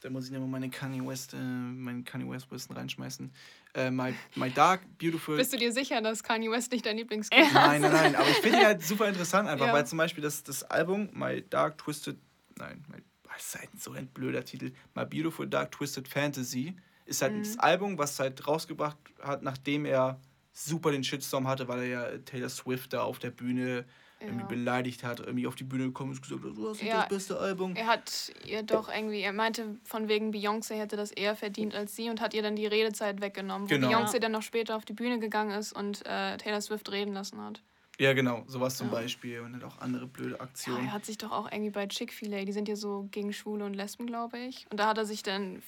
da 0.00 0.10
muss 0.10 0.26
ich 0.26 0.30
nochmal 0.30 0.48
meine 0.48 0.70
Kanye 0.70 1.06
West, 1.06 1.34
äh, 1.34 1.36
meinen 1.36 2.04
Kanye 2.04 2.30
West 2.30 2.50
Wissen 2.50 2.74
reinschmeißen. 2.74 3.32
Äh, 3.74 3.90
my, 3.90 4.14
my 4.34 4.50
Dark, 4.50 4.82
Beautiful. 4.98 5.36
Bist 5.36 5.52
du 5.52 5.56
dir 5.56 5.72
sicher, 5.72 6.00
dass 6.00 6.22
Kanye 6.22 6.50
West 6.50 6.72
nicht 6.72 6.86
dein 6.86 6.96
Lieblingskünstler 6.96 7.46
ist? 7.46 7.54
Nein, 7.54 7.80
nein, 7.80 7.92
nein. 7.92 8.16
Aber 8.16 8.28
ich 8.28 8.36
finde 8.36 8.58
ihn 8.58 8.64
halt 8.64 8.82
super 8.84 9.08
interessant 9.08 9.48
einfach, 9.48 9.66
ja. 9.66 9.72
weil 9.72 9.86
zum 9.86 9.98
Beispiel 9.98 10.22
das, 10.22 10.42
das 10.42 10.62
Album 10.64 11.10
My 11.12 11.42
Dark 11.42 11.78
Twisted, 11.78 12.18
nein, 12.56 12.84
my, 12.88 13.02
das 13.24 13.46
ist 13.46 13.58
halt 13.58 13.80
so 13.80 13.92
ein 13.92 14.06
blöder 14.06 14.44
Titel. 14.44 14.72
My 14.94 15.04
Beautiful 15.04 15.46
Dark 15.46 15.72
Twisted 15.72 16.06
Fantasy 16.08 16.76
ist 17.04 17.22
halt 17.22 17.34
mhm. 17.34 17.42
das 17.42 17.58
Album, 17.58 17.98
was 17.98 18.18
halt 18.18 18.46
rausgebracht 18.46 18.98
hat, 19.22 19.42
nachdem 19.42 19.84
er 19.84 20.20
super 20.52 20.90
den 20.90 21.04
Shitstorm 21.04 21.46
hatte, 21.46 21.68
weil 21.68 21.80
er 21.80 21.86
ja 21.86 22.18
Taylor 22.18 22.48
Swift 22.48 22.92
da 22.92 23.02
auf 23.02 23.18
der 23.18 23.30
Bühne 23.30 23.84
ja. 24.20 24.26
irgendwie 24.26 24.46
beleidigt 24.46 25.04
hat, 25.04 25.20
irgendwie 25.20 25.46
auf 25.46 25.54
die 25.54 25.64
Bühne 25.64 25.84
gekommen 25.84 26.12
ist 26.12 26.18
und 26.18 26.22
gesagt 26.22 26.44
hat, 26.44 26.56
du 26.56 26.68
hast 26.70 26.82
ja, 26.82 27.00
das 27.00 27.08
beste 27.08 27.38
Album. 27.38 27.74
Er 27.76 27.86
hat 27.86 28.32
ihr 28.44 28.62
doch 28.62 28.88
irgendwie, 28.88 29.20
er 29.20 29.32
meinte 29.32 29.76
von 29.84 30.08
wegen 30.08 30.30
Beyoncé 30.30 30.74
hätte 30.74 30.96
das 30.96 31.10
eher 31.10 31.36
verdient 31.36 31.74
als 31.74 31.96
sie 31.96 32.08
und 32.10 32.20
hat 32.20 32.34
ihr 32.34 32.42
dann 32.42 32.56
die 32.56 32.66
Redezeit 32.66 33.20
weggenommen, 33.20 33.68
genau. 33.68 33.88
wo 33.88 33.92
Beyoncé 33.92 34.18
dann 34.18 34.32
noch 34.32 34.42
später 34.42 34.76
auf 34.76 34.84
die 34.84 34.94
Bühne 34.94 35.18
gegangen 35.18 35.50
ist 35.52 35.72
und 35.72 36.04
äh, 36.06 36.36
Taylor 36.38 36.60
Swift 36.60 36.90
reden 36.90 37.14
lassen 37.14 37.40
hat. 37.40 37.62
Ja, 37.98 38.12
genau, 38.12 38.44
sowas 38.46 38.76
zum 38.76 38.88
ja. 38.88 38.94
Beispiel 38.94 39.40
und 39.40 39.54
dann 39.54 39.64
auch 39.64 39.78
andere 39.78 40.06
blöde 40.06 40.40
Aktionen. 40.40 40.84
Ja, 40.84 40.90
er 40.90 40.92
hat 40.92 41.06
sich 41.06 41.16
doch 41.16 41.32
auch 41.32 41.50
irgendwie 41.50 41.70
bei 41.70 41.86
Chick-fil-A, 41.86 42.44
die 42.44 42.52
sind 42.52 42.68
ja 42.68 42.76
so 42.76 43.08
gegen 43.10 43.32
Schwule 43.32 43.64
und 43.64 43.74
Lesben, 43.74 44.06
glaube 44.06 44.38
ich. 44.38 44.66
Und 44.70 44.78
da 44.78 44.88
hat 44.88 44.98
er 44.98 45.06
sich 45.06 45.22
dann 45.22 45.62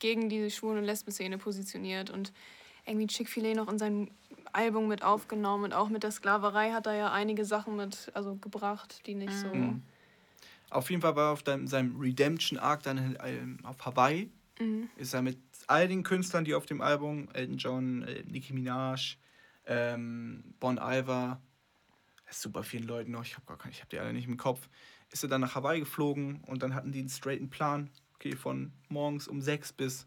gegen 0.00 0.28
diese 0.28 0.50
Schwulen- 0.50 0.78
und 0.78 0.84
Lesben-Szene 0.84 1.38
positioniert 1.38 2.10
und 2.10 2.32
irgendwie 2.84 3.06
Chick-fil-A 3.06 3.54
noch 3.54 3.68
in 3.68 3.78
seinem 3.78 4.10
Album 4.52 4.88
mit 4.88 5.02
aufgenommen 5.02 5.64
und 5.64 5.72
auch 5.72 5.88
mit 5.88 6.02
der 6.02 6.10
Sklaverei 6.10 6.72
hat 6.72 6.86
er 6.86 6.94
ja 6.94 7.12
einige 7.12 7.44
Sachen 7.44 7.76
mit 7.76 8.10
also 8.14 8.36
gebracht, 8.36 9.06
die 9.06 9.14
nicht 9.14 9.32
so. 9.32 9.48
Mhm. 9.48 9.82
Auf 10.70 10.90
jeden 10.90 11.02
Fall 11.02 11.16
war 11.16 11.28
er 11.28 11.32
auf 11.32 11.42
deinem, 11.42 11.66
seinem 11.66 11.98
Redemption 11.98 12.58
Arc 12.58 12.82
dann 12.82 13.16
ähm, 13.24 13.58
auf 13.62 13.84
Hawaii. 13.84 14.30
Mhm. 14.60 14.88
Ist 14.96 15.14
er 15.14 15.22
mit 15.22 15.38
all 15.66 15.88
den 15.88 16.02
Künstlern, 16.02 16.44
die 16.44 16.54
auf 16.54 16.66
dem 16.66 16.80
Album, 16.80 17.28
Elton 17.32 17.56
John, 17.58 18.02
äh, 18.02 18.22
Nicki 18.24 18.52
Minaj, 18.52 19.16
ähm, 19.66 20.54
Bon 20.60 20.78
Iver, 20.78 21.40
super 22.30 22.62
vielen 22.62 22.86
Leuten 22.86 23.12
noch, 23.12 23.24
ich 23.24 23.36
habe 23.36 23.52
hab 23.52 23.88
die 23.88 23.98
alle 23.98 24.12
nicht 24.12 24.28
im 24.28 24.36
Kopf, 24.36 24.68
ist 25.10 25.22
er 25.22 25.28
dann 25.28 25.40
nach 25.40 25.54
Hawaii 25.54 25.80
geflogen 25.80 26.42
und 26.46 26.62
dann 26.62 26.74
hatten 26.74 26.92
die 26.92 27.00
einen 27.00 27.08
straighten 27.08 27.50
Plan. 27.50 27.90
Okay, 28.14 28.34
von 28.34 28.72
morgens 28.88 29.28
um 29.28 29.40
sechs 29.40 29.72
bis 29.72 30.06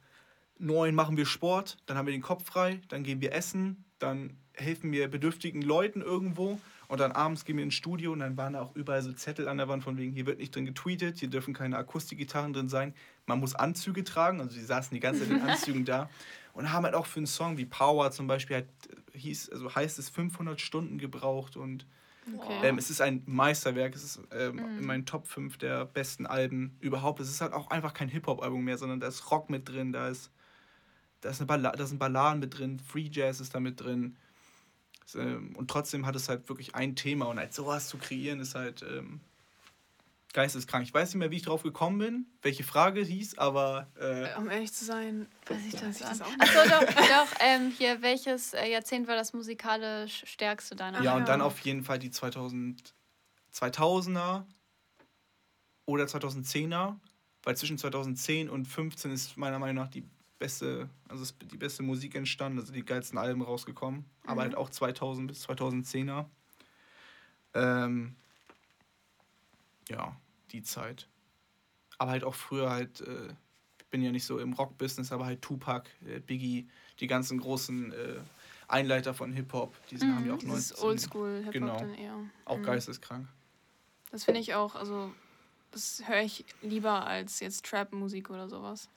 neun 0.60 0.94
machen 0.94 1.18
wir 1.18 1.26
Sport, 1.26 1.78
dann 1.86 1.98
haben 1.98 2.06
wir 2.06 2.14
den 2.14 2.22
Kopf 2.22 2.46
frei, 2.46 2.82
dann 2.90 3.04
gehen 3.04 3.22
wir 3.22 3.34
essen, 3.34 3.86
dann 4.02 4.38
helfen 4.54 4.92
wir 4.92 5.08
bedürftigen 5.08 5.62
Leuten 5.62 6.02
irgendwo 6.02 6.60
und 6.88 7.00
dann 7.00 7.12
abends 7.12 7.46
gehen 7.46 7.58
wir 7.58 7.64
ins 7.64 7.74
Studio 7.74 8.12
und 8.12 8.20
dann 8.20 8.36
waren 8.36 8.54
da 8.54 8.62
auch 8.62 8.76
überall 8.76 9.02
so 9.02 9.14
Zettel 9.14 9.48
an 9.48 9.58
der 9.58 9.68
Wand 9.68 9.84
von 9.84 9.98
wegen, 9.98 10.12
hier 10.14 10.26
wird 10.26 10.40
nicht 10.40 10.54
drin 10.56 10.66
getweetet, 10.66 11.20
hier 11.20 11.30
dürfen 11.30 11.54
keine 11.54 11.78
Akustikgitarren 11.78 12.54
drin 12.54 12.70
sein, 12.70 12.94
man 13.26 13.40
muss 13.40 13.56
Anzüge 13.56 14.04
tragen, 14.04 14.42
also 14.42 14.56
die 14.56 14.64
saßen 14.64 14.94
die 14.94 15.00
ganze 15.00 15.22
Zeit 15.22 15.30
in 15.30 15.42
Anzügen 15.50 15.86
da 15.86 16.10
und 16.54 16.72
haben 16.74 16.84
halt 16.84 16.96
auch 16.96 17.06
für 17.06 17.20
einen 17.20 17.28
Song 17.28 17.58
wie 17.58 17.66
Power 17.66 18.12
zum 18.12 18.28
Beispiel 18.28 18.58
halt, 18.58 18.68
hieß, 19.14 19.52
also 19.52 19.74
heißt 19.74 20.00
es 20.00 20.10
500 20.10 20.60
Stunden 20.60 20.98
gebraucht 20.98 21.56
und 21.56 21.86
okay. 22.36 22.60
ähm, 22.64 22.78
es 22.78 22.90
ist 22.90 23.02
ein 23.02 23.24
Meisterwerk, 23.26 23.96
es 23.96 24.04
ist 24.04 24.20
ähm, 24.32 24.56
mhm. 24.56 24.80
in 24.80 24.86
meinen 24.86 25.06
Top 25.06 25.28
5 25.28 25.58
der 25.58 25.86
besten 25.86 26.26
Alben 26.26 26.76
überhaupt. 26.80 27.20
Es 27.20 27.30
ist 27.30 27.42
halt 27.42 27.54
auch 27.54 27.70
einfach 27.70 27.94
kein 27.94 28.10
Hip-Hop-Album 28.10 28.64
mehr, 28.64 28.78
sondern 28.78 29.00
da 29.00 29.08
ist 29.08 29.32
Rock 29.32 29.50
mit 29.50 29.70
drin, 29.70 29.92
da 29.92 30.10
ist 30.10 30.32
da, 31.22 31.30
ist 31.30 31.40
eine 31.40 31.48
Balla 31.48 31.72
da 31.72 31.86
sind 31.86 32.00
Balladen 32.00 32.40
mit 32.40 32.58
drin, 32.58 32.80
Free 32.80 33.10
Jazz 33.12 33.40
ist 33.40 33.56
da 33.56 33.60
mit 33.60 33.80
drin. 33.80 34.18
Ähm, 35.16 35.56
und 35.56 35.70
trotzdem 35.70 36.06
hat 36.06 36.16
es 36.16 36.30
halt 36.30 36.48
wirklich 36.50 36.76
ein 36.76 36.96
Thema 36.96 37.26
und 37.26 37.38
halt 37.38 37.54
sowas 37.54 37.88
zu 37.88 37.98
kreieren 37.98 38.40
ist 38.40 38.56
halt 38.56 38.84
ähm, 38.84 39.20
geisteskrank. 40.34 40.86
Ich 40.86 40.94
weiß 40.94 41.10
nicht 41.10 41.20
mehr, 41.20 41.32
wie 41.32 41.38
ich 41.38 41.44
drauf 41.44 41.64
gekommen 41.64 42.00
bin, 42.00 42.26
welche 42.42 42.64
Frage 42.64 43.02
hieß, 43.02 43.38
aber. 43.38 43.88
Äh, 44.00 44.38
um 44.38 44.50
ehrlich 44.50 44.72
zu 44.74 44.86
sein, 44.86 45.28
weiß 45.48 45.66
ich 45.68 45.74
das, 45.74 46.00
das 46.00 46.22
auch 46.22 46.30
nicht. 46.30 46.42
Achso, 46.42 46.70
doch, 46.70 46.86
doch 46.86 47.28
ähm, 47.40 47.72
hier, 47.78 48.02
welches 48.02 48.54
äh, 48.54 48.70
Jahrzehnt 48.72 49.08
war 49.08 49.16
das 49.16 49.34
musikalisch 49.34 50.24
stärkste 50.26 50.76
deiner 50.76 51.02
Ja, 51.02 51.16
und 51.16 51.28
dann 51.28 51.42
auf 51.42 51.60
jeden 51.60 51.84
Fall 51.84 52.00
die 52.00 52.12
2000, 52.12 52.94
2000er 53.54 54.46
oder 55.86 56.06
2010er, 56.06 56.96
weil 57.44 57.58
zwischen 57.58 57.78
2010 57.78 58.50
und 58.50 58.66
2015 58.66 59.12
ist 59.12 59.38
meiner 59.38 59.60
Meinung 59.60 59.84
nach 59.84 59.90
die 59.90 60.06
beste, 60.42 60.90
also 61.08 61.22
ist 61.22 61.36
die 61.40 61.58
beste 61.58 61.84
Musik 61.84 62.16
entstanden, 62.16 62.60
also 62.60 62.74
die 62.74 62.84
geilsten 62.84 63.20
Alben 63.20 63.44
rausgekommen, 63.44 64.00
mhm. 64.00 64.30
aber 64.30 64.42
halt 64.42 64.56
auch 64.56 64.70
2000 64.70 65.28
bis 65.28 65.48
2010er. 65.48 66.26
Ähm, 67.54 68.16
ja, 69.88 70.16
die 70.52 70.64
Zeit. 70.64 71.08
Aber 72.00 72.12
halt 72.12 72.24
auch 72.24 72.34
früher 72.34 72.72
halt, 72.72 73.02
äh, 73.02 73.28
ich 73.78 73.86
bin 73.92 74.02
ja 74.02 74.12
nicht 74.12 74.26
so 74.26 74.40
im 74.40 74.54
Rock-Business, 74.54 75.12
aber 75.12 75.26
halt 75.26 75.44
Tupac, 75.44 75.88
äh, 76.08 76.20
Biggie, 76.20 76.68
die 77.00 77.08
ganzen 77.08 77.40
großen 77.40 77.94
äh, 77.94 78.20
Einleiter 78.68 79.14
von 79.14 79.34
Hip-Hop, 79.34 79.76
die 79.90 80.04
mhm, 80.04 80.16
haben 80.16 80.26
ja 80.26 80.34
auch 80.34 80.42
19. 80.42 80.78
Oldschool-Hip-Hop 80.78 81.54
genau, 81.54 81.78
dann 81.78 81.94
eher. 81.94 82.18
Auch 82.46 82.58
mhm. 82.58 82.64
geisteskrank. 82.64 83.28
Das 84.12 84.24
finde 84.24 84.40
ich 84.40 84.56
auch, 84.56 84.76
also 84.76 85.14
das 85.70 86.02
höre 86.08 86.22
ich 86.22 86.46
lieber 86.64 87.06
als 87.06 87.42
jetzt 87.42 87.66
Trap-Musik 87.66 88.32
oder 88.32 88.50
sowas. 88.50 88.90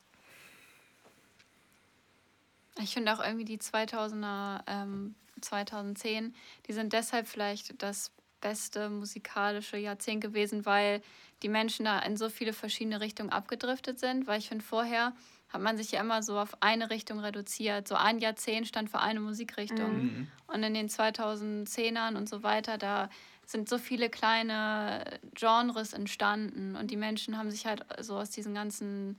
Ich 2.83 2.95
finde 2.95 3.13
auch 3.13 3.25
irgendwie 3.25 3.45
die 3.45 3.59
2000er, 3.59 4.63
ähm, 4.67 5.15
2010, 5.41 6.35
die 6.67 6.73
sind 6.73 6.93
deshalb 6.93 7.29
vielleicht 7.29 7.83
das 7.83 8.11
beste 8.41 8.91
musikalische 8.91 9.79
Jahrzehnt 9.79 10.21
gewesen, 10.21 10.67
weil 10.67 11.01
die 11.43 11.49
Menschen 11.49 11.87
da 11.87 11.99
in 12.01 12.17
so 12.17 12.29
viele 12.29 12.53
verschiedene 12.53 13.01
Richtungen 13.01 13.31
abgedriftet 13.31 13.99
sind. 13.99 14.27
Weil 14.27 14.39
ich 14.39 14.49
finde, 14.49 14.65
vorher 14.65 15.15
hat 15.49 15.63
man 15.63 15.77
sich 15.77 15.93
ja 15.93 16.01
immer 16.01 16.23
so 16.23 16.39
auf 16.39 16.57
eine 16.61 16.91
Richtung 16.91 17.21
reduziert. 17.21 17.89
So 17.89 17.95
ein 17.95 18.19
Jahrzehnt 18.19 18.69
stand 18.69 18.91
für 18.91 19.01
eine 19.01 19.21
Musikrichtung. 19.21 20.05
Mhm. 20.05 20.29
Und 20.47 20.63
in 20.63 20.75
den 20.75 20.89
2010ern 20.89 22.17
und 22.17 22.29
so 22.29 22.43
weiter, 22.43 22.77
da 22.77 23.09
sind 23.47 23.69
so 23.69 23.79
viele 23.79 24.11
kleine 24.11 25.05
Genres 25.35 25.93
entstanden 25.93 26.77
und 26.77 26.91
die 26.91 26.97
Menschen 26.97 27.37
haben 27.37 27.51
sich 27.51 27.67
halt 27.67 27.85
so 28.01 28.17
aus 28.17 28.31
diesen 28.31 28.55
ganzen 28.55 29.19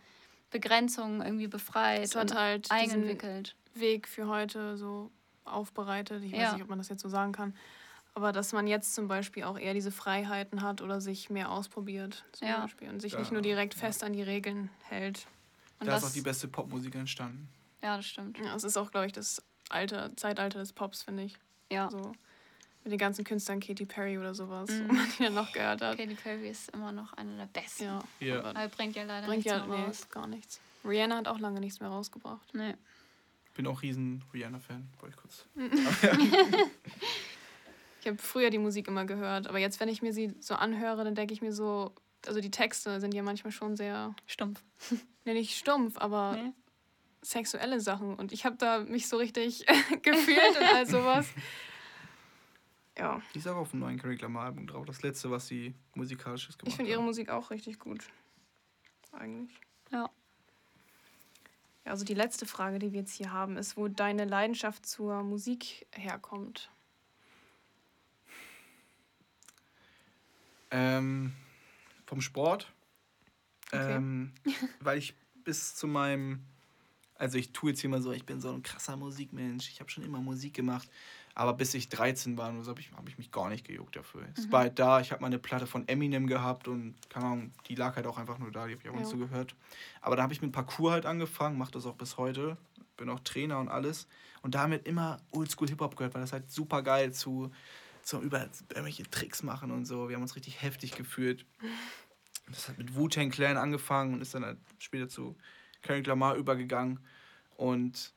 Begrenzungen 0.60 1.22
irgendwie 1.22 1.48
befreit 1.48 2.04
es 2.04 2.16
hat 2.16 2.32
und 2.32 2.38
halt 2.38 2.72
einentwickelt. 2.72 3.56
Weg 3.74 4.08
für 4.08 4.28
heute 4.28 4.78
so 4.78 5.12
aufbereitet. 5.44 6.24
Ich 6.24 6.32
weiß 6.32 6.54
nicht, 6.54 6.64
ob 6.64 6.70
man 6.70 6.78
das 6.78 6.88
jetzt 6.88 7.02
so 7.02 7.10
sagen 7.10 7.34
kann. 7.34 7.54
Aber 8.14 8.32
dass 8.32 8.54
man 8.54 8.66
jetzt 8.66 8.96
zum 8.96 9.10
Beispiel 9.10 9.44
auch 9.44 9.60
eher 9.60 9.74
diese 9.74 9.92
Freiheiten 9.92 10.62
hat 10.62 10.82
oder 10.82 11.02
sich 11.02 11.30
mehr 11.30 11.52
ausprobiert 11.52 12.24
zum 12.32 12.48
ja. 12.48 12.62
Beispiel 12.62 12.88
und 12.88 13.02
sich 13.02 13.14
ja. 13.14 13.20
nicht 13.20 13.34
nur 13.34 13.42
direkt 13.42 13.74
fest 13.74 14.06
an 14.06 14.14
die 14.14 14.22
Regeln 14.22 14.70
hält. 14.84 15.28
Und 15.82 15.88
da 15.88 15.98
ist 15.98 16.06
auch 16.06 16.12
die 16.12 16.22
beste 16.22 16.48
Popmusik 16.48 16.96
entstanden. 16.96 17.50
Ja, 17.84 17.98
das 17.98 18.06
stimmt. 18.06 18.40
Ja, 18.40 18.56
es 18.56 18.64
ist 18.64 18.78
auch, 18.78 18.92
glaube 18.92 19.08
ich, 19.08 19.12
das 19.12 19.44
alte 19.68 20.14
Zeitalter 20.16 20.60
des 20.60 20.72
Pops, 20.72 21.04
finde 21.04 21.24
ich. 21.24 21.38
Ja. 21.70 21.90
So 21.90 22.14
Mit 22.86 22.92
den 22.92 23.00
ganzen 23.00 23.26
Künstlern, 23.26 23.60
Katy 23.60 23.86
Perry 23.86 24.18
oder 24.18 24.34
sowas, 24.34 24.70
mhm. 24.70 24.88
wo 24.88 24.94
man 24.94 25.08
die 25.18 25.24
dann 25.24 25.34
noch 25.34 25.52
gehört 25.52 25.82
hat. 25.82 25.98
Katy 25.98 26.16
Perry 26.16 26.50
ist 26.50 26.70
immer 26.70 26.92
noch 26.92 27.12
eine 27.14 27.36
der 27.36 27.48
besten. 27.48 27.84
Ja. 27.84 28.04
ja. 28.20 28.44
Aber 28.44 28.68
bringt 28.70 28.96
ja 28.96 29.04
leider 29.04 29.28
bringt 29.28 29.44
nichts 29.44 29.52
ja, 29.52 29.66
mehr 29.66 29.78
raus. 29.78 30.08
Nee, 30.08 30.14
gar 30.14 30.28
nichts. 30.28 30.62
Rihanna 30.86 31.18
hat 31.18 31.28
auch 31.28 31.40
lange 31.40 31.60
nichts 31.60 31.80
mehr 31.80 31.90
rausgebracht. 31.90 32.54
Nee. 32.54 32.76
Bin 33.56 33.68
auch 33.68 33.82
riesen 33.82 34.24
Rihanna-Fan, 34.34 34.88
wollte 35.00 35.16
ich 35.16 35.22
kurz. 35.22 35.46
ich 38.02 38.08
habe 38.08 38.18
früher 38.18 38.50
die 38.50 38.60
Musik 38.60 38.88
immer 38.88 39.06
gehört, 39.06 39.48
aber 39.48 39.58
jetzt, 39.60 39.80
wenn 39.80 39.90
ich 39.90 40.02
mir 40.02 40.14
sie 40.14 40.36
so 40.40 40.56
anhöre, 40.56 41.04
dann 41.04 41.16
denke 41.16 41.34
ich 41.34 41.42
mir 41.42 41.54
so, 41.54 41.92
also 42.28 42.42
die 42.42 42.52
Texte 42.52 43.00
sind 43.00 43.14
ja 43.14 43.24
manchmal 43.24 43.52
schon 43.52 43.76
sehr 43.76 44.14
stumpf. 44.26 44.64
nee, 45.26 45.34
nicht 45.34 45.58
stumpf, 45.58 45.98
aber 45.98 46.34
nee. 46.34 46.52
sexuelle 47.22 47.80
Sachen. 47.80 48.16
Und 48.16 48.32
ich 48.32 48.46
habe 48.46 48.58
da 48.58 48.80
mich 48.80 49.08
so 49.08 49.18
richtig 49.18 49.66
gefühlt 50.02 50.58
und 50.60 50.76
all 50.76 50.86
sowas. 50.86 51.28
Ja. 52.98 53.22
Die 53.34 53.40
ist 53.40 53.48
auch 53.48 53.58
auf 53.58 53.72
dem 53.72 53.80
neuen 53.80 54.00
Kendrick 54.00 54.22
Lamar-Album 54.22 54.68
drauf. 54.68 54.86
Das 54.86 55.02
letzte, 55.02 55.30
was 55.30 55.48
sie 55.48 55.74
musikalisches 55.96 56.58
gemacht 56.58 56.66
hat. 56.66 56.68
Ich 56.70 56.76
finde 56.76 56.92
ihre 56.92 57.04
Musik 57.04 57.30
auch 57.30 57.52
richtig 57.52 57.80
gut. 57.80 58.06
Eigentlich. 59.12 59.52
Ja. 59.92 60.10
ja. 61.86 61.92
Also 61.92 62.06
die 62.06 62.14
letzte 62.14 62.46
Frage, 62.46 62.80
die 62.80 62.94
wir 62.94 63.02
jetzt 63.02 63.14
hier 63.14 63.32
haben, 63.32 63.58
ist, 63.58 63.76
wo 63.76 63.88
deine 63.88 64.26
Leidenschaft 64.26 64.86
zur 64.86 65.24
Musik 65.24 65.86
herkommt. 65.92 66.70
Ähm, 70.72 71.34
vom 72.06 72.22
Sport. 72.22 72.72
Okay. 73.68 73.96
Ähm, 73.96 74.32
weil 74.80 74.98
ich 74.98 75.16
bis 75.44 75.76
zu 75.76 75.88
meinem, 75.88 76.44
also 77.16 77.38
ich 77.38 77.52
tue 77.52 77.72
jetzt 77.72 77.82
hier 77.82 77.90
mal 77.90 78.02
so, 78.02 78.12
ich 78.12 78.26
bin 78.26 78.42
so 78.42 78.52
ein 78.52 78.64
krasser 78.64 78.96
Musikmensch. 78.96 79.70
Ich 79.70 79.80
habe 79.80 79.90
schon 79.90 80.04
immer 80.04 80.20
Musik 80.20 80.54
gemacht. 80.54 80.90
Aber 81.38 81.54
bis 81.54 81.74
ich 81.74 81.90
13 81.90 82.38
war, 82.38 82.48
habe 82.48 82.80
ich, 82.80 82.92
hab 82.94 83.08
ich 83.10 83.18
mich 83.18 83.30
gar 83.30 83.50
nicht 83.50 83.68
gejuckt 83.68 83.98
dafür. 83.98 84.22
Mhm. 84.22 84.28
Es 84.38 84.52
war 84.54 84.62
halt 84.62 84.80
da, 84.80 85.02
ich 85.02 85.12
habe 85.12 85.22
mal 85.22 85.28
eine 85.28 85.38
Platte 85.38 85.68
von 85.68 85.86
Eminem 85.88 86.28
gehabt 86.28 86.70
und 86.70 86.96
keine 87.10 87.26
Ahnung, 87.26 87.52
die 87.68 87.76
lag 87.76 87.98
halt 87.98 88.08
auch 88.08 88.18
einfach 88.18 88.40
nur 88.40 88.52
da, 88.52 88.68
die 88.68 88.74
habe 88.74 88.82
ich 88.82 88.90
auch 88.90 88.94
ja. 88.94 89.02
nicht 89.02 89.10
so 89.10 89.18
gehört. 89.18 89.54
Aber 90.02 90.16
da 90.16 90.24
habe 90.24 90.32
ich 90.32 90.42
mit 90.42 90.54
Parkour 90.54 90.94
halt 90.94 91.06
angefangen, 91.06 91.58
mache 91.58 91.72
das 91.72 91.86
auch 91.86 91.96
bis 91.96 92.18
heute. 92.18 92.58
Bin 92.96 93.10
auch 93.10 93.20
Trainer 93.20 93.60
und 93.60 93.68
alles. 93.68 94.08
Und 94.44 94.56
damit 94.56 94.88
immer 94.88 95.18
Oldschool 95.32 95.68
Hip-Hop 95.68 95.98
gehört, 95.98 96.14
weil 96.14 96.22
das 96.22 96.32
halt 96.32 96.50
super 96.50 96.82
geil 96.82 97.12
zu, 97.12 97.52
zu 98.02 98.22
über 98.22 98.48
irgendwelche 98.70 99.04
Tricks 99.10 99.44
machen 99.44 99.72
und 99.72 99.84
so. 99.84 100.08
Wir 100.08 100.16
haben 100.16 100.24
uns 100.24 100.38
richtig 100.38 100.62
heftig 100.62 100.96
gefühlt. 100.96 101.46
Das 102.48 102.70
hat 102.70 102.78
mit 102.78 102.96
Wu-Tang 102.96 103.30
Clan 103.30 103.58
angefangen 103.58 104.14
und 104.14 104.22
ist 104.22 104.34
dann 104.34 104.46
halt 104.46 104.60
später 104.80 105.10
zu 105.10 105.36
Kendrick 105.82 106.08
Lamar 106.08 106.36
übergegangen. 106.36 107.00
Und 107.58 108.14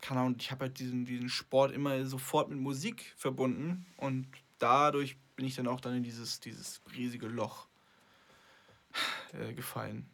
keine 0.00 0.20
Ahnung, 0.20 0.36
ich 0.38 0.50
habe 0.50 0.66
halt 0.66 0.78
diesen, 0.78 1.04
diesen 1.04 1.28
Sport 1.28 1.72
immer 1.72 2.04
sofort 2.06 2.48
mit 2.48 2.58
Musik 2.58 3.12
verbunden 3.16 3.86
und 3.96 4.28
dadurch 4.58 5.16
bin 5.36 5.46
ich 5.46 5.56
dann 5.56 5.66
auch 5.66 5.80
dann 5.80 5.96
in 5.96 6.02
dieses, 6.02 6.40
dieses 6.40 6.80
riesige 6.96 7.26
Loch 7.26 7.68
äh, 9.32 9.52
gefallen. 9.54 10.08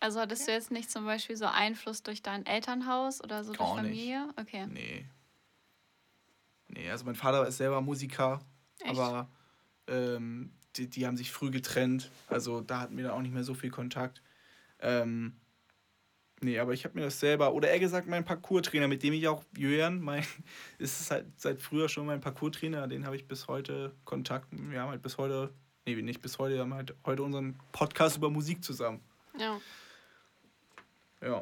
Also 0.00 0.20
hattest 0.20 0.46
du 0.46 0.52
jetzt 0.52 0.70
nicht 0.70 0.90
zum 0.90 1.04
Beispiel 1.04 1.36
so 1.36 1.46
Einfluss 1.46 2.02
durch 2.02 2.22
dein 2.22 2.44
Elternhaus 2.46 3.22
oder 3.22 3.44
so 3.44 3.52
Gar 3.52 3.66
durch 3.66 3.80
Familie? 3.80 4.26
Nicht. 4.26 4.38
Okay. 4.38 4.66
Nee. 4.66 5.06
Nee, 6.68 6.90
also 6.90 7.04
mein 7.04 7.14
Vater 7.14 7.46
ist 7.46 7.58
selber 7.58 7.80
Musiker, 7.80 8.40
Echt? 8.80 8.90
aber 8.90 9.30
ähm, 9.86 10.52
die, 10.76 10.88
die 10.88 11.06
haben 11.06 11.16
sich 11.16 11.30
früh 11.30 11.50
getrennt. 11.50 12.10
Also 12.28 12.60
da 12.60 12.80
hatten 12.80 12.96
wir 12.96 13.04
dann 13.04 13.12
auch 13.12 13.22
nicht 13.22 13.34
mehr 13.34 13.44
so 13.44 13.54
viel 13.54 13.70
Kontakt. 13.70 14.22
Ähm, 14.80 15.36
Nee, 16.44 16.58
aber 16.58 16.74
ich 16.74 16.84
habe 16.84 16.94
mir 16.98 17.06
das 17.06 17.18
selber, 17.18 17.54
oder 17.54 17.70
eher 17.70 17.80
gesagt, 17.80 18.06
mein 18.06 18.22
Parcours-Trainer, 18.22 18.86
mit 18.86 19.02
dem 19.02 19.14
ich 19.14 19.26
auch, 19.28 19.42
Jörn, 19.56 19.98
mein, 19.98 20.26
ist 20.78 21.00
es 21.00 21.10
halt 21.10 21.24
seit 21.40 21.62
früher 21.62 21.88
schon 21.88 22.04
mein 22.04 22.20
Parcours-Trainer, 22.20 22.86
den 22.86 23.06
habe 23.06 23.16
ich 23.16 23.26
bis 23.26 23.48
heute 23.48 23.94
Kontakt. 24.04 24.48
Wir 24.50 24.82
haben 24.82 24.90
halt 24.90 25.00
bis 25.00 25.16
heute, 25.16 25.54
nee, 25.86 25.94
nicht 26.02 26.20
bis 26.20 26.38
heute, 26.38 26.56
wir 26.56 26.60
haben 26.60 26.74
halt 26.74 26.94
heute 27.06 27.22
unseren 27.22 27.58
Podcast 27.72 28.18
über 28.18 28.28
Musik 28.28 28.62
zusammen. 28.62 29.00
Ja. 29.38 29.58
Ja. 31.22 31.40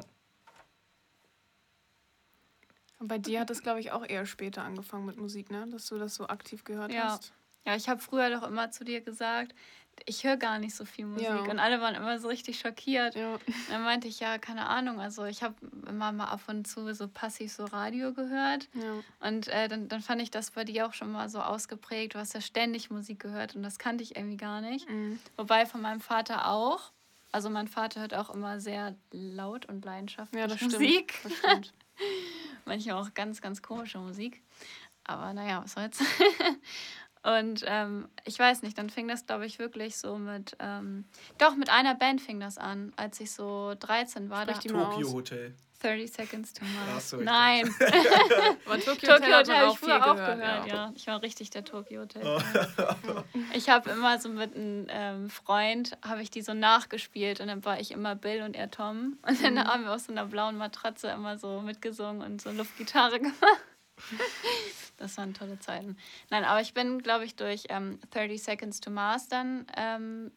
Und 2.99 3.09
bei 3.09 3.17
dir 3.17 3.41
hat 3.41 3.49
es, 3.49 3.61
glaube 3.61 3.81
ich, 3.81 3.91
auch 3.91 4.07
eher 4.07 4.25
später 4.25 4.63
angefangen 4.63 5.05
mit 5.05 5.17
Musik, 5.17 5.51
ne? 5.51 5.67
Dass 5.69 5.87
du 5.87 5.97
das 5.97 6.15
so 6.15 6.27
aktiv 6.27 6.63
gehört 6.63 6.93
ja. 6.93 7.09
hast. 7.09 7.33
Ja, 7.65 7.75
ich 7.75 7.89
habe 7.89 7.99
früher 7.99 8.29
doch 8.29 8.47
immer 8.47 8.71
zu 8.71 8.85
dir 8.85 9.01
gesagt, 9.01 9.53
ich 10.05 10.23
höre 10.23 10.37
gar 10.37 10.59
nicht 10.59 10.75
so 10.75 10.85
viel 10.85 11.05
Musik. 11.05 11.27
Ja. 11.27 11.39
Und 11.39 11.59
alle 11.59 11.79
waren 11.81 11.95
immer 11.95 12.19
so 12.19 12.27
richtig 12.27 12.59
schockiert. 12.59 13.15
Ja. 13.15 13.37
Dann 13.69 13.83
meinte 13.83 14.07
ich, 14.07 14.19
ja, 14.19 14.37
keine 14.37 14.67
Ahnung. 14.67 14.99
Also 14.99 15.25
ich 15.25 15.43
habe 15.43 15.55
immer 15.87 16.11
mal 16.11 16.25
ab 16.25 16.41
und 16.47 16.67
zu 16.67 16.93
so 16.93 17.07
passiv 17.07 17.51
so 17.53 17.65
Radio 17.65 18.13
gehört. 18.13 18.67
Ja. 18.73 19.27
Und 19.27 19.47
äh, 19.47 19.67
dann, 19.67 19.87
dann 19.87 20.01
fand 20.01 20.21
ich 20.21 20.31
das 20.31 20.51
bei 20.51 20.63
dir 20.63 20.87
auch 20.87 20.93
schon 20.93 21.11
mal 21.11 21.29
so 21.29 21.39
ausgeprägt. 21.39 22.15
Du 22.15 22.19
hast 22.19 22.33
ja 22.33 22.41
ständig 22.41 22.89
Musik 22.89 23.19
gehört 23.19 23.55
und 23.55 23.63
das 23.63 23.79
kannte 23.79 24.03
ich 24.03 24.15
irgendwie 24.15 24.37
gar 24.37 24.61
nicht. 24.61 24.89
Mhm. 24.89 25.19
Wobei 25.37 25.65
von 25.65 25.81
meinem 25.81 26.01
Vater 26.01 26.47
auch. 26.49 26.91
Also 27.31 27.49
mein 27.49 27.67
Vater 27.67 28.01
hört 28.01 28.13
auch 28.13 28.29
immer 28.29 28.59
sehr 28.59 28.95
laut 29.11 29.65
und 29.65 29.83
leidenschaftlich 29.83 30.39
ja, 30.39 30.47
das 30.47 30.61
Musik. 30.61 31.13
Stimmt. 31.13 31.33
Das 31.33 31.39
stimmt. 31.39 31.73
Manchmal 32.65 33.01
auch 33.01 33.13
ganz, 33.13 33.41
ganz 33.41 33.61
komische 33.61 33.97
Musik. 33.97 34.41
Aber 35.05 35.33
naja, 35.33 35.61
was 35.63 35.73
soll's. 35.73 35.99
Und 37.23 37.63
ähm, 37.65 38.09
ich 38.25 38.37
weiß 38.37 38.63
nicht, 38.63 38.77
dann 38.77 38.89
fing 38.89 39.07
das, 39.07 39.25
glaube 39.25 39.45
ich, 39.45 39.57
wirklich 39.57 39.97
so 39.97 40.17
mit. 40.17 40.57
Ähm, 40.59 41.05
doch, 41.37 41.55
mit 41.55 41.69
einer 41.69 41.95
Band 41.95 42.19
fing 42.19 42.39
das 42.39 42.57
an, 42.57 42.91
als 42.97 43.19
ich 43.21 43.31
so 43.31 43.75
13 43.79 44.29
war. 44.29 44.43
Sprich 44.43 44.71
da, 44.71 44.83
Tokyo 44.83 45.13
Hotel. 45.13 45.55
30 45.83 46.11
Seconds 46.11 46.53
to 46.53 46.63
Mars. 46.65 47.09
So, 47.09 47.17
Nein. 47.17 47.69
Aber 48.65 48.79
Tokyo, 48.79 49.17
Tokyo 49.17 49.37
Hotel, 49.37 49.55
habe 49.55 49.71
ich 49.71 49.79
früher 49.79 50.05
auch 50.05 50.15
gehört, 50.15 50.39
gehört 50.39 50.67
ja. 50.67 50.75
ja. 50.75 50.93
Ich 50.95 51.07
war 51.07 51.21
richtig 51.21 51.49
der 51.49 51.65
Tokyo 51.65 52.01
Hotel. 52.01 52.23
Oh. 52.25 52.39
ich 53.53 53.69
habe 53.69 53.89
immer 53.89 54.17
so 54.19 54.29
mit 54.29 54.55
einem 54.55 54.87
ähm, 54.89 55.29
Freund, 55.29 55.97
habe 56.01 56.21
ich 56.21 56.31
die 56.31 56.41
so 56.41 56.53
nachgespielt 56.53 57.41
und 57.41 57.47
dann 57.47 57.65
war 57.65 57.79
ich 57.79 57.91
immer 57.91 58.15
Bill 58.15 58.43
und 58.43 58.55
er 58.55 58.71
Tom. 58.71 59.17
Und 59.27 59.43
dann 59.43 59.55
mhm. 59.55 59.63
haben 59.65 59.83
wir 59.83 59.93
auf 59.93 60.01
so 60.01 60.11
einer 60.11 60.25
blauen 60.25 60.57
Matratze 60.57 61.09
immer 61.09 61.37
so 61.37 61.61
mitgesungen 61.61 62.21
und 62.21 62.41
so 62.41 62.51
Luftgitarre 62.51 63.19
gemacht. 63.19 63.61
Das 65.03 65.17
waren 65.17 65.33
tolle 65.33 65.59
Zeiten. 65.59 65.97
Nein, 66.29 66.45
aber 66.45 66.61
ich 66.61 66.73
bin, 66.73 67.03
glaube 67.03 67.25
ich, 67.25 67.35
durch 67.35 67.65
ähm, 67.67 67.99
30 68.11 68.41
Seconds 68.41 68.79
to 68.79 68.89
Mars 68.89 69.27
dann 69.27 69.67
ähm, 69.75 70.31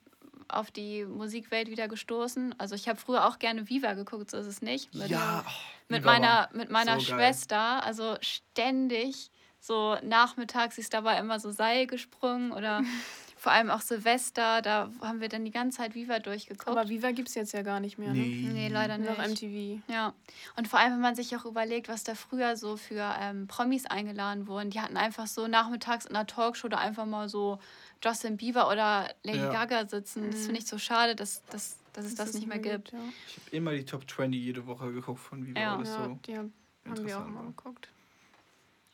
auf 0.48 0.72
die 0.72 1.04
Musikwelt 1.04 1.70
wieder 1.70 1.86
gestoßen. 1.86 2.52
Also 2.58 2.74
ich 2.74 2.88
habe 2.88 2.98
früher 2.98 3.26
auch 3.26 3.38
gerne 3.38 3.68
Viva 3.68 3.94
geguckt, 3.94 4.28
so 4.28 4.38
ist 4.38 4.46
es 4.46 4.62
nicht. 4.62 4.92
Mit, 4.92 5.08
ja, 5.08 5.44
oh, 5.46 5.50
mit 5.88 6.04
meiner, 6.04 6.48
mit 6.52 6.68
meiner 6.68 6.98
so 6.98 7.14
Schwester, 7.14 7.84
also 7.84 8.16
ständig 8.20 9.30
so 9.60 9.96
nachmittags 10.02 10.78
ist 10.78 10.92
dabei 10.94 11.18
immer 11.18 11.38
so 11.38 11.52
Seil 11.52 11.86
gesprungen 11.86 12.50
oder 12.50 12.82
vor 13.46 13.52
allem 13.52 13.70
auch 13.70 13.80
Silvester, 13.80 14.60
da 14.60 14.90
haben 15.00 15.20
wir 15.20 15.28
dann 15.28 15.44
die 15.44 15.52
ganze 15.52 15.78
Zeit 15.78 15.94
Viva 15.94 16.18
durchgeguckt. 16.18 16.66
Aber 16.66 16.88
Viva 16.88 17.12
gibt 17.12 17.28
es 17.28 17.36
jetzt 17.36 17.52
ja 17.52 17.62
gar 17.62 17.78
nicht 17.78 17.96
mehr, 17.96 18.12
ne? 18.12 18.18
Nee, 18.18 18.50
nee 18.52 18.66
leider 18.66 18.98
nicht. 18.98 19.08
Noch 19.08 19.24
MTV. 19.24 19.80
Ja. 19.86 20.14
Und 20.56 20.66
vor 20.66 20.80
allem, 20.80 20.94
wenn 20.94 21.00
man 21.00 21.14
sich 21.14 21.36
auch 21.36 21.44
überlegt, 21.44 21.88
was 21.88 22.02
da 22.02 22.16
früher 22.16 22.56
so 22.56 22.76
für 22.76 23.14
ähm, 23.20 23.46
Promis 23.46 23.86
eingeladen 23.86 24.48
wurden. 24.48 24.70
Die 24.70 24.80
hatten 24.80 24.96
einfach 24.96 25.28
so 25.28 25.46
nachmittags 25.46 26.06
in 26.06 26.16
einer 26.16 26.26
Talkshow 26.26 26.66
da 26.66 26.78
einfach 26.78 27.06
mal 27.06 27.28
so 27.28 27.60
Justin 28.02 28.36
Bieber 28.36 28.68
oder 28.68 29.14
Lady 29.22 29.38
ja. 29.38 29.52
Gaga 29.52 29.86
sitzen. 29.86 30.28
Das 30.32 30.40
finde 30.40 30.54
mhm. 30.54 30.58
ich 30.58 30.66
so 30.66 30.78
schade, 30.78 31.14
dass, 31.14 31.44
dass, 31.44 31.78
dass 31.92 32.04
es 32.04 32.16
das, 32.16 32.32
das 32.32 32.34
nicht 32.34 32.48
mehr 32.48 32.58
gibt. 32.58 32.90
Ja. 32.90 32.98
Ich 33.28 33.36
habe 33.36 33.56
immer 33.56 33.70
die 33.74 33.84
Top 33.84 34.10
20 34.10 34.42
jede 34.42 34.66
Woche 34.66 34.90
geguckt 34.90 35.20
von 35.20 35.46
Viva. 35.46 35.60
Ja, 35.60 35.78
ja 35.78 35.84
so 35.84 36.18
die 36.26 36.36
haben, 36.36 36.52
haben 36.84 37.06
wir 37.06 37.16
auch 37.16 37.28
mal 37.28 37.44
geguckt. 37.44 37.90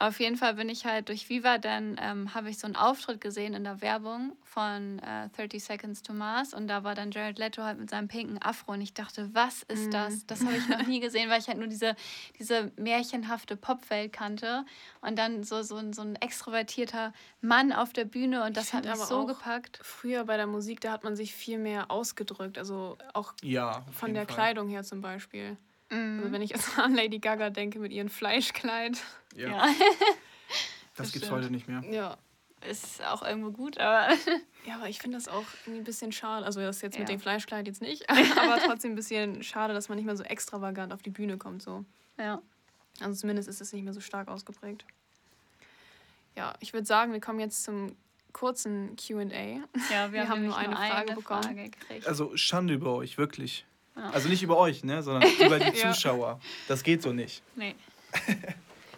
Auf 0.02 0.18
jeden 0.18 0.36
Fall 0.36 0.54
bin 0.54 0.68
ich 0.68 0.84
halt 0.84 1.08
durch 1.08 1.28
Viva, 1.28 1.58
dann 1.58 1.96
ähm, 2.02 2.34
habe 2.34 2.50
ich 2.50 2.58
so 2.58 2.66
einen 2.66 2.74
Auftritt 2.74 3.20
gesehen 3.20 3.54
in 3.54 3.62
der 3.62 3.80
Werbung 3.82 4.32
von 4.42 4.98
äh, 4.98 5.28
30 5.36 5.62
Seconds 5.62 6.02
to 6.02 6.12
Mars 6.12 6.54
und 6.54 6.66
da 6.66 6.82
war 6.82 6.96
dann 6.96 7.12
Jared 7.12 7.38
Leto 7.38 7.62
halt 7.62 7.78
mit 7.78 7.88
seinem 7.88 8.08
pinken 8.08 8.42
Afro 8.42 8.72
und 8.72 8.80
ich 8.80 8.94
dachte, 8.94 9.30
was 9.32 9.62
ist 9.62 9.86
mm. 9.86 9.90
das? 9.92 10.26
Das 10.26 10.44
habe 10.44 10.56
ich 10.56 10.68
noch 10.68 10.84
nie 10.88 10.98
gesehen, 10.98 11.30
weil 11.30 11.38
ich 11.38 11.46
halt 11.46 11.58
nur 11.58 11.68
diese, 11.68 11.94
diese 12.36 12.72
märchenhafte 12.76 13.54
Popwelt 13.54 14.12
kannte 14.12 14.66
und 15.02 15.16
dann 15.20 15.44
so, 15.44 15.62
so, 15.62 15.76
ein, 15.76 15.92
so 15.92 16.02
ein 16.02 16.16
extrovertierter 16.16 17.12
Mann 17.40 17.72
auf 17.72 17.92
der 17.92 18.04
Bühne 18.04 18.42
und 18.42 18.56
das 18.56 18.70
ich 18.70 18.72
hat 18.72 18.84
mich 18.84 18.96
so 18.96 19.24
gepackt. 19.26 19.78
Früher 19.84 20.24
bei 20.24 20.36
der 20.36 20.48
Musik, 20.48 20.80
da 20.80 20.90
hat 20.90 21.04
man 21.04 21.14
sich 21.14 21.32
viel 21.32 21.58
mehr 21.58 21.92
ausgedrückt, 21.92 22.58
also 22.58 22.98
auch 23.14 23.34
ja, 23.40 23.86
von 23.92 24.14
der 24.14 24.26
Fall. 24.26 24.34
Kleidung 24.34 24.68
her 24.68 24.82
zum 24.82 25.00
Beispiel. 25.00 25.56
Mhm. 25.92 26.18
Also 26.20 26.32
wenn 26.32 26.42
ich 26.42 26.50
jetzt 26.50 26.78
an 26.78 26.94
Lady 26.94 27.18
Gaga 27.18 27.50
denke 27.50 27.78
mit 27.78 27.92
ihrem 27.92 28.08
Fleischkleid. 28.08 28.98
Ja. 29.36 29.48
ja. 29.48 29.68
das 30.96 31.12
gibt 31.12 31.24
es 31.24 31.30
heute 31.30 31.50
nicht 31.50 31.68
mehr. 31.68 31.82
Ja. 31.90 32.16
Ist 32.68 33.04
auch 33.04 33.22
irgendwo 33.22 33.50
gut, 33.50 33.78
aber. 33.78 34.14
Ja, 34.64 34.76
aber 34.76 34.88
ich 34.88 35.00
finde 35.00 35.16
das 35.16 35.26
auch 35.26 35.44
irgendwie 35.64 35.80
ein 35.80 35.84
bisschen 35.84 36.12
schade. 36.12 36.46
Also 36.46 36.60
das 36.60 36.82
jetzt 36.82 36.94
ja. 36.94 37.00
mit 37.00 37.08
dem 37.08 37.18
Fleischkleid 37.18 37.66
jetzt 37.66 37.82
nicht, 37.82 38.08
aber 38.38 38.60
trotzdem 38.64 38.92
ein 38.92 38.94
bisschen 38.94 39.42
schade, 39.42 39.74
dass 39.74 39.88
man 39.88 39.96
nicht 39.96 40.04
mehr 40.04 40.16
so 40.16 40.22
extravagant 40.22 40.92
auf 40.92 41.02
die 41.02 41.10
Bühne 41.10 41.36
kommt. 41.36 41.62
So. 41.62 41.84
Ja. 42.16 42.40
Also 43.00 43.18
zumindest 43.18 43.48
ist 43.48 43.60
es 43.60 43.72
nicht 43.72 43.82
mehr 43.82 43.92
so 43.92 44.00
stark 44.00 44.28
ausgeprägt. 44.28 44.84
Ja, 46.36 46.54
ich 46.60 46.72
würde 46.74 46.86
sagen, 46.86 47.12
wir 47.12 47.20
kommen 47.20 47.40
jetzt 47.40 47.64
zum 47.64 47.96
kurzen 48.32 48.94
QA. 48.94 49.24
Ja, 49.24 49.64
wir, 49.90 50.12
wir 50.12 50.20
haben, 50.20 50.30
haben 50.30 50.44
nur 50.44 50.56
eine, 50.56 50.76
Frage, 50.76 50.94
eine 50.94 51.14
bekommen. 51.16 51.42
Frage 51.42 52.06
also 52.06 52.36
Schande 52.36 52.74
über 52.74 52.94
euch, 52.94 53.18
wirklich. 53.18 53.66
Ja. 53.96 54.10
Also 54.10 54.28
nicht 54.28 54.42
über 54.42 54.56
euch, 54.56 54.84
ne, 54.84 55.02
sondern 55.02 55.30
über 55.40 55.58
die 55.58 55.72
Zuschauer. 55.78 56.40
Das 56.68 56.82
geht 56.82 57.02
so 57.02 57.12
nicht. 57.12 57.42
Nee. 57.56 57.74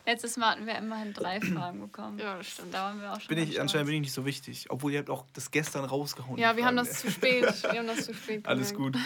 Letztes 0.07 0.37
Mal 0.37 0.51
hatten 0.53 0.67
wir 0.67 0.77
immerhin 0.77 1.13
drei 1.13 1.41
Fragen 1.41 1.81
bekommen. 1.81 2.19
Ja, 2.19 2.37
das 2.37 2.49
stimmt. 2.49 2.75
Da 2.75 2.85
waren 2.85 3.01
wir 3.01 3.13
auch 3.13 3.21
schon 3.21 3.35
Bin 3.35 3.39
ich, 3.39 3.61
anscheinend 3.61 3.87
bin 3.87 3.97
ich 3.97 4.03
nicht 4.03 4.13
so 4.13 4.25
wichtig. 4.25 4.67
Obwohl 4.71 4.93
ihr 4.93 4.99
habt 4.99 5.11
auch 5.11 5.25
das 5.33 5.51
gestern 5.51 5.85
rausgehauen. 5.85 6.39
Ja, 6.39 6.57
wir 6.57 6.65
haben 6.65 6.77
das 6.77 7.01
zu 7.01 7.11
spät. 7.11 7.43
Wir 7.63 7.71
haben 7.79 7.87
das 7.87 8.05
zu 8.05 8.15
spät. 8.15 8.47
Alles 8.47 8.75
gut. 8.75 8.97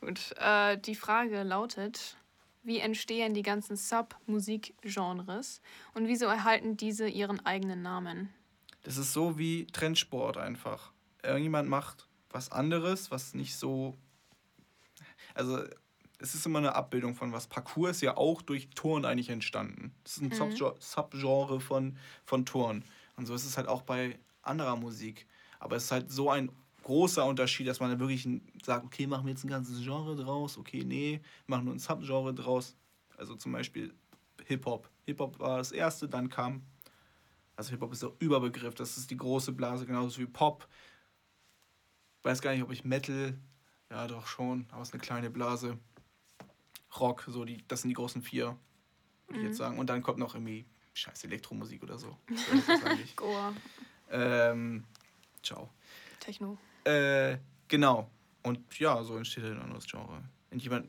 Gut, 0.00 0.34
äh, 0.38 0.78
die 0.78 0.94
Frage 0.94 1.42
lautet, 1.42 2.16
wie 2.64 2.78
entstehen 2.80 3.34
die 3.34 3.42
ganzen 3.42 3.76
Sub-Musikgenres 3.76 5.60
und 5.94 6.08
wieso 6.08 6.26
erhalten 6.26 6.76
diese 6.76 7.08
ihren 7.08 7.44
eigenen 7.46 7.82
Namen? 7.82 8.32
Das 8.82 8.96
ist 8.96 9.12
so 9.12 9.38
wie 9.38 9.66
Trendsport 9.66 10.36
einfach. 10.36 10.92
Irgendjemand 11.22 11.68
macht 11.68 12.08
was 12.30 12.50
anderes, 12.50 13.10
was 13.10 13.34
nicht 13.34 13.56
so. 13.56 13.96
Also, 15.34 15.62
es 16.18 16.34
ist 16.34 16.46
immer 16.46 16.58
eine 16.58 16.74
Abbildung 16.74 17.14
von 17.14 17.32
was. 17.32 17.46
Parkour 17.46 17.90
ist 17.90 18.00
ja 18.00 18.16
auch 18.16 18.42
durch 18.42 18.70
Turn 18.70 19.04
eigentlich 19.04 19.28
entstanden. 19.28 19.92
Das 20.04 20.16
ist 20.16 20.22
ein 20.22 20.32
Subge- 20.32 20.74
Subgenre 20.78 21.60
von, 21.60 21.96
von 22.24 22.46
Turn. 22.46 22.84
Und 23.16 23.26
so 23.26 23.34
ist 23.34 23.44
es 23.44 23.56
halt 23.56 23.66
auch 23.66 23.82
bei 23.82 24.18
anderer 24.42 24.76
Musik. 24.76 25.26
Aber 25.58 25.76
es 25.76 25.84
ist 25.84 25.92
halt 25.92 26.10
so 26.10 26.30
ein 26.30 26.50
großer 26.84 27.24
Unterschied, 27.24 27.66
dass 27.66 27.80
man 27.80 27.90
da 27.90 27.98
wirklich 27.98 28.28
sagt, 28.64 28.84
okay, 28.84 29.06
machen 29.06 29.26
wir 29.26 29.32
jetzt 29.32 29.44
ein 29.44 29.50
ganzes 29.50 29.82
Genre 29.82 30.16
draus, 30.16 30.58
okay, 30.58 30.84
nee, 30.84 31.20
machen 31.46 31.64
nur 31.64 31.74
ein 31.74 31.78
Subgenre 31.78 32.34
draus. 32.34 32.76
Also 33.16 33.36
zum 33.36 33.52
Beispiel 33.52 33.94
Hip-Hop. 34.46 34.88
Hip-Hop 35.06 35.38
war 35.38 35.58
das 35.58 35.72
erste, 35.72 36.08
dann 36.08 36.28
kam 36.28 36.62
also 37.54 37.70
Hip-Hop 37.70 37.92
ist 37.92 38.02
der 38.02 38.12
Überbegriff, 38.18 38.74
das 38.74 38.96
ist 38.96 39.10
die 39.10 39.16
große 39.16 39.52
Blase, 39.52 39.86
genauso 39.86 40.18
wie 40.20 40.26
Pop. 40.26 40.66
Weiß 42.22 42.40
gar 42.40 42.52
nicht, 42.52 42.62
ob 42.62 42.72
ich 42.72 42.84
Metal, 42.84 43.38
ja 43.92 44.06
doch 44.06 44.26
schon, 44.26 44.66
aber 44.70 44.82
es 44.82 44.88
ist 44.88 44.94
eine 44.94 45.02
kleine 45.02 45.30
Blase. 45.30 45.78
Rock, 46.98 47.24
so 47.26 47.44
die, 47.44 47.64
das 47.68 47.82
sind 47.82 47.90
die 47.90 47.94
großen 47.94 48.22
vier, 48.22 48.56
würde 49.26 49.40
ich 49.40 49.46
jetzt 49.48 49.58
sagen. 49.58 49.78
Und 49.78 49.88
dann 49.88 50.02
kommt 50.02 50.18
noch 50.18 50.34
irgendwie 50.34 50.66
scheiß 50.94 51.24
Elektromusik 51.24 51.82
oder 51.82 51.98
so. 51.98 52.16
Goa, 53.16 53.54
ähm, 54.10 54.84
ciao. 55.42 55.70
Techno. 56.20 56.58
Äh, 56.84 57.38
genau. 57.68 58.10
Und 58.42 58.78
ja, 58.78 59.02
so 59.04 59.16
entsteht 59.16 59.44
halt 59.44 59.56
ein 59.56 59.62
anderes 59.62 59.86
Genre. 59.86 60.22
Wenn 60.50 60.58
jemand 60.58 60.88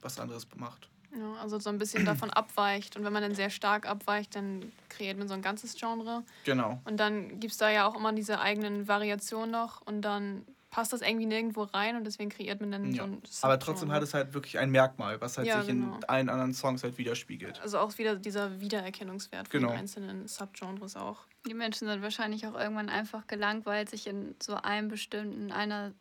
was 0.00 0.18
anderes 0.18 0.46
macht. 0.56 0.88
Ja, 1.16 1.34
also 1.40 1.58
so 1.58 1.70
ein 1.70 1.78
bisschen 1.78 2.04
davon 2.06 2.30
abweicht. 2.30 2.96
Und 2.96 3.04
wenn 3.04 3.12
man 3.12 3.22
dann 3.22 3.34
sehr 3.34 3.50
stark 3.50 3.86
abweicht, 3.86 4.34
dann 4.34 4.72
kreiert 4.88 5.18
man 5.18 5.28
so 5.28 5.34
ein 5.34 5.42
ganzes 5.42 5.76
Genre. 5.76 6.24
Genau. 6.44 6.80
Und 6.84 6.98
dann 6.98 7.40
gibt 7.40 7.52
es 7.52 7.58
da 7.58 7.70
ja 7.70 7.86
auch 7.86 7.96
immer 7.96 8.12
diese 8.12 8.40
eigenen 8.40 8.88
Variationen 8.88 9.50
noch. 9.50 9.82
Und 9.82 10.02
dann 10.02 10.44
passt 10.74 10.92
das 10.92 11.02
irgendwie 11.02 11.26
nirgendwo 11.26 11.62
rein 11.62 11.94
und 11.94 12.02
deswegen 12.02 12.30
kreiert 12.30 12.60
man 12.60 12.72
dann 12.72 12.90
so 12.90 12.96
Ja. 12.98 13.04
ein 13.04 13.22
Aber 13.42 13.60
trotzdem 13.60 13.92
hat 13.92 14.02
es 14.02 14.12
halt 14.12 14.34
wirklich 14.34 14.58
ein 14.58 14.70
Merkmal, 14.72 15.20
was 15.20 15.38
halt 15.38 15.46
Ja, 15.46 15.60
sich 15.60 15.68
genau. 15.68 15.94
in 15.94 16.04
allen 16.06 16.28
anderen 16.28 16.52
Songs 16.52 16.82
halt 16.82 16.98
widerspiegelt. 16.98 17.60
Also 17.62 17.78
auch 17.78 17.96
wieder 17.96 18.16
dieser 18.16 18.60
Wiedererkennungswert 18.60 19.46
von 19.46 19.60
Genau. 19.60 19.70
den 19.72 19.78
einzelnen 19.78 20.26
Subgenres 20.26 20.96
auch. 20.96 21.26
Die 21.46 21.54
Menschen 21.54 21.86
sind 21.86 22.02
wahrscheinlich 22.02 22.44
auch 22.48 22.58
irgendwann 22.58 22.88
einfach 22.88 23.28
gelangweilt, 23.28 23.88
sich 23.88 24.08
in 24.08 24.34
so 24.42 24.56
einem 24.56 24.88
bestimmten, 24.88 25.52
einer 25.52 25.92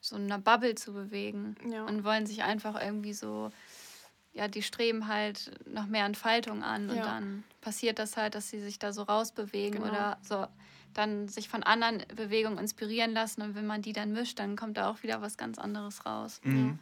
so 0.00 0.16
einer 0.16 0.38
Bubble 0.40 0.74
zu 0.74 0.92
bewegen. 0.92 1.54
Ja. 1.70 1.84
Und 1.86 2.02
wollen 2.02 2.26
sich 2.26 2.42
einfach 2.42 2.80
irgendwie 2.82 3.12
so, 3.12 3.52
ja, 4.32 4.48
die 4.48 4.62
streben 4.62 5.06
halt 5.06 5.52
noch 5.72 5.86
mehr 5.86 6.06
Entfaltung 6.06 6.64
an. 6.64 6.90
Und 6.90 6.96
dann 6.98 7.44
passiert 7.60 8.00
das 8.00 8.16
halt, 8.16 8.34
dass 8.34 8.48
sie 8.50 8.58
sich 8.58 8.80
da 8.80 8.92
so 8.92 9.02
rausbewegen 9.02 9.80
Genau. 9.80 9.88
oder 9.92 10.18
so 10.22 10.46
dann 10.94 11.28
sich 11.28 11.48
von 11.48 11.62
anderen 11.62 12.04
Bewegungen 12.14 12.58
inspirieren 12.58 13.12
lassen. 13.12 13.42
Und 13.42 13.54
wenn 13.54 13.66
man 13.66 13.82
die 13.82 13.92
dann 13.92 14.12
mischt, 14.12 14.38
dann 14.38 14.56
kommt 14.56 14.76
da 14.76 14.90
auch 14.90 15.02
wieder 15.02 15.20
was 15.22 15.36
ganz 15.36 15.58
anderes 15.58 16.04
raus. 16.06 16.40
Mhm. 16.44 16.78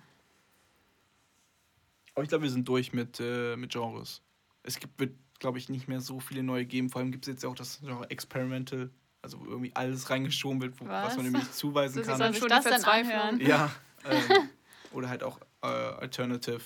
Aber 2.14 2.22
ich 2.22 2.28
glaube, 2.28 2.44
wir 2.44 2.50
sind 2.50 2.66
durch 2.66 2.92
mit, 2.92 3.20
äh, 3.20 3.56
mit 3.56 3.72
Genres. 3.72 4.22
Es 4.62 4.78
gibt, 4.78 4.98
wird, 4.98 5.14
glaube 5.38 5.58
ich, 5.58 5.68
nicht 5.68 5.86
mehr 5.86 6.00
so 6.00 6.18
viele 6.18 6.42
neue 6.42 6.64
geben. 6.64 6.88
Vor 6.88 7.00
allem 7.00 7.12
gibt 7.12 7.26
es 7.26 7.32
jetzt 7.32 7.42
ja 7.42 7.48
auch 7.50 7.54
das 7.54 7.80
Genre 7.80 8.08
Experimental, 8.10 8.90
also 9.20 9.38
wo 9.40 9.44
irgendwie 9.44 9.74
alles 9.74 10.08
reingeschoben 10.08 10.62
wird, 10.62 10.80
wo, 10.80 10.86
was? 10.86 11.08
Was? 11.08 11.16
man 11.16 11.26
nämlich 11.26 11.52
zuweisen 11.52 12.02
So 12.02 12.08
kann. 12.08 12.18
soll 12.18 12.30
sich 12.32 12.38
Schon 12.38 12.48
das 12.48 12.64
dann 12.64 12.84
anhören? 12.84 13.40
Ja. 13.40 13.70
Ähm, 14.08 14.48
oder 14.92 15.08
halt 15.08 15.24
auch 15.24 15.40
äh, 15.62 15.66
Alternative, 15.66 16.60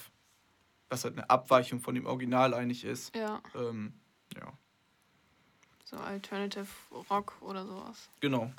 was 0.91 1.05
halt 1.05 1.15
eine 1.15 1.31
Abweichung 1.31 1.81
von 1.81 1.95
dem 1.95 2.05
Original 2.05 2.53
eigentlich 2.53 2.85
ist. 2.85 3.17
Ja, 3.17 3.41
Ähm, 3.55 3.95
ja, 4.37 4.53
so 5.91 5.97
Alternative 5.99 6.67
Rock 7.11 7.35
oder 7.41 7.67
sowas. 7.67 8.09
genau. 8.21 8.53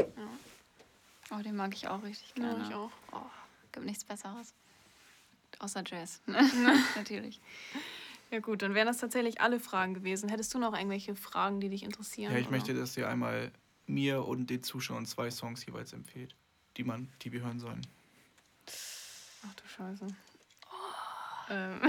Oh, 1.34 1.42
den 1.42 1.56
mag 1.56 1.74
ich 1.74 1.88
auch 1.88 2.04
richtig 2.04 2.34
Ja, 2.38 2.44
gerne. 2.50 2.68
ich 2.68 2.74
auch. 2.76 2.92
Oh, 3.14 3.22
gibt 3.72 3.86
nichts 3.86 4.04
Besseres. 4.04 4.54
Außer 5.60 5.82
Jazz. 5.86 6.20
Natürlich. 6.96 7.40
Ja 8.32 8.40
gut, 8.40 8.62
dann 8.62 8.74
wären 8.74 8.88
das 8.88 8.98
tatsächlich 8.98 9.40
alle 9.42 9.60
Fragen 9.60 9.94
gewesen. 9.94 10.28
Hättest 10.30 10.54
du 10.54 10.60
noch 10.60 10.74
irgendwelche 10.76 11.16
Fragen, 11.16 11.62
die 11.62 11.70
dich 11.70 11.84
interessieren? 11.84 12.34
Ja, 12.34 12.38
ich 12.38 12.48
oder? 12.48 12.58
möchte, 12.58 12.74
dass 12.74 12.98
ihr 12.98 13.08
einmal 13.08 13.52
mir 13.88 14.26
und 14.26 14.50
den 14.50 14.62
Zuschauern 14.64 15.06
zwei 15.06 15.32
Songs 15.32 15.66
jeweils 15.66 15.94
empfehlt, 15.94 16.36
die 16.78 16.84
man, 16.84 17.10
die 17.22 17.32
wir 17.32 17.42
hören 17.42 17.60
sollen. 17.60 17.82
Ach 19.48 19.54
du 19.56 19.68
Scheiße. 19.68 20.08
Ähm, 21.50 21.82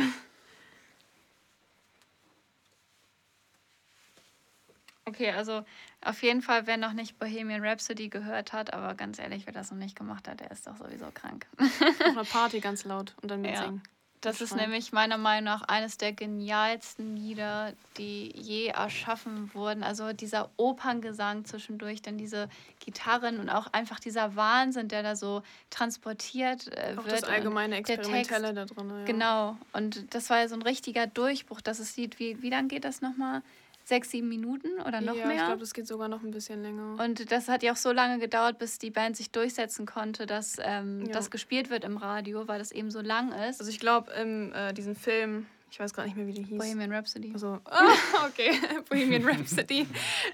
Okay, 5.13 5.31
also 5.31 5.63
auf 6.01 6.23
jeden 6.23 6.41
Fall, 6.41 6.67
wer 6.67 6.79
noch 6.79 6.95
nicht 6.95 7.19
Bohemian 7.19 7.63
Rhapsody 7.65 8.09
gehört 8.09 8.53
hat, 8.55 8.73
aber 8.73 8.95
ganz 8.95 9.19
ehrlich, 9.19 9.45
wer 9.45 9.53
das 9.53 9.71
noch 9.71 9.79
nicht 9.79 9.95
gemacht 9.97 10.27
hat, 10.27 10.41
der 10.41 10.51
ist 10.51 10.67
doch 10.67 10.77
sowieso 10.77 11.11
krank. 11.13 11.47
auf 11.59 12.01
einer 12.01 12.25
Party 12.25 12.61
ganz 12.69 12.85
laut 12.85 13.15
und 13.21 13.31
dann 13.31 13.45
Ja. 13.45 13.51
mitsingen. 13.51 13.83
Das 14.23 14.41
ist 14.41 14.55
nämlich 14.55 14.93
meiner 14.93 15.19
Meinung 15.19 15.47
nach 15.47 15.63
eines 15.63 15.99
der 15.99 16.13
genialsten 16.13 17.17
Lieder, 17.17 17.73
die 17.99 18.31
je 18.37 18.67
erschaffen 18.69 19.53
wurden. 19.53 19.83
Also 19.83 20.13
dieser 20.13 20.49
Operngesang 20.57 21.45
zwischendurch, 21.45 22.03
dann 22.03 22.19
diese 22.19 22.49
Gitarren 22.79 23.41
und 23.41 23.51
auch 23.51 23.67
einfach 23.73 23.99
dieser 23.99 24.37
Wahnsinn, 24.37 24.87
der 24.87 25.03
da 25.03 25.17
so 25.17 25.43
transportiert 25.71 26.69
äh, 26.69 26.95
Auch 26.97 27.05
wird. 27.05 27.15
das 27.15 27.25
allgemeine 27.25 27.75
Experimentelle 27.75 28.55
da 28.55 28.65
drin. 28.65 28.91
Ja. 28.91 29.05
Genau. 29.07 29.57
Und 29.73 30.15
das 30.15 30.31
war 30.31 30.39
ja 30.39 30.47
so 30.47 30.55
ein 30.55 30.63
richtiger 30.63 31.09
Durchbruch. 31.09 31.61
Das 31.61 31.81
ist 31.81 31.97
Lied, 31.97 32.21
wie, 32.21 32.41
wie 32.43 32.51
lang 32.51 32.69
geht 32.69 32.85
das 32.85 33.01
nochmal? 33.01 33.43
Sechs, 33.85 34.11
sieben 34.11 34.29
Minuten 34.29 34.69
oder 34.87 35.01
noch 35.01 35.17
ja, 35.17 35.27
mehr? 35.27 35.37
ich 35.37 35.45
glaube, 35.45 35.61
das 35.61 35.75
geht 35.75 35.87
sogar 35.87 36.09
noch 36.09 36.23
ein 36.23 36.31
bisschen 36.31 36.63
länger. 36.63 37.03
Und 37.03 37.31
das 37.33 37.49
hat 37.49 37.63
ja 37.63 37.73
auch 37.73 37.77
so 37.77 37.91
lange 37.93 38.19
gedauert, 38.19 38.59
bis 38.59 38.79
die 38.79 38.91
Band 38.91 39.17
sich 39.17 39.31
durchsetzen 39.33 39.87
konnte, 39.87 40.27
dass 40.27 40.57
ähm, 40.61 41.05
Ja. 41.07 41.13
das 41.13 41.31
gespielt 41.31 41.69
wird 41.71 41.85
im 41.85 41.97
Radio, 41.97 42.47
weil 42.47 42.59
das 42.59 42.71
eben 42.73 42.91
so 42.91 43.01
lang 43.01 43.33
ist. 43.33 43.61
Also 43.61 43.71
ich 43.71 43.81
glaube, 43.81 44.13
im 44.13 44.53
äh, 44.53 44.73
diesen 44.73 44.95
Film, 44.95 45.47
ich 45.71 45.81
weiß 45.81 45.95
gar 45.95 46.05
nicht 46.05 46.17
mehr, 46.17 46.27
wie 46.27 46.33
der 46.35 46.45
hieß. 46.45 46.59
Bohemian 46.59 46.93
Rhapsody. 46.93 47.33
Also, 47.33 47.59
ah, 47.65 47.89
okay, 48.29 48.53
Bohemian 48.89 49.25
Rhapsody. 49.25 49.81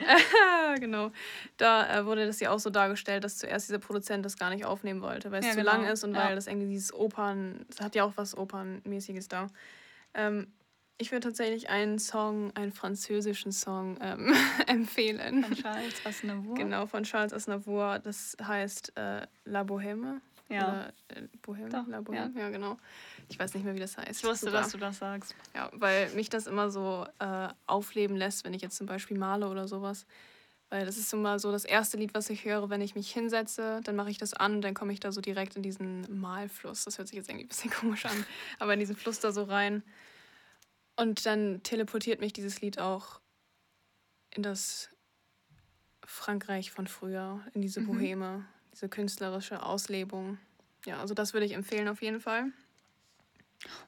äh, 0.01 0.78
genau. 0.81 1.10
Da 1.56 2.01
äh, 2.01 2.05
wurde 2.05 2.27
das 2.27 2.40
ja 2.40 2.51
auch 2.51 2.59
so 2.59 2.70
dargestellt, 2.70 3.24
dass 3.24 3.39
zuerst 3.39 3.68
dieser 3.68 3.78
Produzent 3.78 4.24
das 4.27 4.36
gar 4.36 4.51
nicht 4.51 4.64
aufnehmen 4.66 5.01
wollte, 5.01 5.31
weil 5.31 5.40
es 5.40 5.47
Ja, 5.47 5.52
zu 5.52 5.59
genau. 5.59 5.73
lang 5.73 5.85
ist 5.86 6.05
und 6.05 6.14
Ja. 6.14 6.24
weil 6.27 6.35
das 6.35 6.47
irgendwie 6.48 6.68
dieses 6.68 6.93
Opern, 6.93 7.64
das 7.70 7.81
hat 7.81 7.94
ja 7.94 8.05
auch 8.05 8.12
was 8.16 8.36
Opernmäßiges 8.36 9.28
da. 9.28 9.47
Ähm, 10.14 10.48
ich 10.99 11.12
würde 11.12 11.29
tatsächlich 11.29 11.70
einen 11.70 11.99
Song, 11.99 12.51
einen 12.57 12.73
französischen 12.73 13.53
Song 13.53 13.97
ähm, 14.01 14.35
empfehlen. 14.66 15.45
Von 15.45 15.55
Charles 15.55 16.05
Aznavour. 16.05 16.55
Genau, 16.57 16.87
von 16.87 17.05
Charles 17.05 17.33
Aznavour. 17.33 18.01
Das 18.01 18.37
heißt 18.43 18.97
äh, 18.97 19.27
La 19.45 19.62
Bohème. 19.62 20.20
Ja. 20.49 20.69
Oder, 20.69 20.93
äh, 21.09 21.23
Bohème? 21.47 21.69
Doch, 21.69 21.87
La 21.87 21.99
Bohème, 21.99 22.37
ja. 22.37 22.51
genau. 22.51 22.79
Ich 23.29 23.39
weiß 23.39 23.55
nicht 23.55 23.65
mehr, 23.65 23.75
wie 23.75 23.81
das 23.81 23.97
heißt. 23.97 24.23
Ich 24.23 24.29
wusste, 24.29 24.47
Super. 24.47 24.59
dass 24.59 24.73
du 24.73 24.79
das 24.79 24.99
sagst. 24.99 25.37
Ja, 25.55 25.70
weil 25.73 26.11
mich 26.11 26.31
das 26.31 26.47
immer 26.47 26.70
so 26.70 27.07
äh, 27.20 27.49
aufleben 27.66 28.16
lässt, 28.16 28.45
wenn 28.45 28.55
ich 28.55 28.62
jetzt 28.62 28.77
zum 28.77 28.87
Beispiel 28.87 29.19
male 29.19 29.49
oder 29.49 29.69
sowas. 29.69 30.05
Weil 30.70 30.85
das 30.85 30.99
ist 30.99 31.12
immer 31.15 31.39
so 31.39 31.53
das 31.53 31.65
erste 31.65 31.97
Lied, 31.97 32.12
was 32.12 32.29
ich 32.29 32.45
höre, 32.45 32.69
wenn 32.69 32.81
ich 32.81 32.95
mich 32.95 33.11
hinsetze, 33.11 33.81
dann 33.85 33.97
mache 33.97 34.11
ich 34.11 34.19
das 34.19 34.35
an 34.35 34.57
und 34.57 34.62
dann 34.62 34.75
komme 34.75 34.93
ich 34.93 35.01
da 35.01 35.12
so 35.12 35.20
direkt 35.20 35.57
in 35.57 35.62
diesen 35.62 36.20
Malfluss. 36.20 36.85
Das 36.85 36.99
hört 36.99 37.09
sich 37.09 37.16
jetzt 37.16 37.29
irgendwie 37.29 37.47
ein 37.47 37.49
bisschen 37.49 37.70
komisch 37.81 38.05
an, 38.05 38.25
aber 38.59 38.75
in 38.75 38.81
diesen 38.81 38.97
Fluss 38.97 39.20
da 39.20 39.33
so 39.33 39.45
rein. 39.45 39.83
Und 40.99 41.27
dann 41.27 41.62
teleportiert 41.62 42.19
mich 42.20 42.33
dieses 42.33 42.61
Lied 42.61 42.81
auch 42.81 43.20
in 44.35 44.43
das 44.43 44.91
Frankreich 46.05 46.73
von 46.73 46.89
früher, 46.89 47.41
in 47.55 47.62
diese 47.62 47.81
Mhm. 47.81 47.87
Boheme, 47.87 48.45
diese 48.73 48.89
künstlerische 48.89 49.62
Auslebung. 49.62 50.39
Ja, 50.87 50.99
also 50.99 51.15
das 51.15 51.35
würde 51.35 51.47
ich 51.47 51.53
empfehlen 51.53 51.87
auf 51.87 52.03
jeden 52.03 52.20
Fall. 52.20 52.51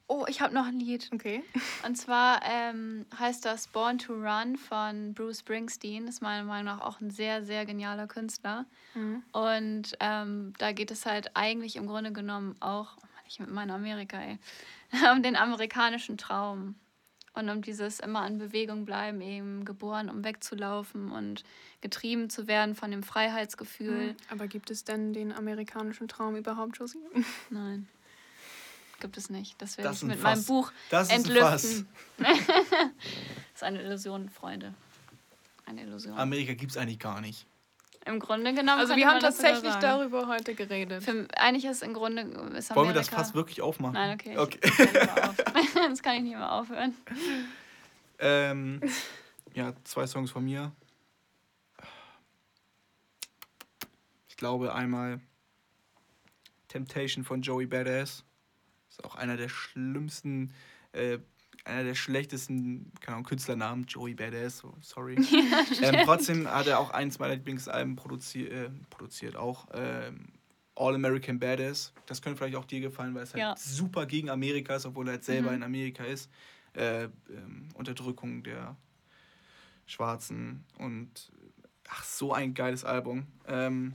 Oh, 0.06 0.24
ich 0.28 0.40
habe 0.40 0.54
noch 0.54 0.66
ein 0.66 0.78
Lied. 0.78 1.10
Okay. 1.12 1.42
Und 1.84 1.96
zwar 1.96 2.42
ähm, 2.44 3.06
heißt 3.18 3.44
das 3.44 3.66
Born 3.66 3.98
to 3.98 4.12
Run 4.12 4.56
von 4.56 5.12
Bruce 5.12 5.40
Springsteen. 5.40 6.06
Ist 6.06 6.22
meiner 6.22 6.44
Meinung 6.44 6.76
nach 6.76 6.80
auch 6.80 7.00
ein 7.00 7.10
sehr, 7.10 7.44
sehr 7.44 7.66
genialer 7.66 8.06
Künstler. 8.06 8.66
Mhm. 8.94 9.24
Und 9.32 9.96
ähm, 9.98 10.52
da 10.58 10.70
geht 10.70 10.92
es 10.92 11.06
halt 11.06 11.34
eigentlich 11.34 11.74
im 11.74 11.88
Grunde 11.88 12.12
genommen 12.12 12.54
auch, 12.60 12.96
oh 12.98 13.00
Mann, 13.02 13.24
ich 13.26 13.40
mit 13.40 13.50
meiner 13.50 13.74
Amerika, 13.74 14.20
ey, 14.20 14.38
um 15.12 15.24
den 15.24 15.34
amerikanischen 15.34 16.16
Traum. 16.16 16.76
Und 17.32 17.48
um 17.48 17.62
dieses 17.62 18.00
immer 18.00 18.26
in 18.26 18.38
Bewegung 18.38 18.84
bleiben, 18.84 19.20
eben 19.20 19.64
geboren, 19.64 20.10
um 20.10 20.24
wegzulaufen 20.24 21.12
und 21.12 21.44
getrieben 21.80 22.28
zu 22.28 22.48
werden 22.48 22.74
von 22.74 22.90
dem 22.90 23.02
Freiheitsgefühl. 23.04 24.16
Aber 24.30 24.48
gibt 24.48 24.70
es 24.70 24.82
denn 24.84 25.12
den 25.12 25.32
amerikanischen 25.32 26.08
Traum 26.08 26.34
überhaupt, 26.36 26.76
Josie? 26.78 26.98
Nein. 27.50 27.88
Gibt 29.00 29.16
es 29.16 29.30
nicht. 29.30 29.60
Das 29.62 29.78
werde 29.78 29.90
Das 29.90 30.02
ich 30.02 30.08
mit 30.08 30.18
Fass. 30.18 30.38
meinem 30.38 30.44
Buch 30.46 30.72
Das 30.90 31.08
entlüften. 31.08 31.88
ist 33.54 33.62
eine 33.62 33.80
Illusion, 33.82 34.28
Freunde. 34.28 34.74
Eine 35.66 35.82
Illusion. 35.84 36.18
Amerika 36.18 36.52
gibt 36.54 36.72
es 36.72 36.76
eigentlich 36.76 36.98
gar 36.98 37.20
nicht. 37.20 37.46
Im 38.06 38.18
Grunde 38.18 38.54
genommen. 38.54 38.80
Also 38.80 38.96
wir 38.96 39.06
haben 39.06 39.20
das 39.20 39.36
tatsächlich 39.36 39.74
darüber 39.74 40.26
heute 40.26 40.54
geredet. 40.54 41.04
Für, 41.04 41.26
eigentlich 41.36 41.66
ist 41.66 41.82
im 41.82 41.92
Grunde. 41.92 42.22
Ist 42.56 42.74
Wollen 42.74 42.88
wir 42.88 42.94
das 42.94 43.10
fast 43.10 43.34
wirklich 43.34 43.60
aufmachen? 43.60 43.94
Nein, 43.94 44.14
okay. 44.14 44.38
Okay. 44.38 44.58
Ich, 44.62 44.78
auf. 45.22 45.36
Jetzt 45.88 46.02
kann 46.02 46.16
ich 46.16 46.22
nicht 46.22 46.36
mehr 46.36 46.50
aufhören. 46.50 46.94
Ähm, 48.18 48.80
ja, 49.54 49.74
zwei 49.84 50.06
Songs 50.06 50.30
von 50.30 50.44
mir. 50.44 50.72
Ich 54.28 54.36
glaube 54.36 54.74
einmal 54.74 55.20
Temptation 56.68 57.24
von 57.24 57.42
Joey 57.42 57.66
Badass. 57.66 58.24
Ist 58.88 59.04
auch 59.04 59.16
einer 59.16 59.36
der 59.36 59.48
schlimmsten, 59.48 60.54
äh, 60.92 61.18
einer 61.64 61.84
der 61.84 61.94
schlechtesten, 61.94 62.90
keine 63.00 63.16
Ahnung, 63.16 63.26
Künstlernamen, 63.26 63.84
Joey 63.86 64.14
Badass, 64.14 64.58
so, 64.58 64.74
sorry. 64.80 65.16
ähm, 65.82 65.96
trotzdem 66.04 66.48
hat 66.48 66.66
er 66.66 66.78
auch 66.80 66.90
eins 66.90 67.18
meiner 67.18 67.34
Lieblingsalben 67.34 67.96
produzi 67.96 68.44
äh, 68.44 68.70
produziert, 68.88 69.36
auch 69.36 69.66
ähm, 69.74 70.32
All 70.76 70.94
American 70.94 71.38
Badass. 71.38 71.92
Das 72.06 72.22
könnte 72.22 72.38
vielleicht 72.38 72.56
auch 72.56 72.64
dir 72.64 72.80
gefallen, 72.80 73.14
weil 73.14 73.24
es 73.24 73.34
halt 73.34 73.40
Ja. 73.40 73.54
super 73.56 74.06
gegen 74.06 74.30
Amerika 74.30 74.74
ist, 74.76 74.86
obwohl 74.86 75.08
er 75.08 75.12
halt 75.12 75.24
selber 75.24 75.50
Mhm. 75.50 75.56
in 75.56 75.62
Amerika 75.64 76.04
ist. 76.04 76.30
Äh, 76.72 77.04
ähm, 77.28 77.68
Unterdrückung 77.74 78.42
der 78.42 78.76
Schwarzen 79.86 80.64
und 80.78 81.32
ach, 81.88 82.04
so 82.04 82.32
ein 82.32 82.54
geiles 82.54 82.84
Album. 82.84 83.26
Ähm, 83.46 83.94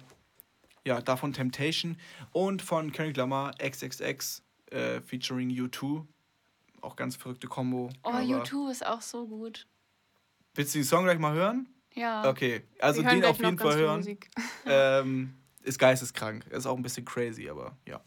ja, 0.86 1.02
davon 1.02 1.34
Temptation 1.34 1.98
und 2.32 2.62
von 2.62 2.92
Kendrick 2.92 3.18
Lamar 3.18 3.56
XXX 3.58 4.44
äh, 4.72 5.02
featuring 5.02 5.50
U2. 5.50 6.06
Auch 6.86 6.96
ganz 6.96 7.16
verrückte 7.16 7.48
Kombo. 7.48 7.90
Oh, 8.04 8.10
aber- 8.10 8.20
U2 8.20 8.70
ist 8.72 8.86
auch 8.86 9.02
so 9.02 9.26
gut. 9.26 9.66
Willst 10.54 10.74
du 10.76 10.80
den 10.80 10.86
Song 10.86 11.04
gleich 11.04 11.18
mal 11.20 11.34
hören? 11.34 11.68
Ja. 11.96 12.30
Okay, 12.30 12.64
also 12.80 13.02
den 13.02 13.26
auf 13.26 13.38
jeden 13.40 13.58
Fall 13.58 13.76
hören. 13.76 13.98
Musik. 13.98 14.30
Ähm, 14.68 15.36
ist 15.64 15.78
geisteskrank. 15.80 16.46
Ist 16.48 16.66
auch 16.66 16.76
ein 16.76 16.82
bisschen 16.84 17.06
crazy, 17.06 17.50
aber 17.50 17.76
ja. 17.88 18.00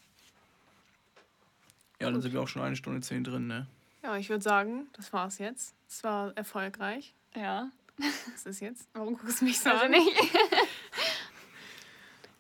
Ja, 2.01 2.11
dann 2.11 2.21
sind 2.23 2.33
wir 2.33 2.41
auch 2.41 2.49
schon 2.49 2.63
eine 2.63 2.77
Stunde 2.77 3.01
zehn 3.01 3.25
drin, 3.25 3.47
ne? 3.49 3.67
Ja, 4.03 4.17
ich 4.17 4.29
würde 4.29 4.43
sagen, 4.43 4.87
das 4.93 5.13
war's 5.13 5.39
jetzt. 5.39 5.75
Es 5.89 6.05
war 6.05 6.37
erfolgreich. 6.37 7.15
Ja. 7.35 7.71
Was 7.97 8.47
ist 8.47 8.61
jetzt? 8.61 8.89
Warum 8.93 9.17
guckst 9.19 9.41
du 9.41 9.45
mich 9.45 9.59
so 9.59 9.71
Also 9.71 9.85
an? 9.87 9.91
nicht. 9.91 10.09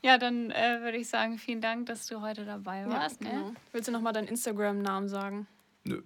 ja, 0.02 0.18
dann 0.18 0.50
äh, 0.50 0.80
würde 0.82 0.98
ich 0.98 1.08
sagen, 1.08 1.38
vielen 1.38 1.60
Dank, 1.60 1.86
dass 1.86 2.06
du 2.06 2.20
heute 2.20 2.44
dabei 2.44 2.80
Ja, 2.82 2.90
warst. 2.90 3.20
genau. 3.20 3.50
ne? 3.50 3.54
Willst 3.72 3.88
du 3.88 3.92
nochmal 3.92 4.12
deinen 4.12 4.28
Instagram-Namen 4.28 5.08
sagen? 5.08 5.46
Nö. 5.84 6.02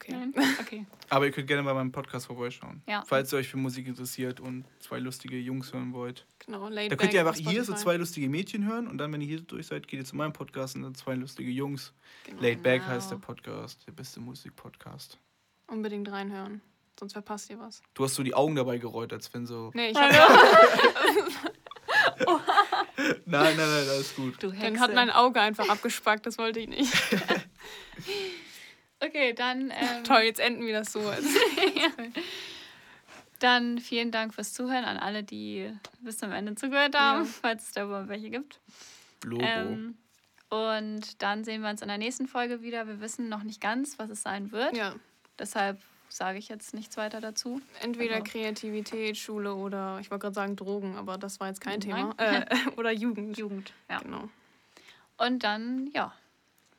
Okay. 0.00 0.12
Nein? 0.12 0.34
Okay. 0.60 0.86
Aber 1.08 1.26
ihr 1.26 1.32
könnt 1.32 1.46
gerne 1.48 1.62
bei 1.62 1.74
meinem 1.74 1.92
Podcast 1.92 2.26
vorbeischauen. 2.26 2.82
Ja. 2.88 3.02
Falls 3.06 3.32
ihr 3.32 3.38
euch 3.38 3.48
für 3.48 3.56
Musik 3.56 3.86
interessiert 3.86 4.40
und 4.40 4.64
zwei 4.78 4.98
lustige 4.98 5.36
Jungs 5.38 5.72
hören 5.72 5.92
wollt. 5.92 6.26
Genau, 6.38 6.70
Da 6.70 6.96
könnt 6.96 7.12
ihr 7.12 7.20
einfach 7.20 7.34
hier 7.34 7.64
so 7.64 7.74
zwei 7.74 7.96
lustige 7.96 8.28
Mädchen 8.28 8.66
hören 8.66 8.86
und 8.86 8.98
dann, 8.98 9.12
wenn 9.12 9.20
ihr 9.20 9.26
hier 9.26 9.40
durch 9.40 9.66
seid, 9.66 9.88
geht 9.88 9.98
ihr 10.00 10.04
zu 10.06 10.16
meinem 10.16 10.32
Podcast 10.32 10.76
und 10.76 10.82
dann 10.82 10.94
zwei 10.94 11.14
lustige 11.14 11.50
Jungs. 11.50 11.92
Genau. 12.24 12.40
Late 12.40 12.58
Back 12.58 12.82
Genau. 12.82 12.94
heißt 12.94 13.10
der 13.10 13.16
Podcast, 13.16 13.86
der 13.86 13.92
beste 13.92 14.20
Musikpodcast. 14.20 15.18
Unbedingt 15.66 16.10
reinhören, 16.10 16.60
sonst 16.98 17.12
verpasst 17.12 17.50
ihr 17.50 17.58
was. 17.58 17.82
Du 17.94 18.04
hast 18.04 18.14
so 18.14 18.22
die 18.22 18.34
Augen 18.34 18.54
dabei 18.56 18.78
gerollt, 18.78 19.12
als 19.12 19.32
wenn 19.34 19.44
so. 19.46 19.70
Nee, 19.74 19.90
ich 19.90 19.96
hab, 19.96 20.10
Nein, 22.96 23.56
nein, 23.56 23.56
nein, 23.56 23.88
alles 23.88 24.14
gut. 24.14 24.42
Du 24.42 24.50
Hexe. 24.52 24.62
dann 24.64 24.80
hat 24.80 24.94
mein 24.94 25.10
Auge 25.10 25.40
einfach 25.40 25.68
abgespackt, 25.68 26.26
das 26.26 26.38
wollte 26.38 26.60
ich 26.60 26.68
nicht. 26.68 26.92
Okay, 29.00 29.32
dann. 29.32 29.70
Ähm, 29.74 30.04
Toll, 30.04 30.22
jetzt 30.22 30.40
enden 30.40 30.66
wir 30.66 30.74
das 30.74 30.92
so. 30.92 31.00
Dann 33.38 33.78
vielen 33.78 34.10
Dank 34.10 34.34
fürs 34.34 34.52
Zuhören 34.52 34.84
an 34.84 34.98
alle, 34.98 35.22
die 35.22 35.72
bis 36.00 36.18
zum 36.18 36.30
Ende 36.30 36.54
zugehört 36.56 36.94
haben, 36.94 37.24
Ja. 37.24 37.30
falls 37.40 37.68
es 37.68 37.72
da 37.72 37.84
überhaupt 37.84 38.08
welche 38.08 38.28
gibt. 38.28 38.60
Logo. 39.24 39.42
Ähm, 39.42 39.96
und 40.50 41.22
dann 41.22 41.44
sehen 41.44 41.62
wir 41.62 41.70
uns 41.70 41.80
in 41.80 41.88
der 41.88 41.96
nächsten 41.96 42.26
Folge 42.28 42.60
wieder. 42.62 42.86
Wir 42.86 43.00
wissen 43.00 43.28
noch 43.30 43.42
nicht 43.42 43.60
ganz, 43.62 43.98
was 43.98 44.10
es 44.10 44.22
sein 44.22 44.52
wird. 44.52 44.76
Ja, 44.76 44.94
Deshalb 45.38 45.78
sage 46.10 46.36
ich 46.38 46.48
jetzt 46.50 46.74
nichts 46.74 46.98
weiter 46.98 47.20
dazu. 47.22 47.62
entweder 47.80 48.16
Also- 48.16 48.24
Kreativität, 48.30 49.16
Schule 49.16 49.54
oder, 49.54 49.98
ich 50.00 50.10
wollte 50.10 50.22
gerade 50.24 50.34
sagen 50.34 50.56
Drogen, 50.56 50.96
aber 50.96 51.16
das 51.16 51.40
war 51.40 51.48
jetzt 51.48 51.62
kein 51.62 51.78
Nein. 51.78 51.80
Thema. 51.80 52.14
Äh, 52.18 52.44
oder 52.76 52.90
Jugend. 52.90 53.38
Jugend, 53.38 53.72
ja. 53.88 54.00
Genau. 54.00 54.28
Und 55.16 55.44
dann, 55.44 55.90
ja. 55.94 56.12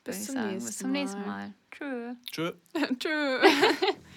Bis 0.04 0.26
zum 0.26 0.36
sagen, 0.36 0.48
nächsten 0.52 0.68
bis 0.68 0.78
zum 0.78 0.92
nächsten 0.92 1.22
Mal. 1.22 1.28
Mal. 1.28 1.54
Tschö. 1.72 2.16
Tschö. 2.32 2.54
Tschö. 3.00 3.40